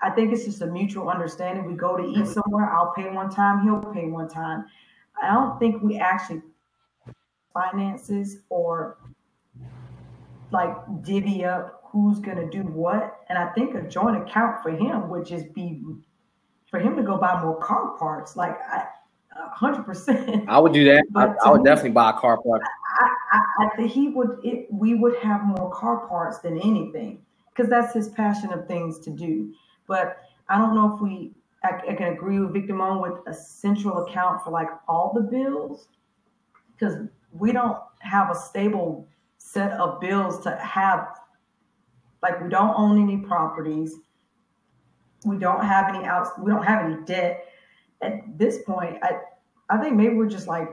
I 0.02 0.10
think 0.12 0.32
it's 0.32 0.46
just 0.46 0.62
a 0.62 0.68
mutual 0.68 1.10
understanding. 1.10 1.66
We 1.66 1.76
go 1.76 1.98
to 1.98 2.04
eat 2.04 2.28
somewhere, 2.28 2.70
I'll 2.72 2.94
pay 2.94 3.10
one 3.10 3.30
time, 3.30 3.64
he'll 3.64 3.94
pay 3.94 4.08
one 4.08 4.30
time. 4.30 4.66
I 5.22 5.34
don't 5.34 5.60
think 5.60 5.82
we 5.82 5.98
actually 5.98 6.42
finances 7.54 8.40
or 8.50 8.98
like 10.52 10.76
divvy 11.04 11.46
up 11.46 11.84
who's 11.92 12.20
to 12.20 12.50
do 12.50 12.64
what. 12.64 13.20
And 13.30 13.38
I 13.38 13.52
think 13.54 13.76
a 13.76 13.88
joint 13.88 14.18
account 14.18 14.62
for 14.62 14.72
him 14.72 15.10
would 15.10 15.26
just 15.26 15.54
be 15.54 15.82
for 16.70 16.80
him 16.80 16.96
to 16.96 17.04
go 17.04 17.18
buy 17.18 17.42
more 17.42 17.60
car 17.60 17.96
parts. 17.98 18.36
Like 18.36 18.58
I, 18.70 18.86
hundred 19.36 19.84
percent. 19.84 20.46
I 20.48 20.60
would 20.60 20.74
do 20.74 20.84
that. 20.86 21.04
I, 21.16 21.34
I, 21.46 21.52
would 21.52 21.62
me, 21.62 21.66
definitely 21.66 21.92
buy 21.92 22.12
a 22.12 22.14
car 22.14 22.42
part. 22.42 22.62
I, 23.02 23.16
I, 23.32 23.66
I 23.66 23.76
think 23.76 23.92
he 23.92 24.10
would. 24.10 24.40
It, 24.44 24.68
we 24.72 24.96
would 24.96 25.16
have 25.18 25.44
more 25.44 25.72
car 25.72 26.08
parts 26.08 26.40
than 26.40 26.60
anything 26.60 27.22
because 27.50 27.70
that's 27.70 27.94
his 27.94 28.10
passion 28.10 28.52
of 28.52 28.68
things 28.68 29.00
to 29.00 29.10
do. 29.10 29.54
But 29.88 30.18
I 30.50 30.58
don't 30.58 30.76
know 30.76 30.96
if 30.96 31.02
we. 31.02 31.34
I, 31.64 31.80
I 31.92 31.94
can 31.96 32.14
agree 32.14 32.40
with 32.40 32.54
Victor 32.54 32.76
Mon 32.76 33.02
with 33.02 33.20
a 33.28 33.34
central 33.34 34.06
account 34.06 34.44
for 34.44 34.52
like 34.52 34.70
all 34.88 35.14
the 35.14 35.22
bills 35.22 35.88
because 36.74 36.96
we 37.32 37.52
don't 37.52 37.78
have 38.00 38.30
a 38.30 38.36
stable 38.36 39.08
set 39.38 39.72
of 39.74 40.00
bills 40.02 40.44
to 40.44 40.56
have 40.58 41.08
like 42.22 42.42
we 42.42 42.50
don't 42.50 42.74
own 42.78 43.02
any 43.02 43.18
properties 43.18 43.98
we 45.26 45.38
don't 45.38 45.64
have 45.64 45.94
any 45.94 46.06
outs. 46.06 46.32
We 46.38 46.52
don't 46.52 46.64
have 46.64 46.86
any 46.86 47.04
debt 47.06 47.46
at 48.04 48.38
this 48.38 48.60
point. 48.64 48.98
I 49.02 49.20
I 49.70 49.78
think 49.78 49.96
maybe 49.96 50.16
we're 50.16 50.30
just 50.30 50.48
like 50.48 50.70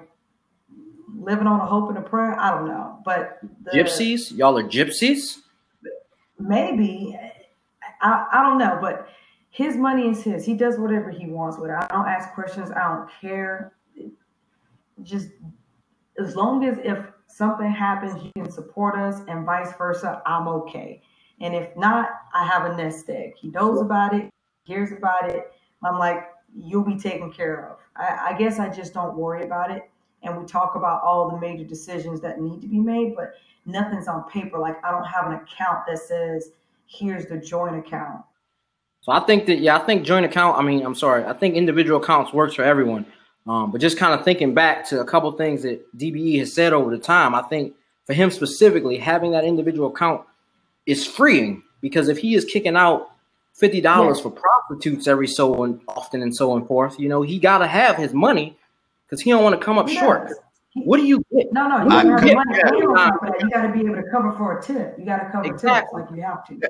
living 1.15 1.47
on 1.47 1.61
a 1.61 1.67
hope 1.67 1.89
and 1.89 1.99
a 1.99 2.03
prayer. 2.03 2.39
I 2.39 2.51
don't 2.51 2.67
know, 2.67 3.01
but 3.05 3.39
the, 3.65 3.71
gypsies, 3.71 4.37
y'all 4.37 4.59
are 4.59 4.65
gypsies. 4.65 5.39
Maybe 6.39 7.19
I, 8.01 8.27
I 8.33 8.43
don't 8.43 8.59
know, 8.59 8.79
but 8.81 9.09
his 9.51 9.77
money 9.77 10.09
is 10.09 10.23
his. 10.23 10.45
He 10.45 10.55
does 10.55 10.79
whatever 10.79 11.11
he 11.11 11.27
wants 11.27 11.59
with 11.59 11.71
it. 11.71 11.77
I 11.77 11.87
don't 11.89 12.07
ask 12.07 12.33
questions. 12.35 12.71
I 12.71 12.89
don't 12.89 13.11
care. 13.21 13.73
Just 15.03 15.29
as 16.19 16.37
long 16.37 16.65
as 16.65 16.79
if 16.85 16.99
something 17.27 17.71
happens, 17.71 18.23
you 18.23 18.31
can 18.33 18.51
support 18.51 18.99
us 18.99 19.23
and 19.29 19.45
vice 19.45 19.73
versa, 19.77 20.23
I'm 20.27 20.49
okay. 20.49 21.03
And 21.41 21.55
if 21.55 21.75
not, 21.77 22.11
I 22.35 22.47
have 22.47 22.71
a 22.71 22.77
nest 22.77 23.09
egg. 23.09 23.35
He 23.37 23.49
knows 23.49 23.81
about 23.81 24.15
it, 24.15 24.31
hears 24.65 24.93
about 24.93 25.31
it. 25.31 25.53
I'm 25.83 25.99
like, 25.99 26.29
you'll 26.55 26.85
be 26.85 26.99
taken 26.99 27.33
care 27.33 27.71
of. 27.71 27.79
I, 27.97 28.33
I 28.35 28.39
guess 28.39 28.59
I 28.59 28.69
just 28.69 28.95
don't 28.95 29.17
worry 29.17 29.45
about 29.45 29.71
it. 29.71 29.91
And 30.23 30.39
we 30.39 30.45
talk 30.45 30.75
about 30.75 31.03
all 31.03 31.31
the 31.31 31.39
major 31.39 31.65
decisions 31.65 32.21
that 32.21 32.41
need 32.41 32.61
to 32.61 32.69
be 32.69 32.79
made, 32.79 33.17
but 33.17 33.35
nothing's 33.65 34.09
on 34.09 34.25
paper. 34.25 34.59
Like 34.59 34.85
I 34.85 34.91
don't 34.91 35.05
have 35.05 35.27
an 35.27 35.35
account 35.35 35.87
that 35.87 35.99
says, 35.99 36.51
here's 36.87 37.27
the 37.27 37.39
joint 37.39 37.77
account. 37.77 38.23
So 39.03 39.13
I 39.13 39.21
think 39.21 39.47
that 39.47 39.61
yeah, 39.61 39.77
I 39.77 39.81
think 39.81 40.05
joint 40.05 40.27
account. 40.27 40.59
I 40.59 40.63
mean, 40.63 40.85
I'm 40.85 40.95
sorry, 40.95 41.25
I 41.25 41.33
think 41.33 41.55
individual 41.55 42.03
accounts 42.03 42.35
works 42.35 42.55
for 42.55 42.63
everyone. 42.63 43.07
Um, 43.47 43.73
but 43.73 43.81
just 43.81 43.97
kind 43.97 44.13
of 44.13 44.25
thinking 44.25 44.53
back 44.53 44.87
to 44.89 45.01
a 45.01 45.05
couple 45.05 45.33
things 45.33 45.63
that 45.63 45.81
DBE 45.97 46.39
has 46.41 46.53
said 46.53 46.75
over 46.75 46.91
the 46.91 47.03
time, 47.03 47.35
I 47.35 47.43
think 47.43 47.75
for 48.05 48.13
him 48.13 48.31
specifically, 48.31 48.99
having 48.99 49.33
that 49.33 49.45
individual 49.45 49.89
account 49.89 50.23
is 50.85 51.07
freeing 51.07 51.63
because 51.81 52.09
if 52.09 52.19
he 52.19 52.35
is 52.35 52.45
kicking 52.45 52.77
out 52.77 53.10
fifty 53.61 53.81
dollars 53.81 54.19
yeah. 54.19 54.23
for 54.25 54.31
prostitutes 54.31 55.07
every 55.07 55.29
so 55.29 55.79
often 55.89 56.23
and 56.23 56.35
so 56.35 56.53
on 56.53 56.67
forth, 56.67 56.99
you 56.99 57.09
know, 57.09 57.23
he 57.23 57.39
got 57.39 57.59
to 57.59 57.67
have 57.67 57.97
his 57.97 58.13
money 58.13 58.57
because 59.07 59.21
he 59.21 59.31
don't 59.31 59.45
want 59.45 59.59
to 59.59 59.65
come 59.65 59.79
up 59.79 59.89
yes. 59.89 60.01
short. 60.01 60.31
What 60.75 60.99
do 60.99 61.05
you 61.05 61.25
get? 61.35 61.53
No, 61.53 61.67
no, 61.67 61.83
you, 61.83 61.89
got 61.89 62.07
money. 62.07 63.37
you 63.41 63.51
got 63.51 63.67
to 63.67 63.73
be 63.73 63.81
able 63.81 63.97
to 63.97 64.05
cover 64.11 64.33
for 64.33 64.59
a 64.59 64.63
tip. 64.63 64.95
You 64.99 65.05
got 65.05 65.19
to 65.19 65.31
cover 65.31 65.45
exactly. 65.45 66.03
tips 66.03 66.11
like 66.11 66.17
you 66.17 66.23
have 66.23 66.47
to. 66.47 66.61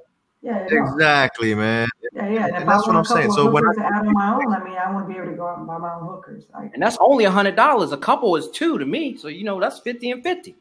Yeah, 0.43 0.67
exactly, 0.71 1.55
man. 1.55 1.87
Yeah, 2.15 2.29
yeah. 2.31 2.47
And, 2.47 2.57
and 2.57 2.69
that's 2.69 2.87
what 2.87 2.97
I'm 2.97 3.05
saying. 3.05 3.31
So 3.33 3.51
when 3.51 3.63
I 3.63 3.85
add 3.85 4.07
on 4.07 4.15
my 4.15 4.35
own, 4.35 4.55
I 4.55 4.65
mean, 4.65 4.79
I 4.79 4.91
want 4.91 5.07
to 5.07 5.13
be 5.13 5.21
able 5.21 5.31
to 5.31 5.37
go 5.37 5.47
out 5.47 5.59
and 5.59 5.67
buy 5.67 5.77
my 5.77 5.93
own 5.93 6.09
hookers. 6.09 6.45
Like, 6.55 6.73
and 6.73 6.83
that's 6.83 6.97
only 6.99 7.27
a 7.27 7.31
hundred 7.31 7.57
dollars. 7.57 7.93
A 7.93 7.99
couple 7.99 8.35
is 8.37 8.49
two 8.49 8.79
to 8.79 8.87
me. 8.87 9.19
So 9.19 9.29
you 9.29 9.45
know, 9.45 9.61
that's 9.61 9.81
fifty 9.81 10.11
and 10.11 10.23
fifty. 10.23 10.57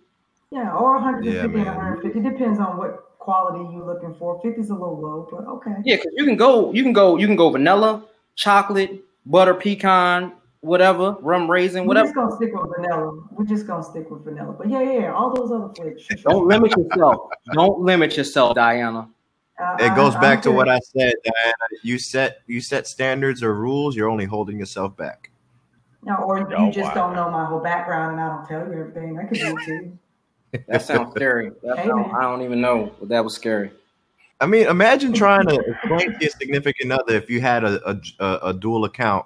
Yeah, 0.52 0.76
or 0.76 0.96
150 0.96 1.32
yeah, 1.32 1.44
and 1.44 1.78
150. 1.78 2.20
Depends 2.22 2.60
on 2.60 2.78
what 2.78 3.09
quality 3.20 3.72
you're 3.74 3.86
looking 3.86 4.16
for. 4.18 4.42
50 4.42 4.60
is 4.60 4.70
a 4.70 4.74
little 4.74 5.00
low, 5.00 5.28
but 5.30 5.46
okay. 5.46 5.76
Yeah, 5.86 5.98
because 5.98 6.14
you 6.16 6.26
can 6.26 6.36
go, 6.36 6.74
you 6.74 6.82
can 6.82 6.94
go, 6.94 7.18
you 7.18 7.28
can 7.28 7.36
go 7.36 7.52
vanilla, 7.52 8.04
chocolate, 8.36 9.04
butter 9.26 9.54
pecan, 9.54 10.34
whatever, 10.62 11.16
rum 11.22 11.50
raisin, 11.50 11.86
whatever. 11.86 12.08
We're 12.08 12.14
just 12.14 12.16
gonna 12.16 12.36
stick 12.36 12.54
with 12.54 12.72
vanilla. 12.76 13.20
We're 13.32 13.46
just 13.46 13.68
gonna 13.68 13.84
stick 13.84 14.10
with 14.10 14.24
vanilla. 14.24 14.54
But 14.54 14.70
yeah, 14.70 14.82
yeah, 14.82 15.14
all 15.14 15.34
those 15.34 15.52
other 15.52 15.74
flavors. 15.74 16.08
Don't 16.24 16.48
limit 16.48 16.76
yourself. 16.76 17.30
Don't 17.54 17.80
limit 17.82 18.18
yourself, 18.18 18.56
Diana. 18.56 19.10
Uh, 19.62 19.76
it 19.80 19.94
goes 19.96 20.16
I, 20.16 20.22
back 20.22 20.42
to 20.44 20.52
what 20.52 20.70
I 20.70 20.80
said, 20.80 21.14
Diana. 21.24 21.54
You 21.84 22.00
set 22.00 22.40
you 22.48 22.62
set 22.62 22.88
standards 22.88 23.44
or 23.44 23.54
rules. 23.54 23.96
You're 23.96 24.10
only 24.10 24.26
holding 24.26 24.58
yourself 24.58 24.96
back. 24.96 25.30
No, 26.04 26.16
or 26.16 26.40
you 26.40 26.48
oh, 26.56 26.72
just 26.72 26.96
wow. 26.96 27.08
don't 27.08 27.16
know 27.16 27.30
my 27.30 27.46
whole 27.46 27.60
background, 27.60 28.14
and 28.14 28.22
I 28.22 28.28
don't 28.30 28.46
tell 28.48 28.66
you 28.66 28.80
everything. 28.80 29.20
I 29.20 29.26
could 29.26 29.38
do 29.38 29.58
too. 29.66 29.98
That 30.68 30.82
sounds 30.82 31.14
scary. 31.16 31.52
That 31.64 31.78
sounds, 31.86 32.14
I 32.16 32.22
don't 32.24 32.42
even 32.42 32.62
know, 32.62 32.94
that 33.04 33.24
was 33.24 33.36
scary. 33.36 33.72
I 34.42 34.46
mean, 34.46 34.68
imagine 34.68 35.14
trying 35.14 35.48
to 35.48 35.56
explain 35.56 36.14
to 36.14 36.18
your 36.22 36.30
significant 36.30 36.92
other 36.94 37.16
if 37.16 37.30
you 37.30 37.42
had 37.42 37.64
a, 37.64 38.00
a, 38.20 38.40
a 38.44 38.54
dual 38.54 38.86
account, 38.86 39.26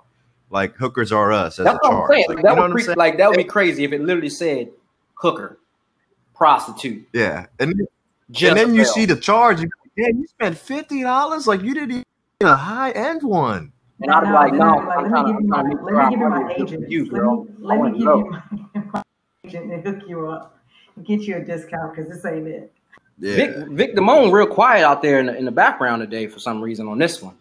like 0.49 0.75
hookers 0.75 1.11
are 1.11 1.31
us 1.31 1.59
as 1.59 1.65
That's 1.65 1.77
a 1.83 1.87
charge. 1.87 2.25
Like, 2.27 2.41
that 2.41 2.57
would 2.57 2.71
pre- 2.71 2.95
like 2.95 3.17
that 3.17 3.29
would 3.29 3.37
be 3.37 3.43
crazy 3.43 3.83
if 3.83 3.91
it 3.91 4.01
literally 4.01 4.29
said 4.29 4.71
hooker, 5.15 5.59
prostitute. 6.33 7.07
Yeah, 7.13 7.45
and 7.59 7.73
and 8.41 8.57
then 8.57 8.73
you 8.73 8.85
see 8.85 9.05
the 9.05 9.15
charge. 9.15 9.61
You 9.61 9.69
yeah, 9.95 10.07
you 10.07 10.25
spent 10.27 10.57
fifty 10.57 11.03
dollars. 11.03 11.45
Like 11.45 11.61
you 11.61 11.75
didn't 11.75 11.91
even 11.91 12.03
get 12.41 12.49
a 12.49 12.55
high 12.55 12.91
end 12.91 13.21
one. 13.21 13.71
And 14.01 14.11
I'm 14.11 14.25
no, 14.25 14.33
like, 14.33 14.53
no, 14.53 14.77
let 14.87 15.25
me 15.25 15.31
give 15.31 15.41
you 15.41 15.47
my, 15.47 15.61
let 15.61 16.09
me 16.09 16.09
give 16.09 16.19
you 16.19 16.29
my 16.29 16.53
agent. 16.57 16.91
You, 16.91 17.05
let 17.11 17.23
me, 17.23 17.45
let 17.59 17.81
me 17.81 17.91
give 17.91 17.99
you 18.01 18.29
my, 18.73 18.83
my 18.91 19.03
agent 19.45 19.71
and 19.71 19.87
hook 19.87 20.09
you 20.09 20.27
up 20.27 20.57
get 21.03 21.21
you 21.21 21.37
a 21.37 21.39
discount 21.39 21.95
because 21.95 22.09
this 22.09 22.25
ain't 22.25 22.47
it. 22.47 22.71
Yeah. 23.19 23.35
Vic, 23.35 23.67
Vic 23.69 23.95
Damone 23.95 24.31
real 24.31 24.47
quiet 24.47 24.83
out 24.83 25.01
there 25.01 25.19
in 25.19 25.27
the, 25.27 25.37
in 25.37 25.45
the 25.45 25.51
background 25.51 26.01
today 26.01 26.27
for 26.27 26.39
some 26.39 26.61
reason 26.61 26.87
on 26.87 26.97
this 26.97 27.21
one. 27.21 27.35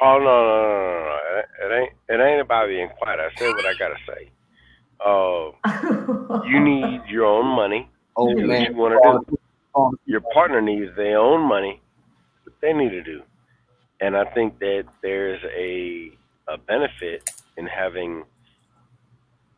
Oh 0.00 0.18
no, 0.18 0.24
no, 0.24 0.24
no, 0.24 0.80
no, 0.82 1.68
no. 1.68 1.76
It 1.76 1.80
ain't 1.80 1.92
it 2.08 2.24
ain't 2.24 2.40
about 2.40 2.68
being 2.68 2.88
quiet. 2.98 3.20
I 3.20 3.28
said 3.38 3.50
what 3.50 3.66
I 3.66 3.74
gotta 3.74 3.96
say. 4.06 4.30
Uh, 5.04 6.42
you 6.46 6.60
need 6.64 7.02
your 7.08 7.26
own 7.26 7.46
money. 7.46 7.88
Oh 8.16 8.34
man, 8.34 8.72
you 8.72 8.76
want 8.76 9.26
to 9.26 9.30
do. 9.30 9.98
Your 10.06 10.20
partner 10.32 10.60
needs 10.60 10.94
their 10.96 11.18
own 11.18 11.46
money. 11.46 11.80
What 12.44 12.54
they 12.62 12.72
need 12.72 12.90
to 12.90 13.02
do, 13.02 13.22
and 14.00 14.16
I 14.16 14.24
think 14.32 14.58
that 14.60 14.84
there's 15.02 15.42
a 15.44 16.12
a 16.48 16.56
benefit 16.56 17.30
in 17.56 17.66
having 17.66 18.24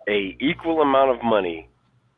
a 0.09 0.37
equal 0.41 0.83
amount 0.83 1.11
of 1.11 1.23
money 1.23 1.69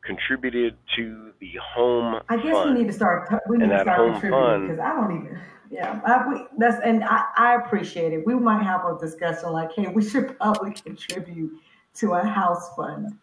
contributed 0.05 0.75
to 0.95 1.31
the 1.39 1.51
home. 1.73 2.21
I 2.29 2.37
guess 2.37 2.53
fund. 2.53 2.73
we 2.73 2.81
need 2.81 2.87
to 2.87 2.93
start. 2.93 3.29
We 3.49 3.57
need 3.57 3.69
to 3.69 3.81
start 3.81 4.13
contributing 4.13 4.67
because 4.67 4.79
I 4.79 4.93
don't 4.95 5.25
even. 5.25 5.39
Yeah, 5.71 5.99
I, 6.05 6.27
we, 6.29 6.45
that's 6.57 6.77
and 6.85 7.03
I, 7.03 7.23
I 7.37 7.55
appreciate 7.55 8.13
it. 8.13 8.25
We 8.25 8.35
might 8.35 8.63
have 8.63 8.85
a 8.85 8.97
discussion 8.99 9.51
like, 9.51 9.71
hey, 9.75 9.87
we 9.87 10.07
should 10.07 10.37
probably 10.37 10.71
contribute 10.85 11.51
to 11.95 12.13
a 12.13 12.23
house 12.23 12.69
fund. 12.75 13.17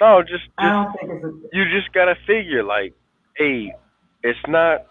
No, 0.00 0.22
just, 0.22 0.32
just 0.32 0.50
I 0.58 0.72
don't 0.72 0.92
think 0.98 1.12
it's. 1.12 1.24
A, 1.24 1.56
you 1.56 1.64
just 1.70 1.92
gotta 1.92 2.14
figure 2.26 2.64
like, 2.64 2.94
hey, 3.36 3.72
it's 4.22 4.38
not, 4.48 4.86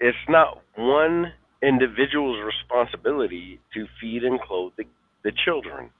it's 0.00 0.18
not 0.28 0.62
one 0.76 1.32
individual's 1.62 2.38
responsibility 2.44 3.60
to 3.72 3.86
feed 4.00 4.24
and 4.24 4.40
clothe 4.40 4.72
the, 4.76 4.84
the 5.22 5.32
children. 5.44 5.90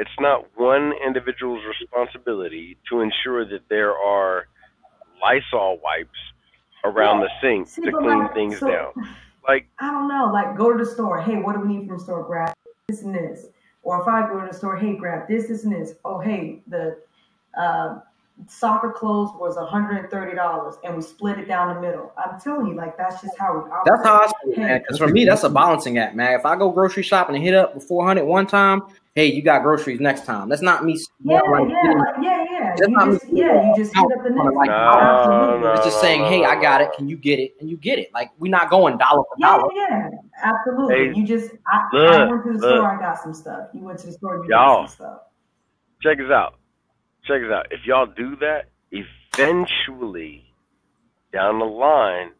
It's 0.00 0.18
not 0.18 0.46
one 0.56 0.94
individual's 1.06 1.60
responsibility 1.68 2.78
to 2.88 3.00
ensure 3.00 3.44
that 3.44 3.68
there 3.68 3.94
are 3.94 4.46
Lysol 5.20 5.78
wipes 5.84 6.18
around 6.84 7.20
yeah. 7.20 7.26
the 7.26 7.30
sink 7.42 7.68
See, 7.68 7.82
to 7.82 7.92
clean 7.92 8.20
like, 8.20 8.34
things 8.34 8.58
so, 8.58 8.68
down. 8.68 8.92
Like 9.48 9.66
I 9.78 9.90
don't 9.90 10.06
know, 10.06 10.30
like 10.30 10.56
go 10.56 10.70
to 10.70 10.84
the 10.84 10.88
store. 10.88 11.18
Hey, 11.18 11.36
what 11.36 11.54
do 11.54 11.60
we 11.60 11.68
need 11.68 11.88
from 11.88 11.96
the 11.96 12.04
store? 12.04 12.22
Grab 12.22 12.54
this 12.88 13.02
and 13.02 13.14
this. 13.14 13.46
Or 13.82 14.00
if 14.00 14.06
I 14.06 14.28
go 14.28 14.38
to 14.38 14.46
the 14.46 14.52
store, 14.52 14.76
hey, 14.76 14.94
grab 14.94 15.26
this, 15.26 15.48
this, 15.48 15.64
and 15.64 15.72
this. 15.72 15.94
Oh, 16.04 16.20
hey, 16.20 16.60
the 16.68 16.98
uh, 17.58 18.00
soccer 18.48 18.92
clothes 18.92 19.30
was 19.38 19.56
$130 19.56 20.76
and 20.84 20.96
we 20.96 21.02
split 21.02 21.38
it 21.38 21.48
down 21.48 21.74
the 21.74 21.80
middle. 21.80 22.12
I'm 22.16 22.38
telling 22.38 22.66
you, 22.66 22.74
like 22.74 22.96
that's 22.96 23.22
just 23.22 23.36
how 23.38 23.54
we 23.54 23.70
operate. 23.70 23.82
That's 23.86 24.06
how 24.06 24.16
I 24.16 24.32
feel, 24.44 24.62
man. 24.62 24.80
Because 24.80 24.98
for 24.98 25.08
me, 25.08 25.24
that's 25.24 25.42
a 25.42 25.50
balancing 25.50 25.98
act, 25.98 26.14
man. 26.14 26.38
If 26.38 26.44
I 26.44 26.54
go 26.54 26.70
grocery 26.70 27.02
shopping 27.02 27.34
and 27.34 27.42
hit 27.42 27.54
up 27.54 27.72
for 27.74 27.80
400 27.80 28.24
one 28.24 28.46
time, 28.46 28.82
hey, 29.14 29.26
you 29.26 29.42
got 29.42 29.62
groceries 29.62 30.00
next 30.00 30.24
time. 30.24 30.48
That's 30.48 30.62
not 30.62 30.84
me. 30.84 30.98
Yeah, 31.22 31.40
yeah, 31.44 32.14
yeah, 32.20 32.44
yeah. 32.50 32.74
That's 32.76 32.88
you 32.88 32.96
not 32.96 33.06
just, 33.10 33.32
me. 33.32 33.40
Yeah, 33.40 33.66
you 33.66 33.74
just 33.76 33.94
hit 33.94 34.04
up 34.04 34.22
the 34.22 34.30
next 34.30 34.54
like, 34.54 34.70
no, 34.70 35.58
no, 35.60 35.72
It's 35.72 35.84
just 35.84 36.00
saying, 36.00 36.24
hey, 36.24 36.44
I 36.44 36.60
got 36.60 36.80
it. 36.80 36.90
Can 36.96 37.08
you 37.08 37.16
get 37.16 37.38
it? 37.38 37.54
And 37.60 37.68
you 37.68 37.76
get 37.76 37.98
it. 37.98 38.12
Like 38.14 38.30
we're 38.38 38.50
not 38.50 38.70
going 38.70 38.98
dollar 38.98 39.22
for 39.22 39.36
yeah, 39.38 39.46
dollar. 39.46 39.68
Yeah, 39.74 40.08
yeah. 40.12 40.18
absolutely. 40.42 40.94
Hey, 40.94 41.12
you 41.14 41.26
just, 41.26 41.52
I, 41.66 41.88
look, 41.92 42.12
I 42.12 42.24
went 42.26 42.44
to 42.44 42.52
the 42.52 42.58
look. 42.58 42.70
store. 42.70 42.96
I 42.96 43.00
got 43.00 43.18
some 43.22 43.34
stuff. 43.34 43.68
You 43.74 43.80
went 43.82 43.98
to 44.00 44.06
the 44.06 44.12
store. 44.12 44.36
You 44.36 44.50
y'all, 44.50 44.82
got 44.82 44.90
some 44.90 44.94
stuff. 44.94 45.20
Check 46.02 46.18
this 46.18 46.30
out. 46.30 46.58
Check 47.26 47.42
this 47.42 47.50
out. 47.52 47.66
If 47.70 47.80
y'all 47.84 48.06
do 48.06 48.36
that, 48.36 48.70
eventually 48.92 50.44
down 51.32 51.58
the 51.58 51.64
line, 51.64 52.30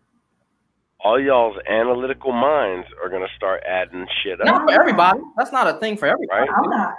all 1.03 1.21
y'all's 1.21 1.57
analytical 1.69 2.33
minds 2.33 2.87
are 3.03 3.09
gonna 3.09 3.27
start 3.37 3.63
adding 3.67 4.07
shit 4.23 4.41
up. 4.41 4.47
Not 4.47 4.69
for 4.69 4.73
everybody. 4.73 5.21
That's 5.37 5.53
not 5.53 5.69
a 5.69 5.79
thing 5.79 5.97
for 5.97 6.07
everybody. 6.07 6.41
Right? 6.41 6.51
I'm 6.51 6.71
not. 6.71 6.95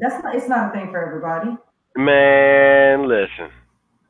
That's 0.00 0.22
not. 0.22 0.34
It's 0.34 0.48
not 0.48 0.70
a 0.70 0.72
thing 0.72 0.90
for 0.90 1.06
everybody. 1.06 1.56
Man, 1.96 3.08
listen. 3.08 3.50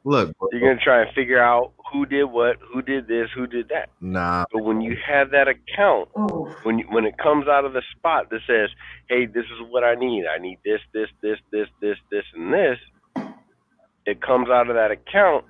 Look, 0.07 0.35
you're 0.53 0.61
gonna 0.61 0.81
try 0.83 1.03
and 1.03 1.15
figure 1.15 1.43
out 1.43 1.73
who 1.91 2.05
did 2.05 2.25
what, 2.25 2.57
who 2.73 2.83
did 2.83 3.09
this, 3.09 3.29
who 3.35 3.47
did 3.47 3.69
that. 3.71 3.89
Nah. 4.01 4.45
But 4.53 4.63
when 4.63 4.81
you 4.83 4.97
have 5.07 5.31
that 5.31 5.49
account, 5.49 6.11
Ooh. 6.19 6.55
when 6.63 6.79
you, 6.79 6.87
when 6.91 7.07
it 7.07 7.17
comes 7.17 7.49
out 7.49 7.65
of 7.65 7.73
the 7.73 7.83
spot 7.97 8.29
that 8.31 8.41
says, 8.47 8.69
"Hey, 9.09 9.27
this 9.27 9.45
is 9.45 9.67
what 9.71 9.83
I 9.83 9.95
need. 9.95 10.25
I 10.27 10.39
need 10.39 10.59
this, 10.65 10.81
this, 10.93 11.09
this, 11.23 11.39
this, 11.51 11.69
this, 11.81 11.97
this, 12.11 12.25
and 12.35 12.53
this," 12.53 12.79
it 14.05 14.21
comes 14.21 14.49
out 14.51 14.69
of 14.69 14.77
that 14.77 14.91
account, 14.91 15.47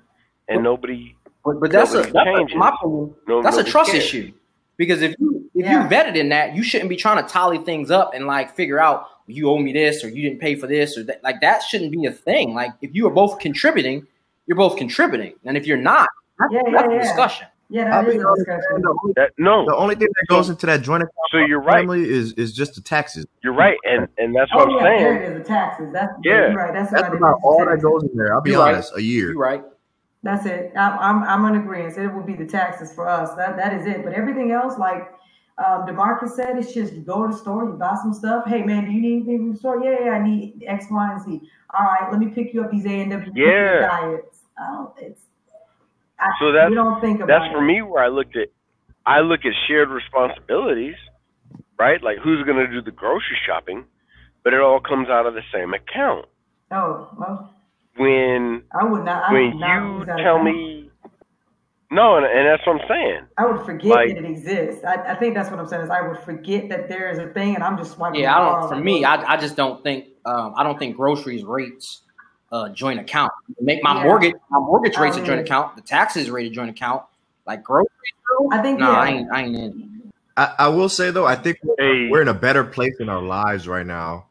and 0.47 0.63
nobody 0.63 1.15
but, 1.45 1.59
but 1.59 1.71
that's 1.71 1.93
a 1.93 2.01
that's 2.01 2.13
a, 2.13 2.55
my 2.57 2.69
opinion. 2.69 3.13
No, 3.27 3.41
that's 3.43 3.57
a 3.57 3.63
trust 3.63 3.91
cares. 3.91 4.03
issue 4.03 4.33
because 4.77 5.01
if 5.01 5.15
you 5.19 5.49
if 5.53 5.65
yeah. 5.65 5.83
you 5.83 5.89
vetted 5.89 6.15
in 6.15 6.29
that, 6.29 6.55
you 6.55 6.63
shouldn't 6.63 6.89
be 6.89 6.95
trying 6.97 7.23
to 7.25 7.31
tally 7.31 7.59
things 7.59 7.91
up 7.91 8.13
and 8.13 8.27
like 8.27 8.55
figure 8.55 8.79
out 8.79 9.07
you 9.27 9.49
owe 9.49 9.57
me 9.57 9.71
this 9.73 10.03
or 10.03 10.09
you 10.09 10.21
didn't 10.21 10.39
pay 10.39 10.55
for 10.55 10.67
this 10.67 10.97
or 10.97 11.03
that. 11.03 11.23
Like 11.23 11.41
that 11.41 11.63
shouldn't 11.63 11.91
be 11.91 12.05
a 12.05 12.11
thing. 12.11 12.53
Like 12.53 12.71
if 12.81 12.93
you 12.93 13.07
are 13.07 13.11
both 13.13 13.39
contributing, 13.39 14.05
you're 14.47 14.57
both 14.57 14.77
contributing, 14.77 15.33
and 15.45 15.55
if 15.55 15.65
you're 15.65 15.77
not, 15.77 16.09
that's, 16.39 16.53
yeah, 16.53 16.61
that's 16.71 16.87
yeah, 16.91 17.01
discussion. 17.01 17.47
Yeah, 17.69 17.95
I'll 17.95 18.03
that 18.03 18.11
be 18.11 18.17
is 18.17 18.23
a 18.23 18.27
honest, 18.27 18.45
discussion. 18.45 18.81
the 18.81 19.13
That 19.15 19.31
no, 19.39 19.65
The 19.65 19.75
only 19.75 19.95
thing 19.95 20.07
that 20.07 20.25
goes 20.29 20.49
into 20.49 20.67
that 20.67 20.83
joint 20.83 21.01
account 21.01 21.15
So 21.31 21.39
you're 21.39 21.61
right. 21.61 21.79
family 21.79 22.07
is 22.07 22.33
is 22.33 22.53
just 22.53 22.75
the 22.75 22.81
taxes. 22.81 23.25
you're 23.43 23.53
right, 23.53 23.77
and 23.85 24.07
and 24.19 24.35
that's 24.35 24.53
what 24.53 24.67
Oh 24.67 24.77
I'm 24.77 24.77
yeah, 24.77 24.83
saying. 24.83 25.03
there 25.03 25.23
it 25.23 25.31
is. 25.31 25.37
The 25.39 25.47
taxes. 25.47 25.87
That's 25.91 26.13
Yeah. 26.23 26.33
You're 26.33 26.53
right. 26.53 26.73
That's, 26.73 26.91
That's 26.91 27.15
about 27.15 27.39
all 27.43 27.65
that 27.65 27.81
goes 27.81 28.03
in 28.03 28.15
there. 28.15 28.35
I'll 28.35 28.41
be 28.41 28.51
You're 28.51 28.59
right. 28.59 28.75
honest, 28.75 28.93
a 28.95 29.01
year. 29.01 29.29
You're 29.31 29.37
right. 29.39 29.63
That's 30.25 30.45
it. 30.47 30.73
I'm 30.75 30.97
I'm, 30.99 31.23
I'm 31.45 31.53
in 31.55 31.61
agreement. 31.61 31.97
It 31.97 32.07
would 32.13 32.25
be 32.25 32.33
the 32.35 32.47
taxes 32.47 32.91
for 32.93 33.07
us. 33.07 33.35
That 33.35 33.55
that 33.57 33.73
is 33.79 33.85
it. 33.85 34.03
But 34.03 34.13
everything 34.13 34.51
else, 34.51 34.77
like 34.79 35.03
um, 35.59 35.85
Demarcus 35.87 36.31
said, 36.31 36.57
it's 36.57 36.73
just 36.73 36.93
you 36.93 37.01
go 37.01 37.27
to 37.27 37.31
the 37.31 37.37
store, 37.39 37.63
you 37.65 37.73
buy 37.73 37.95
some 38.01 38.11
stuff. 38.13 38.43
Hey 38.47 38.63
man, 38.63 38.85
do 38.85 38.91
you 38.91 38.99
need 39.01 39.17
anything 39.17 39.37
from 39.37 39.51
the 39.53 39.57
store? 39.59 39.83
Yeah, 39.85 39.97
yeah, 40.05 40.11
I 40.11 40.23
need 40.27 40.63
X, 40.65 40.87
Y, 40.89 41.11
and 41.13 41.21
Z. 41.23 41.47
All 41.77 41.85
right, 41.85 42.09
let 42.11 42.19
me 42.19 42.27
pick 42.27 42.53
you 42.55 42.63
up 42.63 42.71
these 42.71 42.85
A 42.87 42.89
and 42.89 43.11
W 43.11 43.31
Yeah. 43.35 43.81
diets. 43.87 44.39
Oh, 44.59 44.93
it's 44.99 45.21
I, 46.19 46.31
So 46.39 46.51
that's- 46.51 46.73
don't 46.73 46.99
think 47.01 47.17
about 47.21 47.27
That's 47.27 47.51
it. 47.51 47.53
for 47.53 47.61
me 47.61 47.81
where 47.83 48.03
I 48.03 48.07
looked 48.07 48.35
at. 48.35 48.47
I 49.05 49.19
look 49.19 49.45
at 49.45 49.53
shared 49.67 49.89
responsibilities, 49.89 50.95
right? 51.77 52.01
Like 52.01 52.17
who's 52.17 52.43
going 52.45 52.57
to 52.57 52.67
do 52.67 52.81
the 52.81 52.89
grocery 52.91 53.37
shopping, 53.45 53.85
but 54.43 54.53
it 54.53 54.59
all 54.59 54.79
comes 54.79 55.07
out 55.09 55.27
of 55.27 55.35
the 55.35 55.43
same 55.53 55.75
account. 55.75 56.25
Oh 56.71 57.09
well, 57.19 57.53
When 57.97 58.63
I 58.77 58.83
would 58.83 59.03
not. 59.05 59.23
I 59.29 59.33
when 59.33 59.51
would 59.51 59.59
not 60.07 60.17
you 60.17 60.23
tell 60.23 60.43
me, 60.43 60.89
no, 61.91 62.17
and, 62.17 62.25
and 62.25 62.47
that's 62.47 62.65
what 62.67 62.81
I'm 62.81 62.87
saying. 62.89 63.21
I 63.37 63.45
would 63.45 63.65
forget 63.65 63.91
Like- 63.91 64.09
that 64.09 64.17
it 64.17 64.25
exists. 64.25 64.83
I, 64.83 64.95
I 64.95 65.15
think 65.15 65.33
that's 65.35 65.49
what 65.49 65.59
I'm 65.59 65.67
saying. 65.67 65.83
Is 65.83 65.89
I 65.89 66.01
would 66.01 66.19
forget 66.19 66.67
that 66.69 66.89
there 66.89 67.09
is 67.09 67.19
a 67.19 67.27
thing, 67.27 67.55
and 67.55 67.63
I'm 67.63 67.77
just 67.77 67.93
swiping. 67.93 68.19
Yeah, 68.21 68.35
I 68.37 68.59
don't. 68.59 68.69
For 68.69 68.75
me, 68.75 69.05
I, 69.05 69.33
I 69.33 69.37
just 69.37 69.55
don't 69.55 69.81
think. 69.83 70.05
Um, 70.25 70.53
I 70.57 70.63
don't 70.63 70.77
think 70.79 70.97
groceries 70.97 71.43
rates 71.43 72.01
a 72.51 72.69
joint 72.69 72.99
account. 72.99 73.31
Make 73.61 73.81
my 73.83 73.95
Yeah. 73.97 74.03
mortgage. 74.03 74.33
My 74.49 74.59
mortgage 74.59 74.97
rates 74.97 75.15
a 75.17 75.23
joint 75.25 75.39
account. 75.39 75.75
The 75.75 75.81
taxes 75.81 76.29
rate 76.29 76.47
a 76.47 76.49
joint 76.53 76.69
account. 76.71 77.03
Like 77.45 77.63
groceries. 77.63 77.89
I 78.51 78.61
think 78.61 78.79
No, 78.79 78.91
yeah. 78.91 78.97
I 78.97 79.07
ain't. 79.09 79.31
I 79.31 79.43
ain't 79.43 79.55
in. 79.55 80.11
I, 80.35 80.53
I 80.59 80.67
will 80.67 80.89
say 80.89 81.11
though, 81.11 81.25
I 81.25 81.35
think 81.35 81.59
we're, 81.63 81.75
Hey. 81.79 82.09
we're 82.09 82.21
in 82.21 82.27
a 82.27 82.33
better 82.33 82.63
place 82.65 82.95
in 82.99 83.07
our 83.07 83.21
lives 83.21 83.67
right 83.69 83.85
now. 83.85 84.25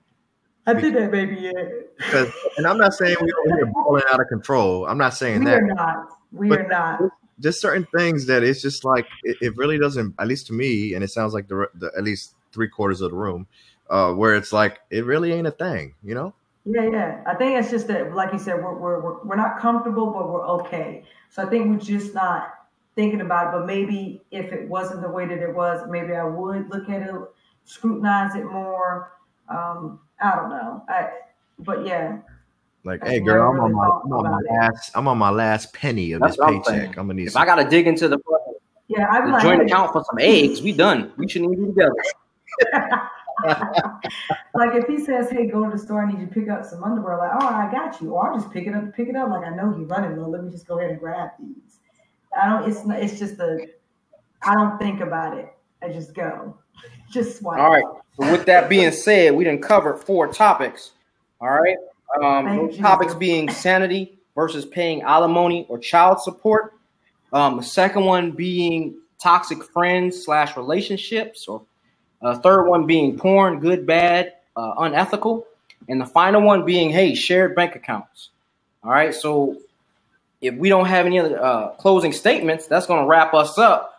I 0.67 0.75
did 0.75 0.95
that, 0.95 1.11
baby. 1.11 1.37
Yeah. 1.37 1.53
Because, 1.99 2.33
and 2.57 2.67
I'm 2.67 2.79
not 2.79 2.95
saying 2.95 3.17
we're 3.21 3.29
over 3.47 3.57
here 3.57 3.67
balling 3.67 4.03
out 4.11 4.21
of 4.21 4.29
control. 4.29 4.87
I'm 4.87 4.99
not 4.99 5.15
saying 5.15 5.41
We 5.41 5.45
that. 5.47 5.59
are 5.59 5.67
not. 5.67 6.09
We 6.33 6.49
But- 6.49 6.61
are 6.61 6.69
not. 6.69 7.01
Just 7.41 7.61
certain 7.61 7.85
things 7.97 8.27
that 8.27 8.45
it's 8.45 8.63
just 8.63 8.85
like 8.85 9.07
it, 9.25 9.37
it 9.41 9.57
really 9.57 9.77
doesn't. 9.77 10.15
At 10.21 10.29
least 10.29 10.47
to 10.47 10.53
me, 10.53 10.95
and 10.95 11.03
it 11.03 11.11
sounds 11.11 11.35
like 11.35 11.49
the, 11.49 11.69
the 11.75 11.91
at 11.99 12.05
least 12.05 12.37
three 12.53 12.69
quarters 12.69 13.01
of 13.01 13.11
the 13.11 13.17
room, 13.17 13.49
uh, 13.91 14.13
where 14.13 14.37
it's 14.37 14.53
like 14.53 14.79
it 14.89 15.05
really 15.05 15.33
ain't 15.33 15.49
a 15.49 15.51
thing. 15.51 15.95
You 16.05 16.15
know? 16.15 16.35
Yeah, 16.65 16.89
yeah. 16.89 17.23
I 17.27 17.35
think 17.35 17.59
it's 17.59 17.73
just 17.73 17.89
that, 17.89 18.15
like 18.15 18.33
you 18.33 18.39
said, 18.39 18.63
we're 18.63 18.79
we're 18.79 19.01
we're, 19.01 19.25
we're 19.25 19.37
not 19.37 19.59
comfortable, 19.59 20.13
but 20.13 20.31
we're 20.31 20.47
okay. 20.61 21.03
So 21.31 21.43
I 21.45 21.47
think 21.51 21.67
we're 21.67 21.85
just 21.85 22.15
not 22.15 22.55
thinking 22.95 23.21
about 23.21 23.49
it. 23.49 23.59
But 23.59 23.67
maybe 23.67 24.23
if 24.31 24.53
it 24.53 24.69
wasn't 24.69 25.03
the 25.03 25.11
way 25.11 25.27
that 25.27 25.39
it 25.43 25.53
was, 25.53 25.85
maybe 25.91 26.15
I 26.15 26.23
would 26.23 26.71
look 26.71 26.89
at 26.89 27.03
it, 27.03 27.15
scrutinize 27.65 28.37
it 28.37 28.45
more. 28.45 29.11
Um, 29.49 29.99
I 30.21 30.37
don't 30.37 30.49
know. 30.51 30.83
I, 30.89 31.09
but 31.59 31.87
yeah, 31.87 32.19
Like, 32.85 33.05
hey, 33.07 33.21
girl, 33.21 33.43
I 33.43 33.53
I'm 33.53 33.61
on 33.61 33.73
my, 33.73 33.85
I'm 33.87 34.13
on 34.13 34.25
my 34.25 34.29
about 34.31 34.43
it. 34.45 34.53
last, 34.53 34.91
I'm 34.95 35.09
on 35.09 35.19
my 35.19 35.31
last 35.31 35.73
penny 35.73 36.13
of 36.13 36.21
That's 36.21 36.33
this 36.33 36.39
what 36.39 36.49
I'm 36.49 36.55
paycheck. 36.63 36.67
saying. 36.67 36.89
I'm 36.91 36.95
gonna 37.07 37.15
need. 37.15 37.27
If 37.27 37.33
Some, 37.33 37.43
I 37.43 37.47
got 37.47 37.57
to 37.57 37.69
dig 37.69 37.87
into 37.87 38.09
the, 38.09 38.19
yeah. 38.89 39.07
I'm 39.09 39.27
the 39.27 39.33
like, 39.33 39.43
joint 39.43 39.61
hey, 39.63 39.67
account 39.67 39.93
for 39.93 40.05
some 40.05 40.19
eggs, 40.21 40.63
we 40.63 40.73
done. 40.73 41.13
We 41.17 41.29
shouldn't 41.29 41.53
even 41.53 41.67
be 41.67 41.71
together. 41.73 41.95
like 44.55 44.75
if 44.75 44.87
he 44.87 44.99
says, 45.05 45.31
"Hey, 45.31 45.47
go 45.47 45.65
to 45.65 45.71
the 45.71 45.79
store. 45.79 46.05
I 46.05 46.11
need 46.11 46.21
you 46.21 46.27
to 46.27 46.33
pick 46.33 46.49
up 46.49 46.65
some 46.65 46.83
underwear." 46.85 47.17
Like, 47.19 47.33
oh, 47.41 47.47
I 47.49 47.71
got 47.71 48.01
you. 48.01 48.13
Or 48.15 48.29
I'll 48.31 48.39
just 48.39 48.51
pick 48.53 48.67
it 48.67 48.75
up. 48.75 48.95
Pick 48.95 49.09
it 49.09 49.17
up. 49.17 49.31
Like 49.31 49.45
I 49.45 49.51
know 49.51 49.75
you're 49.77 49.87
running 49.87 50.17
low. 50.17 50.29
Let 50.29 50.45
me 50.45 50.51
just 50.51 50.67
go 50.67 50.79
ahead 50.79 50.91
and 50.91 51.01
grab 51.01 51.31
these. 51.41 51.79
I 52.41 52.49
don't. 52.49 52.71
It's 52.71 52.85
not, 52.85 53.01
it's 53.01 53.19
just 53.19 53.39
a. 53.41 53.67
I 54.43 54.55
don't 54.55 54.79
think 54.79 55.01
about 55.01 55.37
it. 55.39 55.53
I 55.83 55.89
just 55.89 56.15
go. 56.15 56.57
Just 57.13 57.39
swipe. 57.39 57.61
All 57.61 57.71
right. 57.71 57.85
So 58.17 58.31
with 58.31 58.47
that 58.47 58.69
being 58.69 58.93
said, 58.93 59.35
we 59.35 59.45
didn't 59.45 59.63
cover 59.63 59.97
four 59.97 60.33
topics. 60.33 60.93
All 61.41 61.51
right. 61.51 61.77
Um, 62.23 62.57
those 62.57 62.79
topics 62.79 63.15
being 63.15 63.51
sanity 63.51 64.19
versus 64.35 64.65
paying 64.65 65.03
alimony 65.03 65.67
or 65.69 65.79
child 65.79 66.21
support. 66.21 66.75
Um, 67.33 67.57
the 67.57 67.63
second 67.63 68.05
one 68.05 68.31
being 68.31 68.97
toxic 69.21 69.65
friends 69.65 70.25
slash 70.25 70.57
relationships, 70.57 71.49
or 71.49 71.63
uh, 72.23 72.39
third 72.39 72.69
one 72.69 72.87
being 72.87 73.19
porn, 73.19 73.59
good, 73.59 73.87
bad, 73.87 74.35
uh, 74.57 74.75
unethical, 74.79 75.47
and 75.89 76.01
the 76.01 76.07
final 76.07 76.41
one 76.41 76.65
being 76.65 76.91
hey, 76.91 77.15
shared 77.15 77.57
bank 77.57 77.75
accounts. 77.75 78.31
All 78.85 78.91
right. 78.91 79.13
So 79.13 79.59
if 80.41 80.55
we 80.55 80.69
don't 80.69 80.87
have 80.87 81.07
any 81.07 81.19
other 81.19 81.43
uh, 81.43 81.71
closing 81.71 82.13
statements, 82.13 82.67
that's 82.67 82.87
going 82.87 83.03
to 83.03 83.09
wrap 83.09 83.35
us 83.35 83.59
up. 83.59 83.94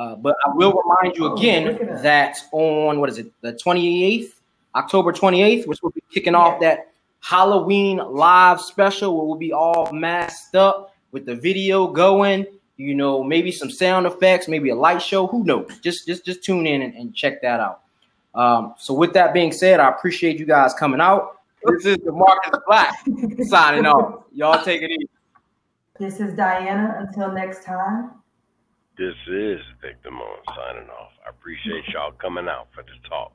Uh, 0.00 0.16
but 0.16 0.34
I 0.46 0.50
will 0.54 0.72
remind 0.72 1.14
you 1.18 1.26
Oh, 1.26 1.34
again 1.36 1.68
at 1.68 2.02
that. 2.02 2.38
on 2.52 3.00
what 3.00 3.10
is 3.10 3.18
it, 3.18 3.30
the 3.42 3.52
28th, 3.52 4.32
October 4.74 5.12
28th, 5.12 5.66
which 5.66 5.82
will 5.82 5.90
be 5.90 6.02
kicking 6.10 6.34
off 6.34 6.58
that 6.62 6.90
Halloween 7.20 7.98
live 7.98 8.62
special 8.62 9.14
where 9.14 9.26
we'll 9.26 9.36
be 9.36 9.52
all 9.52 9.92
masked 9.92 10.54
up 10.54 10.94
with 11.12 11.26
the 11.26 11.34
video 11.34 11.86
going. 11.86 12.46
You 12.78 12.94
know, 12.94 13.22
maybe 13.22 13.52
some 13.52 13.70
sound 13.70 14.06
effects, 14.06 14.48
maybe 14.48 14.70
a 14.70 14.74
light 14.74 15.02
show. 15.02 15.26
Who 15.26 15.44
knows? 15.44 15.78
Just 15.82 16.06
just 16.06 16.24
just 16.24 16.42
tune 16.42 16.66
in 16.66 16.80
and, 16.80 16.94
and 16.94 17.14
check 17.14 17.42
that 17.42 17.60
out. 17.60 17.82
Um, 18.34 18.74
so 18.78 18.94
with 18.94 19.12
that 19.12 19.34
being 19.34 19.52
said, 19.52 19.80
I 19.80 19.90
appreciate 19.90 20.38
you 20.38 20.46
guys 20.46 20.72
coming 20.72 21.02
out. 21.02 21.40
This 21.66 21.84
is 21.84 21.98
Demarcus 21.98 22.58
Black 22.66 22.94
signing 23.48 23.84
off. 23.84 24.24
Y'all 24.32 24.64
take 24.64 24.80
it 24.80 24.90
easy. 24.90 25.10
This 25.98 26.20
is 26.20 26.32
Diana. 26.32 27.04
Until 27.06 27.30
next 27.32 27.64
time. 27.64 28.12
This 29.00 29.16
is 29.28 29.60
Victor 29.80 30.10
on 30.10 30.38
signing 30.54 30.90
off. 30.90 31.12
I 31.26 31.30
appreciate 31.30 31.88
y'all 31.88 32.12
coming 32.20 32.48
out 32.48 32.66
for 32.74 32.82
the 32.82 33.08
talk. 33.08 33.32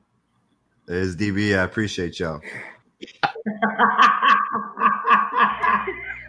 it's 0.86 1.16
DB. 1.16 1.58
I 1.58 1.64
appreciate 1.64 2.20
y'all. 2.20 2.40